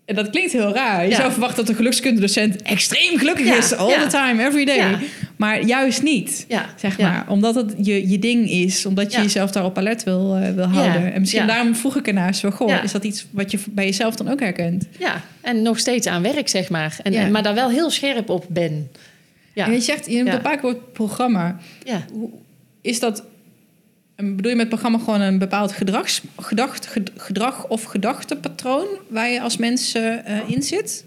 en 0.10 0.16
dat 0.16 0.30
klinkt 0.30 0.52
heel 0.52 0.74
raar. 0.74 1.04
Je 1.04 1.10
Ja. 1.10 1.16
zou 1.16 1.32
verwachten 1.32 1.58
dat 1.58 1.70
een 1.70 1.76
gelukskunde-docent 1.76 2.62
extreem 2.62 3.18
gelukkig 3.18 3.46
Ja, 3.46 3.56
is, 3.58 3.74
all 3.74 3.90
ja. 3.90 4.02
the 4.08 4.18
time, 4.18 4.46
every 4.48 4.66
day. 4.66 4.98
Maar 5.36 5.66
juist 5.66 6.04
niet, 6.04 6.46
Ja, 6.48 6.66
zeg 6.76 7.00
maar. 7.00 7.26
Omdat 7.28 7.56
het 7.56 7.74
je, 7.82 8.10
je 8.10 8.20
ding 8.20 8.50
is, 8.50 8.86
omdat 8.86 9.14
je 9.14 9.22
jezelf 9.22 9.52
daarop 9.52 9.78
alert 9.78 10.04
wil, 10.04 10.36
eh, 10.36 10.52
wil 10.52 10.66
houden. 10.66 11.14
En 11.14 11.20
misschien 11.20 11.48
daarom 11.48 11.76
vroeg 11.76 11.96
ik 11.98 12.08
ernaar 12.08 12.36
zo, 12.36 12.50
goh, 12.52 12.84
is 12.84 12.92
dat 12.92 13.04
iets 13.04 13.26
wat 13.32 13.52
je 13.52 13.60
bij 13.70 13.86
jezelf 13.86 14.16
dan 14.16 14.30
ook 14.30 14.40
herkent? 14.40 14.88
Ja, 15.00 15.22
en 15.42 15.62
nog 15.62 15.80
steeds 15.80 16.08
aan 16.08 16.22
werk, 16.22 16.48
zeg 16.50 16.70
maar. 16.70 16.98
En, 17.04 17.32
maar 17.32 17.44
daar 17.44 17.56
wel 17.56 17.70
heel 17.70 17.90
scherp 17.90 18.30
op 18.30 18.46
ben. 18.50 18.92
Ja, 19.54 19.66
En 19.66 19.72
je 19.72 19.80
zegt, 19.82 20.06
je 20.12 20.16
noemt 20.18 20.34
een 20.34 20.42
paar 20.42 20.76
programma. 20.94 21.58
ja. 21.84 22.06
Hoe- 22.12 22.30
Is 22.82 23.00
dat 23.00 23.24
En 24.20 24.36
bedoel 24.36 24.52
je 24.52 24.58
met 24.58 24.70
programma 24.70 24.98
gewoon 24.98 25.22
een 25.22 25.38
bepaald 25.38 25.72
gedrags, 25.72 26.22
gedacht, 26.38 26.88
ged- 26.88 27.12
gedrag 27.18 27.68
of 27.68 27.84
gedachtepatroon 27.84 28.88
waar 29.08 29.30
je 29.30 29.42
als 29.42 29.58
mens 29.58 29.94
eh, 29.94 30.50
in 30.50 30.64
zit? 30.64 31.06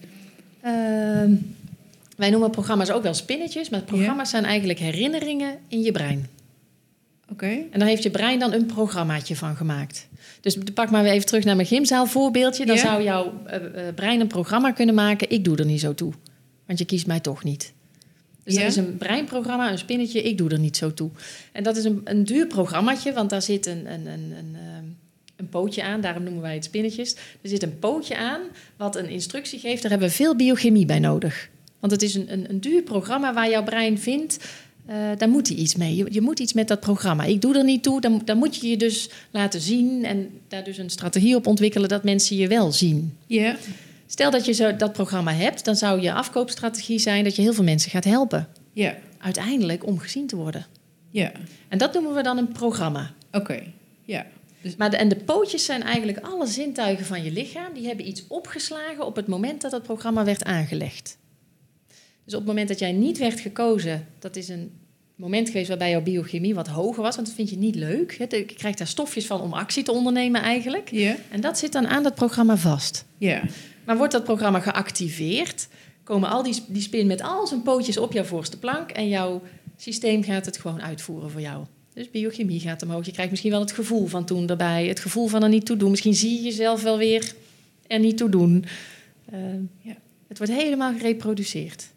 Ehm, 0.60 1.34
wij 2.16 2.30
noemen 2.30 2.50
programma's 2.50 2.90
ook 2.90 3.02
wel 3.02 3.14
spinnetjes, 3.14 3.68
maar 3.68 3.80
programma's 3.82 4.30
zijn 4.30 4.44
eigenlijk 4.44 4.78
herinneringen 4.78 5.58
in 5.68 5.82
je 5.82 5.92
brein. 5.92 6.26
Oké. 7.30 7.46
En 7.70 7.78
daar 7.78 7.88
heeft 7.88 8.02
je 8.02 8.10
brein 8.10 8.38
dan 8.38 8.52
een 8.52 8.66
programmaatje 8.66 9.36
van 9.36 9.56
gemaakt. 9.56 10.08
Dus 10.40 10.58
pak 10.74 10.90
maar 10.90 11.02
weer 11.02 11.12
even 11.12 11.26
terug 11.26 11.44
naar 11.44 11.56
mijn 11.56 11.68
gymzaal 11.68 12.06
voorbeeldje. 12.06 12.66
Dan 12.66 12.78
zou 12.78 13.02
jouw 13.02 13.32
eh, 13.46 13.56
eh, 13.88 13.94
brein 13.94 14.20
een 14.20 14.26
programma 14.26 14.72
kunnen 14.72 14.94
maken. 14.94 15.30
Ik 15.30 15.44
doe 15.44 15.56
er 15.56 15.66
niet 15.66 15.80
zo 15.80 15.94
toe, 15.94 16.12
want 16.66 16.78
je 16.78 16.84
kiest 16.84 17.06
mij 17.06 17.20
toch 17.20 17.44
niet. 17.44 17.72
Dus 18.44 18.54
dat 18.54 18.64
is 18.64 18.76
een 18.76 18.96
breinprogramma, 18.96 19.70
een 19.70 19.78
spinnetje. 19.78 20.22
Ik 20.22 20.38
doe 20.38 20.50
er 20.50 20.58
niet 20.58 20.76
zo 20.76 20.94
toe. 20.94 21.10
En 21.52 21.62
dat 21.62 21.76
is 21.76 21.84
een, 21.84 22.00
een 22.04 22.24
duur 22.24 22.46
programmaatje, 22.46 23.12
want 23.12 23.30
daar 23.30 23.42
zit 23.42 23.66
een, 23.66 23.92
een, 23.92 24.06
een, 24.06 24.32
een, 24.38 24.54
ehm, 24.54 24.84
een 25.36 25.48
pootje 25.48 25.82
aan. 25.82 26.00
Daarom 26.00 26.22
noemen 26.22 26.42
wij 26.42 26.54
het 26.54 26.64
spinnetjes. 26.64 27.14
Er 27.14 27.48
zit 27.48 27.62
een 27.62 27.78
pootje 27.78 28.16
aan 28.16 28.40
wat 28.76 28.96
een 28.96 29.08
instructie 29.08 29.58
geeft. 29.58 29.82
Daar 29.82 29.90
hebben 29.90 30.08
we 30.08 30.14
veel 30.14 30.36
biochemie 30.36 30.86
bij 30.86 30.98
nodig. 30.98 31.48
Want 31.80 31.92
het 31.92 32.02
is 32.02 32.14
een, 32.14 32.32
een, 32.32 32.50
een 32.50 32.60
duur 32.60 32.82
programma 32.82 33.34
waar 33.34 33.50
jouw 33.50 33.64
brein 33.64 33.98
vindt... 33.98 34.38
eh, 34.86 34.96
daar 35.18 35.28
moet 35.28 35.48
hij 35.48 35.56
iets 35.56 35.74
mee. 35.74 35.96
Je, 35.96 36.06
je 36.10 36.20
moet 36.20 36.38
iets 36.40 36.52
met 36.52 36.68
dat 36.68 36.80
programma. 36.80 37.24
Ik 37.24 37.40
doe 37.40 37.56
er 37.58 37.64
niet 37.64 37.82
toe. 37.82 38.00
Dan, 38.00 38.22
dan 38.24 38.38
moet 38.38 38.56
je 38.56 38.68
je 38.68 38.76
dus 38.76 39.10
laten 39.30 39.60
zien... 39.60 40.04
en 40.04 40.30
daar 40.48 40.64
dus 40.64 40.78
een 40.78 40.90
strategie 40.90 41.36
op 41.36 41.46
ontwikkelen... 41.46 41.88
dat 41.88 42.04
mensen 42.04 42.36
je 42.36 42.48
wel 42.48 42.72
zien. 42.72 43.16
Ja. 43.26 43.56
Stel 44.12 44.30
dat 44.30 44.44
je 44.44 44.52
zo 44.52 44.76
dat 44.76 44.92
programma 44.92 45.32
hebt... 45.32 45.64
dan 45.64 45.76
zou 45.76 46.00
je 46.00 46.12
afkoopstrategie 46.12 46.98
zijn... 46.98 47.24
dat 47.24 47.36
je 47.36 47.42
heel 47.42 47.52
veel 47.52 47.64
mensen 47.64 47.90
gaat 47.90 48.04
helpen. 48.04 48.48
Ja. 48.72 48.94
Uiteindelijk 49.18 49.86
om 49.86 49.98
gezien 49.98 50.26
te 50.26 50.36
worden. 50.36 50.66
Ja. 51.10 51.32
En 51.68 51.78
dat 51.78 51.92
noemen 51.92 52.14
we 52.14 52.22
dan 52.22 52.38
een 52.38 52.52
programma. 52.52 53.12
Oké. 53.30 53.62
Ja. 54.02 54.26
Maar 54.76 54.90
de, 54.90 54.96
en 54.96 55.08
de 55.08 55.16
pootjes 55.16 55.64
zijn 55.64 55.82
eigenlijk 55.82 56.18
alle 56.18 56.46
zintuigen 56.46 57.06
van 57.06 57.24
je 57.24 57.30
lichaam. 57.30 57.72
Die 57.74 57.86
hebben 57.86 58.08
iets 58.08 58.24
opgeslagen 58.28 59.06
op 59.06 59.16
het 59.16 59.26
moment 59.26 59.60
dat 59.60 59.72
het 59.72 59.82
programma 59.82 60.24
werd 60.24 60.44
aangelegd. 60.44 61.18
Dus 62.24 62.34
op 62.34 62.40
het 62.40 62.48
moment 62.48 62.68
dat 62.68 62.78
jij 62.78 62.92
niet 62.92 63.18
werd 63.18 63.40
gekozen, 63.40 64.06
dat 64.18 64.36
is 64.36 64.48
een 64.48 64.72
moment 65.16 65.46
geweest 65.46 65.68
waarbij 65.68 65.90
jouw 65.90 66.02
biochemie 66.02 66.54
wat 66.54 66.68
hoger 66.68 67.02
was, 67.02 67.14
want 67.14 67.26
dat 67.26 67.36
vind 67.36 67.50
je 67.50 67.56
niet 67.56 67.74
leuk. 67.74 68.12
Je 68.12 68.44
krijgt 68.44 68.78
daar 68.78 68.86
stofjes 68.86 69.26
van 69.26 69.40
om 69.40 69.52
actie 69.52 69.82
te 69.82 69.92
ondernemen 69.92 70.42
eigenlijk. 70.42 70.90
Ja. 70.90 71.16
En 71.30 71.40
dat 71.40 71.58
zit 71.58 71.72
dan 71.72 71.86
aan 71.86 72.02
dat 72.02 72.14
programma 72.14 72.56
vast. 72.56 73.04
Ja. 73.18 73.42
Maar 73.84 73.96
wordt 73.96 74.12
dat 74.12 74.24
programma 74.24 74.60
geactiveerd, 74.60 75.68
komen 76.04 76.28
al 76.28 76.42
die, 76.42 76.62
die 76.66 76.82
spin 76.82 77.06
met 77.06 77.22
al 77.22 77.46
zijn 77.46 77.62
pootjes 77.62 77.96
op 77.96 78.12
jouw 78.12 78.24
voorste 78.24 78.58
plank 78.58 78.90
en 78.90 79.08
jouw 79.08 79.42
systeem 79.76 80.22
gaat 80.22 80.46
het 80.46 80.56
gewoon 80.56 80.82
uitvoeren 80.82 81.30
voor 81.30 81.40
jou. 81.40 81.64
Dus 81.94 82.10
biochemie 82.10 82.60
gaat 82.60 82.82
omhoog. 82.82 83.06
Je 83.06 83.12
krijgt 83.12 83.30
misschien 83.30 83.50
wel 83.50 83.60
het 83.60 83.72
gevoel 83.72 84.06
van 84.06 84.24
toen 84.24 84.48
erbij, 84.48 84.86
het 84.86 85.00
gevoel 85.00 85.26
van 85.26 85.42
er 85.42 85.48
niet 85.48 85.66
toe 85.66 85.76
doen. 85.76 85.90
Misschien 85.90 86.14
zie 86.14 86.34
je 86.34 86.42
jezelf 86.42 86.82
wel 86.82 86.98
weer 86.98 87.34
er 87.86 87.98
niet 87.98 88.16
toe 88.16 88.28
doen. 88.28 88.64
Eh, 89.30 89.38
Ja. 89.80 89.94
Het 90.28 90.38
wordt 90.38 90.62
helemaal 90.62 90.92
gereproduceerd. 90.92 91.91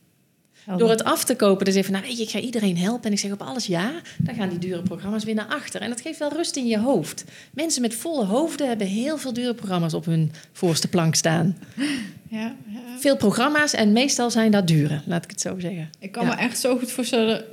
Door 0.78 0.90
het 0.90 1.04
af 1.04 1.24
te 1.24 1.36
kopen, 1.36 1.66
dus 1.66 1.76
even, 1.76 1.92
nou 1.92 2.04
weet 2.06 2.18
je, 2.18 2.24
ik 2.24 2.30
ga 2.30 2.40
iedereen 2.40 2.78
helpen 2.78 3.06
en 3.06 3.12
ik 3.12 3.20
zeg 3.20 3.32
op 3.32 3.42
alles 3.42 3.66
ja, 3.66 3.92
dan 4.18 4.36
gaan 4.36 4.50
die 4.50 4.60
dure 4.60 4.82
programma's 4.82 5.24
weer 5.24 5.36
naar 5.36 5.46
achter. 5.50 5.82
En 5.82 5.90
dat 5.90 6.02
geeft 6.02 6.20
wel 6.20 6.34
rust 6.34 6.56
in 6.56 6.66
je 6.68 6.80
hoofd. 6.80 7.24
Mensen 7.54 7.82
met 7.82 7.96
volle 7.96 8.26
hoofden 8.26 8.68
hebben 8.68 8.88
heel 8.88 9.18
veel 9.18 9.34
dure 9.34 9.54
programma's 9.54 9.94
op 9.94 10.06
hun 10.06 10.32
voorste 10.52 10.88
plank 10.88 11.16
staan. 11.16 11.58
Ja. 12.30 12.56
ja. 12.68 12.80
Veel 13.00 13.18
programma's 13.18 13.74
en 13.74 13.92
meestal 13.92 14.32
zijn 14.32 14.52
dat 14.52 14.68
dure, 14.68 15.02
laat 15.06 15.24
ik 15.24 15.30
het 15.30 15.42
zo 15.42 15.60
zeggen. 15.60 15.90
Ik 16.00 16.12
kan 16.12 16.24
Ja. 16.26 16.30
me 16.30 16.42
echt 16.42 16.60
zo 16.60 16.78
goed 16.78 16.92
voorstellen. 16.92 17.44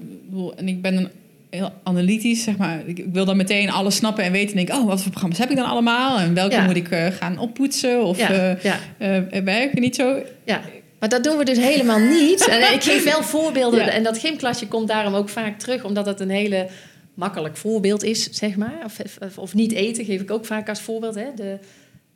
En 0.57 0.69
ik 0.69 0.83
ben 0.83 0.97
een 0.97 1.09
heel 1.51 1.73
analytisch, 1.83 2.43
zeg 2.43 2.57
maar. 2.57 2.83
Ik 2.87 3.05
wil 3.13 3.25
dan 3.25 3.37
meteen 3.37 3.71
alles 3.71 3.97
snappen 3.97 4.25
en 4.25 4.33
weten. 4.33 4.59
En 4.59 4.65
denk, 4.67 4.79
oh, 4.81 4.87
wat 4.87 5.01
voor 5.03 5.11
programma's 5.11 5.39
heb 5.39 5.51
ik 5.51 5.57
dan 5.57 5.67
allemaal? 5.67 6.19
En 6.19 6.35
welke 6.35 6.55
Ja. 6.55 6.65
moet 6.65 6.77
ik 6.77 6.89
eh, 6.91 7.07
gaan 7.07 7.39
oppoetsen? 7.39 8.05
Of 8.05 8.19
Ja, 8.19 8.31
eh 8.31 8.63
ja, 8.63 8.79
eh, 8.99 9.43
werken 9.43 9.81
niet 9.81 9.95
zo? 9.97 10.23
ja. 10.45 10.61
Maar 11.03 11.11
dat 11.11 11.25
doen 11.25 11.37
we 11.37 11.45
dus 11.45 11.59
helemaal 11.59 11.99
niet. 11.99 12.47
En 12.51 12.75
ik 12.75 12.83
geef 12.83 13.05
wel 13.05 13.23
voorbeelden. 13.23 13.85
Ja. 13.85 13.91
En 13.91 14.03
dat 14.03 14.19
gymklasje 14.19 14.69
komt 14.69 14.89
daarom 14.89 15.15
ook 15.15 15.29
vaak 15.29 15.59
terug, 15.59 15.85
omdat 15.85 16.07
het 16.07 16.21
een 16.21 16.31
hele 16.31 16.69
makkelijk 17.15 17.57
voorbeeld 17.57 18.03
is, 18.03 18.31
zeg 18.31 18.57
maar. 18.57 18.79
Of, 18.85 18.99
of, 19.21 19.39
of 19.39 19.55
niet 19.55 19.73
eten 19.73 20.05
geef 20.05 20.21
ik 20.21 20.31
ook 20.31 20.47
vaak 20.47 20.69
als 20.69 20.81
voorbeeld. 20.81 21.15
Hè. 21.15 21.27
De, 21.37 21.59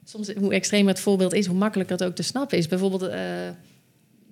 soms, 0.04 0.32
hoe 0.32 0.52
extremer 0.52 0.88
het 0.88 1.00
voorbeeld 1.00 1.34
is, 1.34 1.46
hoe 1.46 1.56
makkelijker 1.56 1.96
het 1.96 2.06
ook 2.06 2.14
te 2.14 2.22
snappen 2.22 2.58
is. 2.58 2.68
Bijvoorbeeld 2.68 3.02
eh, 3.02 3.18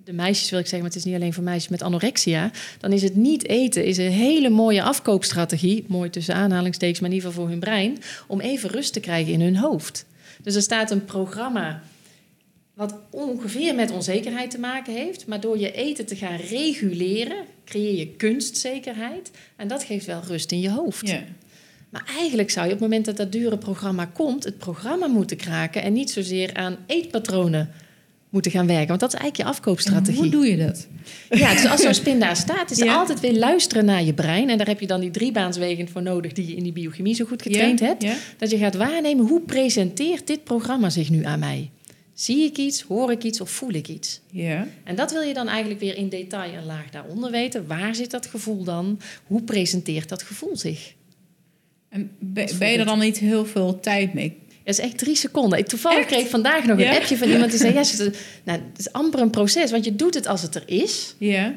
de 0.03 0.13
meisjes, 0.13 0.49
wil 0.49 0.59
ik 0.59 0.65
zeggen, 0.65 0.81
maar 0.81 0.89
het 0.89 0.99
is 0.99 1.05
niet 1.05 1.15
alleen 1.15 1.33
voor 1.33 1.43
meisjes 1.43 1.71
met 1.71 1.81
anorexia. 1.81 2.51
Dan 2.79 2.91
is 2.91 3.01
het 3.01 3.15
niet 3.15 3.47
eten 3.47 3.85
is 3.85 3.97
een 3.97 4.11
hele 4.11 4.49
mooie 4.49 4.83
afkoopstrategie. 4.83 5.85
Mooi 5.87 6.09
tussen 6.09 6.35
aanhalingstekens, 6.35 6.99
maar 6.99 7.09
in 7.09 7.15
ieder 7.15 7.29
geval 7.29 7.43
voor 7.43 7.53
hun 7.53 7.61
brein. 7.63 7.97
Om 8.27 8.39
even 8.39 8.69
rust 8.69 8.93
te 8.93 8.99
krijgen 8.99 9.33
in 9.33 9.41
hun 9.41 9.57
hoofd. 9.57 10.05
Dus 10.43 10.55
er 10.55 10.61
staat 10.61 10.91
een 10.91 11.05
programma 11.05 11.81
wat 12.75 12.95
ongeveer 13.09 13.75
met 13.75 13.91
onzekerheid 13.91 14.51
te 14.51 14.59
maken 14.59 14.93
heeft. 14.93 15.27
Maar 15.27 15.39
door 15.39 15.59
je 15.59 15.71
eten 15.71 16.05
te 16.05 16.15
gaan 16.15 16.35
reguleren, 16.49 17.37
creëer 17.65 17.97
je 17.97 18.07
kunstzekerheid. 18.07 19.31
En 19.55 19.67
dat 19.67 19.83
geeft 19.83 20.05
wel 20.05 20.21
rust 20.27 20.51
in 20.51 20.59
je 20.59 20.69
hoofd. 20.71 21.07
Ja. 21.07 21.23
Maar 21.89 22.03
eigenlijk 22.17 22.49
zou 22.51 22.65
je 22.67 22.73
op 22.73 22.79
het 22.79 22.87
moment 22.87 23.05
dat 23.05 23.17
dat 23.17 23.31
dure 23.31 23.57
programma 23.57 24.05
komt, 24.05 24.43
het 24.43 24.57
programma 24.57 25.07
moeten 25.07 25.37
kraken 25.37 25.81
en 25.83 25.93
niet 25.93 26.11
zozeer 26.11 26.53
aan 26.53 26.77
eetpatronen 26.87 27.69
moeten 28.29 28.51
gaan 28.51 28.67
werken. 28.67 28.87
Want 28.87 28.99
dat 28.99 29.13
is 29.13 29.19
eigenlijk 29.19 29.37
je 29.37 29.43
En 29.43 29.57
afkoopstrategie. 29.57 30.21
hoe 30.21 30.29
doe 30.31 30.45
je 30.47 30.57
dat? 30.57 30.87
Ja, 31.29 31.53
dus 31.53 31.65
als 31.69 31.81
zo'n 31.81 31.93
spin 31.93 32.19
daar 32.19 32.35
staat, 32.35 32.71
is 32.71 32.77
Ja. 32.77 32.95
altijd 32.95 33.19
weer 33.19 33.33
luisteren 33.37 33.85
naar 33.85 34.03
je 34.03 34.13
brein. 34.13 34.49
En 34.49 34.57
daar 34.57 34.67
heb 34.67 34.79
je 34.79 34.87
dan 34.87 34.99
die 34.99 35.11
driebaanswegen 35.11 35.87
voor 35.89 36.01
nodig 36.01 36.31
die 36.33 36.47
je 36.47 36.55
in 36.55 36.63
die 36.63 36.71
biochemie 36.71 37.15
zo 37.15 37.25
goed 37.25 37.41
getraind 37.41 37.79
Ja? 37.79 37.85
hebt. 37.85 38.05
Dat 38.37 38.51
je 38.51 38.57
gaat 38.57 38.75
waarnemen, 38.75 39.25
hoe 39.27 39.41
presenteert 39.41 40.27
dit 40.27 40.43
programma 40.43 40.89
zich 40.89 41.09
nu 41.09 41.23
aan 41.25 41.39
mij? 41.39 41.69
Zie 42.15 42.43
ik 42.45 42.57
iets, 42.57 42.81
hoor 42.81 43.11
ik 43.11 43.23
iets 43.23 43.41
of 43.41 43.49
voel 43.49 43.69
ik 43.73 43.87
iets? 43.87 44.19
Ja. 44.31 44.67
En 44.83 44.95
dat 44.95 45.11
wil 45.11 45.21
je 45.21 45.33
dan 45.33 45.47
eigenlijk 45.47 45.79
weer 45.79 45.95
in 45.97 46.09
detail 46.09 46.53
een 46.53 46.65
laag 46.65 46.89
daaronder 46.89 47.31
weten. 47.31 47.67
Waar 47.67 47.95
zit 47.95 48.11
dat 48.11 48.25
gevoel 48.25 48.63
dan? 48.63 48.99
Hoe 49.27 49.41
presenteert 49.41 50.09
dat 50.09 50.23
gevoel 50.23 50.57
zich? 50.57 50.93
En 51.89 52.11
ben, 52.19 52.47
ben 52.59 52.71
je 52.71 52.77
er 52.77 52.85
dan 52.85 52.99
niet 52.99 53.17
heel 53.17 53.45
veel 53.45 53.79
tijd 53.79 54.13
mee? 54.13 54.37
Dat 54.63 54.73
is 54.77 54.79
echt 54.79 54.97
drie 54.97 55.15
seconden. 55.15 55.59
Ik 55.59 55.67
toevallig 55.67 55.97
Echt? 55.97 56.07
kreeg 56.07 56.19
ik 56.23 56.29
vandaag 56.29 56.65
nog 56.65 56.79
Ja? 56.79 56.89
een 56.91 56.95
appje 56.97 57.17
van 57.17 57.29
iemand 57.29 57.49
die 57.51 57.59
zei... 57.59 57.73
Ja, 57.75 57.83
ze- 57.83 58.11
nou, 58.43 58.59
het 58.69 58.79
is 58.79 58.91
amper 58.91 59.19
een 59.19 59.29
proces, 59.29 59.71
want 59.71 59.85
je 59.85 59.95
doet 59.95 60.13
het 60.13 60.27
als 60.27 60.41
het 60.41 60.55
er 60.55 60.63
is. 60.65 61.15
Ja. 61.17 61.55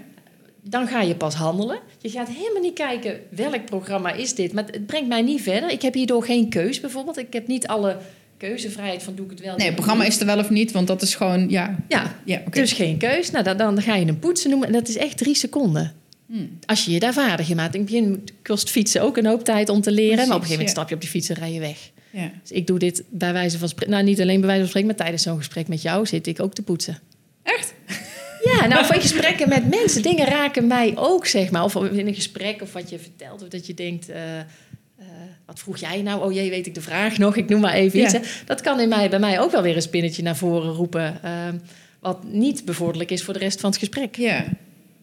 Dan 0.62 0.86
ga 0.88 1.00
je 1.02 1.14
pas 1.14 1.34
handelen. 1.34 1.78
Je 2.00 2.10
gaat 2.10 2.28
helemaal 2.28 2.62
niet 2.62 2.74
kijken 2.74 3.20
welk 3.30 3.64
programma 3.64 4.12
is 4.12 4.34
dit. 4.34 4.52
Maar 4.52 4.64
het 4.64 4.86
brengt 4.86 5.08
mij 5.08 5.22
niet 5.22 5.42
verder. 5.42 5.70
Ik 5.70 5.82
heb 5.82 5.94
hierdoor 5.94 6.24
geen 6.24 6.48
keus 6.48 6.80
bijvoorbeeld. 6.80 7.16
Ik 7.18 7.32
heb 7.32 7.46
niet 7.46 7.66
alle 7.66 7.96
keuzevrijheid 8.38 9.02
van 9.02 9.14
doe 9.14 9.24
ik 9.24 9.30
het 9.30 9.40
wel. 9.40 9.56
Nee, 9.56 9.66
het 9.66 9.74
programma 9.74 10.02
niet. 10.02 10.12
is 10.12 10.20
er 10.20 10.26
wel 10.26 10.38
of 10.38 10.50
niet, 10.50 10.72
want 10.72 10.86
dat 10.86 11.02
is 11.02 11.14
gewoon, 11.14 11.50
ja. 11.50 11.78
Ja, 11.88 12.20
Ja, 12.24 12.42
dus 12.50 12.72
geen 12.72 12.96
keus. 12.96 13.30
Nou, 13.30 13.44
dan, 13.44 13.56
dan 13.56 13.82
ga 13.82 13.94
je 13.94 14.06
een 14.06 14.18
poetsen 14.18 14.50
noemen. 14.50 14.68
En 14.68 14.74
dat 14.74 14.88
is 14.88 14.96
echt 14.96 15.16
drie 15.16 15.34
seconden. 15.34 15.94
Hmm. 16.26 16.58
Als 16.66 16.84
je 16.84 16.90
je 16.90 16.98
daar 16.98 17.12
vaardig 17.12 17.50
in 17.50 17.56
maakt. 17.56 17.74
In 17.74 17.80
het 17.80 17.90
begin 17.90 18.24
kost 18.42 18.70
fietsen 18.70 19.02
ook 19.02 19.16
een 19.16 19.26
hoop 19.26 19.44
tijd 19.44 19.68
om 19.68 19.80
te 19.80 19.92
leren. 19.92 20.16
maar 20.16 20.24
op 20.24 20.30
een 20.30 20.34
gegeven 20.34 20.50
moment 20.50 20.68
ja. 20.68 20.74
stap 20.74 20.88
je 20.88 20.94
op 20.94 21.00
die 21.00 21.10
fiets 21.10 21.28
en 21.28 21.34
rij 21.34 21.52
je 21.52 21.60
weg. 21.60 21.90
ja. 22.10 22.30
Dus 22.42 22.50
ik 22.50 22.66
doe 22.66 22.78
dit 22.78 23.02
bij 23.08 23.32
wijze 23.32 23.58
van 23.58 23.68
spreken. 23.68 23.92
Nou, 23.92 24.04
niet 24.04 24.20
alleen 24.20 24.38
bij 24.38 24.46
wijze 24.46 24.60
van 24.60 24.68
spreken, 24.68 24.88
maar 24.88 24.98
tijdens 24.98 25.22
zo'n 25.22 25.36
gesprek 25.36 25.68
met 25.68 25.82
jou 25.82 26.06
zit 26.06 26.26
ik 26.26 26.40
ook 26.40 26.54
te 26.54 26.62
poetsen. 26.62 26.98
Echt? 27.42 27.74
Ja, 28.44 28.66
nou, 28.66 28.86
van 28.86 29.00
gesprekken 29.00 29.48
met 29.48 29.68
mensen. 29.68 30.02
Dingen 30.02 30.26
raken 30.26 30.66
mij 30.66 30.92
ook, 30.96 31.26
zeg 31.26 31.50
maar. 31.50 31.64
Of 31.64 31.74
in 31.74 32.06
een 32.06 32.14
gesprek 32.14 32.62
of 32.62 32.72
wat 32.72 32.90
je 32.90 32.98
vertelt. 32.98 33.42
Of 33.42 33.48
dat 33.48 33.66
je 33.66 33.74
denkt, 33.74 34.08
eh, 34.08 34.22
eh, 34.98 35.04
wat 35.46 35.58
vroeg 35.58 35.76
jij 35.76 36.02
nou? 36.02 36.24
Oh 36.24 36.32
jee, 36.32 36.50
weet 36.50 36.66
ik 36.66 36.74
de 36.74 36.80
vraag 36.80 37.18
nog. 37.18 37.36
Ik 37.36 37.48
noem 37.48 37.60
maar 37.60 37.74
even 37.74 38.00
iets. 38.00 38.12
Ja. 38.12 38.20
Dat 38.44 38.60
kan 38.60 38.80
in 38.80 38.88
mij, 38.88 39.10
bij 39.10 39.18
mij 39.18 39.40
ook 39.40 39.50
wel 39.50 39.62
weer 39.62 39.76
een 39.76 39.82
spinnetje 39.82 40.22
naar 40.22 40.36
voren 40.36 40.72
roepen. 40.72 41.22
eh, 41.22 41.32
wat 42.00 42.24
niet 42.24 42.64
bevorderlijk 42.64 43.10
is 43.10 43.22
voor 43.22 43.34
de 43.34 43.40
rest 43.40 43.60
van 43.60 43.70
het 43.70 43.78
gesprek. 43.78 44.16
Ja. 44.16 44.44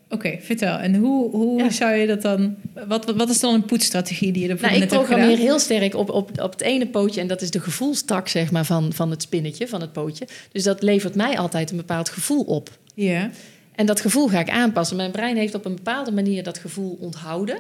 Oké, 0.10 0.38
vertel. 0.41 0.78
En 0.78 0.96
hoe, 0.96 1.30
hoe 1.32 1.58
Ja. 1.64 1.70
zou 1.70 1.96
je 1.96 2.08
dat 2.08 2.22
dan... 2.22 2.56
Wat, 2.88 3.14
wat, 3.16 3.30
is 3.30 3.39
dan 3.39 3.54
een 3.54 3.66
poetsstrategie 3.66 4.32
die 4.32 4.43
je 4.43 4.50
ervoor 4.50 4.70
Nou, 4.70 4.82
ik 4.82 4.88
programmeer 4.88 5.38
heel 5.38 5.60
sterk 5.60 5.96
op, 5.96 6.10
op, 6.10 6.41
op 6.41 6.52
het 6.52 6.62
ene 6.62 6.88
pootje. 6.88 7.22
En 7.22 7.28
dat 7.28 7.41
is 7.41 7.52
de 7.52 7.60
gevoelstak 7.60 8.28
zeg 8.28 8.52
maar, 8.52 8.66
van, 8.66 8.93
van 8.93 9.10
het 9.12 9.22
spinnetje, 9.22 9.68
van 9.68 9.82
het 9.82 9.91
pootje. 9.93 10.28
Dus 10.52 10.64
dat 10.64 10.82
levert 10.82 11.16
mij 11.16 11.38
altijd 11.38 11.72
een 11.72 11.78
bepaald 11.78 12.10
gevoel 12.10 12.43
op. 12.43 12.70
Ja. 12.93 13.30
En 13.76 13.86
dat 13.86 14.00
gevoel 14.02 14.28
ga 14.28 14.39
ik 14.39 14.50
aanpassen. 14.50 14.98
Mijn 14.98 15.12
brein 15.12 15.38
heeft 15.38 15.56
op 15.56 15.66
een 15.66 15.76
bepaalde 15.76 16.12
manier 16.12 16.43
dat 16.43 16.58
gevoel 16.58 16.98
onthouden. 17.02 17.58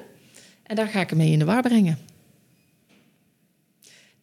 En 0.63 0.75
daar 0.75 0.87
ga 0.87 1.01
ik 1.01 1.09
hem 1.09 1.17
mee 1.17 1.31
in 1.31 1.39
de 1.39 1.45
war 1.45 1.61
brengen. 1.61 1.97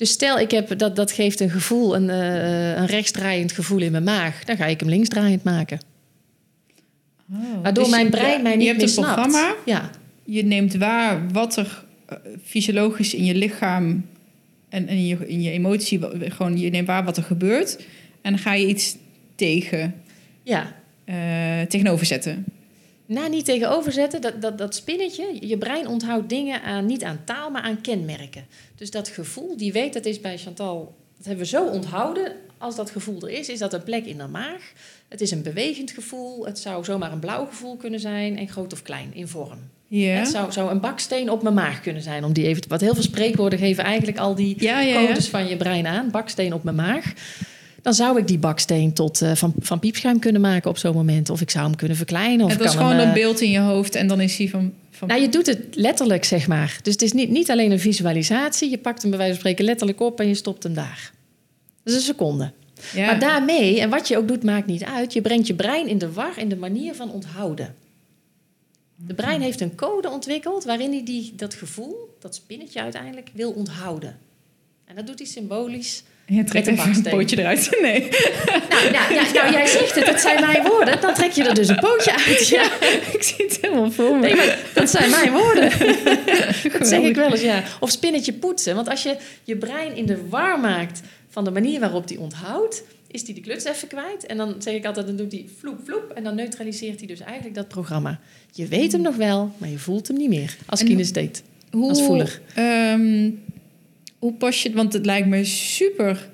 Dus 0.03 0.11
stel, 0.11 0.39
ik 0.39 0.51
heb, 0.51 0.79
dat, 0.79 0.97
dat 0.97 1.13
geeft 1.13 1.41
een 1.41 1.51
gevoel, 1.51 1.95
een, 1.97 2.11
eh, 2.11 2.77
een 2.77 2.87
rechtsdraaiend 2.87 3.53
gevoel 3.53 3.81
in 3.81 3.93
mijn 3.93 4.05
maag. 4.05 4.45
Dan 4.45 4.57
ga 4.57 4.67
ik 4.67 4.81
hem 4.81 4.89
linksdraaiend 4.89 5.43
maken. 5.45 5.81
Oh, 7.33 7.63
Waardoor 7.63 7.85
dus 7.85 7.93
mijn 7.93 8.05
je- 8.05 8.11
brein 8.11 8.43
mij 8.43 8.53
je 8.53 8.57
niet 8.59 8.67
hebt 8.67 8.79
meer 8.79 8.87
een 8.87 8.93
snapt. 8.93 9.13
programma. 9.15 9.55
Ja, 9.67 9.91
Je 10.25 10.45
neemt 10.45 10.75
waar 10.75 11.29
wat 11.33 11.57
er 11.57 11.85
eh, 12.07 12.17
fysiologisch 12.45 13.15
in 13.15 13.25
je 13.25 13.35
lichaam 13.35 14.07
en, 14.69 14.89
en 14.89 14.97
in, 14.97 15.07
je, 15.07 15.29
in 15.29 15.43
je 15.43 15.51
emotie... 15.51 16.01
Gewoon, 16.31 16.59
je 16.59 16.71
neemt 16.71 16.87
waar 16.87 17.05
wat 17.05 17.17
er 17.17 17.23
gebeurt. 17.23 17.77
En 18.23 18.31
dan 18.33 18.39
ga 18.41 18.55
je 18.55 18.67
iets 18.67 18.97
tegen, 19.35 19.95
ja. 20.43 20.75
eh, 21.05 21.61
tegenover 21.69 22.07
zetten. 22.07 22.45
Nou, 23.07 23.29
niet 23.29 23.45
tegenover 23.45 23.93
zetten. 23.93 24.21
Dat, 24.21 24.43
dat, 24.43 24.59
dat 24.59 24.75
spinnetje, 24.75 25.49
je 25.49 25.59
brein 25.59 25.87
onthoudt 25.87 26.29
dingen 26.29 26.63
aan, 26.63 26.87
niet 26.87 27.05
aan 27.05 27.21
taal, 27.25 27.51
maar 27.51 27.63
aan 27.63 27.81
kenmerken. 27.81 28.47
Dus 28.77 28.91
dat 28.91 29.09
gevoel, 29.09 29.57
die 29.57 29.73
weet, 29.73 29.93
dat 29.93 30.05
is 30.05 30.21
bij 30.21 30.39
Chantal, 30.39 30.95
dat 31.17 31.27
hebben 31.27 31.45
we 31.45 31.51
zo 31.51 31.67
onthouden. 31.67 32.33
Als 32.59 32.77
dat 32.77 32.91
gevoel 32.91 33.23
er 33.23 33.31
is, 33.31 33.49
is 33.49 33.59
dat 33.59 33.73
een 33.73 33.83
plek 33.83 34.05
in 34.05 34.19
de 34.19 34.27
maag. 34.27 34.73
Het 35.09 35.21
is 35.21 35.31
een 35.31 35.43
bewegend 35.43 35.91
gevoel. 35.91 36.47
Het 36.47 36.59
zou 36.59 36.85
zomaar 36.85 37.13
een 37.13 37.19
blauw 37.19 37.47
gevoel 37.47 37.77
kunnen 37.77 38.01
zijn 38.01 38.39
en 38.39 38.49
groot 38.49 38.73
of 38.73 38.83
klein 38.83 39.15
in 39.15 39.29
vorm. 39.29 39.59
Het 40.19 40.29
zou, 40.29 40.53
zou 40.53 40.71
een 40.71 40.81
baksteen 40.81 41.31
op 41.31 41.43
mijn 41.43 41.55
maag 41.55 41.81
kunnen 41.81 42.03
zijn. 42.03 42.25
Om 42.25 42.33
die 42.33 42.47
even, 42.47 42.69
wat 42.69 42.81
heel 42.81 42.95
veel 42.95 43.03
spreekwoorden 43.03 43.59
geven 43.59 43.85
eigenlijk 43.85 44.19
al 44.19 44.35
die 44.35 44.63
Ja, 44.63 44.81
ja, 44.81 45.01
ja. 45.01 45.07
codes 45.07 45.29
van 45.29 45.49
je 45.49 45.57
brein 45.57 45.87
aan. 45.87 46.11
Baksteen 46.11 46.55
op 46.55 46.65
mijn 46.65 46.77
maag. 46.77 47.13
Dan 47.83 47.95
zou 47.95 48.19
ik 48.19 48.27
die 48.27 48.39
baksteen 48.39 48.93
tot 48.93 49.23
eh, 49.23 49.35
van, 49.35 49.55
van 49.59 49.79
piepschuim 49.79 50.19
kunnen 50.19 50.41
maken 50.41 50.71
op 50.71 50.79
zo'n 50.79 50.95
moment. 50.95 51.31
Of 51.31 51.41
ik 51.41 51.51
zou 51.51 51.65
hem 51.67 51.77
kunnen 51.77 51.97
verkleinen. 51.97 52.47
Of 52.47 52.53
Het 52.53 52.63
kan 52.63 52.71
gewoon 52.71 52.91
hem, 52.91 53.01
een 53.01 53.07
eh, 53.07 53.15
beeld 53.15 53.41
in 53.41 53.51
je 53.51 53.59
hoofd 53.59 53.95
en 53.95 54.07
dan 54.07 54.21
is 54.21 54.37
hij 54.37 54.49
van... 54.49 54.73
van 54.91 55.09
Nou, 55.09 55.21
je 55.21 55.29
doet 55.29 55.47
het 55.47 55.61
letterlijk, 55.73 56.25
zeg 56.25 56.47
maar. 56.47 56.79
Dus 56.83 56.93
het 56.93 57.03
is 57.03 57.13
niet, 57.13 57.31
niet 57.31 57.51
alleen 57.51 57.71
een 57.71 57.81
visualisatie. 57.81 58.71
Je 58.71 58.79
pakt 58.79 59.03
hem 59.03 59.11
bij 59.11 59.19
wijze 59.19 59.33
van 59.33 59.43
spreken 59.43 59.65
letterlijk 59.65 60.01
op 60.01 60.21
en 60.21 60.29
je 60.29 60.35
stopt 60.35 60.63
hem 60.63 60.75
daar. 60.75 61.13
Dat 61.83 61.95
is 61.95 62.01
een 62.01 62.07
seconde. 62.07 62.53
ja. 62.95 63.07
Maar 63.07 63.19
daarmee, 63.19 63.81
en 63.81 63.91
wat 63.91 64.09
je 64.09 64.17
ook 64.17 64.29
doet, 64.29 64.43
maakt 64.43 64.67
niet 64.67 64.85
uit. 64.85 65.13
Je 65.13 65.21
brengt 65.21 65.47
je 65.47 65.55
brein 65.55 65.89
in 65.89 65.99
de 65.99 66.13
war 66.13 66.39
in 66.39 66.49
de 66.49 66.57
manier 66.57 66.95
van 66.95 67.11
onthouden. 67.11 67.75
De 69.07 69.15
brein 69.15 69.41
heeft 69.41 69.61
een 69.61 69.75
code 69.75 70.11
ontwikkeld 70.11 70.65
waarin 70.65 70.93
hij 70.93 71.05
die, 71.05 71.33
dat 71.37 71.55
gevoel, 71.55 72.17
dat 72.19 72.35
spinnetje 72.35 72.81
uiteindelijk, 72.81 73.31
wil 73.33 73.51
onthouden. 73.51 74.19
En 74.85 74.95
dat 74.95 75.07
doet 75.07 75.19
hij 75.19 75.29
symbolisch. 75.29 76.03
Je 76.37 76.45
trekt 76.45 76.67
een 76.67 76.73
even 76.79 76.95
een 76.95 77.03
pootje 77.11 77.39
eruit. 77.39 77.69
Nee. 77.83 78.01
Nou, 78.71 78.91
nou, 78.93 79.15
ja, 79.15 79.33
nou, 79.35 79.53
jij 79.53 79.67
zegt 79.67 79.95
het, 79.95 80.07
dat 80.07 80.21
zijn 80.21 80.41
mijn 80.41 80.63
woorden. 80.63 81.01
Dan 81.01 81.15
trek 81.15 81.31
je 81.31 81.45
er 81.45 81.55
dus 81.55 81.69
een 81.69 81.79
pootje 81.81 82.13
uit. 82.27 82.49
Ja. 82.49 82.63
ik 83.13 83.23
zie 83.23 83.45
het 83.47 83.59
helemaal 83.61 83.91
voor 83.91 84.17
me. 84.17 84.21
Nee, 84.35 84.51
dat 84.75 84.91
zijn 84.91 85.11
mijn 85.11 85.33
woorden. 85.33 85.71
Dat 86.79 86.87
zeg 86.89 87.01
ik 87.03 87.15
wel 87.17 87.31
eens, 87.31 87.41
ja. 87.43 87.63
Of 87.81 87.91
spinnetje 87.91 88.33
poetsen. 88.33 88.75
Want 88.75 88.89
als 88.89 89.03
je 89.03 89.17
je 89.45 89.57
brein 89.57 89.97
in 89.97 90.07
de 90.07 90.29
war 90.29 90.61
maakt 90.61 91.01
van 91.29 91.45
de 91.45 91.51
manier 91.51 91.81
waarop 91.81 92.09
die 92.09 92.21
onthoudt, 92.21 92.83
is 93.11 93.25
die 93.25 93.35
de 93.35 93.41
kluts 93.41 93.65
even 93.65 93.89
kwijt. 93.89 94.27
En 94.27 94.37
dan 94.37 94.55
zeg 94.59 94.75
ik 94.75 94.85
altijd, 94.87 95.07
dan 95.07 95.17
doet 95.17 95.33
hij 95.33 95.45
vloep, 95.61 95.79
vloep. 95.85 96.11
En 96.15 96.25
dan 96.25 96.35
neutraliseert 96.35 96.99
hij 96.99 97.07
dus 97.09 97.21
eigenlijk 97.21 97.55
dat 97.55 97.69
programma. 97.69 98.21
Je 98.53 98.67
weet 98.67 98.93
hem 98.93 99.01
nog 99.01 99.17
wel, 99.17 99.53
maar 99.59 99.69
je 99.69 99.79
voelt 99.79 100.09
hem 100.09 100.17
niet 100.17 100.29
meer. 100.29 100.57
Als 100.67 100.83
kinestheet. 100.85 101.43
Hoe, 101.71 101.89
Als 101.89 102.03
voeler. 102.03 102.41
ehm, 102.55 103.31
hoe 104.23 104.33
pas 104.33 104.63
je 104.63 104.69
het? 104.69 104.77
Want 104.77 104.93
het 104.93 105.07
lijkt 105.07 105.27
me 105.29 105.45
super 105.45 106.31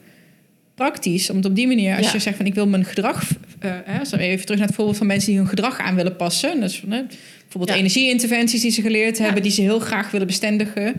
praktisch 0.74 1.30
om 1.30 1.36
het 1.36 1.44
op 1.44 1.54
die 1.54 1.66
manier, 1.66 1.96
als 1.96 2.06
Ja. 2.06 2.12
je 2.12 2.18
zegt 2.18 2.36
van 2.36 2.46
ik 2.46 2.54
wil 2.54 2.66
mijn 2.66 2.84
gedrag, 2.84 3.22
eh, 3.58 3.70
hè, 3.84 4.18
even 4.18 4.44
terug 4.44 4.58
naar 4.58 4.66
het 4.66 4.76
voorbeeld 4.76 4.96
van 4.98 5.06
mensen 5.06 5.28
die 5.28 5.38
hun 5.38 5.48
gedrag 5.48 5.78
aan 5.78 5.94
willen 5.94 6.16
passen. 6.16 6.60
Dus 6.60 6.80
hè, 6.80 7.02
bijvoorbeeld 7.42 7.68
Ja. 7.68 7.74
energieinterventies 7.84 8.60
die 8.60 8.70
ze 8.70 8.82
geleerd 8.82 9.18
Ja. 9.18 9.24
hebben, 9.24 9.42
die 9.42 9.52
ze 9.52 9.60
heel 9.60 9.78
graag 9.78 10.10
willen 10.10 10.26
bestendigen, 10.26 10.94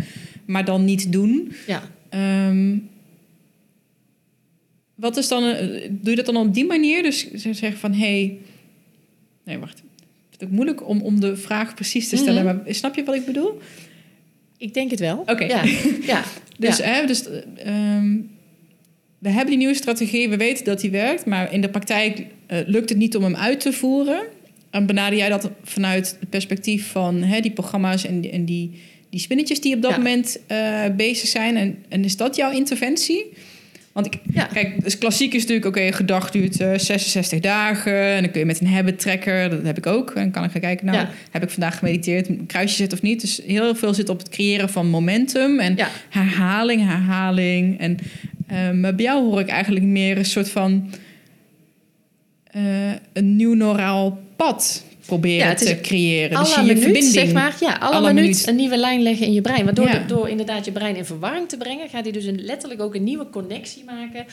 maar 0.45 0.65
dan 0.65 0.85
niet 0.85 1.11
doen. 1.11 1.51
Ja. 1.67 1.81
Ehm, 2.09 2.77
wat 4.95 5.17
is 5.17 5.27
dan, 5.27 5.43
eh, 5.43 5.67
doe 5.89 6.09
je 6.09 6.15
dat 6.15 6.25
dan 6.25 6.37
op 6.37 6.53
die 6.53 6.65
manier? 6.65 7.03
Dus 7.03 7.31
ze 7.31 7.53
zeggen 7.53 7.79
van 7.79 7.93
hé, 7.93 7.99
hey, 8.19 8.37
nee 9.43 9.57
wacht, 9.57 9.83
het 10.31 10.41
is 10.41 10.47
ook 10.47 10.53
moeilijk 10.53 10.87
om, 10.87 11.01
om 11.01 11.19
de 11.19 11.35
vraag 11.37 11.73
precies 11.73 12.09
te 12.09 12.15
stellen, 12.15 12.45
Mhm. 12.45 12.55
maar 12.65 12.75
snap 12.75 12.95
je 12.95 13.03
wat 13.03 13.15
ik 13.15 13.25
bedoel? 13.25 13.59
Ik 14.57 14.73
denk 14.73 14.91
het 14.91 14.99
wel. 14.99 15.17
Oké. 15.17 15.43
Ja. 15.43 15.63
ja. 16.13 16.23
Dus, 16.59 16.77
ja. 16.77 16.83
hè, 16.83 17.05
dus 17.05 17.27
eh, 17.29 17.37
ehm, 17.57 18.17
we 19.19 19.29
hebben 19.29 19.47
die 19.49 19.57
nieuwe 19.57 19.73
strategie, 19.73 20.29
we 20.29 20.37
weten 20.37 20.65
dat 20.65 20.79
die 20.81 20.89
werkt, 20.91 21.25
maar 21.25 21.53
in 21.53 21.61
de 21.61 21.69
praktijk 21.69 22.25
eh, 22.47 22.57
lukt 22.65 22.89
het 22.89 22.97
niet 22.97 23.15
om 23.15 23.23
hem 23.23 23.35
uit 23.35 23.59
te 23.59 23.73
voeren. 23.73 24.21
En 24.69 24.85
benader 24.85 25.17
jij 25.17 25.29
dat 25.29 25.49
vanuit 25.63 26.17
het 26.19 26.29
perspectief 26.29 26.87
van 26.91 27.23
hè, 27.23 27.39
die 27.39 27.51
programma's 27.51 28.05
en, 28.05 28.21
die- 28.21 28.31
en 28.31 28.45
die, 28.45 28.71
die 29.09 29.19
spinnetjes 29.19 29.61
die 29.61 29.75
op 29.75 29.81
dat 29.81 29.91
Ja. 29.91 29.97
moment 29.97 30.39
eh, 30.47 30.83
bezig 30.97 31.27
zijn? 31.27 31.55
En, 31.57 31.77
en 31.89 32.03
is 32.03 32.17
dat 32.17 32.35
jouw 32.35 32.51
interventie? 32.51 33.25
Want 34.01 34.13
ik, 34.15 34.21
Ja. 34.33 34.43
kijk, 34.45 34.83
dus 34.83 34.97
klassiek 34.97 35.33
is 35.33 35.41
natuurlijk, 35.41 35.67
oké, 35.67 35.81
een 35.81 35.93
gedag 35.93 36.31
duurt 36.31 36.61
eh, 36.61 36.71
66 36.77 37.39
dagen. 37.39 37.93
En 38.03 38.21
dan 38.21 38.31
kun 38.31 38.39
je 38.39 38.45
met 38.45 38.59
een 38.61 38.67
habit 38.67 38.99
tracker, 38.99 39.49
dat 39.49 39.63
heb 39.63 39.77
ik 39.77 39.85
ook. 39.85 40.09
En 40.09 40.21
dan 40.21 40.31
kan 40.31 40.43
ik 40.43 40.51
gaan 40.51 40.61
kijken, 40.61 40.85
nou, 40.85 40.97
Ja. 40.97 41.09
heb 41.31 41.43
ik 41.43 41.49
vandaag 41.49 41.77
gemediteerd, 41.77 42.27
een 42.27 42.45
kruisje 42.45 42.75
zetten 42.75 42.97
of 42.97 43.03
niet? 43.03 43.21
Dus 43.21 43.41
heel 43.45 43.75
veel 43.75 43.93
zit 43.93 44.09
op 44.09 44.17
het 44.17 44.29
creëren 44.29 44.69
van 44.69 44.87
momentum 44.87 45.59
en 45.59 45.75
Ja. 45.75 45.87
herhaling, 46.09 46.81
herhaling. 46.87 47.79
En 47.79 47.97
eh, 48.47 48.71
maar 48.71 48.95
bij 48.95 49.05
jou 49.05 49.23
hoor 49.29 49.39
ik 49.39 49.47
eigenlijk 49.47 49.85
meer 49.85 50.17
een 50.17 50.25
soort 50.25 50.49
van 50.49 50.89
eh, 52.43 52.61
een 53.13 53.35
nieuw 53.35 53.53
neuraal 53.53 54.19
pad 54.35 54.83
proberen 55.09 55.47
Ja, 55.47 55.53
te 55.53 55.79
creëren. 55.81 56.39
Dus 56.39 56.55
je, 56.55 56.61
minuut, 56.61 56.79
verbinding. 56.83 57.13
zeg 57.13 57.31
maar. 57.33 57.55
Ja, 57.59 57.73
alle, 57.79 57.95
Alle 57.95 58.07
minuut, 58.13 58.21
minuut. 58.29 58.47
een 58.47 58.55
nieuwe 58.55 58.77
lijn 58.77 59.01
leggen 59.01 59.25
in 59.25 59.33
je 59.33 59.41
brein. 59.41 59.65
Waardoor 59.65 59.87
Ja. 59.87 59.99
de- 59.99 60.05
door 60.05 60.29
inderdaad 60.29 60.65
je 60.65 60.71
brein 60.71 60.95
in 60.95 61.05
verwarring 61.05 61.49
te 61.49 61.57
brengen... 61.57 61.89
gaat 61.89 62.03
hij 62.03 62.11
dus 62.11 62.25
een, 62.25 62.41
letterlijk 62.41 62.81
ook 62.81 62.95
een 62.95 63.03
nieuwe 63.03 63.29
connectie 63.29 63.83
maken 63.83 64.25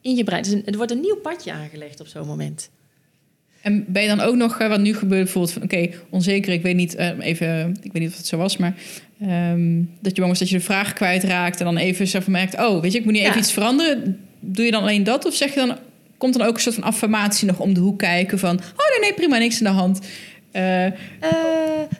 in 0.00 0.14
je 0.16 0.24
brein. 0.24 0.42
Dus 0.42 0.52
een, 0.52 0.62
er 0.66 0.76
wordt 0.76 0.92
een 0.92 1.00
nieuw 1.00 1.16
padje 1.16 1.52
aangelegd 1.52 2.00
op 2.00 2.06
zo'n 2.06 2.26
moment. 2.26 2.70
En 3.62 3.84
ben 3.88 4.02
je 4.02 4.08
dan 4.08 4.20
ook 4.20 4.34
nog, 4.34 4.58
eh, 4.58 4.68
wat 4.68 4.80
nu 4.80 4.94
gebeurt, 4.94 5.22
bijvoorbeeld 5.22 5.52
van, 5.54 5.62
oké, 5.62 5.88
onzeker, 6.10 6.52
ik 6.52 6.62
weet 6.62 6.74
niet, 6.76 6.94
eh, 6.94 7.10
even, 7.20 7.76
ik 7.82 7.92
weet 7.92 8.02
niet 8.02 8.10
of 8.10 8.16
het 8.16 8.26
zo 8.26 8.36
was, 8.36 8.56
maar 8.56 8.74
ehm, 9.20 9.82
dat 10.00 10.14
je 10.14 10.20
bang 10.20 10.28
was 10.28 10.38
dat 10.38 10.48
je 10.48 10.56
de 10.56 10.62
vraag 10.64 10.92
kwijtraakt 10.92 11.58
en 11.58 11.64
dan 11.64 11.76
even 11.76 12.06
zo 12.08 12.18
merkt, 12.26 12.58
oh, 12.58 12.80
weet 12.80 12.92
je, 12.92 12.98
ik 12.98 13.04
moet 13.04 13.16
Ja. 13.16 13.22
even 13.28 13.38
iets 13.38 13.52
veranderen. 13.52 14.20
Doe 14.40 14.64
je 14.64 14.70
dan 14.70 14.82
alleen 14.82 15.04
dat 15.04 15.24
of 15.24 15.34
zeg 15.34 15.54
je 15.54 15.60
dan, 15.66 15.76
komt 16.18 16.38
dan 16.38 16.46
ook 16.46 16.54
een 16.54 16.60
soort 16.60 16.74
van 16.74 16.84
affirmatie 16.84 17.46
nog 17.46 17.58
om 17.60 17.74
de 17.74 17.80
hoek 17.80 17.98
kijken 17.98 18.38
van, 18.38 18.56
oh 18.56 18.88
nee, 18.90 19.00
nee, 19.00 19.14
prima, 19.14 19.38
niks 19.38 19.62
aan 19.64 19.72
de 19.74 19.78
hand. 19.80 19.98
Eh, 20.52 20.86
Eh, 20.86 20.92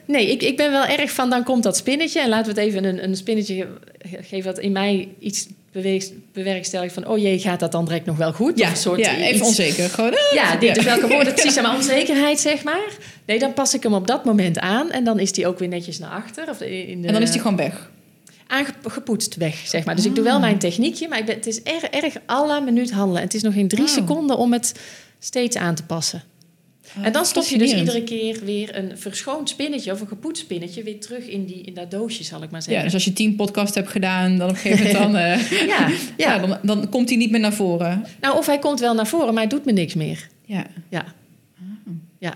nee, 0.05 0.31
ik, 0.31 0.43
ik 0.43 0.57
ben 0.57 0.71
wel 0.71 0.85
erg 0.85 1.11
van 1.11 1.29
dan 1.29 1.43
komt 1.43 1.63
dat 1.63 1.77
spinnetje. 1.77 2.19
En 2.21 2.29
laten 2.29 2.53
we 2.53 2.59
het 2.61 2.69
even 2.69 2.83
een, 2.83 3.03
een 3.03 3.15
spinnetje 3.15 3.67
ge- 3.99 4.17
geven 4.23 4.43
dat 4.53 4.59
in 4.63 4.71
mij 4.71 5.07
iets 5.19 5.47
beweegt, 5.71 6.11
bewerkstelligt 6.33 6.93
van... 6.93 7.07
oh 7.07 7.17
jee, 7.17 7.39
gaat 7.39 7.59
dat 7.59 7.71
dan 7.71 7.85
direct 7.85 8.05
nog 8.05 8.17
wel 8.17 8.33
goed? 8.33 8.57
ja, 8.59 8.65
Of 8.65 8.71
een 8.71 8.77
soort 8.77 8.99
ja, 8.99 9.15
even 9.15 9.35
iets- 9.35 9.47
onzeker. 9.47 9.89
Gewoon, 9.89 10.11
eh, 10.11 10.33
Ja, 10.33 10.55
dit, 10.55 10.69
ja. 10.69 10.73
dus 10.73 10.83
welke 10.83 11.07
woorden 11.07 11.33
precies 11.35 11.57
aan 11.57 11.63
mijn 11.63 11.75
onzekerheid, 11.75 12.39
zeg 12.39 12.63
maar. 12.63 12.89
Nee, 13.25 13.39
dan 13.39 13.53
pas 13.53 13.73
ik 13.73 13.83
hem 13.83 13.93
op 13.93 14.07
dat 14.07 14.25
moment 14.25 14.59
aan. 14.59 14.91
En 14.91 15.03
dan 15.03 15.19
is 15.19 15.31
die 15.31 15.47
ook 15.47 15.59
weer 15.59 15.67
netjes 15.67 15.99
naar 15.99 16.09
achter. 16.11 16.49
Of 16.49 16.61
in 16.61 17.01
de, 17.01 17.07
En 17.07 17.13
dan 17.13 17.21
is 17.21 17.31
die 17.31 17.41
gewoon 17.41 17.57
weg. 17.57 17.89
Aangepoetst 18.47 19.35
weg, 19.35 19.55
zeg 19.67 19.85
maar. 19.85 19.95
Dus 19.95 20.05
ik 20.05 20.15
doe 20.15 20.23
wel 20.23 20.39
mijn 20.39 20.57
techniekje, 20.59 21.07
maar 21.07 21.19
ik 21.19 21.25
ben, 21.25 21.35
het 21.35 21.47
is 21.47 21.61
erg, 21.63 21.83
erg 21.83 22.13
la 22.27 22.59
minuut 22.59 22.91
handelen. 22.91 23.17
En 23.21 23.25
het 23.27 23.35
is 23.35 23.41
nog 23.41 23.53
geen 23.53 23.67
drie 23.67 23.83
Oh. 23.83 23.89
seconden 23.89 24.37
om 24.37 24.53
het 24.53 24.79
steeds 25.19 25.55
aan 25.55 25.75
te 25.75 25.83
passen. 25.83 26.23
en 27.01 27.11
dan 27.11 27.25
stop 27.25 27.43
je 27.45 27.57
dus 27.57 27.73
iedere 27.73 28.03
keer 28.03 28.39
weer 28.43 28.75
een 28.77 28.97
verschoond 28.97 29.49
spinnetje 29.49 29.91
of 29.91 30.01
een 30.01 30.07
gepoetst 30.07 30.43
spinnetje 30.43 30.83
weer 30.83 30.99
terug 30.99 31.25
in, 31.27 31.45
die, 31.45 31.61
in 31.61 31.73
dat 31.73 31.91
doosje, 31.91 32.23
zal 32.23 32.43
ik 32.43 32.49
maar 32.51 32.59
Ja, 32.59 32.65
zeggen. 32.65 32.83
dus 32.83 32.93
als 32.93 33.05
je 33.05 33.13
tien 33.13 33.35
podcast 33.35 33.75
hebt 33.75 33.89
gedaan, 33.89 34.37
dan 34.37 34.49
op 34.49 34.55
een 34.55 34.61
gegeven 34.61 35.01
moment 35.01 35.13
dan, 35.13 35.15
eh, 35.21 35.51
ja, 35.67 35.87
ja. 36.17 36.33
ja. 36.33 36.39
dan, 36.39 36.57
dan 36.61 36.89
komt 36.89 37.09
hij 37.09 37.17
niet 37.17 37.31
meer 37.31 37.39
naar 37.39 37.53
voren. 37.53 38.05
Nou, 38.21 38.37
of 38.37 38.45
hij 38.45 38.59
komt 38.59 38.79
wel 38.79 38.93
naar 38.93 39.07
voren, 39.07 39.27
maar 39.33 39.43
hij 39.43 39.47
doet 39.47 39.65
me 39.65 39.71
niks 39.71 39.93
meer. 39.93 40.27
Ja. 40.45 40.65
Ja. 40.89 41.05
ja. 42.19 42.33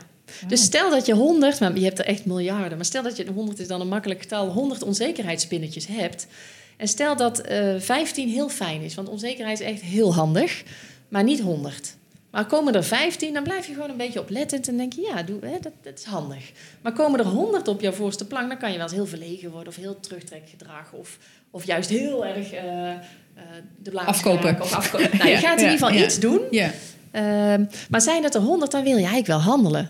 Dus 0.47 0.63
stel 0.63 0.89
dat 0.89 1.05
je 1.05 1.13
100, 1.13 1.59
maar 1.59 1.77
je 1.77 1.83
hebt 1.83 1.99
er 1.99 2.05
echt 2.05 2.25
miljarden, 2.25 2.77
maar 2.77 2.85
stel 2.85 3.03
dat 3.03 3.17
je 3.17 3.31
100 3.31 3.59
is 3.59 3.67
dan 3.67 3.81
een 3.81 3.87
makkelijk 3.87 4.21
getal, 4.21 4.47
100 4.47 4.83
onzekerheidsspinnetjes 4.83 5.87
hebt. 5.87 6.27
En 6.77 6.87
stel 6.87 7.15
dat 7.15 7.39
eh 7.39 7.75
15 7.77 8.29
heel 8.29 8.49
fijn 8.49 8.81
is, 8.81 8.95
want 8.95 9.09
onzekerheid 9.09 9.59
is 9.59 9.65
echt 9.65 9.81
heel 9.81 10.13
handig, 10.13 10.63
maar 11.07 11.23
niet 11.23 11.39
100. 11.39 11.97
Maar 12.31 12.45
komen 12.45 12.73
er 12.73 12.83
15, 12.83 13.33
dan 13.33 13.43
blijf 13.43 13.67
je 13.67 13.73
gewoon 13.73 13.89
een 13.89 13.97
beetje 13.97 14.19
oplettend 14.19 14.67
en 14.67 14.77
denk 14.77 14.93
je, 14.93 15.01
ja, 15.01 15.23
doe, 15.23 15.39
hè, 15.41 15.57
dat, 15.61 15.71
dat 15.81 15.99
is 15.99 16.03
handig. 16.03 16.51
Maar 16.81 16.93
komen 16.93 17.19
er 17.19 17.25
100 17.25 17.67
op 17.67 17.81
jouw 17.81 17.91
voorste 17.91 18.25
plank, 18.25 18.49
dan 18.49 18.57
kan 18.57 18.69
je 18.69 18.75
wel 18.75 18.85
eens 18.85 18.95
heel 18.95 19.05
verlegen 19.05 19.51
worden 19.51 19.67
of 19.67 19.75
heel 19.75 19.99
terugtrekgedrag 19.99 20.91
of, 20.91 21.17
of 21.51 21.65
juist 21.65 21.89
heel 21.89 22.25
erg 22.25 22.51
eh, 22.51 22.91
eh, 22.91 22.97
de 23.77 23.89
blaas 23.89 24.07
Afkopen. 24.07 24.61
Of 24.61 24.73
afkopen. 24.73 25.17
Nou, 25.17 25.29
je 25.29 25.35
gaat 25.45 25.57
in 25.57 25.65
ja, 25.65 25.71
ieder 25.71 25.87
geval 25.87 25.91
ja. 25.91 26.05
iets 26.05 26.19
doen. 26.19 26.41
Ja. 26.51 26.71
Ehm, 27.11 27.65
maar 27.89 28.01
zijn 28.01 28.23
het 28.23 28.35
er 28.35 28.41
honderd, 28.41 28.71
dan 28.71 28.83
wil 28.83 28.91
je 28.91 28.97
eigenlijk 28.97 29.27
wel 29.27 29.41
handelen. 29.41 29.89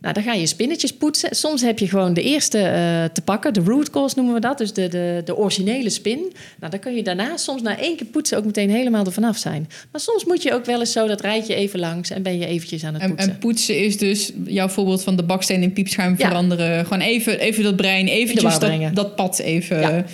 Nou, 0.00 0.14
dan 0.14 0.22
ga 0.22 0.32
je 0.32 0.46
spinnetjes 0.46 0.92
poetsen. 0.96 1.36
Soms 1.36 1.62
heb 1.62 1.78
je 1.78 1.88
gewoon 1.88 2.14
de 2.14 2.22
eerste 2.22 2.58
eh, 2.58 3.04
te 3.12 3.20
pakken, 3.24 3.54
de 3.54 3.60
root 3.60 3.90
cause 3.90 4.14
noemen 4.16 4.34
we 4.34 4.40
dat, 4.40 4.58
dus 4.58 4.72
de, 4.72 4.88
de, 4.88 5.20
de 5.24 5.36
originele 5.36 5.90
spin. 5.90 6.18
Nou, 6.58 6.70
dan 6.70 6.80
kun 6.80 6.94
je 6.94 7.02
daarna 7.02 7.36
soms 7.36 7.62
na 7.62 7.78
één 7.78 7.96
keer 7.96 8.06
poetsen 8.06 8.38
ook 8.38 8.44
meteen 8.44 8.70
helemaal 8.70 9.04
er 9.04 9.12
vanaf 9.12 9.36
zijn. 9.36 9.68
Maar 9.92 10.00
soms 10.00 10.24
moet 10.24 10.42
je 10.42 10.52
ook 10.52 10.64
wel 10.64 10.80
eens 10.80 10.92
zo 10.92 11.06
dat 11.06 11.20
rijtje 11.20 11.54
even 11.54 11.78
langs 11.78 12.10
en 12.10 12.22
ben 12.22 12.38
je 12.38 12.46
eventjes 12.46 12.84
aan 12.84 12.94
het 12.94 13.02
En, 13.02 13.08
poetsen. 13.08 13.30
en 13.32 13.38
poetsen 13.38 13.78
is 13.78 13.98
dus 13.98 14.32
jouw 14.46 14.68
voorbeeld 14.68 15.02
van 15.02 15.16
de 15.16 15.22
baksteen 15.22 15.62
in 15.62 15.72
piepschuim 15.72 16.14
Ja. 16.18 16.28
veranderen. 16.28 16.84
Gewoon 16.86 17.02
even, 17.02 17.38
even 17.38 17.62
dat 17.62 17.76
brein, 17.76 18.06
eventjes 18.08 18.58
dat, 18.58 18.94
dat 18.94 19.16
pad 19.16 19.38
even 19.38 19.80
Ja. 19.80 20.04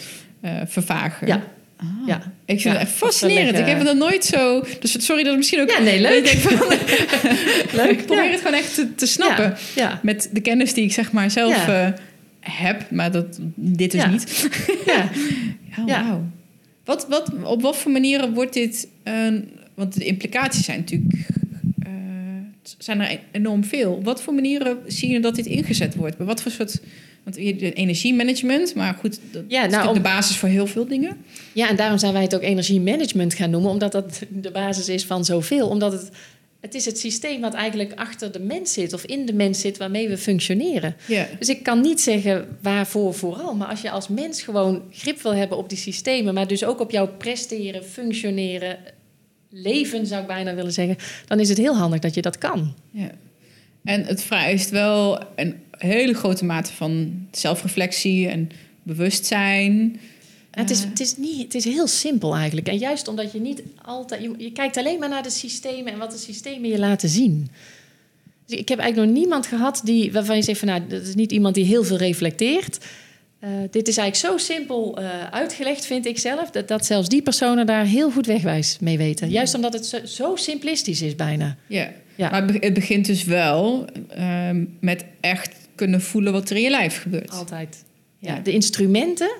eh, 0.41 0.53
vervagen. 0.66 1.26
ja, 1.26 1.43
Ah. 2.01 2.09
ja. 2.09 2.16
Ik 2.45 2.61
vind 2.61 2.62
Ja, 2.62 2.70
het 2.70 2.80
echt 2.80 2.91
fascinerend. 2.91 3.59
Ik 3.59 3.66
heb 3.66 3.78
het 3.78 3.87
nog 3.87 3.97
nooit 4.09 4.24
zo... 4.24 4.64
Dus 4.80 5.05
sorry 5.05 5.22
dat 5.22 5.30
het 5.30 5.37
misschien 5.37 5.61
ook... 5.61 5.70
ja, 5.70 5.78
nee, 5.80 6.01
leuk. 6.01 6.28
Ik 6.28 6.39
van, 6.39 6.68
leuk. 7.80 7.91
ik 7.91 8.07
probeer 8.07 8.24
ja. 8.24 8.30
het 8.30 8.39
gewoon 8.41 8.55
echt 8.59 8.74
te, 8.74 8.95
te 8.95 9.07
snappen. 9.07 9.57
Ja, 9.74 10.01
Met 10.03 10.28
de 10.32 10.41
kennis 10.41 10.74
die 10.74 10.85
ik 10.85 10.93
zeg 10.93 11.12
maar 11.12 11.30
zelf 11.30 11.68
eh, 11.68 11.89
heb. 12.41 12.91
Maar 12.91 13.11
dat, 13.12 13.39
dit 13.55 13.91
dus 13.91 14.01
Ja. 14.03 14.09
niet. 14.09 14.49
ja. 14.87 15.09
Oh, 15.78 15.87
Ja. 15.87 16.05
wauw. 16.05 16.24
Wat, 16.85 17.07
wat, 17.09 17.30
op 17.43 17.62
wat 17.62 17.76
voor 17.76 17.91
manieren 17.93 18.32
wordt 18.32 18.53
dit... 18.53 18.89
want 19.74 19.95
de 19.99 20.05
implicaties 20.05 20.64
zijn 20.64 20.78
natuurlijk... 20.78 21.12
eh, 21.82 21.91
zijn 22.78 23.01
er 23.01 23.18
enorm 23.32 23.64
veel. 23.64 24.01
Wat 24.03 24.22
voor 24.22 24.35
manieren 24.35 24.78
zie 24.87 25.11
je 25.12 25.20
dat 25.20 25.35
dit 25.35 25.47
ingezet 25.47 25.95
wordt? 25.95 26.16
Bij 26.16 26.26
wat 26.26 26.43
voor 26.43 26.51
soort... 26.53 26.80
Want 27.25 27.37
energiemanagement, 27.37 28.75
maar 28.75 28.95
goed, 28.95 29.18
dat 29.31 29.43
Ja, 29.43 29.43
is 29.43 29.51
nou, 29.51 29.62
natuurlijk 29.70 29.89
om- 29.89 30.03
de 30.03 30.09
basis 30.09 30.37
voor 30.37 30.49
heel 30.49 30.66
veel 30.66 30.87
dingen. 30.87 31.16
Ja, 31.53 31.68
en 31.68 31.77
daarom 31.77 31.99
zijn 31.99 32.12
wij 32.12 32.22
het 32.22 32.35
ook 32.35 32.43
energiemanagement 32.43 33.35
gaan 33.35 33.51
noemen, 33.51 33.70
omdat 33.70 33.93
dat 33.93 34.20
de 34.29 34.51
basis 34.51 34.89
is 34.89 35.05
van 35.05 35.25
zoveel. 35.25 35.68
Omdat 35.68 35.93
het, 35.93 36.09
het 36.61 36.75
is 36.75 36.85
het 36.85 36.99
systeem 36.99 37.41
wat 37.41 37.55
eigenlijk 37.55 37.93
achter 37.95 38.33
de 38.33 38.39
mens 38.41 38.72
zit 38.72 38.93
of 38.93 39.05
in 39.05 39.27
de 39.27 39.33
mens 39.33 39.61
zit 39.61 39.77
waarmee 39.77 40.09
we 40.09 40.18
functioneren. 40.18 40.97
Ja, 41.07 41.27
Dus 41.39 41.49
ik 41.49 41.62
kan 41.62 41.81
niet 41.81 42.01
zeggen 42.01 42.47
waarvoor 42.62 43.14
vooral, 43.14 43.55
maar 43.55 43.68
als 43.68 43.81
je 43.81 43.91
als 43.91 44.09
mens 44.09 44.43
gewoon 44.43 44.83
grip 44.91 45.22
wil 45.22 45.35
hebben 45.35 45.59
op 45.59 45.68
die 45.68 45.79
systemen, 45.79 46.35
maar 46.35 46.47
dus 46.47 46.64
ook 46.64 46.81
op 46.81 46.91
jouw 46.91 47.09
presteren, 47.16 47.85
functioneren, 47.85 48.77
leven 49.51 50.07
zou 50.07 50.20
ik 50.20 50.27
bijna 50.27 50.55
willen 50.55 50.72
zeggen, 50.72 50.97
dan 51.27 51.41
is 51.41 51.49
het 51.49 51.59
heel 51.59 51.77
handig 51.77 52.01
dat 52.01 52.14
je 52.14 52.22
dat 52.22 52.39
kan. 52.39 52.75
ja. 52.91 53.11
En 53.85 54.05
het 54.05 54.22
vereist 54.22 54.70
wel 54.70 55.18
een 55.37 55.55
hele 55.79 56.14
grote 56.14 56.45
mate 56.45 56.72
van 56.72 57.12
zelfreflectie 57.31 58.29
en 58.29 58.51
bewustzijn. 58.83 60.01
En 60.51 60.61
Het 60.61 60.70
is, 60.70 60.83
Eh. 60.83 60.89
het, 60.89 61.01
is 61.01 61.16
niet, 61.16 61.43
het 61.43 61.55
is 61.55 61.64
heel 61.64 61.87
simpel 61.87 62.35
eigenlijk. 62.35 62.68
En 62.68 62.79
juist 62.79 63.09
omdat 63.09 63.33
je 63.33 63.41
niet 63.41 63.62
altijd... 63.85 64.22
Je, 64.22 64.35
je 64.39 64.53
kijkt 64.53 64.77
alleen 64.77 64.99
maar 64.99 65.09
naar 65.09 65.22
de 65.22 65.31
systemen 65.31 65.93
en 65.93 65.99
wat 65.99 66.11
de 66.11 66.18
systemen 66.18 66.68
je 66.70 66.79
laten 66.79 67.09
zien. 67.09 67.49
Dus 68.47 68.59
ik 68.59 68.68
heb 68.68 68.79
eigenlijk 68.79 69.11
nog 69.11 69.20
niemand 69.20 69.47
gehad 69.47 69.81
die, 69.85 70.12
waarvan 70.12 70.37
je 70.37 70.43
zegt 70.43 70.59
van... 70.59 70.68
nou, 70.68 70.87
dat 70.89 71.03
is 71.03 71.14
niet 71.14 71.33
iemand 71.33 71.55
die 71.55 71.64
heel 71.64 71.85
veel 71.85 71.97
reflecteert. 71.97 72.79
Eh, 73.39 73.51
dit 73.70 73.89
is 73.89 73.97
eigenlijk 73.97 74.39
zo 74.41 74.45
simpel 74.53 74.99
eh, 74.99 75.25
uitgelegd, 75.31 75.87
vind 75.87 76.07
ik 76.07 76.18
zelf... 76.18 76.51
Dat, 76.51 76.68
dat 76.68 76.87
zelfs 76.87 77.09
die 77.09 77.22
personen 77.22 77.66
daar 77.66 77.85
heel 77.87 78.11
goed 78.11 78.27
wegwijs 78.27 78.77
mee 78.81 78.99
weten. 78.99 79.31
Juist 79.31 79.55
omdat 79.55 79.72
het 79.72 79.87
zo, 79.87 79.99
zo 80.07 80.37
simplistisch 80.37 81.03
is 81.03 81.16
bijna. 81.16 81.57
Ja. 81.66 81.93
Ja. 82.16 82.31
Maar 82.31 82.43
het 82.43 82.53
be- 82.53 82.66
het 82.66 82.75
begint 82.75 83.07
dus 83.07 83.25
wel 83.25 83.85
met 84.81 85.05
echt 85.20 85.55
kunnen 85.75 86.01
voelen 86.01 86.33
wat 86.33 86.51
er 86.51 86.57
in 86.57 86.62
je 86.62 86.70
lijf 86.70 87.01
gebeurt. 87.03 87.31
Altijd. 87.31 87.85
Ja, 88.18 88.35
Ja. 88.35 88.41
de 88.41 88.53
instrumenten 88.53 89.31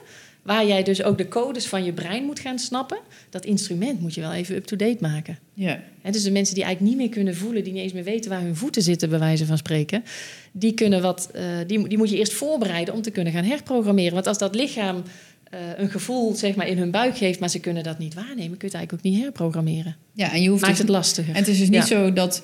waar 0.43 0.67
jij 0.67 0.83
dus 0.83 1.03
ook 1.03 1.19
de 1.19 1.29
codes 1.29 1.67
van 1.67 1.85
je 1.85 1.93
brein 1.93 2.25
moet 2.25 2.41
gaan 2.41 2.59
snappen... 2.59 2.99
dat 3.31 3.45
instrument 3.45 4.01
moet 4.01 4.15
je 4.15 4.21
wel 4.21 4.33
even 4.33 4.57
up-to-date 4.57 4.97
maken. 5.01 5.39
Ja. 5.55 5.83
Hè, 6.03 6.11
dus 6.11 6.23
de 6.23 6.31
mensen 6.31 6.55
die 6.55 6.65
eigenlijk 6.65 6.95
niet 6.95 7.05
meer 7.05 7.15
kunnen 7.15 7.37
voelen, 7.37 7.65
die 7.65 7.73
niet 7.73 7.83
eens 7.83 7.93
meer 7.93 8.05
weten 8.05 8.31
waar 8.31 8.41
hun 8.41 8.57
voeten 8.57 8.83
zitten, 8.83 9.09
bij 9.09 9.19
wijze 9.19 9.47
van 9.47 9.59
spreken, 9.59 10.05
die, 10.53 10.73
kunnen 10.73 11.03
wat, 11.03 11.31
eh, 11.33 11.45
die, 11.67 11.89
die 11.89 11.99
moet 11.99 12.11
je 12.11 12.17
eerst 12.17 12.33
voorbereiden 12.33 12.95
om 12.95 13.03
te 13.03 13.11
kunnen 13.11 13.33
gaan 13.33 13.45
herprogrammeren. 13.45 14.13
Want 14.13 14.27
als 14.27 14.39
dat 14.39 14.55
lichaam 14.55 15.03
eh, 15.51 15.61
een 15.77 15.91
gevoel 15.91 16.35
zeg 16.35 16.55
maar, 16.55 16.69
in 16.69 16.79
hun 16.79 16.91
buik 16.91 17.17
geeft, 17.17 17.41
maar 17.41 17.51
ze 17.51 17.61
kunnen 17.61 17.83
dat 17.83 17.99
niet 17.99 18.15
waarnemen, 18.15 18.57
kun 18.57 18.69
je 18.69 18.75
het 18.75 18.75
eigenlijk 18.75 19.07
ook 19.07 19.13
niet 19.13 19.23
herprogrammeren. 19.23 19.97
ja, 20.13 20.33
en 20.33 20.43
je 20.43 20.49
hoeft 20.49 20.63
Maakt 20.63 20.73
dus, 20.73 20.83
het 20.83 20.93
lastiger. 20.93 21.35
En 21.35 21.41
het 21.41 21.49
is 21.49 21.59
dus 21.59 21.69
niet 21.69 21.85
zo 21.85 22.13
dat 22.13 22.43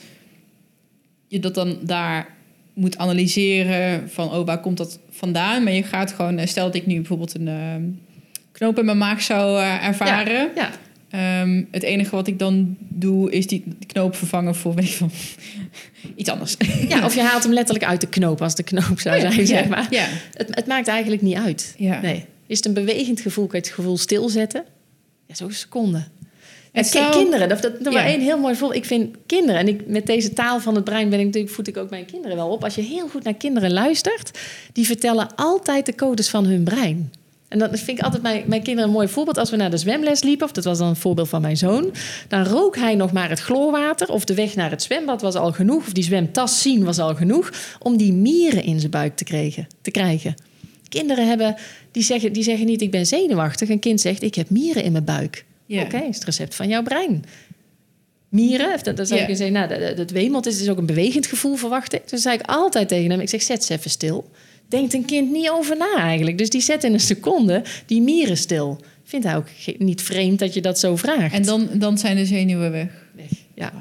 je 1.28 1.38
dat 1.38 1.54
dan 1.54 1.78
daar 1.82 2.38
moet 2.80 2.98
analyseren 2.98 4.10
van, 4.10 4.32
oh, 4.32 4.46
waar 4.46 4.60
komt 4.60 4.76
dat 4.76 4.98
vandaan? 5.10 5.62
Maar 5.64 5.72
je 5.72 5.82
gaat 5.82 6.12
gewoon, 6.12 6.38
eh, 6.38 6.46
stel 6.46 6.64
dat 6.64 6.74
ik 6.74 6.86
nu 6.86 6.94
bijvoorbeeld 6.94 7.34
een 7.34 7.48
ehm, 7.48 7.82
knoop 8.52 8.78
in 8.78 8.84
mijn 8.84 8.98
maag 8.98 9.22
zou 9.22 9.60
eh, 9.60 9.86
ervaren. 9.86 10.50
Ja, 10.54 10.70
Ehm, 11.10 11.64
het 11.70 11.82
enige 11.82 12.10
wat 12.16 12.26
ik 12.26 12.38
dan 12.38 12.76
doe, 12.78 13.30
is 13.30 13.46
die, 13.46 13.64
knoop 13.86 14.16
vervangen 14.16 14.54
voor, 14.54 14.74
weet 14.74 14.84
ik 14.84 14.90
veel, 14.90 15.10
iets 16.16 16.30
anders. 16.30 16.56
ja, 16.88 17.04
of 17.04 17.14
je 17.14 17.22
haalt 17.22 17.42
hem 17.42 17.52
letterlijk 17.52 17.86
uit 17.86 18.00
de 18.00 18.06
knoop, 18.06 18.42
als 18.42 18.54
de 18.54 18.62
knoop 18.62 19.00
zou 19.00 19.20
zijn, 19.20 19.46
zeg 19.46 19.68
maar. 19.68 19.86
Ja, 19.90 20.06
Het, 20.32 20.48
het 20.50 20.66
maakt 20.66 20.88
eigenlijk 20.88 21.22
niet 21.22 21.36
uit. 21.36 21.74
ja. 21.78 22.00
Nee. 22.00 22.24
Is 22.46 22.56
het 22.56 22.66
een 22.66 22.74
bewegend 22.74 23.20
gevoel, 23.20 23.46
kan 23.46 23.58
je 23.60 23.66
het 23.66 23.74
gevoel 23.74 23.96
stilzetten? 23.96 24.64
Ja, 25.26 25.34
zo'n 25.34 25.52
seconde. 25.52 26.04
En 26.72 27.10
kinderen, 27.10 27.48
dat, 27.48 27.62
dat, 27.62 27.72
Ja. 27.82 27.90
maar 27.90 28.04
één 28.04 28.20
heel 28.20 28.38
mooi 28.38 28.54
voorbeeld. 28.54 28.80
Ik 28.80 28.86
vind 28.86 29.16
kinderen, 29.26 29.60
en 29.60 29.68
ik, 29.68 29.86
met 29.86 30.06
deze 30.06 30.32
taal 30.32 30.60
van 30.60 30.74
het 30.74 30.84
brein 30.84 31.08
ben 31.08 31.34
ik, 31.34 31.48
voed 31.48 31.68
ik 31.68 31.76
ook 31.76 31.90
mijn 31.90 32.04
kinderen 32.04 32.36
wel 32.36 32.48
op. 32.48 32.64
Als 32.64 32.74
je 32.74 32.82
heel 32.82 33.08
goed 33.08 33.24
naar 33.24 33.34
kinderen 33.34 33.72
luistert, 33.72 34.38
die 34.72 34.86
vertellen 34.86 35.34
altijd 35.34 35.86
de 35.86 35.94
codes 35.94 36.28
van 36.28 36.44
hun 36.44 36.64
brein. 36.64 37.12
En 37.48 37.58
dat 37.58 37.78
vind 37.78 37.98
ik 37.98 38.04
altijd 38.04 38.22
mijn, 38.22 38.42
mijn 38.46 38.62
kinderen 38.62 38.88
een 38.88 38.94
mooi 38.94 39.08
voorbeeld. 39.08 39.38
Als 39.38 39.50
we 39.50 39.56
naar 39.56 39.70
de 39.70 39.76
zwemles 39.76 40.22
liepen, 40.22 40.46
of 40.46 40.52
dat 40.52 40.64
was 40.64 40.78
dan 40.78 40.88
een 40.88 40.96
voorbeeld 40.96 41.28
van 41.28 41.40
mijn 41.40 41.56
zoon, 41.56 41.92
dan 42.28 42.44
rook 42.44 42.76
hij 42.76 42.94
nog 42.94 43.12
maar 43.12 43.28
het 43.28 43.40
chloorwater, 43.40 44.08
of 44.08 44.24
de 44.24 44.34
weg 44.34 44.54
naar 44.54 44.70
het 44.70 44.82
zwembad 44.82 45.22
was 45.22 45.34
al 45.34 45.52
genoeg, 45.52 45.86
of 45.86 45.92
die 45.92 46.04
zwemtas 46.04 46.62
zien 46.62 46.84
was 46.84 46.98
al 46.98 47.14
genoeg, 47.14 47.52
om 47.78 47.96
die 47.96 48.12
mieren 48.12 48.64
in 48.64 48.78
zijn 48.78 48.90
buik 48.90 49.16
te 49.16 49.24
krijgen. 49.24 49.66
Te 49.82 49.90
krijgen. 49.90 50.34
Kinderen 50.88 51.28
hebben, 51.28 51.56
die 51.92 52.02
zeggen, 52.02 52.32
die 52.32 52.42
zeggen 52.42 52.66
niet 52.66 52.82
ik 52.82 52.90
ben 52.90 53.06
zenuwachtig. 53.06 53.68
Een 53.68 53.78
kind 53.78 54.00
zegt 54.00 54.22
ik 54.22 54.34
heb 54.34 54.50
mieren 54.50 54.82
in 54.82 54.92
mijn 54.92 55.04
buik. 55.04 55.44
Ja. 55.70 55.82
Oké, 55.82 55.98
is 55.98 56.14
het 56.14 56.24
recept 56.24 56.54
van 56.54 56.68
jouw 56.68 56.82
brein. 56.82 57.24
Mieren, 58.28 58.74
of 58.74 58.82
dat, 58.82 58.96
dat 58.96 59.08
zou 59.08 59.20
ik 59.20 59.26
zeggen, 59.26 59.52
nou, 59.52 59.68
dat, 59.68 59.96
dat 59.96 60.10
wemelt 60.10 60.46
is 60.46 60.58
dus 60.58 60.68
ook 60.68 60.78
een 60.78 60.86
bewegend 60.86 61.26
gevoel, 61.26 61.56
verwacht 61.56 61.92
ik. 61.92 62.08
Dus 62.08 62.22
zei 62.22 62.34
ik 62.34 62.46
altijd 62.46 62.88
tegen 62.88 63.10
hem, 63.10 63.20
ik 63.20 63.28
zeg, 63.28 63.42
zet 63.42 63.64
ze 63.64 63.72
even 63.72 63.90
stil. 63.90 64.30
Denkt 64.68 64.94
een 64.94 65.04
kind 65.04 65.30
niet 65.30 65.50
over 65.50 65.76
na 65.76 65.96
eigenlijk. 65.96 66.38
Dus 66.38 66.50
die 66.50 66.60
zet 66.60 66.84
in 66.84 66.92
een 66.92 67.00
seconde 67.00 67.62
die 67.86 68.02
mieren 68.02 68.36
stil. 68.36 68.80
Vindt 69.04 69.26
hij 69.26 69.36
ook 69.36 69.46
niet 69.78 70.02
vreemd 70.02 70.38
dat 70.38 70.54
je 70.54 70.60
dat 70.60 70.78
zo 70.78 70.96
vraagt. 70.96 71.34
En 71.34 71.42
dan, 71.42 71.68
dan 71.72 71.98
zijn 71.98 72.16
de 72.16 72.26
zenuwen 72.26 72.70
weg. 72.70 73.06
weg. 73.16 73.30
Ja. 73.54 73.72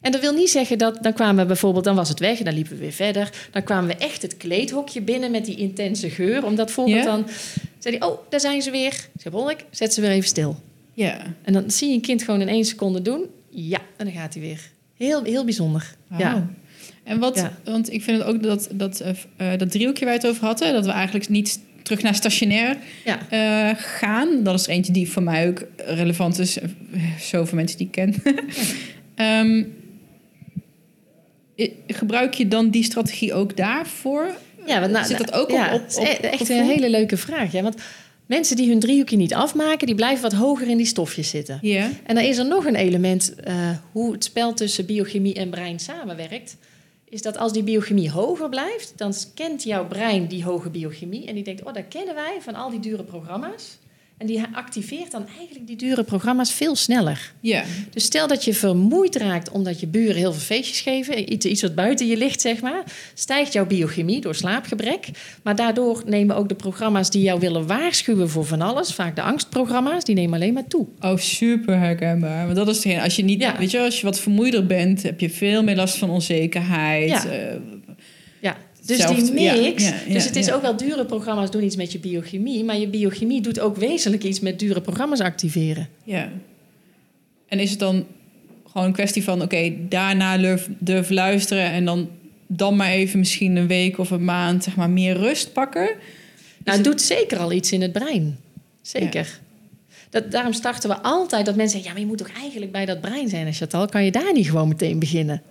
En 0.00 0.12
dat 0.12 0.20
wil 0.20 0.32
niet 0.34 0.50
zeggen 0.50 0.78
dat 0.78 0.98
dan 1.02 1.12
kwamen 1.12 1.36
we 1.42 1.46
bijvoorbeeld, 1.46 1.84
dan 1.84 1.94
was 1.96 2.08
het 2.08 2.18
weg 2.18 2.38
en 2.38 2.44
dan 2.44 2.54
liepen 2.54 2.72
we 2.72 2.78
weer 2.78 2.92
verder. 2.92 3.30
Dan 3.50 3.62
kwamen 3.62 3.88
we 3.88 3.96
echt 4.04 4.22
het 4.22 4.36
kleedhokje 4.36 5.00
binnen 5.02 5.30
met 5.30 5.44
die 5.44 5.56
intense 5.56 6.10
geur. 6.10 6.44
Om 6.44 6.54
dat 6.56 6.70
voorbeeld 6.70 7.04
Ja? 7.04 7.04
dan 7.04 7.26
zei 7.78 7.96
hij, 7.98 8.08
oh, 8.08 8.18
daar 8.30 8.40
zijn 8.40 8.62
ze 8.62 8.70
weer. 8.70 8.92
Ik 8.92 9.20
zeg, 9.20 9.32
Bollek, 9.32 9.64
zet 9.70 9.94
ze 9.94 10.00
weer 10.00 10.10
even 10.10 10.28
stil. 10.28 10.56
Ja. 10.94 11.18
En 11.42 11.52
dan 11.52 11.70
zie 11.70 11.88
je 11.88 11.94
een 11.94 12.00
kind 12.00 12.22
gewoon 12.22 12.40
in 12.40 12.48
één 12.48 12.64
seconde 12.64 13.02
doen. 13.02 13.24
Ja, 13.50 13.78
en 13.96 14.04
dan 14.04 14.14
gaat 14.14 14.34
hij 14.34 14.42
weer. 14.42 14.60
Heel, 14.96 15.22
heel 15.22 15.44
bijzonder. 15.44 15.94
Ja. 16.18 16.50
En 17.04 17.18
wat, 17.18 17.36
Ja. 17.36 17.58
want 17.64 17.92
ik 17.92 18.02
vind 18.02 18.18
het 18.18 18.26
ook 18.26 18.42
dat, 18.42 18.68
dat, 18.72 19.00
eh, 19.36 19.48
dat 19.58 19.70
driehoekje 19.70 20.04
waar 20.04 20.14
je 20.14 20.20
het 20.20 20.28
over 20.28 20.44
had, 20.46 20.60
hè, 20.60 20.72
dat 20.72 20.84
we 20.86 20.90
eigenlijk 20.92 21.28
niet 21.28 21.60
terug 21.82 22.02
naar 22.02 22.14
stationair 22.14 22.76
Ja. 23.04 23.18
eh, 23.30 23.76
gaan. 23.78 24.42
Dat 24.44 24.54
is 24.60 24.64
er 24.66 24.72
eentje 24.72 24.92
die 24.92 25.10
voor 25.10 25.22
mij 25.22 25.48
ook 25.48 25.62
relevant 25.76 26.38
is, 26.38 26.58
eh, 26.58 26.68
zoveel 27.20 27.56
mensen 27.56 27.78
die 27.78 27.86
ik 27.86 27.92
ken. 27.92 28.14
Ehm, 29.14 29.64
gebruik 31.86 32.34
je 32.34 32.48
dan 32.48 32.70
die 32.70 32.84
strategie 32.84 33.34
ook 33.34 33.56
daarvoor? 33.56 34.26
Ja, 34.66 34.80
want 34.80 34.92
nou, 34.92 35.06
Zit 35.06 35.18
dat 35.18 35.30
nou, 35.30 35.42
ook 35.42 35.48
op- 35.48 35.54
ja, 35.56 35.74
op- 35.74 35.86
is 35.88 35.96
op 35.96 36.04
e- 36.04 36.08
echt 36.08 36.48
een 36.48 36.64
hele 36.64 36.90
leuke 36.90 37.16
vraag. 37.16 37.52
Ja, 37.52 37.62
want 37.62 37.74
mensen 38.26 38.56
die 38.56 38.68
hun 38.68 38.80
driehoekje 38.80 39.16
niet 39.16 39.34
afmaken, 39.34 39.86
die 39.86 39.94
blijven 39.94 40.22
wat 40.22 40.32
hoger 40.32 40.68
in 40.68 40.76
die 40.76 40.86
stofjes 40.86 41.28
zitten. 41.28 41.58
Ja. 41.62 41.88
En 42.06 42.14
dan 42.14 42.24
is 42.24 42.38
er 42.38 42.46
nog 42.46 42.64
een 42.66 42.74
element 42.76 43.34
eh, 43.34 43.70
hoe 43.92 44.12
het 44.12 44.24
spel 44.24 44.54
tussen 44.54 44.86
biochemie 44.86 45.34
en 45.34 45.50
brein 45.50 45.78
samenwerkt. 45.78 46.56
Is 47.08 47.22
dat 47.22 47.36
als 47.38 47.52
die 47.52 47.62
biochemie 47.62 48.10
hoger 48.10 48.48
blijft, 48.48 48.92
dan 48.96 49.14
kent 49.34 49.62
jouw 49.62 49.86
brein 49.86 50.26
die 50.26 50.44
hoge 50.44 50.70
biochemie. 50.70 51.26
En 51.26 51.34
die 51.34 51.44
denkt, 51.44 51.62
oh, 51.62 51.74
dat 51.74 51.84
kennen 51.88 52.14
wij 52.14 52.36
van 52.40 52.54
al 52.54 52.70
die 52.70 52.80
dure 52.80 53.02
programma's. 53.04 53.78
En 54.20 54.26
die 54.26 54.40
activeert 54.52 55.10
dan 55.10 55.26
eigenlijk 55.38 55.66
die 55.66 55.76
dure 55.76 56.04
programma's 56.04 56.52
veel 56.52 56.76
sneller. 56.76 57.32
Ja. 57.40 57.64
Dus 57.92 58.04
stel 58.04 58.26
dat 58.26 58.44
je 58.44 58.54
vermoeid 58.54 59.16
raakt 59.16 59.50
omdat 59.50 59.80
je 59.80 59.86
buren 59.86 60.14
heel 60.16 60.32
veel 60.32 60.56
feestjes 60.56 60.80
geven, 60.80 61.32
iets, 61.32 61.46
iets 61.46 61.62
wat 61.62 61.74
buiten 61.74 62.06
je 62.06 62.16
ligt, 62.16 62.40
zeg 62.40 62.60
maar, 62.60 62.82
stijgt 63.14 63.52
jouw 63.52 63.66
biochemie 63.66 64.20
door 64.20 64.34
slaapgebrek. 64.34 65.08
Maar 65.42 65.56
daardoor 65.56 66.02
nemen 66.06 66.36
ook 66.36 66.48
de 66.48 66.54
programma's 66.54 67.10
die 67.10 67.22
jou 67.22 67.40
willen 67.40 67.66
waarschuwen 67.66 68.28
voor 68.30 68.44
van 68.46 68.60
alles, 68.60 68.92
vaak 68.94 69.16
de 69.16 69.22
angstprogramma's, 69.22 70.04
die 70.04 70.14
nemen 70.14 70.34
alleen 70.34 70.52
maar 70.54 70.66
toe. 70.68 70.86
Oh, 71.00 71.16
super 71.16 71.78
herkenbaar. 71.78 72.44
Want 72.44 72.56
dat 72.56 72.68
is 72.68 72.74
hetgeen. 72.76 73.00
Als 73.00 73.16
je 73.16 73.24
niet, 73.24 73.40
Ja. 73.40 73.58
weet 73.58 73.70
je, 73.70 73.80
als 73.80 74.00
je 74.00 74.06
wat 74.06 74.20
vermoeider 74.20 74.66
bent, 74.66 75.02
heb 75.02 75.20
je 75.20 75.30
veel 75.30 75.62
meer 75.62 75.76
last 75.76 75.96
van 75.96 76.10
onzekerheid. 76.10 77.08
Ja. 77.08 77.24
eh, 77.26 77.56
dus 78.86 78.96
Zelfde- 78.96 79.22
die 79.22 79.32
mix. 79.60 79.88
ja, 79.88 79.94
ja, 80.06 80.12
dus 80.12 80.24
het 80.24 80.36
is 80.36 80.52
ook 80.52 80.62
wel 80.62 80.76
dure 80.76 81.04
programma's 81.04 81.50
doen 81.50 81.62
iets 81.64 81.76
met 81.76 81.92
je 81.92 81.98
biochemie, 81.98 82.64
maar 82.64 82.78
je 82.78 82.88
biochemie 82.88 83.40
doet 83.40 83.60
ook 83.60 83.76
wezenlijk 83.76 84.24
iets 84.24 84.40
met 84.40 84.58
dure 84.58 84.80
programma's 84.80 85.20
activeren. 85.20 85.88
Ja. 86.04 86.28
En 87.48 87.58
is 87.58 87.70
het 87.70 87.78
dan 87.78 88.06
gewoon 88.70 88.86
een 88.86 88.92
kwestie 88.92 89.24
van, 89.24 89.42
oké, 89.42 89.72
daarna 89.88 90.38
durf, 90.38 90.68
durf 90.78 91.10
luisteren 91.10 91.64
en 91.70 91.84
dan, 91.84 92.08
dan 92.46 92.76
maar 92.76 92.90
even 92.90 93.18
misschien 93.18 93.56
een 93.56 93.66
week 93.66 93.98
of 93.98 94.10
een 94.10 94.24
maand, 94.24 94.64
zeg 94.64 94.76
maar, 94.76 94.90
meer 94.90 95.16
rust 95.16 95.52
pakken? 95.52 95.82
Nou, 95.84 95.94
het 96.64 96.74
het- 96.74 96.84
doet 96.84 97.00
zeker 97.02 97.38
al 97.38 97.52
iets 97.52 97.72
in 97.72 97.82
het 97.82 97.92
brein. 97.92 98.38
Zeker. 98.82 99.40
Dat, 100.10 100.30
daarom 100.30 100.52
starten 100.52 100.90
we 100.90 100.96
altijd 101.02 101.46
dat 101.46 101.56
mensen 101.56 101.70
zeggen... 101.80 101.88
ja, 101.88 101.92
maar 101.92 102.00
je 102.00 102.06
moet 102.16 102.26
toch 102.28 102.40
eigenlijk 102.42 102.72
bij 102.72 102.86
dat 102.86 103.00
brein 103.00 103.28
zijn, 103.28 103.52
Chantal? 103.52 103.86
Kan 103.86 104.04
je 104.04 104.10
daar 104.10 104.32
niet 104.32 104.46
gewoon 104.50 104.68
meteen 104.68 104.98
beginnen? 104.98 105.42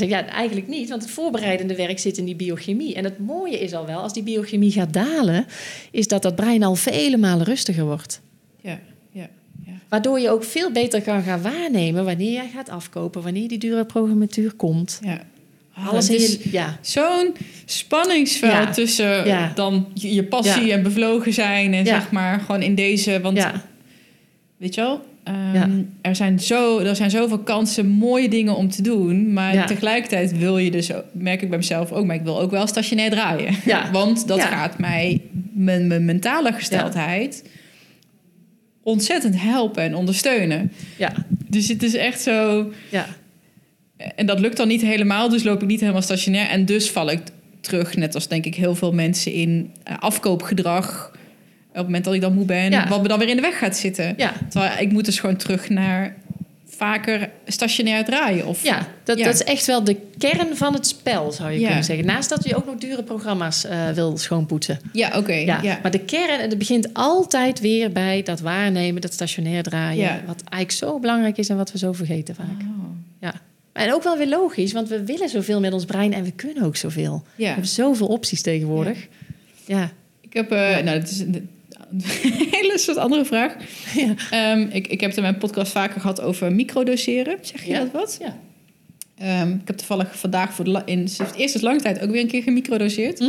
En 0.00 0.08
zeg 0.08 0.18
ik, 0.20 0.26
ja, 0.26 0.32
eigenlijk 0.32 0.68
niet, 0.68 0.88
want 0.88 1.02
het 1.02 1.10
voorbereidende 1.10 1.76
werk 1.76 1.98
zit 1.98 2.18
in 2.18 2.24
die 2.24 2.34
biochemie. 2.36 2.94
En 2.94 3.04
het 3.04 3.18
mooie 3.18 3.58
is 3.60 3.72
al 3.72 3.86
wel, 3.86 4.00
als 4.00 4.12
die 4.12 4.22
biochemie 4.22 4.70
gaat 4.72 4.92
dalen... 4.92 5.46
is 5.90 6.08
dat 6.08 6.22
dat 6.22 6.34
brein 6.36 6.62
al 6.62 6.74
vele 6.74 7.16
malen 7.16 7.44
rustiger 7.46 7.84
wordt. 7.84 8.20
Ja, 8.60 8.78
ja, 9.12 9.28
ja. 9.66 9.72
Waardoor 9.88 10.20
je 10.20 10.30
ook 10.30 10.44
veel 10.44 10.70
beter 10.70 11.02
kan 11.02 11.22
gaan 11.22 11.42
waarnemen... 11.42 12.04
wanneer 12.04 12.32
jij 12.32 12.48
gaat 12.54 12.68
afkopen, 12.68 13.22
wanneer 13.22 13.48
die 13.48 13.58
dure 13.58 13.84
programmatuur 13.84 14.52
komt. 14.52 14.98
ja. 15.02 15.20
Ah, 15.74 15.88
Alles 15.88 16.10
is. 16.10 16.38
Ja, 16.50 16.78
zo'n 16.80 17.34
spanningsveld 17.64 18.52
Ja. 18.52 18.72
tussen 18.72 19.26
Ja. 19.26 19.52
dan 19.54 19.86
je, 19.94 20.24
passie 20.24 20.72
en 20.72 20.82
bevlogen 20.82 21.32
zijn 21.32 21.74
en 21.74 21.86
zeg 21.86 22.10
maar 22.10 22.40
gewoon 22.40 22.62
in 22.62 22.74
deze, 22.74 23.20
want 23.20 23.46
weet 24.56 24.74
je 24.74 24.80
wel, 24.80 25.04
ehm, 25.26 25.54
Ja. 25.54 25.68
er, 26.02 26.16
zijn 26.16 26.40
zo, 26.40 26.78
er 26.78 26.96
zijn 26.96 27.10
zoveel 27.10 27.38
kansen, 27.38 27.86
mooie 27.86 28.28
dingen 28.28 28.56
om 28.56 28.68
te 28.70 28.82
doen. 28.82 29.32
Maar 29.32 29.54
Ja. 29.54 29.64
tegelijkertijd 29.64 30.38
wil 30.38 30.58
je 30.58 30.70
dus, 30.70 30.90
merk 31.12 31.42
ik 31.42 31.48
bij 31.48 31.58
mezelf 31.58 31.92
ook, 31.92 32.04
maar 32.06 32.16
ik 32.16 32.22
wil 32.22 32.40
ook 32.40 32.50
wel 32.50 32.66
stationair 32.66 33.10
draaien. 33.10 33.54
Ja. 33.64 33.90
Want 33.92 34.28
dat 34.28 34.42
gaat 34.42 34.78
mij, 34.78 35.20
mijn, 35.52 35.86
mijn 35.86 36.04
mentale 36.04 36.52
gesteldheid, 36.52 37.44
ontzettend 38.82 39.40
helpen 39.40 39.82
en 39.82 39.94
ondersteunen. 39.94 40.72
Ja, 40.98 41.12
Dus 41.48 41.68
het 41.68 41.82
is 41.82 41.94
echt 41.94 42.20
zo. 42.20 42.70
ja, 42.90 43.06
En 44.16 44.26
dat 44.26 44.40
lukt 44.40 44.56
dan 44.56 44.68
niet 44.68 44.80
helemaal, 44.82 45.28
dus 45.28 45.42
loop 45.42 45.62
ik 45.62 45.68
niet 45.68 45.80
helemaal 45.80 46.02
stationair. 46.02 46.48
En 46.48 46.64
dus 46.64 46.90
val 46.90 47.10
ik 47.10 47.20
terug, 47.60 47.96
net 47.96 48.14
als 48.14 48.28
denk 48.28 48.44
ik 48.44 48.54
heel 48.54 48.74
veel 48.74 48.92
mensen, 48.92 49.32
in 49.32 49.70
eh, 49.82 49.94
afkoopgedrag. 49.98 51.14
Op 51.76 51.82
het 51.82 51.86
moment 51.86 52.04
dat 52.04 52.14
ik 52.14 52.20
dan 52.20 52.34
moe 52.34 52.44
ben, 52.44 52.70
Ja. 52.70 52.88
wat 52.88 53.02
me 53.02 53.08
dan 53.08 53.18
weer 53.18 53.28
in 53.28 53.36
de 53.36 53.42
weg 53.42 53.58
gaat 53.58 53.76
zitten. 53.76 54.14
ja. 54.16 54.32
Terwijl 54.48 54.78
ik 54.80 54.92
moet 54.92 55.04
dus 55.04 55.18
gewoon 55.20 55.36
terug 55.36 55.68
naar 55.68 56.14
vaker 56.68 57.30
stationair 57.46 58.04
draaien. 58.04 58.46
Of, 58.46 58.62
Ja, 58.62 58.86
dat, 59.04 59.18
Ja. 59.18 59.24
dat 59.24 59.34
is 59.34 59.42
echt 59.44 59.66
wel 59.66 59.84
de 59.84 59.96
kern 60.18 60.56
van 60.56 60.74
het 60.74 60.86
spel, 60.86 61.32
zou 61.32 61.50
je 61.50 61.60
Ja. 61.60 61.66
kunnen 61.66 61.84
zeggen. 61.84 62.06
Naast 62.06 62.28
dat 62.28 62.44
je 62.44 62.56
ook 62.56 62.66
nog 62.66 62.76
dure 62.76 63.02
programma's 63.02 63.64
eh, 63.64 63.88
wil 63.90 64.18
schoonpoetsen. 64.18 64.78
ja 64.92 65.16
oké. 65.18 65.32
Ja, 65.32 65.58
ja. 65.62 65.78
Maar 65.82 65.90
de 65.90 65.98
kern, 66.04 66.40
en 66.40 66.48
het 66.48 66.58
begint 66.58 66.88
altijd 66.92 67.60
weer 67.60 67.92
bij 67.92 68.22
dat 68.22 68.40
waarnemen, 68.40 69.00
dat 69.00 69.12
stationair 69.12 69.62
draaien. 69.62 70.22
Wat 70.26 70.42
eigenlijk 70.48 70.70
zo 70.70 70.98
belangrijk 70.98 71.36
is 71.38 71.48
en 71.48 71.56
wat 71.56 71.72
we 71.72 71.78
zo 71.78 71.92
vergeten 71.92 72.34
vaak. 72.34 72.60
Oh. 72.60 72.84
Ja. 73.20 73.34
En 73.72 73.92
ook 73.94 74.02
wel 74.02 74.16
weer 74.16 74.28
logisch, 74.28 74.72
want 74.72 74.88
we 74.88 75.04
willen 75.04 75.28
zoveel 75.28 75.60
met 75.60 75.72
ons 75.72 75.84
brein 75.84 76.12
en 76.12 76.24
we 76.24 76.30
kunnen 76.32 76.62
ook 76.64 76.76
zoveel. 76.76 77.24
We 77.34 77.46
hebben 77.46 77.66
zoveel 77.66 78.06
opties 78.06 78.42
tegenwoordig. 78.42 79.06
Ja. 79.66 79.90
Ik 80.20 80.32
heb, 80.32 80.50
eh, 80.52 80.58
nou, 80.84 80.98
dat 81.00 81.10
is 81.10 81.24
hele 82.58 82.78
soort 82.78 82.96
andere 82.96 83.24
vraag. 83.24 83.54
Ja. 83.94 84.14
Ehm, 84.30 84.60
ik, 84.70 84.86
ik 84.86 85.00
heb 85.00 85.08
het 85.08 85.16
in 85.18 85.22
mijn 85.22 85.38
podcast 85.38 85.72
vaker 85.72 86.00
gehad 86.00 86.20
over 86.20 86.52
microdoseren. 86.52 87.38
Zeg 87.42 87.62
je 87.64 87.70
Ja. 87.70 87.78
dat 87.78 87.92
wat? 87.92 88.18
Ja. 88.20 88.38
Ehm, 89.18 89.50
ik 89.52 89.66
heb 89.66 89.76
toevallig 89.76 90.18
vandaag 90.18 90.54
voor 90.54 90.64
de 90.64 90.70
la- 90.70 90.86
in 90.86 90.98
het 90.98 91.34
eerste 91.36 91.62
lange 91.62 91.80
tijd 91.80 92.00
ook 92.00 92.10
weer 92.10 92.20
een 92.20 92.26
keer 92.26 92.42
gemicrodoseerd. 92.42 93.20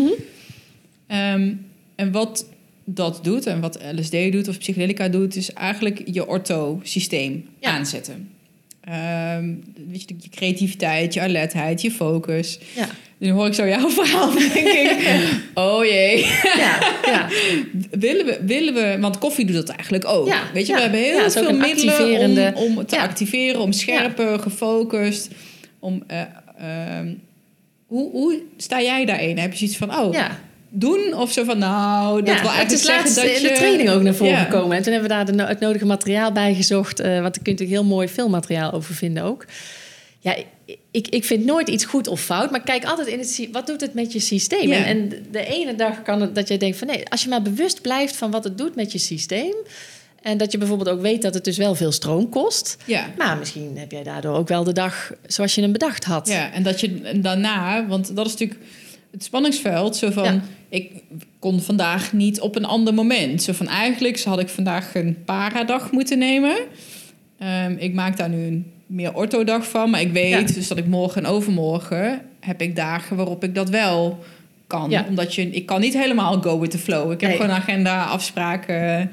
Ehm, 1.07 1.53
en 1.95 2.11
wat 2.11 2.45
dat 2.85 3.19
doet 3.23 3.45
en 3.45 3.59
wat 3.61 3.79
LSD 3.95 4.31
doet 4.31 4.47
of 4.47 4.57
psychedelica 4.57 5.07
doet, 5.09 5.35
is 5.35 5.53
eigenlijk 5.53 6.01
je 6.11 6.27
ortho-systeem 6.27 7.45
Ja. 7.59 7.69
aanzetten. 7.71 8.29
Weet 9.87 10.01
je, 10.09 10.15
je 10.19 10.29
creativiteit, 10.29 11.13
je 11.13 11.21
alertheid, 11.21 11.81
je 11.81 11.91
focus. 11.91 12.59
Ja. 12.75 12.87
Nu 13.19 13.31
hoor 13.31 13.47
ik 13.47 13.53
zo 13.53 13.67
jouw 13.67 13.89
verhaal, 13.89 14.31
denk 14.39 14.53
ik, 14.53 15.07
oh 15.53 15.85
jee. 15.85 16.25
Ja. 16.57 16.79
ja. 17.05 17.27
Willen 17.99 18.25
we, 18.25 18.39
willen 18.41 18.73
we, 18.73 18.97
want 18.99 19.17
koffie 19.17 19.45
doet 19.45 19.55
dat 19.55 19.69
eigenlijk 19.69 20.05
ook. 20.07 20.27
Ja, 20.27 20.41
Weet 20.53 20.67
je, 20.67 20.73
we 20.73 20.81
hebben 20.81 20.99
heel 20.99 21.17
het 21.17 21.25
is 21.25 21.41
veel 21.41 21.53
middelen 21.53 22.55
om, 22.55 22.77
om 22.77 22.85
te 22.85 22.99
activeren, 22.99 23.61
om 23.61 23.71
scherper, 23.71 24.39
gefocust. 24.39 25.27
Om, 25.79 26.03
eh, 26.07 26.21
ehm, 26.57 27.07
hoe, 27.85 28.11
hoe 28.11 28.41
sta 28.57 28.81
jij 28.81 29.05
daarin? 29.05 29.37
Heb 29.37 29.51
je 29.51 29.57
zoiets 29.57 29.77
van, 29.77 29.97
oh, 29.99 30.13
ja. 30.13 30.39
doen? 30.69 31.13
Of 31.13 31.31
zo 31.31 31.43
van, 31.43 31.57
nou, 31.57 32.23
dat 32.23 32.35
ja, 32.35 32.41
wil 32.41 32.49
het 32.51 32.59
eigenlijk 32.59 32.71
is 32.71 32.87
laatst 32.87 33.15
dat 33.15 33.25
in 33.25 33.41
je... 33.41 33.47
de 33.47 33.53
training 33.53 33.89
ook 33.89 34.01
naar 34.01 34.15
voren 34.15 34.33
Ja. 34.33 34.43
gekomen. 34.43 34.77
En 34.77 34.83
toen 34.83 34.91
hebben 34.91 35.09
we 35.09 35.15
daar 35.15 35.25
de, 35.25 35.31
no- 35.31 35.45
het 35.47 35.59
nodige 35.59 35.85
materiaal 35.85 36.31
bij 36.31 36.53
gezocht. 36.53 36.99
eh 36.99 37.07
want 37.07 37.21
daar 37.21 37.31
kun 37.31 37.41
je 37.43 37.51
natuurlijk 37.51 37.79
heel 37.79 37.95
mooi 37.95 38.07
filmmateriaal 38.07 38.71
over 38.71 38.95
vinden 38.95 39.23
ook. 39.23 39.45
Ja, 40.19 40.35
ik, 40.91 41.07
ik 41.07 41.23
vind 41.23 41.45
nooit 41.45 41.67
iets 41.67 41.85
goed 41.85 42.07
of 42.07 42.21
fout. 42.21 42.51
Maar 42.51 42.63
kijk 42.63 42.85
altijd 42.85 43.07
in 43.07 43.19
het... 43.19 43.47
Wat 43.51 43.67
doet 43.67 43.81
het 43.81 43.93
met 43.93 44.13
je 44.13 44.19
systeem? 44.19 44.69
Ja. 44.69 44.85
En, 44.85 45.09
de 45.31 45.45
ene 45.45 45.75
dag 45.75 46.01
kan 46.01 46.21
het 46.21 46.35
dat 46.35 46.47
je 46.47 46.57
denkt 46.57 46.77
van... 46.77 46.87
Nee, 46.87 47.09
als 47.09 47.23
je 47.23 47.29
maar 47.29 47.41
bewust 47.41 47.81
blijft 47.81 48.15
van 48.15 48.31
wat 48.31 48.43
het 48.43 48.57
doet 48.57 48.75
met 48.75 48.91
je 48.91 48.97
systeem... 48.97 49.55
En 50.21 50.37
dat 50.37 50.51
je 50.51 50.57
bijvoorbeeld 50.57 50.89
ook 50.89 51.01
weet 51.01 51.21
dat 51.21 51.33
het 51.33 51.43
dus 51.43 51.57
wel 51.57 51.75
veel 51.75 51.91
stroom 51.91 52.29
kost. 52.29 52.77
Ja. 52.85 53.09
Maar 53.17 53.37
misschien 53.37 53.77
heb 53.77 53.91
jij 53.91 54.03
daardoor 54.03 54.35
ook 54.35 54.47
wel 54.47 54.63
de 54.63 54.71
dag 54.71 55.11
zoals 55.27 55.55
je 55.55 55.61
hem 55.61 55.71
bedacht 55.71 56.03
had. 56.03 56.27
ja, 56.27 56.51
en 56.51 56.63
dat 56.63 56.79
je 56.79 56.99
en 57.03 57.21
daarna, 57.21 57.87
want 57.87 58.15
dat 58.15 58.25
is 58.25 58.31
natuurlijk 58.31 58.59
het 59.11 59.23
spanningsveld. 59.23 59.95
Zo 59.95 60.11
van, 60.11 60.23
Ja. 60.23 60.41
ik 60.69 60.91
kon 61.39 61.61
vandaag 61.61 62.13
niet 62.13 62.41
op 62.41 62.55
een 62.55 62.65
ander 62.65 62.93
moment. 62.93 63.43
Zo 63.43 63.53
van, 63.53 63.67
eigenlijk 63.67 64.23
had 64.23 64.39
ik 64.39 64.49
vandaag 64.49 64.95
een 64.95 65.17
paradag 65.25 65.91
moeten 65.91 66.17
nemen. 66.17 66.57
Ehm, 67.39 67.75
ik 67.77 67.93
maak 67.93 68.17
daar 68.17 68.29
nu 68.29 68.45
een 68.45 68.71
meer 68.87 69.13
orthodag 69.15 69.69
van. 69.69 69.89
Maar 69.89 70.01
ik 70.01 70.11
weet 70.11 70.29
Ja. 70.29 70.41
dus 70.41 70.67
dat 70.67 70.77
ik 70.77 70.85
morgen 70.87 71.23
en 71.23 71.29
overmorgen 71.29 72.21
heb 72.39 72.61
ik 72.61 72.75
dagen 72.75 73.15
waarop 73.15 73.43
ik 73.43 73.55
dat 73.55 73.69
wel 73.69 74.23
kan. 74.67 74.89
Ja. 74.89 75.05
Omdat 75.09 75.35
je, 75.35 75.49
ik 75.49 75.65
kan 75.65 75.81
niet 75.81 75.93
helemaal 75.97 76.41
go 76.41 76.59
with 76.59 76.71
the 76.71 76.77
flow. 76.77 77.11
Ik 77.11 77.21
heb 77.21 77.29
Nee. 77.29 77.39
gewoon 77.39 77.55
agenda, 77.55 78.03
afspraken, 78.03 79.11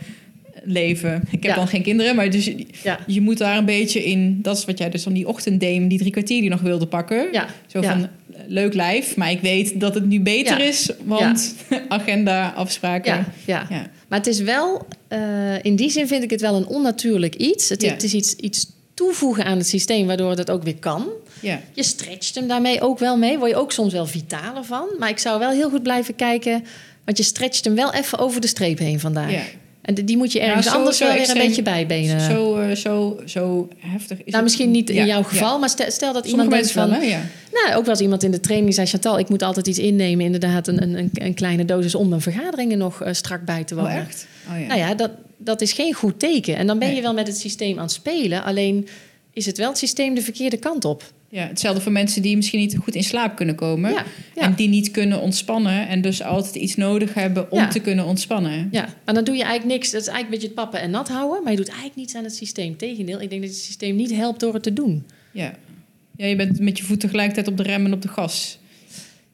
leven. 0.65 1.15
Ik 1.31 1.43
heb 1.43 1.43
Ja. 1.43 1.55
dan 1.55 1.69
geen 1.69 1.83
kinderen, 1.83 2.17
maar 2.17 2.31
dus 2.31 2.51
Ja. 2.83 2.99
je 3.07 3.21
moet 3.21 3.39
daar 3.39 3.57
een 3.57 3.65
beetje 3.65 4.05
in. 4.05 4.39
Dat 4.43 4.57
is 4.59 4.65
wat 4.65 4.79
jij 4.79 4.91
dus 4.91 5.03
van 5.03 5.13
die 5.13 5.29
ochtenddeem, 5.29 5.89
die 5.89 5.99
drie 5.99 6.11
kwartier 6.11 6.41
die 6.41 6.51
nog 6.51 6.61
wilde 6.61 6.87
pakken. 6.87 7.29
Ja. 7.33 7.47
Zo 7.67 7.83
van 7.83 8.09
leuk 8.47 8.75
lijf, 8.75 9.17
maar 9.17 9.31
ik 9.31 9.41
weet 9.41 9.81
dat 9.81 9.95
het 9.95 10.07
nu 10.07 10.21
beter 10.21 10.61
is, 10.61 10.91
want 11.05 11.55
agenda, 11.89 12.53
afspraken. 12.57 13.25
Ja. 13.45 13.67
Maar 14.09 14.19
het 14.19 14.27
is 14.29 14.41
wel, 14.41 14.87
eh, 15.09 15.19
in 15.65 15.77
die 15.77 15.91
zin 15.91 16.07
vind 16.07 16.23
ik 16.23 16.31
het 16.31 16.41
wel 16.41 16.57
een 16.57 16.67
onnatuurlijk 16.67 17.35
iets. 17.35 17.69
Het, 17.69 17.83
Ja. 17.83 17.91
het 17.91 18.03
is 18.03 18.15
iets, 18.15 18.35
iets 18.37 18.67
toevoegen 18.95 19.45
aan 19.45 19.59
het 19.59 19.67
systeem, 19.67 20.07
waardoor 20.07 20.31
het 20.31 20.51
ook 20.51 20.63
weer 20.63 20.77
kan. 20.77 21.07
Ja. 21.41 21.61
Je 21.73 21.83
stretcht 21.83 22.35
hem 22.35 22.49
daarmee 22.49 22.81
ook 22.81 22.99
wel 22.99 23.17
mee. 23.17 23.39
Word 23.39 23.51
je 23.51 23.57
ook 23.57 23.73
soms 23.73 23.93
wel 23.93 24.07
vitaler 24.07 24.65
van. 24.65 24.87
Maar 24.99 25.09
ik 25.09 25.19
zou 25.19 25.39
wel 25.39 25.51
heel 25.51 25.71
goed 25.71 25.83
blijven 25.83 26.17
kijken. 26.17 26.65
Want 27.05 27.17
je 27.19 27.25
stretcht 27.25 27.65
hem 27.65 27.75
wel 27.75 27.93
even 27.93 28.19
over 28.19 28.41
de 28.41 28.47
streep 28.47 28.79
heen 28.79 29.01
vandaag. 29.01 29.31
Ja. 29.31 29.43
En 29.83 29.95
die 29.95 30.17
moet 30.17 30.33
je 30.33 30.39
Ja, 30.39 30.45
ergens 30.47 30.67
zo- 30.67 30.75
anders 30.77 30.97
zo 30.97 31.05
wel 31.07 31.15
weer 31.17 31.31
een 31.31 31.39
beetje 31.39 31.63
bijbenen. 31.63 32.21
Zo, 32.21 32.57
eh, 32.57 32.77
zo, 32.77 33.21
zo 33.27 33.69
heftig 33.79 34.19
is 34.19 34.25
nou, 34.25 34.35
het. 34.35 34.43
misschien 34.43 34.71
niet 34.71 34.91
in 34.91 35.07
jouw 35.07 35.23
geval, 35.23 35.59
maar 35.59 35.69
stel, 35.69 35.91
stel 35.91 36.13
dat 36.13 36.27
Sommige 36.29 36.49
iemand 36.51 36.71
van... 36.71 36.91
wel, 36.91 37.01
hè? 37.01 37.17
Nou, 37.53 37.75
ook 37.77 37.83
wel 37.85 37.91
eens 37.95 38.01
iemand 38.01 38.23
in 38.23 38.31
de 38.31 38.41
training 38.41 38.75
zei... 38.75 38.87
Chantal, 38.87 39.19
ik 39.19 39.29
moet 39.29 39.43
altijd 39.43 39.67
iets 39.67 39.79
innemen. 39.79 40.25
Inderdaad, 40.25 40.69
een, 40.69 40.83
een, 40.83 41.11
een 41.13 41.35
kleine 41.35 41.65
dosis 41.65 41.95
om 41.95 42.09
mijn 42.09 42.21
vergaderingen 42.21 42.79
nog 42.79 43.03
eh, 43.03 43.13
strak 43.13 43.45
bij 43.45 43.65
te 43.65 43.75
Oh, 43.75 43.81
wonen. 43.81 43.97
echt? 43.97 44.27
Oh, 44.53 44.61
ja. 44.61 44.67
Nou 44.67 44.79
ja, 44.81 44.95
dat, 44.95 45.11
dat 45.37 45.61
is 45.61 45.73
geen 45.73 45.93
goed 45.95 46.19
teken. 46.19 46.57
En 46.57 46.67
dan 46.67 46.79
ben 46.79 46.95
je 46.95 47.03
wel 47.03 47.15
met 47.15 47.27
het 47.27 47.37
systeem 47.39 47.77
aan 47.77 47.83
het 47.85 47.93
spelen. 47.93 48.45
Alleen 48.45 48.89
is 49.33 49.47
het 49.47 49.59
wel 49.59 49.69
het 49.69 49.79
systeem 49.79 50.15
de 50.15 50.23
verkeerde 50.23 50.57
kant 50.57 50.85
op. 50.85 51.13
ja, 51.29 51.47
hetzelfde 51.47 51.81
voor 51.81 51.93
mensen 51.93 52.23
die 52.23 52.37
misschien 52.37 52.61
niet 52.61 52.77
goed 52.83 52.95
in 52.95 53.05
slaap 53.05 53.37
kunnen 53.37 53.55
komen. 53.55 53.91
Ja, 53.93 54.05
ja. 54.35 54.43
En 54.43 54.55
die 54.55 54.69
niet 54.69 54.91
kunnen 54.91 55.21
ontspannen. 55.21 55.89
En 55.89 56.01
dus 56.01 56.23
altijd 56.23 56.55
iets 56.55 56.75
nodig 56.77 57.15
hebben 57.15 57.51
om 57.51 57.59
Ja. 57.59 57.69
te 57.69 57.79
kunnen 57.81 58.05
ontspannen. 58.05 58.69
Ja, 58.71 58.89
maar 59.05 59.15
dan 59.15 59.25
doe 59.25 59.35
je 59.37 59.43
eigenlijk 59.43 59.73
niks. 59.79 59.91
Dat 59.91 60.01
is 60.01 60.07
eigenlijk 60.07 60.25
een 60.25 60.31
beetje 60.41 60.47
het 60.47 60.71
pappen 60.71 60.81
en 60.81 60.91
nat 60.91 61.09
houden. 61.09 61.43
Maar 61.43 61.51
je 61.53 61.59
doet 61.59 61.69
eigenlijk 61.69 61.97
niets 61.97 62.15
aan 62.15 62.25
het 62.25 62.35
systeem. 62.35 62.77
Tegendeel, 62.77 63.21
ik 63.21 63.31
denk 63.31 63.43
dat 63.43 63.51
het 63.51 63.61
systeem 63.61 63.97
niet 63.97 64.13
helpt 64.15 64.41
door 64.41 64.55
het 64.55 64.63
te 64.63 64.73
doen. 64.73 65.05
Ja. 65.33 65.55
ja, 66.17 66.27
je 66.27 66.37
bent 66.37 66.59
met 66.61 66.79
je 66.79 66.85
voet 66.85 67.01
tegelijkertijd 67.01 67.49
op 67.49 67.57
de 67.57 67.63
rem 67.63 67.85
en 67.85 67.93
op 67.93 68.03
de 68.03 68.09
gas. 68.09 68.59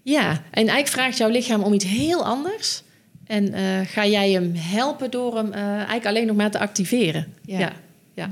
Ja, 0.02 0.30
en 0.30 0.42
eigenlijk 0.50 0.88
vraagt 0.88 1.16
jouw 1.18 1.28
lichaam 1.28 1.62
om 1.62 1.72
iets 1.72 1.84
heel 1.84 2.24
anders. 2.24 2.82
En 3.30 3.52
eh, 3.52 3.80
ga 3.86 4.06
jij 4.06 4.30
hem 4.30 4.54
helpen 4.54 5.10
door 5.10 5.36
hem 5.36 5.52
eh, 5.52 5.62
eigenlijk 5.62 6.06
alleen 6.06 6.26
nog 6.26 6.36
maar 6.36 6.50
te 6.50 6.58
activeren. 6.58 7.34
Ja. 7.44 7.58
Ja. 7.58 7.72
ja. 8.14 8.30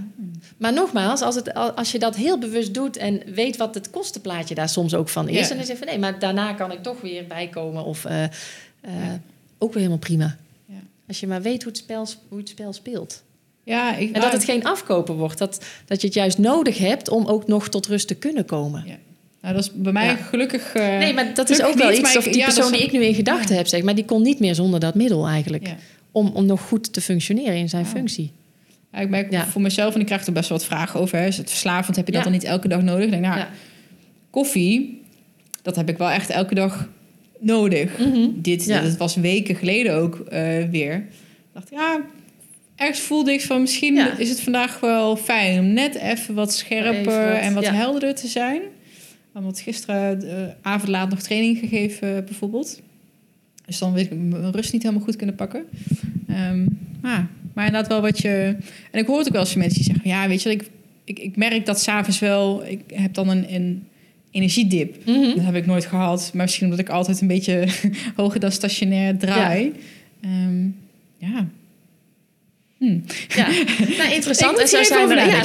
Maar 0.57 0.73
nogmaals, 0.73 1.21
als, 1.21 1.35
het, 1.35 1.55
als 1.55 1.93
je 1.93 1.99
dat 1.99 2.17
heel 2.17 2.39
bewust 2.39 2.75
doet 2.75 2.97
en 2.97 3.23
weet 3.35 3.57
wat 3.57 3.75
het 3.75 3.91
kostenplaatje 3.91 4.55
daar 4.55 4.69
soms 4.69 4.95
ook 4.95 5.09
van 5.09 5.29
is, 5.29 5.39
Ja. 5.41 5.49
dan 5.49 5.59
is 5.59 5.69
het 5.69 5.79
van 5.79 5.87
nee, 5.87 5.99
maar 5.99 6.19
daarna 6.19 6.53
kan 6.53 6.73
ik 6.73 6.83
toch 6.83 7.01
weer 7.01 7.27
bijkomen. 7.27 7.85
Of 7.85 8.05
eh, 8.05 8.25
ook 9.59 9.69
weer 9.69 9.83
helemaal 9.83 9.99
prima. 9.99 10.37
Ja. 10.67 10.79
Als 11.09 11.21
je 11.21 11.27
maar 11.27 11.43
weet 11.43 11.63
hoe 11.63 11.73
het 11.73 11.81
spel, 11.81 12.07
hoe 12.29 12.39
het 12.39 12.49
spel 12.49 12.73
speelt. 12.73 13.23
Ja, 13.65 13.97
ik, 13.97 14.15
En 14.15 14.21
dat 14.21 14.33
het 14.33 14.45
geen 14.45 14.65
afkopen 14.65 15.15
wordt. 15.15 15.39
Dat, 15.39 15.65
dat 15.87 16.01
je 16.01 16.07
het 16.07 16.17
juist 16.17 16.39
nodig 16.39 16.79
hebt 16.79 17.09
om 17.09 17.27
ook 17.27 17.47
nog 17.47 17.69
tot 17.69 17.87
rust 17.87 18.09
te 18.09 18.15
kunnen 18.15 18.45
komen. 18.45 18.85
Nou, 19.49 19.61
dat 19.61 19.71
is 19.71 19.83
bij 19.83 19.93
mij 19.93 20.07
Ja. 20.07 20.15
gelukkig. 20.17 20.73
eh, 20.75 20.99
Nee, 20.99 21.13
maar 21.15 21.35
dat 21.35 21.51
is 21.51 21.63
ook 21.63 21.75
wel 21.75 21.93
iets. 21.93 22.17
Of 22.17 22.25
die 22.25 22.37
ja, 22.37 22.45
persoon 22.45 22.73
die 22.73 22.81
ik 22.83 22.93
nu 22.93 23.05
in 23.05 23.15
gedachten 23.15 23.57
heb, 23.57 23.67
zeg 23.67 23.83
maar, 23.83 23.95
die 23.95 24.05
kon 24.05 24.23
niet 24.23 24.39
meer 24.39 24.55
zonder 24.55 24.81
dat 24.81 24.95
middel 24.95 25.27
eigenlijk. 25.27 25.69
Om, 26.13 26.31
om 26.35 26.47
nog 26.47 26.61
goed 26.61 26.93
te 26.93 27.01
functioneren 27.01 27.55
in 27.57 27.69
zijn 27.69 27.85
Oh. 27.85 27.91
functie. 27.91 28.33
Ja, 28.93 28.99
ik 28.99 29.09
merk 29.09 29.35
voor 29.35 29.61
mezelf, 29.63 29.95
en 29.95 30.01
ik 30.01 30.07
krijg 30.07 30.27
er 30.27 30.33
best 30.33 30.49
wel 30.49 30.59
wat 30.59 30.67
vragen 30.67 31.01
over. 31.01 31.19
Hè. 31.19 31.27
Is 31.27 31.37
het 31.37 31.49
verslavend? 31.51 31.97
Heb 31.97 32.07
je 32.07 32.13
dat 32.13 32.23
dan 32.23 32.33
niet 32.33 32.45
elke 32.45 32.69
dag 32.69 32.83
nodig? 32.83 33.05
Ik 33.05 33.11
denk, 33.11 33.23
nou, 33.23 33.39
Ja. 33.39 33.49
koffie, 34.31 35.03
dat 35.63 35.77
heb 35.77 35.89
ik 35.89 35.99
wel 35.99 36.11
echt 36.11 36.31
elke 36.31 36.55
dag 36.55 36.89
nodig. 37.41 37.99
Mhm. 37.99 38.29
Dit, 38.35 38.65
Ja. 38.65 38.81
dat 38.81 38.97
was 38.97 39.15
weken 39.17 39.55
geleden 39.57 39.95
ook 39.95 40.19
eh, 40.19 40.41
weer. 40.71 40.95
Ik 40.95 41.05
dacht, 41.55 41.69
ja, 41.71 42.01
ergens 42.77 43.01
voelde 43.01 43.33
ik 43.33 43.41
van 43.43 43.61
misschien 43.61 43.95
Ja. 43.95 44.17
is 44.19 44.29
het 44.29 44.41
vandaag 44.41 44.81
wel 44.81 45.17
fijn 45.17 45.59
om 45.61 45.73
net 45.73 45.95
even 45.95 46.35
wat 46.35 46.55
scherper 46.55 46.95
Even 47.01 47.29
wat, 47.33 47.41
en 47.41 47.55
wat 47.55 47.65
ja. 47.65 47.73
helderder 47.73 48.15
te 48.15 48.27
zijn. 48.29 48.61
Want 49.33 49.61
gisteren 49.61 50.25
uh, 50.25 50.33
avond 50.63 50.89
laat 50.89 51.11
nog 51.11 51.21
training 51.21 51.59
gegeven 51.59 52.25
bijvoorbeeld. 52.25 52.81
Dus 53.67 53.79
dan 53.79 53.93
weet 53.93 54.05
ik 54.05 54.19
mijn 54.19 54.53
rust 54.53 54.73
niet 54.73 54.83
helemaal 54.83 55.05
goed 55.05 55.17
kunnen 55.17 55.35
pakken. 55.35 55.65
Ehm, 56.29 56.67
maar, 57.01 57.29
maar 57.55 57.67
inderdaad 57.67 57.89
wel 57.89 58.01
wat 58.01 58.19
je... 58.19 58.57
En 58.91 59.01
ik 59.01 59.07
hoor 59.07 59.19
het 59.19 59.27
ook 59.27 59.33
wel 59.33 59.43
eens 59.43 59.51
van 59.51 59.61
mensen 59.61 59.79
die 59.79 59.93
zeggen... 59.93 60.11
Ja, 60.11 60.29
weet 60.29 60.43
je, 60.43 60.51
ik, 60.51 60.71
ik, 61.05 61.19
ik 61.19 61.37
merk 61.37 61.67
dat 61.67 61.81
s'avonds 61.81 62.19
wel... 62.19 62.67
Ik 62.67 62.81
heb 62.87 63.15
dan 63.15 63.29
een, 63.29 63.55
een 63.55 63.87
energiedip. 64.31 65.07
Mhm. 65.07 65.35
Dat 65.35 65.45
heb 65.45 65.55
ik 65.55 65.67
nooit 65.67 65.85
gehad. 65.87 66.31
Maar 66.35 66.43
misschien 66.45 66.65
omdat 66.65 66.81
ik 66.81 66.89
altijd 66.89 67.21
een 67.21 67.27
beetje 67.27 67.69
hoger 68.17 68.41
dan 68.41 68.53
stationair 68.53 69.17
draai. 69.17 69.73
Ja. 70.21 70.29
ja. 71.19 71.49
Hmm. 72.79 73.05
Ja, 73.29 73.47
nou, 73.99 74.13
interessant. 74.13 74.59
En 74.59 74.69
zo 74.69 74.83
zijn 74.83 75.09
we. 75.09 75.15
Ja. 75.15 75.43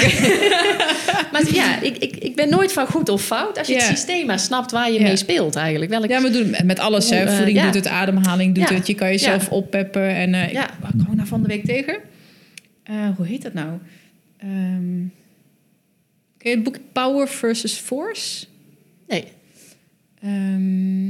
maar 1.32 1.54
ja, 1.54 1.82
ik, 1.82 1.98
ik, 1.98 2.16
ik 2.16 2.36
ben 2.36 2.50
nooit 2.50 2.74
van 2.74 2.88
goed 2.88 3.10
of 3.10 3.22
fout 3.24 3.58
als 3.58 3.68
je 3.68 3.74
het 3.74 3.84
systeem 3.84 4.26
maar 4.26 4.40
snapt 4.40 4.72
waar 4.72 4.92
je 4.92 5.02
mee 5.02 5.16
speelt 5.16 5.56
eigenlijk. 5.56 5.92
Welk, 5.92 6.08
Ja, 6.08 6.22
we 6.22 6.30
doen 6.30 6.56
met 6.66 6.80
alles. 6.80 7.10
Hè. 7.10 7.22
Hoe, 7.22 7.30
eh, 7.30 7.36
Voeding 7.36 7.62
doet 7.62 7.74
het, 7.74 7.88
ademhaling 7.88 8.56
doet 8.56 8.70
Ja. 8.70 8.76
het. 8.76 8.88
Je 8.88 8.96
kan 8.96 9.08
jezelf 9.08 9.50
oppeppen. 9.50 10.10
En 10.10 10.30
Ja. 10.30 10.48
ik, 10.70 10.76
kwam 10.80 11.16
nou 11.16 11.28
van 11.28 11.42
de 11.42 11.48
week 11.48 11.66
tegen? 11.66 11.98
Eh, 12.84 12.96
hoe 13.18 13.26
heet 13.26 13.42
dat 13.42 13.54
nou? 13.54 13.70
Ken 16.38 16.52
je 16.52 16.56
het 16.58 16.64
boek 16.64 16.78
Power 16.92 17.28
versus 17.28 17.74
Force? 17.74 18.46
Nee. 19.08 19.24
Ehm, 20.22 21.10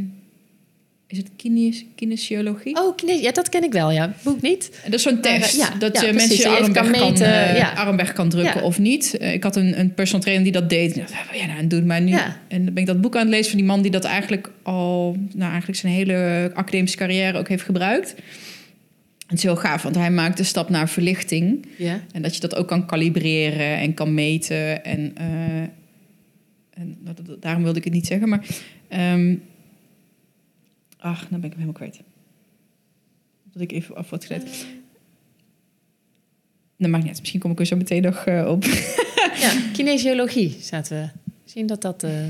is 1.13 1.19
het 1.19 1.29
kines, 1.35 1.85
kinesiologie? 1.95 2.75
Oh, 2.75 2.95
kine- 2.95 3.21
ja, 3.21 3.31
dat 3.31 3.49
ken 3.49 3.63
ik 3.63 3.71
wel, 3.71 3.91
ja. 3.91 4.13
Boek 4.23 4.41
niet. 4.41 4.69
En 4.83 4.91
Dat 4.91 4.99
is 4.99 5.01
zo'n 5.05 5.13
Maar, 5.13 5.21
test. 5.21 5.57
ja, 5.57 5.69
dat 5.79 5.95
ja, 5.95 6.01
je 6.07 6.09
precies. 6.13 6.29
mensen 6.29 6.51
je 6.51 6.57
arm 6.57 6.73
weg 6.73 6.83
kan 6.83 6.91
kan, 6.91 7.09
meten, 7.09 7.47
eh, 7.49 7.57
ja. 7.57 7.71
arm 7.73 7.95
weg 7.97 8.13
kan 8.13 8.29
drukken 8.29 8.63
of 8.63 8.79
niet. 8.79 9.17
Eh, 9.17 9.33
ik 9.33 9.43
had 9.43 9.55
een, 9.55 9.79
een 9.79 9.93
personal 9.93 10.21
trainer 10.21 10.43
die 10.43 10.53
dat 10.53 10.69
deed. 10.69 10.95
Ik 10.95 11.07
dacht, 11.07 11.13
ja, 11.39 11.45
nou, 11.45 11.67
doe 11.67 11.79
het 11.79 11.87
maar 11.87 12.01
nu. 12.01 12.11
Ja. 12.11 12.37
En 12.47 12.65
dan 12.65 12.73
ben 12.73 12.83
ik 12.83 12.89
dat 12.89 13.01
boek 13.01 13.15
aan 13.15 13.21
het 13.21 13.29
lezen 13.29 13.49
van 13.49 13.57
die 13.57 13.67
man 13.67 13.81
die 13.81 13.91
dat 13.91 14.03
eigenlijk 14.03 14.49
al... 14.63 15.17
Nou, 15.33 15.49
eigenlijk 15.49 15.79
zijn 15.79 15.93
hele 15.93 16.51
academische 16.53 16.97
carrière 16.97 17.37
ook 17.37 17.47
heeft 17.47 17.63
gebruikt. 17.63 18.15
Het 19.27 19.37
is 19.37 19.43
heel 19.43 19.55
gaaf, 19.55 19.81
want 19.83 19.95
hij 19.95 20.11
maakt 20.11 20.37
de 20.37 20.43
stap 20.43 20.69
naar 20.69 20.89
verlichting. 20.89 21.65
Ja. 21.77 21.99
En 22.11 22.21
dat 22.21 22.33
je 22.35 22.41
dat 22.41 22.55
ook 22.55 22.67
kan 22.67 22.85
kalibreren 22.85 23.77
en 23.77 23.93
kan 23.93 24.13
meten. 24.13 24.83
En, 24.85 25.11
eh, 25.15 25.25
en 26.73 26.97
dat- 27.03 27.19
dat- 27.25 27.41
daarom 27.41 27.63
wilde 27.63 27.77
ik 27.77 27.83
het 27.83 27.93
niet 27.93 28.07
zeggen, 28.07 28.29
maar... 28.29 28.45
ehm, 28.87 29.35
ach, 31.03 31.19
dan 31.29 31.39
ben 31.39 31.49
ik 31.49 31.57
hem 31.57 31.67
helemaal 31.67 31.73
kwijt. 31.73 31.99
Dat 33.53 33.61
ik 33.61 33.71
even 33.71 33.95
af 33.95 34.09
word 34.09 34.25
gezet. 34.25 34.65
Dat 36.77 36.89
maakt 36.89 37.03
niet 37.03 37.11
uit. 37.11 37.19
Misschien 37.19 37.39
kom 37.39 37.51
ik 37.51 37.59
er 37.59 37.65
zo 37.65 37.75
meteen 37.75 38.01
nog 38.01 38.25
eh, 38.25 38.47
op. 38.49 38.63
Ja, 39.41 39.53
kinesiologie 39.73 40.57
zaten 40.61 41.01
we. 41.01 41.31
Misschien 41.43 41.65
dat 41.67 41.81
dat... 41.81 42.03
eh, 42.03 42.27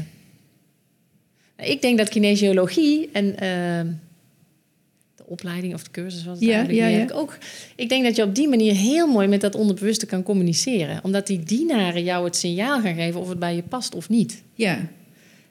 Ik 1.56 1.82
denk 1.82 1.98
dat 1.98 2.10
kinesiologie 2.10 3.10
en 3.12 3.38
ehm, 3.40 3.92
de 5.16 5.24
opleiding 5.26 5.74
of 5.74 5.84
de 5.84 5.92
cursus 5.92 6.24
was 6.24 6.40
het 6.40 6.48
Ja, 6.48 6.56
eigenlijk 6.56 6.80
ja, 6.80 6.88
ja. 6.88 7.04
ik 7.04 7.14
ook. 7.14 7.38
Ik 7.76 7.90
denk 7.90 8.04
dat 8.04 8.16
je 8.16 8.24
op 8.24 8.36
die 8.36 8.48
manier 8.48 8.74
heel 8.76 9.08
mooi 9.08 9.28
met 9.28 9.42
dat 9.42 9.56
onderbewuste 9.56 10.06
kan 10.06 10.24
communiceren, 10.24 11.04
omdat 11.04 11.28
die 11.28 11.40
dienaren 11.44 12.04
jou 12.04 12.26
het 12.26 12.36
signaal 12.36 12.82
gaan 12.82 12.96
geven 12.96 13.20
of 13.20 13.30
het 13.30 13.40
bij 13.40 13.56
je 13.56 13.64
past 13.64 13.96
of 13.96 14.10
niet. 14.10 14.44
ja. 14.56 14.88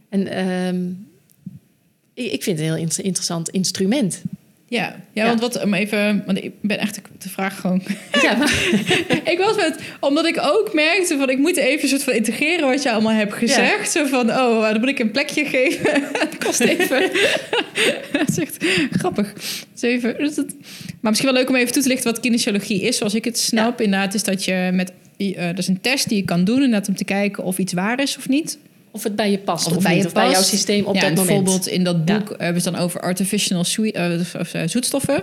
En 0.08 0.26
ehm, 0.26 0.90
ik 2.14 2.42
vind 2.42 2.58
het 2.58 2.66
een 2.68 2.74
heel 2.74 2.82
inter- 2.82 3.04
interessant 3.04 3.48
instrument. 3.48 4.22
Ja, 4.68 4.78
ja, 5.12 5.22
Ja. 5.22 5.26
want 5.26 5.40
wat 5.40 5.62
om 5.62 5.74
even, 5.74 6.22
want 6.26 6.44
ik 6.44 6.52
ben 6.60 6.78
echt 6.78 7.00
de 7.18 7.28
vraag 7.28 7.60
gewoon. 7.60 7.82
Ja, 8.22 8.36
maar, 8.36 8.52
ik 9.32 9.38
was 9.38 9.56
met, 9.56 9.78
omdat 10.00 10.26
ik 10.26 10.38
ook 10.42 10.74
merkte 10.74 11.16
van 11.18 11.30
ik 11.30 11.38
moet 11.38 11.56
even 11.56 11.82
een 11.82 11.88
soort 11.88 12.02
van 12.02 12.12
integreren 12.12 12.68
wat 12.68 12.82
je 12.82 12.90
allemaal 12.92 13.12
hebt 13.12 13.32
gezegd. 13.34 13.92
Zo 13.92 14.04
van, 14.06 14.30
oh, 14.30 14.62
dan 14.70 14.80
moet 14.80 14.88
ik 14.88 14.98
een 14.98 15.10
plekje 15.10 15.44
geven. 15.44 16.02
het 16.28 16.38
kost 16.44 16.60
even. 16.60 17.10
dat 18.12 18.28
is 18.28 18.38
echt 18.38 18.64
grappig. 18.90 19.32
Dus 19.72 19.82
even, 19.82 20.18
dus 20.18 20.36
maar 21.00 21.10
misschien 21.10 21.30
wel 21.32 21.38
leuk 21.40 21.48
om 21.48 21.56
even 21.56 21.72
toe 21.72 21.82
te 21.82 21.88
lichten 21.88 22.10
wat 22.12 22.20
kinesiologie 22.20 22.82
is, 22.82 22.96
zoals 22.96 23.14
ik 23.14 23.24
het 23.24 23.38
snap. 23.38 23.80
Inderdaad, 23.80 24.14
is 24.14 24.22
dat 24.24 24.44
je 24.44 24.70
met, 24.72 24.92
eh 25.16 25.46
dat 25.46 25.58
is 25.58 25.68
een 25.68 25.80
test 25.80 26.08
die 26.08 26.16
je 26.18 26.24
kan 26.24 26.44
doen, 26.44 26.62
inderdaad 26.62 26.88
om 26.88 26.96
te 26.96 27.04
kijken 27.04 27.44
of 27.44 27.58
iets 27.58 27.72
waar 27.72 28.00
is 28.00 28.16
of 28.16 28.28
niet. 28.28 28.58
Of 28.92 29.02
het 29.02 29.16
bij 29.16 29.30
je 29.30 29.38
past 29.38 29.66
Of 29.66 29.70
of, 29.70 29.78
het 29.78 29.86
bij 29.86 29.96
je 29.96 30.06
of 30.06 30.12
bij 30.12 30.30
jouw 30.30 30.42
systeem 30.42 30.84
op 30.84 30.94
ja, 30.94 31.00
dat 31.00 31.10
en 31.10 31.16
moment. 31.16 31.28
bijvoorbeeld 31.36 31.66
in 31.68 31.84
dat 31.84 32.04
boek 32.04 32.30
eh, 32.30 32.38
hebben 32.38 32.62
ze 32.62 32.70
dan 32.70 32.80
over 32.80 33.00
artificial 33.00 33.64
eh, 33.92 34.66
zoetstoffen. 34.66 35.22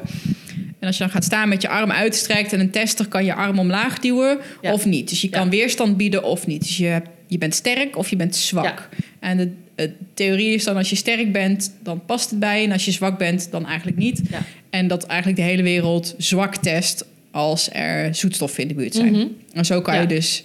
En 0.80 0.88
als 0.88 0.98
je 0.98 1.04
dan 1.04 1.12
gaat 1.12 1.24
staan 1.24 1.50
met 1.50 1.62
je 1.62 1.70
arm 1.70 1.92
uitstrekt 1.92 2.54
en 2.54 2.60
een 2.60 2.70
tester 2.70 3.08
kan 3.08 3.26
je 3.26 3.34
arm 3.34 3.60
omlaag 3.60 4.00
duwen 4.00 4.38
Ja. 4.62 4.74
of 4.74 4.86
niet. 4.86 5.10
Dus 5.10 5.22
je 5.22 5.30
kan 5.30 5.50
weerstand 5.50 5.98
bieden 5.98 6.24
of 6.24 6.48
niet. 6.48 6.62
Dus 6.62 6.78
je, 6.78 7.02
je 7.28 7.38
bent 7.38 7.56
sterk 7.56 7.98
of 7.98 8.10
je 8.10 8.16
bent 8.16 8.36
zwak. 8.36 8.90
En 9.20 9.38
de, 9.38 9.52
de 9.76 9.92
theorie 10.14 10.54
is 10.54 10.64
dan 10.64 10.78
als 10.78 10.90
je 10.90 10.96
sterk 10.96 11.32
bent, 11.32 11.74
dan 11.84 12.06
past 12.06 12.30
het 12.30 12.40
bij. 12.40 12.64
En 12.64 12.72
als 12.72 12.86
je 12.86 12.92
zwak 12.92 13.18
bent, 13.18 13.48
dan 13.52 13.66
eigenlijk 13.66 13.98
niet. 13.98 14.22
En 14.70 14.88
dat 14.88 15.04
eigenlijk 15.06 15.40
de 15.40 15.46
hele 15.46 15.64
wereld 15.64 16.16
zwak 16.18 16.56
test 16.56 17.06
als 17.32 17.70
er 17.72 18.16
zoetstoffen 18.16 18.62
in 18.62 18.68
de 18.68 18.74
buurt 18.74 18.96
zijn. 18.96 19.12
Mhm. 19.12 19.28
En 19.54 19.66
zo 19.66 19.82
kan 19.82 20.00
je 20.00 20.06
dus 20.06 20.44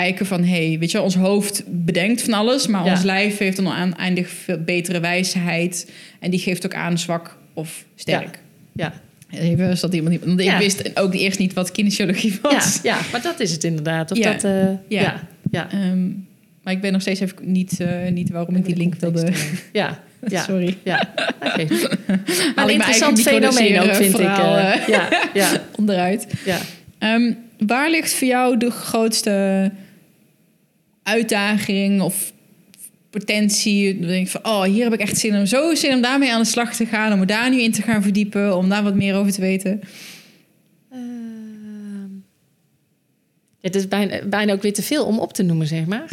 kijken 0.00 0.26
van... 0.26 0.44
hey, 0.44 0.76
weet 0.80 0.90
je, 0.90 1.00
ons 1.00 1.14
hoofd 1.14 1.62
bedenkt 1.66 2.22
van 2.22 2.32
alles... 2.32 2.66
maar 2.66 2.84
Ja. 2.84 2.90
ons 2.90 3.02
lijf 3.02 3.38
heeft 3.38 3.56
dan 3.56 3.66
oneindig 3.66 4.28
veel 4.28 4.58
betere 4.64 5.00
wijsheid... 5.00 5.90
en 6.20 6.30
die 6.30 6.40
geeft 6.40 6.64
ook 6.66 6.74
aan 6.74 6.98
zwak 6.98 7.38
of 7.54 7.84
sterk. 7.94 8.38
Ja. 8.72 8.92
Even, 9.30 9.76
zodat 9.76 9.94
iemand 9.94 10.12
niet... 10.12 10.24
Want 10.24 10.40
ik 10.40 10.56
wist 10.58 10.98
ook 10.98 11.14
eerst 11.14 11.38
niet 11.38 11.52
wat 11.52 11.70
kinesiologie 11.72 12.38
was. 12.42 12.80
ja, 12.82 12.98
maar 13.12 13.22
dat 13.22 13.40
is 13.40 13.50
het 13.52 13.64
inderdaad. 13.64 14.10
Of 14.10 14.18
Ja. 14.18 14.32
dat, 14.32 14.44
eh, 14.44 14.68
Ja. 14.88 15.22
ja. 15.50 15.70
Ehm, 15.70 16.06
maar 16.62 16.72
ik 16.72 16.80
ben 16.80 16.92
nog 16.92 17.00
steeds 17.00 17.20
even 17.20 17.36
niet, 17.42 17.80
eh, 17.80 18.10
niet 18.10 18.30
waarom 18.30 18.56
ik 18.56 18.64
die 18.64 18.76
link 18.76 18.94
wilde... 18.94 19.32
ja, 19.72 20.02
ja. 20.28 20.42
Sorry. 20.42 20.76
Ja, 20.82 21.12
Maar 22.54 22.64
een 22.64 22.70
interessant 22.70 23.20
fenomeen 23.20 23.80
ook, 23.80 23.94
vind 23.94 24.10
ik. 24.14 24.16
verhaal, 24.20 24.56
eh, 24.56 24.88
ja, 24.88 25.08
ja, 25.34 25.50
onderuit. 25.78 26.26
ja. 26.44 26.58
Ehm, 26.98 27.32
waar 27.58 27.90
ligt 27.90 28.14
voor 28.14 28.26
jou 28.28 28.56
de 28.58 28.70
grootste 28.70 29.70
uitdaging 31.04 32.00
of 32.00 32.32
potentie? 33.10 33.98
Denk 33.98 34.26
ik 34.26 34.30
van, 34.30 34.44
oh, 34.44 34.62
hier 34.62 34.84
heb 34.84 34.92
ik 34.92 35.00
echt 35.00 35.18
zin 35.18 35.36
om 35.36 35.46
zo 35.46 35.74
zin 35.74 35.94
om 35.94 36.00
daarmee 36.00 36.32
aan 36.32 36.42
de 36.42 36.48
slag 36.48 36.74
te 36.74 36.86
gaan, 36.86 37.12
om 37.12 37.18
me 37.18 37.26
daar 37.26 37.50
nu 37.50 37.60
in 37.60 37.72
te 37.72 37.82
gaan 37.82 38.02
verdiepen, 38.02 38.56
om 38.56 38.68
daar 38.68 38.82
wat 38.82 38.94
meer 38.94 39.14
over 39.14 39.32
te 39.32 39.40
weten. 39.40 39.80
Ehm, 40.92 42.10
het 43.60 43.74
is 43.74 43.88
bijna, 43.88 44.26
bijna 44.26 44.52
ook 44.52 44.62
weer 44.62 44.72
te 44.72 44.82
veel 44.82 45.04
om 45.04 45.18
op 45.18 45.32
te 45.32 45.42
noemen, 45.42 45.66
zeg 45.66 45.86
maar. 45.86 46.08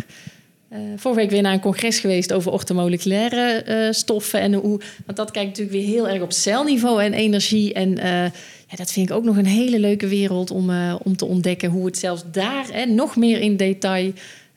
Eh, 0.72 0.80
vorige 0.95 1.22
week 1.22 1.30
weer 1.30 1.41
naar 1.41 1.53
een 1.53 1.59
congres 1.59 1.99
geweest 1.99 2.34
over 2.34 2.51
orthomoleculaire 2.51 3.63
eh, 3.63 3.91
stoffen. 3.91 4.39
En 4.39 4.53
hoe, 4.53 4.80
want 5.05 5.18
dat 5.18 5.31
kijkt 5.31 5.47
natuurlijk 5.49 5.77
weer 5.77 5.88
heel 5.88 6.09
erg 6.09 6.22
op 6.22 6.31
celniveau 6.31 7.03
en 7.03 7.13
energie. 7.13 7.73
En 7.73 7.97
eh, 7.97 8.23
ja, 8.68 8.76
dat 8.76 8.91
vind 8.91 9.09
ik 9.09 9.15
ook 9.15 9.23
nog 9.23 9.38
een 9.38 9.45
hele 9.45 9.80
leuke 9.80 10.07
wereld 10.07 10.51
om, 10.51 10.72
om 11.03 11.15
te 11.15 11.26
ontdekken. 11.26 11.69
Hoe 11.69 11.85
het 11.85 11.97
zelfs 11.97 12.23
daar 12.31 12.65
hè, 12.72 12.85
nog 12.85 13.15
meer 13.15 13.39
in 13.39 13.57
detail 13.57 14.13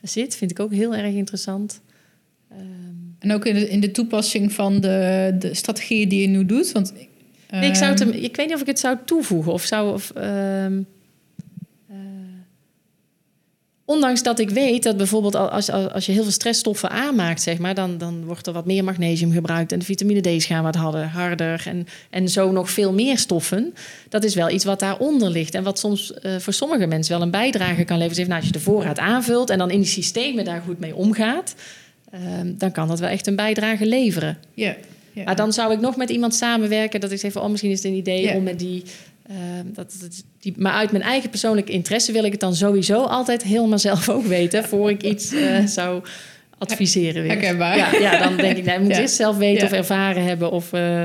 zit. 0.07 0.35
Vind 0.35 0.51
ik 0.51 0.59
ook 0.59 0.71
heel 0.71 0.95
erg 0.95 1.13
interessant. 1.13 1.81
Ehm, 2.51 2.59
En 3.19 3.31
ook 3.31 3.45
in 3.45 3.55
de, 3.55 3.69
in 3.69 3.79
de 3.79 3.91
toepassing 3.91 4.51
van 4.51 4.79
de, 4.81 5.35
de 5.39 5.53
strategieën 5.53 6.09
die 6.09 6.21
je 6.21 6.27
nu 6.27 6.45
doet. 6.45 6.71
Want, 6.71 6.93
Nee, 7.49 7.69
ik, 7.69 7.75
zou 7.75 7.91
het 7.91 8.01
ehm, 8.01 8.09
hem, 8.09 8.19
ik 8.23 8.35
weet 8.35 8.45
niet 8.45 8.55
of 8.55 8.61
ik 8.61 8.67
het 8.67 8.79
zou 8.79 8.97
toevoegen 9.05 9.51
of 9.53 9.63
zou. 9.63 9.93
Of, 9.93 10.11
ehm, 10.11 10.77
eh, 10.77 10.85
ondanks 13.85 14.23
dat 14.23 14.39
ik 14.39 14.49
weet 14.49 14.83
dat 14.83 14.97
bijvoorbeeld 14.97 15.35
al- 15.35 15.49
als, 15.49 15.69
als, 15.69 15.91
als 15.91 16.05
je 16.05 16.11
heel 16.11 16.23
veel 16.23 16.31
stressstoffen 16.31 16.89
aanmaakt, 16.89 17.41
zeg 17.41 17.57
maar, 17.57 17.73
dan, 17.75 17.97
dan 17.97 18.25
wordt 18.25 18.47
er 18.47 18.53
wat 18.53 18.65
meer 18.65 18.83
magnesium 18.83 19.31
gebruikt 19.31 19.71
en 19.71 19.79
de 19.79 19.85
vitamine 19.85 20.21
D's 20.37 20.45
gaan 20.45 20.63
wat 20.63 20.75
harder, 20.75 21.05
harder 21.05 21.63
en, 21.65 21.87
en 22.09 22.29
zo 22.29 22.51
nog 22.51 22.69
veel 22.71 22.93
meer 22.93 23.17
stoffen. 23.17 23.73
Dat 24.09 24.23
is 24.23 24.35
wel 24.35 24.49
iets 24.49 24.63
wat 24.65 24.79
daaronder 24.79 25.29
ligt 25.29 25.53
en 25.55 25.63
wat 25.63 25.79
soms 25.79 26.13
eh, 26.13 26.35
voor 26.39 26.53
sommige 26.53 26.85
mensen 26.85 27.13
wel 27.13 27.21
een 27.21 27.31
bijdrage 27.31 27.83
kan 27.83 27.97
leveren. 27.97 28.07
Dus 28.09 28.17
even, 28.17 28.29
nou, 28.29 28.39
als 28.41 28.49
je 28.49 28.57
de 28.57 28.59
voorraad 28.63 28.99
aanvult 28.99 29.49
en 29.49 29.57
dan 29.57 29.71
in 29.71 29.79
die 29.79 29.89
systemen 29.89 30.45
daar 30.45 30.61
goed 30.65 30.79
mee 30.79 30.95
omgaat, 30.95 31.55
ehm, 32.11 32.53
dan 32.57 32.71
kan 32.71 32.87
dat 32.87 32.99
wel 32.99 33.09
echt 33.09 33.27
een 33.27 33.35
bijdrage 33.35 33.85
leveren. 33.85 34.37
ja, 34.53 34.75
ja. 35.13 35.23
Maar 35.23 35.35
dan 35.35 35.53
zou 35.53 35.73
ik 35.73 35.79
nog 35.79 35.95
met 35.95 36.09
iemand 36.09 36.35
samenwerken. 36.35 36.99
Dat 36.99 37.11
ik 37.11 37.19
zeg 37.19 37.31
van, 37.31 37.41
oh, 37.41 37.49
misschien 37.49 37.71
is 37.71 37.77
het 37.83 37.87
een 37.91 37.97
idee 37.97 38.33
om 38.35 38.43
met 38.43 38.59
die, 38.59 38.83
ehm, 39.27 39.65
dat, 39.73 39.93
dat- 40.01 40.23
die... 40.45 40.53
Maar 40.57 40.73
uit 40.73 40.91
mijn 40.91 41.03
eigen 41.03 41.29
persoonlijke 41.29 41.71
interesse 41.71 42.11
wil 42.11 42.23
ik 42.23 42.31
het 42.31 42.39
dan 42.39 42.55
sowieso 42.55 43.03
altijd 43.03 43.43
helemaal 43.43 43.79
zelf 43.79 44.09
ook 44.09 44.25
weten... 44.25 44.63
voor 44.63 44.89
ik 44.89 45.03
iets 45.03 45.33
eh, 45.33 45.65
zou 45.79 46.03
adviseren. 46.57 47.21
weer. 47.21 47.31
Herkenbaar. 47.31 47.77
Ja, 47.77 47.91
ja, 47.99 48.23
dan 48.23 48.37
denk 48.37 48.57
ik, 48.57 48.65
nee, 48.65 48.75
ik 48.75 48.81
moet 48.81 48.91
Ja. 48.95 48.99
eerst 49.01 49.15
zelf 49.15 49.37
weten 49.37 49.59
Ja. 49.61 49.65
of 49.71 49.77
ervaren 49.77 50.23
hebben. 50.23 50.51
Of, 50.51 50.73
eh, 50.73 51.01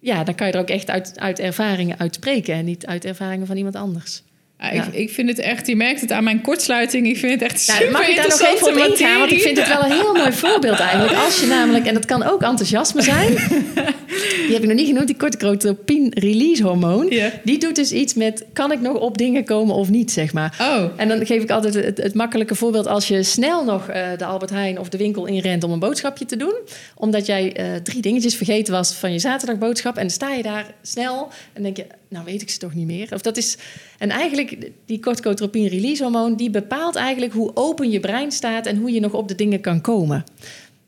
ja, 0.00 0.24
dan 0.24 0.34
kan 0.34 0.46
je 0.46 0.52
er 0.52 0.60
ook 0.60 0.68
echt 0.70 0.90
uit, 0.90 1.12
uit 1.16 1.38
ervaringen 1.38 1.98
uitspreken... 1.98 2.54
en 2.54 2.64
niet 2.64 2.86
uit 2.86 3.04
ervaringen 3.04 3.46
van 3.46 3.56
iemand 3.56 3.76
anders. 3.76 4.22
Ja, 4.62 4.70
ik, 4.70 4.94
ik 4.94 5.10
vind 5.10 5.28
het 5.28 5.38
echt, 5.38 5.66
je 5.66 5.76
merkt 5.76 6.00
het 6.00 6.12
aan 6.12 6.24
mijn 6.24 6.40
kortsluiting. 6.40 7.06
Ik 7.06 7.16
vind 7.16 7.32
het 7.32 7.42
echt 7.42 7.60
super 7.60 7.90
mag 7.90 8.08
ik 8.08 8.16
daar 8.16 8.28
nog 8.28 8.40
even 8.40 8.68
op 8.68 8.76
ingaan? 8.76 9.18
Want 9.18 9.32
ik 9.32 9.40
vind 9.40 9.58
het 9.58 9.68
wel 9.68 9.84
een 9.84 9.90
heel 9.90 10.12
mooi 10.22 10.32
voorbeeld 10.32 10.78
eigenlijk. 10.78 11.14
Als 11.14 11.40
je 11.40 11.46
namelijk, 11.46 11.86
en 11.86 11.94
dat 11.94 12.04
kan 12.04 12.22
ook 12.22 12.42
enthousiasme 12.42 13.02
zijn... 13.02 13.34
die 14.46 14.52
heb 14.52 14.62
ik 14.62 14.68
nog 14.68 14.76
niet 14.76 14.86
genoemd, 14.86 15.06
die 15.06 15.16
corticotropin 15.16 16.12
release 16.14 16.62
hormoon. 16.62 17.12
Die 17.44 17.58
doet 17.58 17.76
dus 17.76 17.92
iets 17.92 18.14
met, 18.14 18.44
kan 18.52 18.72
ik 18.72 18.80
nog 18.80 18.96
op 18.96 19.18
dingen 19.18 19.44
komen 19.44 19.74
of 19.74 19.90
niet, 19.90 20.12
zeg 20.12 20.32
maar. 20.32 20.56
Oh, 20.60 20.84
En 20.96 21.08
dan 21.08 21.26
geef 21.26 21.42
ik 21.42 21.50
altijd 21.50 21.74
het, 21.74 21.98
het 21.98 22.14
makkelijke 22.14 22.54
voorbeeld 22.54 22.86
als 22.86 23.08
je 23.08 23.22
snel 23.22 23.64
nog 23.64 23.88
eh, 23.88 24.08
de 24.16 24.24
Albert 24.24 24.50
Heijn 24.50 24.78
of 24.78 24.88
de 24.88 24.98
winkel 24.98 25.26
inrent 25.26 25.64
om 25.64 25.72
een 25.72 25.78
boodschapje 25.78 26.24
te 26.24 26.36
doen. 26.36 26.54
Omdat 26.94 27.26
jij 27.26 27.52
eh, 27.52 27.66
drie 27.82 28.02
dingetjes 28.02 28.36
vergeten 28.36 28.72
was 28.72 28.94
van 28.94 29.12
je 29.12 29.18
zaterdagboodschap. 29.18 29.94
En 29.94 30.02
dan 30.02 30.10
sta 30.10 30.32
je 30.32 30.42
daar 30.42 30.66
snel 30.82 31.28
en 31.52 31.62
denk 31.62 31.76
je, 31.76 31.86
nou 32.08 32.24
weet 32.24 32.42
ik 32.42 32.50
ze 32.50 32.58
toch 32.58 32.74
niet 32.74 32.86
meer. 32.86 33.08
Of 33.12 33.20
dat 33.20 33.36
is, 33.36 33.56
en 33.98 34.10
eigenlijk, 34.10 34.51
die 34.86 35.00
corticotropin 35.00 35.66
release 35.66 36.02
hormoon, 36.02 36.36
die 36.36 36.50
bepaalt 36.50 36.96
eigenlijk 36.96 37.32
hoe 37.32 37.50
open 37.54 37.90
je 37.90 38.00
brein 38.00 38.32
staat 38.32 38.66
en 38.66 38.76
hoe 38.76 38.92
je 38.92 39.00
nog 39.00 39.12
op 39.12 39.28
de 39.28 39.34
dingen 39.34 39.60
kan 39.60 39.80
komen. 39.80 40.24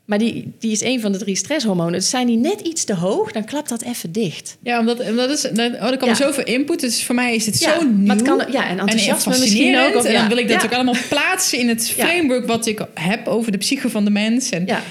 Maar 0.05 0.17
die, 0.17 0.51
die 0.59 0.71
is 0.71 0.81
een 0.81 0.99
van 1.01 1.11
de 1.11 1.17
drie 1.17 1.35
stresshormonen. 1.35 1.93
Dus 1.93 2.09
zijn 2.09 2.27
die 2.27 2.37
net 2.37 2.61
iets 2.61 2.83
te 2.83 2.95
hoog, 2.95 3.31
dan 3.31 3.45
klapt 3.45 3.69
dat 3.69 3.81
even 3.81 4.11
dicht. 4.11 4.57
Ja, 4.63 4.79
omdat 4.79 5.09
omdat 5.09 5.29
is, 5.29 5.41
dan, 5.41 5.73
oh, 5.73 5.83
er 5.91 6.05
Ja. 6.05 6.13
zoveel 6.13 6.43
input. 6.43 6.79
Dus 6.79 7.03
voor 7.03 7.15
mij 7.15 7.35
is 7.35 7.45
het 7.45 7.59
Ja, 7.59 7.73
zo 7.79 7.83
nieuw. 7.85 8.05
maar 8.05 8.15
het 8.15 8.25
kan, 8.25 8.41
ja, 8.51 8.67
en 8.69 8.79
enthousiasme 8.79 9.31
misschien 9.39 9.77
ook. 9.79 10.03
en 10.03 10.13
dan 10.13 10.27
wil 10.27 10.37
ik 10.37 10.47
dat 10.47 10.63
ook 10.63 10.73
allemaal 10.73 10.95
plaatsen 11.09 11.59
in 11.59 11.67
het 11.69 11.89
framework 11.89 12.45
wat 12.47 12.65
ik 12.65 12.85
heb 12.93 13.27
over 13.27 13.51
de 13.51 13.57
psyche 13.57 13.89
van 13.89 14.03
de 14.05 14.11
mens. 14.11 14.49
En 14.49 14.65
Ja, 14.65 14.81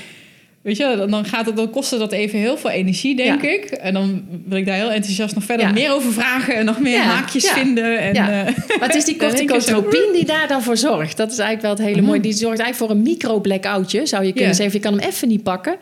weet 0.64 0.76
je, 0.76 0.94
dan, 0.96 1.10
dan, 1.10 1.24
gaat 1.24 1.46
het, 1.46 1.56
dan 1.56 1.70
kostte 1.70 1.98
dat 1.98 2.12
even 2.12 2.38
heel 2.38 2.56
veel 2.56 2.70
energie, 2.70 3.16
denk 3.16 3.42
Ja. 3.42 3.48
ik. 3.50 3.64
En 3.64 3.94
dan 3.94 4.24
wil 4.46 4.58
ik 4.58 4.66
daar 4.66 4.76
heel 4.76 4.90
enthousiast 4.90 5.34
nog 5.34 5.44
verder 5.44 5.66
Ja. 5.66 5.72
meer 5.72 5.92
over 5.92 6.12
vragen 6.12 6.54
en 6.56 6.64
nog 6.64 6.78
meer 6.80 6.92
Ja. 6.96 7.02
haakjes 7.02 7.48
vinden. 7.50 7.98
En, 7.98 8.14
Ja. 8.14 8.30
eh, 8.46 8.54
maar 8.78 8.88
het 8.88 8.94
is 8.96 9.04
die 9.04 9.16
corticotropine 9.26 10.10
die 10.12 10.24
daar 10.24 10.48
dan 10.48 10.62
voor 10.62 10.76
zorgt. 10.76 11.16
Dat 11.16 11.32
is 11.32 11.38
eigenlijk 11.38 11.62
wel 11.62 11.70
het 11.70 11.80
hele 11.80 11.96
Mhm. 12.00 12.06
mooie. 12.06 12.20
Die 12.20 12.32
zorgt 12.32 12.60
eigenlijk 12.60 12.76
voor 12.76 12.90
een 12.90 13.02
micro-blackoutje, 13.02 14.06
zou 14.06 14.24
je 14.24 14.32
kunnen 14.32 14.54
zeggen. 14.54 14.74
Je 14.74 14.80
kan 14.80 14.98
hem 14.98 15.08
even 15.08 15.28
niet 15.28 15.42
pakken. 15.42 15.76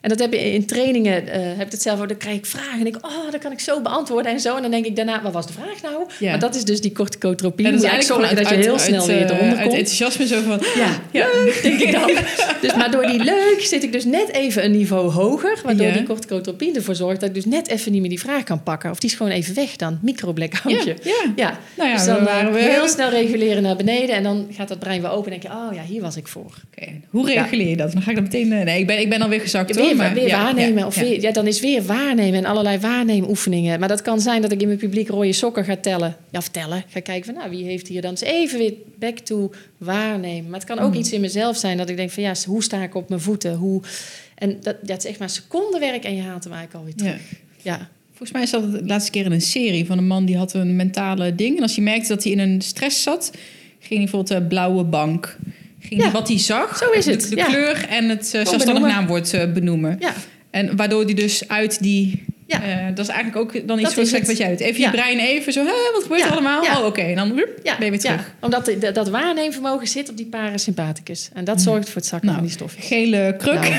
En 0.00 0.08
dat 0.08 0.18
heb 0.18 0.32
je 0.32 0.52
in 0.52 0.66
trainingen, 0.66 1.28
eh 1.28 1.40
heb 1.56 1.66
ik 1.66 1.72
het 1.72 1.82
zelf 1.82 2.00
ook, 2.00 2.08
dan 2.08 2.16
krijg 2.16 2.36
ik 2.36 2.46
vragen 2.46 2.80
en 2.80 2.86
ik, 2.86 2.96
oh, 2.96 3.30
dat 3.30 3.40
kan 3.40 3.52
ik 3.52 3.60
zo 3.60 3.80
beantwoorden 3.80 4.32
en 4.32 4.40
zo. 4.40 4.56
En 4.56 4.62
dan 4.62 4.70
denk 4.70 4.86
ik 4.86 4.96
daarna, 4.96 5.22
wat 5.22 5.32
was 5.32 5.46
de 5.46 5.52
vraag 5.52 5.82
nou? 5.82 6.04
Ja. 6.18 6.30
Maar 6.30 6.38
dat 6.38 6.54
is 6.54 6.64
dus 6.64 6.80
die 6.80 6.92
corticotropine. 6.92 7.68
en 7.68 7.74
dat 7.74 7.84
is 7.84 7.90
eigenlijk 7.90 8.20
zorgen 8.20 8.36
dat 8.42 8.48
je 8.48 8.54
uit- 8.54 8.64
heel 8.64 8.72
uit- 8.72 8.82
snel 8.82 8.98
uit, 8.98 9.06
weer 9.06 9.16
eh, 9.30 9.36
eronder 9.36 9.58
Uit 9.58 9.66
komt. 9.68 9.78
enthousiasme 9.78 10.26
zo 10.26 10.40
van... 10.42 10.60
Ja, 10.76 10.88
Ja. 11.10 11.26
leuk, 11.34 11.60
denk 11.62 11.80
ik 11.80 11.92
dan. 11.92 12.10
Dus, 12.60 12.74
maar 12.74 12.90
door 12.90 13.06
die 13.06 13.24
leuk 13.24 13.56
zit 13.60 13.82
ik 13.82 13.92
dus 13.92 14.04
net 14.04 14.32
even 14.32 14.64
een 14.64 14.70
niveau 14.70 15.10
hoger. 15.10 15.58
Waardoor 15.64 15.86
Ja. 15.86 15.92
die 15.92 16.02
corticotropine 16.02 16.74
ervoor 16.76 16.94
zorgt 16.94 17.20
dat 17.20 17.28
ik 17.28 17.34
dus 17.34 17.44
net 17.44 17.68
even 17.68 17.92
niet 17.92 18.00
meer 18.00 18.10
die 18.10 18.20
vraag 18.20 18.42
kan 18.42 18.62
pakken. 18.62 18.90
Of 18.90 18.98
die 18.98 19.10
is 19.10 19.16
gewoon 19.16 19.32
even 19.32 19.54
weg 19.54 19.76
dan. 19.76 19.98
Micro-blackoutje. 20.02 20.96
Ja, 21.02 21.10
ja. 21.12 21.32
Ja, 21.36 21.58
Nou 21.76 21.88
ja, 21.90 21.96
dus 21.96 22.04
dan 22.06 22.18
we 22.18 22.24
waren 22.24 22.46
eh, 22.48 22.54
weer- 22.54 22.70
heel 22.72 22.88
snel 22.88 23.10
reguleren 23.10 23.62
naar 23.62 23.76
beneden. 23.76 24.14
En 24.16 24.22
dan 24.22 24.46
gaat 24.52 24.68
dat 24.68 24.78
brein 24.78 25.00
weer 25.00 25.10
open 25.10 25.32
en 25.32 25.40
denk 25.40 25.52
je, 25.52 25.58
oh 25.60 25.74
ja, 25.74 25.82
hier 25.82 26.00
was 26.00 26.16
ik 26.16 26.28
voor. 26.28 26.54
Oké, 26.76 26.86
Hoe 27.10 27.26
reguleer 27.26 27.68
je 27.68 27.76
dat? 27.76 27.92
Dan 27.92 28.02
ga 28.02 28.10
ik 28.10 28.16
dat 28.16 28.24
meteen... 28.24 28.52
eh, 28.52 28.64
Nee, 28.64 28.78
ik 28.80 28.86
ben, 28.86 29.00
ik 29.00 29.08
ben 29.08 29.22
alweer 29.22 29.40
gezakt 29.40 29.76
Maar, 29.96 30.14
weer 30.14 30.26
ja, 30.26 30.42
waarnemen. 30.42 30.78
ja, 30.78 30.86
of 30.86 30.94
ja. 30.94 31.02
Weer, 31.02 31.20
ja, 31.20 31.32
dan 31.32 31.46
is 31.46 31.60
weer 31.60 31.82
waarnemen 31.82 32.38
en 32.38 32.44
allerlei 32.44 32.78
waarneemoefeningen. 32.78 33.78
Maar 33.78 33.88
dat 33.88 34.02
kan 34.02 34.20
zijn 34.20 34.42
dat 34.42 34.52
ik 34.52 34.60
in 34.60 34.66
mijn 34.66 34.78
publiek 34.78 35.08
rode 35.08 35.32
sokken 35.32 35.64
ga 35.64 35.76
tellen. 35.76 36.16
Ja, 36.30 36.38
of 36.38 36.48
tellen. 36.48 36.84
Ga 36.88 37.00
kijken 37.00 37.24
van, 37.24 37.34
nou, 37.34 37.50
wie 37.50 37.64
heeft 37.64 37.88
hier 37.88 38.02
dan... 38.02 38.10
Dus 38.10 38.22
even 38.22 38.58
weer 38.58 38.72
back 38.98 39.18
to 39.18 39.50
waarnemen. 39.78 40.50
Maar 40.50 40.60
het 40.60 40.68
kan 40.68 40.78
ook 40.78 40.92
Mm. 40.92 40.98
iets 40.98 41.12
in 41.12 41.20
mezelf 41.20 41.56
zijn 41.56 41.76
dat 41.76 41.88
ik 41.88 41.96
denk 41.96 42.10
van... 42.10 42.22
ja, 42.22 42.34
hoe 42.46 42.62
sta 42.62 42.82
ik 42.82 42.94
op 42.94 43.08
mijn 43.08 43.20
voeten? 43.20 43.54
Hoe... 43.54 43.82
En 44.34 44.56
dat, 44.60 44.76
dat 44.82 44.98
is 44.98 45.10
echt 45.10 45.18
maar 45.18 45.30
secondenwerk 45.30 46.04
en 46.04 46.16
je 46.16 46.22
haalt 46.22 46.44
hem 46.44 46.52
eigenlijk 46.52 46.74
alweer 46.74 46.94
terug. 46.96 47.32
Ja. 47.62 47.88
Volgens 48.08 48.32
mij 48.32 48.42
is 48.42 48.50
dat 48.50 48.72
de 48.80 48.86
laatste 48.86 49.10
keer 49.10 49.24
in 49.24 49.32
een 49.32 49.40
serie 49.40 49.86
van 49.86 49.98
een 49.98 50.06
man 50.06 50.24
die 50.24 50.36
had 50.36 50.54
een 50.54 50.76
mentale 50.76 51.34
ding. 51.34 51.56
En 51.56 51.62
als 51.62 51.74
hij 51.74 51.84
merkte 51.84 52.08
dat 52.08 52.22
hij 52.22 52.32
in 52.32 52.38
een 52.38 52.60
stress 52.60 53.02
zat, 53.02 53.30
ging 53.78 53.88
hij 53.88 53.98
bijvoorbeeld 53.98 54.40
de 54.40 54.46
blauwe 54.46 54.84
bank. 54.84 55.38
Ging 55.80 56.02
Ja. 56.02 56.10
wat 56.10 56.28
hij 56.28 56.38
zag, 56.38 56.76
Zo 56.76 56.90
is 56.90 57.04
de- 57.04 57.10
het, 57.10 57.26
de, 57.30 57.36
ja. 57.36 57.44
kleur 57.44 57.86
en 57.88 58.08
het 58.08 58.32
uh, 58.34 58.44
zelfstandig 58.46 58.82
naamwoord 58.92 59.32
eh, 59.34 59.52
benoemen. 59.52 59.96
Ja. 60.00 60.12
En 60.50 60.76
waardoor 60.76 61.04
hij 61.04 61.14
dus 61.14 61.48
uit 61.48 61.82
die... 61.82 62.24
Ja. 62.46 62.62
eh, 62.62 62.86
dat 62.94 62.98
is 62.98 63.12
eigenlijk 63.14 63.36
ook 63.36 63.68
dan 63.68 63.78
iets 63.78 63.94
wat, 63.94 64.36
jij 64.38 64.48
doet. 64.48 64.60
Even 64.60 64.80
je 64.80 64.90
brein 64.90 65.18
even 65.18 65.52
zo, 65.52 65.64
wat 65.64 66.02
gebeurt 66.02 66.24
er 66.24 66.30
allemaal? 66.30 66.62
Oh, 66.62 66.84
oké. 66.86 67.00
En 67.00 67.14
dan 67.14 67.28
ben 67.34 67.44
je 67.84 67.90
weer 67.90 67.98
terug. 67.98 68.34
omdat 68.40 68.64
de- 68.64 68.78
dat, 68.78 68.94
dat 68.94 69.08
waarneemvermogen 69.08 69.86
zit 69.86 70.10
op 70.10 70.16
die 70.16 70.26
parasympathicus. 70.26 71.28
En 71.34 71.44
dat 71.44 71.60
zorgt 71.60 71.86
voor 71.88 71.96
het 72.00 72.06
zakken 72.06 72.28
Nou, 72.28 72.38
van 72.40 72.46
die 72.48 72.56
stofjes. 72.56 72.86
Gele 72.86 73.34
kruk, 73.38 73.54
Nou, 73.60 73.74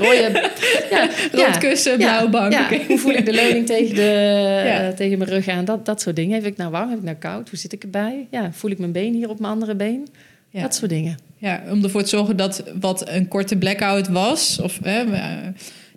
rode, 0.00 0.50
ja, 0.90 1.08
rood 1.32 1.58
kussen, 1.58 1.96
blauwe 1.96 2.30
bank. 2.30 2.54
Hoe 2.88 2.98
voel 2.98 3.12
ik 3.12 3.24
de 3.26 3.32
leuning 3.32 3.66
tegen, 3.76 3.94
de, 3.94 4.92
tegen 4.96 5.18
mijn 5.18 5.30
rug 5.30 5.48
aan? 5.48 5.64
Dat, 5.64 5.86
dat 5.86 6.00
soort 6.00 6.16
dingen. 6.16 6.34
Heb 6.34 6.46
ik 6.46 6.56
nou 6.56 6.70
warm? 6.70 6.88
Heb 6.88 6.98
ik 6.98 7.04
nou 7.04 7.16
koud? 7.16 7.48
Hoe 7.48 7.58
zit 7.58 7.72
ik 7.72 7.82
erbij? 7.82 8.26
Ja, 8.30 8.50
voel 8.52 8.70
ik 8.70 8.78
mijn 8.78 8.92
been 8.92 9.14
hier 9.14 9.28
op 9.28 9.40
mijn 9.40 9.52
andere 9.52 9.74
been? 9.74 10.08
Ja. 10.56 10.62
Dat 10.62 10.74
soort 10.74 10.90
dingen. 10.90 11.18
Ja, 11.38 11.62
om 11.70 11.84
ervoor 11.84 12.02
te 12.02 12.08
zorgen 12.08 12.36
dat 12.36 12.62
wat 12.80 13.08
een 13.08 13.28
korte 13.28 13.56
blackout 13.56 14.08
was, 14.08 14.58
of 14.62 14.78
eh, 14.82 15.00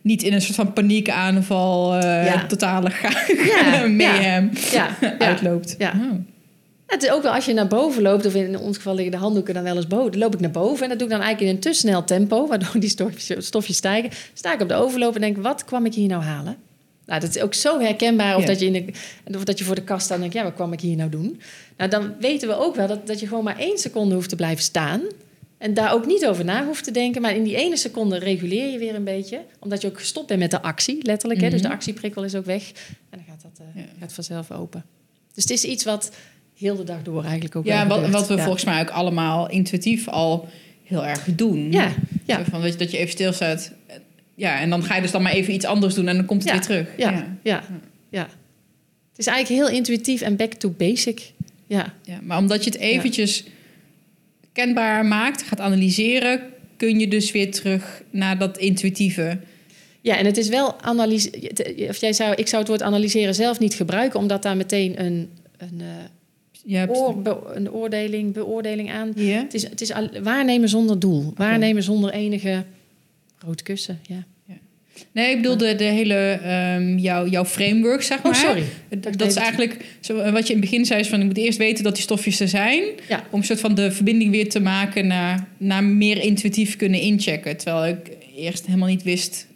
niet 0.02 0.24
in 0.24 0.34
een 0.34 0.42
soort 0.42 0.56
van 0.56 0.74
paniekaanval, 0.74 1.96
eh 1.96 2.26
Ja. 2.26 2.46
totale 2.46 2.90
ga- 2.90 3.34
Ja, 3.46 3.88
mayhem 4.04 4.50
ja. 4.72 4.88
uitloopt. 5.20 5.76
Ja. 5.78 5.94
Oh. 5.96 6.20
Het 6.88 7.04
is 7.04 7.12
ook 7.12 7.24
wel 7.24 7.32
als 7.34 7.46
je 7.46 7.54
naar 7.54 7.68
boven 7.68 8.02
loopt, 8.02 8.26
of 8.26 8.36
in 8.36 8.58
ons 8.60 8.78
geval 8.78 8.94
liggen 8.94 9.12
de 9.12 9.18
handdoeken 9.18 9.54
dan 9.54 9.64
wel 9.64 9.76
eens 9.76 9.88
boven. 9.88 10.12
Dan 10.12 10.20
loop 10.20 10.34
ik 10.34 10.40
naar 10.40 10.52
boven 10.52 10.84
en 10.84 10.90
dat 10.90 11.00
doe 11.00 11.08
ik 11.08 11.14
dan 11.14 11.24
eigenlijk 11.24 11.52
in 11.52 11.56
een 11.58 11.62
te 11.74 11.80
snel 11.80 12.04
tempo, 12.04 12.48
waardoor 12.48 12.80
die 12.80 12.90
stofjes, 12.90 13.46
stofjes 13.46 13.78
stijgen. 13.78 14.10
Sta 14.34 14.54
ik 14.54 14.62
op 14.62 14.68
de 14.68 14.74
overloop 14.76 15.16
en 15.16 15.22
denk, 15.22 15.38
wat 15.38 15.66
kwam 15.66 15.86
ik 15.86 15.94
hier 15.94 16.08
nou 16.08 16.24
halen? 16.24 16.56
Nou, 17.10 17.22
dat 17.22 17.36
is 17.36 17.42
ook 17.42 17.54
zo 17.54 17.80
herkenbaar. 17.80 18.36
Of, 18.36 18.42
Ja. 18.42 18.48
dat 18.48 18.60
je 18.60 18.66
in 18.66 18.94
de, 19.26 19.38
of 19.38 19.44
dat 19.44 19.58
je 19.58 19.64
voor 19.64 19.76
de 19.76 19.84
kast 19.84 20.04
staat 20.06 20.16
en 20.16 20.22
denkt, 20.22 20.36
ja, 20.36 20.44
wat 20.44 20.54
kwam 20.54 20.74
ik 20.74 20.80
hier 20.82 20.96
nou 20.96 21.10
doen? 21.10 21.42
Nou, 21.78 21.90
dan 21.90 22.14
weten 22.20 22.48
we 22.48 22.58
ook 22.58 22.76
wel 22.76 22.88
dat, 22.88 23.08
dat 23.08 23.20
je 23.20 23.28
gewoon 23.28 23.44
maar 23.44 23.58
één 23.60 23.78
seconde 23.78 24.16
hoeft 24.16 24.30
te 24.30 24.36
blijven 24.36 24.64
staan. 24.64 25.02
En 25.58 25.74
daar 25.74 25.94
ook 25.94 26.06
niet 26.06 26.26
over 26.28 26.46
na 26.46 26.66
hoeft 26.66 26.84
te 26.84 26.92
denken. 26.92 27.22
Maar 27.22 27.36
in 27.36 27.44
die 27.44 27.56
ene 27.56 27.78
seconde 27.78 28.18
reguleer 28.18 28.72
je 28.72 28.78
weer 28.78 28.96
een 28.96 29.04
beetje. 29.04 29.42
Omdat 29.60 29.82
je 29.82 29.88
ook 29.88 30.00
gestopt 30.00 30.28
bent 30.28 30.40
met 30.40 30.52
de 30.52 30.62
actie, 30.62 30.98
letterlijk. 31.06 31.42
hè? 31.42 31.50
Dus 31.50 31.62
de 31.62 31.68
Mhm. 31.68 31.76
actieprikkel 31.76 32.24
is 32.24 32.36
ook 32.36 32.46
weg. 32.46 32.72
En 33.10 33.18
dan 33.18 33.24
gaat 33.28 33.42
dat 33.42 33.60
eh, 33.76 33.82
Ja. 33.82 33.88
gaat 34.00 34.14
vanzelf 34.14 34.52
open. 34.52 34.86
Dus 35.34 35.44
het 35.44 35.52
is 35.52 35.64
iets 35.64 35.84
wat 35.84 36.12
heel 36.58 36.76
de 36.76 36.84
dag 36.84 37.02
door 37.04 37.24
eigenlijk 37.24 37.56
ook 37.56 37.66
Ja, 37.66 37.88
wat, 37.88 38.10
wat 38.10 38.28
we 38.28 38.36
Ja. 38.36 38.44
volgens 38.44 38.64
mij 38.64 38.82
ook 38.82 38.90
allemaal 38.90 39.50
intuïtief 39.50 40.08
al 40.08 40.48
heel 40.84 41.06
erg 41.06 41.24
doen. 41.36 41.72
Ja, 41.72 41.92
ja. 42.26 42.44
Van, 42.46 42.62
dat, 42.62 42.72
je, 42.72 42.78
dat 42.78 42.92
je 42.92 42.98
even 42.98 43.12
stilstaat. 43.12 43.72
Ja, 44.40 44.60
en 44.60 44.70
dan 44.70 44.84
ga 44.84 44.96
je 44.96 45.02
dus 45.02 45.12
dan 45.12 45.22
maar 45.22 45.32
even 45.32 45.54
iets 45.54 45.66
anders 45.66 45.94
doen 45.94 46.08
en 46.08 46.16
dan 46.16 46.26
komt 46.26 46.42
het 46.44 46.50
Ja, 46.50 46.58
weer 46.58 46.66
terug. 46.66 46.88
Ja, 46.98 47.38
ja, 47.44 47.64
ja. 48.10 48.22
Het 49.10 49.28
is 49.28 49.28
eigenlijk 49.28 49.62
heel 49.68 49.78
intuïtief 49.78 50.22
en 50.22 50.36
back 50.36 50.54
to 50.54 50.70
basic. 50.78 51.32
Ja, 51.68 51.94
Ja, 52.04 52.20
maar 52.24 52.38
omdat 52.38 52.64
je 52.64 52.70
het 52.70 52.80
eventjes 52.80 53.44
kenbaar 54.54 55.06
maakt, 55.06 55.42
gaat 55.44 55.60
analyseren, 55.60 56.42
kun 56.78 57.00
je 57.00 57.08
dus 57.08 57.32
weer 57.32 57.52
terug 57.52 58.04
naar 58.10 58.38
dat 58.38 58.58
intuïtieve. 58.58 59.38
ja 60.02 60.18
en 60.18 60.26
het 60.26 60.38
is 60.38 60.48
wel 60.50 60.82
analyse. 60.82 61.32
Of 61.90 61.98
jij 61.98 62.14
zou, 62.14 62.34
ik 62.36 62.48
zou 62.48 62.60
het 62.62 62.68
woord 62.70 62.82
analyseren 62.82 63.36
zelf 63.36 63.60
niet 63.60 63.74
gebruiken, 63.74 64.20
omdat 64.20 64.44
daar 64.44 64.58
meteen 64.58 65.06
een, 65.06 65.30
een, 65.58 65.82
eh, 65.82 66.90
oor, 66.90 67.22
be- 67.22 67.42
een 67.54 67.72
oordeling, 67.72 68.34
beoordeling 68.34 68.92
aan. 68.92 69.08
Het 69.18 69.54
is, 69.54 69.64
het 69.70 69.82
is 69.82 69.92
al- 69.94 70.10
waarnemen 70.24 70.70
zonder 70.70 71.00
doel, 71.00 71.32
waarnemen 71.36 71.84
zonder 71.84 72.12
enige 72.12 72.64
rood 73.46 73.64
kussen. 73.64 74.00
Ja. 74.08 74.24
Nee, 75.12 75.30
ik 75.36 75.42
bedoel 75.42 75.58
de, 75.58 75.76
de 75.76 75.84
hele, 75.84 76.16
ehm, 76.44 76.98
jouw, 76.98 77.28
jouw 77.28 77.46
framework, 77.46 78.02
zeg 78.02 78.22
maar. 78.22 78.32
Oh, 78.32 78.38
sorry. 78.40 78.64
Dat, 79.18 79.28
is 79.28 79.36
eigenlijk 79.36 79.86
zo, 80.00 80.18
eh, 80.18 80.32
wat 80.32 80.48
je 80.48 80.54
in 80.54 80.60
het 80.60 80.70
begin 80.70 80.86
zei, 80.86 81.00
is 81.00 81.08
van 81.08 81.20
ik 81.20 81.26
moet 81.26 81.38
eerst 81.38 81.58
weten 81.58 81.84
dat 81.84 81.94
die 81.94 82.04
stofjes 82.04 82.40
er 82.40 82.48
zijn. 82.48 82.84
Ja. 83.10 83.24
Om 83.30 83.40
een 83.40 83.46
soort 83.46 83.60
van 83.60 83.76
de 83.76 83.92
verbinding 83.92 84.32
weer 84.32 84.50
te 84.50 84.60
maken 84.60 85.08
naar, 85.08 85.48
naar 85.58 85.84
meer 85.84 86.22
intuïtief 86.22 86.76
kunnen 86.76 87.00
inchecken. 87.00 87.58
Terwijl 87.58 87.86
ik 87.96 88.12
eerst 88.36 88.66
helemaal 88.66 88.88
niet 88.88 89.04
wist. 89.04 89.48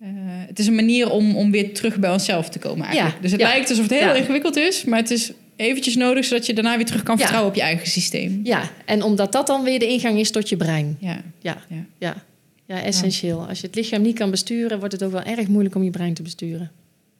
eh, 0.00 0.08
het 0.46 0.58
is 0.58 0.66
een 0.66 0.74
manier 0.74 1.10
om, 1.10 1.36
om 1.36 1.50
weer 1.50 1.74
terug 1.74 1.98
bij 1.98 2.10
onszelf 2.12 2.48
te 2.48 2.58
komen 2.58 2.84
eigenlijk. 2.86 3.14
Ja, 3.16 3.22
Dus 3.22 3.30
het 3.32 3.40
ja. 3.40 3.46
lijkt 3.48 3.68
alsof 3.68 3.84
het 3.88 3.98
heel 3.98 4.08
Ja. 4.08 4.14
ingewikkeld 4.14 4.56
is, 4.56 4.84
maar 4.84 4.98
het 4.98 5.10
is 5.10 5.32
eventjes 5.56 5.96
nodig 5.96 6.24
zodat 6.24 6.46
je 6.46 6.52
daarna 6.54 6.76
weer 6.76 6.86
terug 6.86 7.02
kan 7.02 7.14
Ja. 7.14 7.20
vertrouwen 7.20 7.50
op 7.52 7.56
je 7.58 7.64
eigen 7.64 7.86
systeem. 7.88 8.40
ja, 8.44 8.70
en 8.84 9.02
omdat 9.02 9.32
dat 9.32 9.46
dan 9.46 9.62
weer 9.64 9.78
de 9.78 9.86
ingang 9.86 10.18
is 10.18 10.30
tot 10.30 10.48
je 10.48 10.56
brein. 10.56 10.96
Ja. 11.00 11.20
Ja, 11.40 11.56
Ja. 11.98 12.24
Ja. 12.66 12.76
ja 12.76 12.82
essentieel. 12.82 13.46
Als 13.48 13.60
je 13.60 13.66
het 13.66 13.76
lichaam 13.76 14.02
niet 14.02 14.18
kan 14.18 14.30
besturen, 14.30 14.78
wordt 14.78 14.94
het 14.94 15.02
ook 15.02 15.12
wel 15.12 15.22
erg 15.22 15.48
moeilijk 15.48 15.74
om 15.74 15.82
je 15.82 15.90
brein 15.90 16.14
te 16.14 16.22
besturen. 16.22 16.70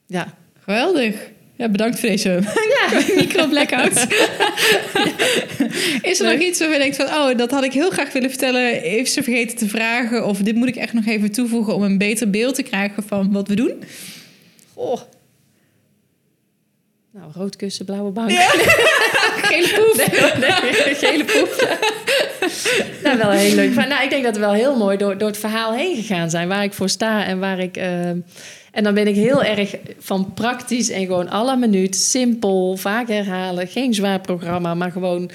Ja. 0.06 0.34
Geweldig. 0.58 1.30
Ja, 1.56 1.68
bedankt 1.68 2.00
voor 2.00 2.08
deze 2.16 2.40
micro-blackout. 3.16 3.92
Is 6.10 6.20
er 6.20 6.32
nog 6.32 6.40
iets 6.40 6.58
waarvan 6.58 6.76
je 6.76 6.82
denkt 6.82 6.96
van... 6.96 7.06
oh, 7.06 7.36
dat 7.36 7.50
had 7.50 7.64
ik 7.64 7.72
heel 7.72 7.90
graag 7.90 8.12
willen 8.12 8.28
vertellen... 8.28 8.82
even 8.82 9.12
ze 9.12 9.22
vergeten 9.22 9.56
te 9.56 9.68
vragen... 9.68 10.26
of 10.26 10.38
dit 10.38 10.54
moet 10.54 10.68
ik 10.68 10.76
echt 10.76 10.92
nog 10.92 11.06
even 11.06 11.32
toevoegen... 11.32 11.74
om 11.74 11.82
een 11.82 11.98
beter 11.98 12.30
beeld 12.30 12.54
te 12.54 12.62
krijgen 12.62 13.02
van 13.02 13.32
wat 13.32 13.48
we 13.48 13.54
doen? 13.54 13.82
Oh. 14.74 15.00
Nou, 17.12 17.30
rood 17.34 17.56
kussen, 17.56 17.84
blauwe 17.84 18.10
bank. 18.10 18.30
Gele 19.48 19.68
poef. 19.74 19.96
Nee, 19.96 20.20
hoor, 20.20 20.38
nee, 20.38 20.94
gele 20.94 21.24
poep. 21.24 21.78
nou, 23.04 23.18
wel 23.18 23.30
heel 23.30 23.54
leuk. 23.54 23.74
Nou, 23.74 24.02
ik 24.04 24.10
denk 24.10 24.24
dat 24.24 24.34
we 24.34 24.40
wel 24.40 24.52
heel 24.52 24.76
mooi 24.76 24.96
door, 24.96 25.18
door 25.18 25.28
het 25.28 25.38
verhaal 25.38 25.72
heen 25.74 25.96
gegaan 25.96 26.30
zijn. 26.30 26.48
Waar 26.48 26.64
ik 26.64 26.72
voor 26.72 26.88
sta 26.88 27.24
en 27.24 27.38
waar 27.38 27.58
ik... 27.58 27.76
eh, 27.76 28.08
en 28.72 28.82
dan 28.84 28.94
ben 28.94 29.06
ik 29.06 29.14
heel 29.14 29.42
erg 29.44 29.74
van 29.98 30.32
praktisch 30.34 30.90
en 30.90 31.00
gewoon 31.06 31.28
alle 31.30 31.56
minuut. 31.56 31.96
Simpel, 31.96 32.76
vaak 32.76 33.08
herhalen. 33.08 33.68
Geen 33.68 33.94
zwaar 33.94 34.20
programma, 34.20 34.74
maar 34.74 34.90
gewoon 34.92 35.30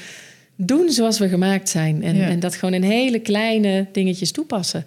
doen 0.55 0.89
zoals 0.89 1.19
we 1.19 1.27
gemaakt 1.29 1.69
zijn. 1.69 2.03
En, 2.03 2.15
Ja. 2.15 2.27
en 2.27 2.39
dat 2.39 2.55
gewoon 2.55 2.73
in 2.73 2.83
hele 2.83 3.19
kleine 3.19 3.85
dingetjes 3.91 4.31
toepassen. 4.31 4.85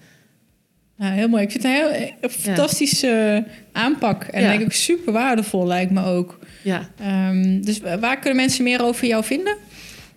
Nou, 0.96 1.14
heel 1.14 1.28
mooi. 1.28 1.42
Ik 1.42 1.50
vind 1.50 1.62
het 1.62 1.72
een 1.72 1.78
heel 1.92 2.10
een 2.20 2.30
fantastische 2.30 3.44
aanpak. 3.72 4.22
En 4.24 4.42
Ja. 4.42 4.48
denk 4.48 4.60
ik 4.60 4.72
super 4.72 5.12
waardevol 5.12 5.66
lijkt 5.66 5.90
me 5.90 6.04
ook. 6.04 6.38
Ja, 6.62 6.88
Ehm, 7.00 7.60
dus 7.60 7.80
waar 8.00 8.18
kunnen 8.18 8.36
mensen 8.36 8.64
meer 8.64 8.82
over 8.84 9.06
jou 9.06 9.24
vinden? 9.24 9.56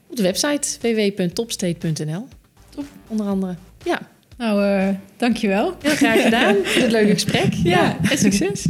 Op 0.09 0.15
de 0.15 0.21
website 0.23 0.67
www.topstate.nl. 0.81 2.27
Onder 3.07 3.25
andere. 3.27 3.55
Ja, 3.83 3.99
Nou, 4.37 4.63
eh 4.65 4.89
dankjewel. 5.17 5.75
heel 5.81 5.95
graag 5.95 6.21
gedaan. 6.21 6.55
Voor 6.63 6.81
dit 6.81 6.91
leuke 6.91 7.13
gesprek. 7.13 7.53
Ja, 7.53 7.97
en 8.09 8.17
succes. 8.17 8.65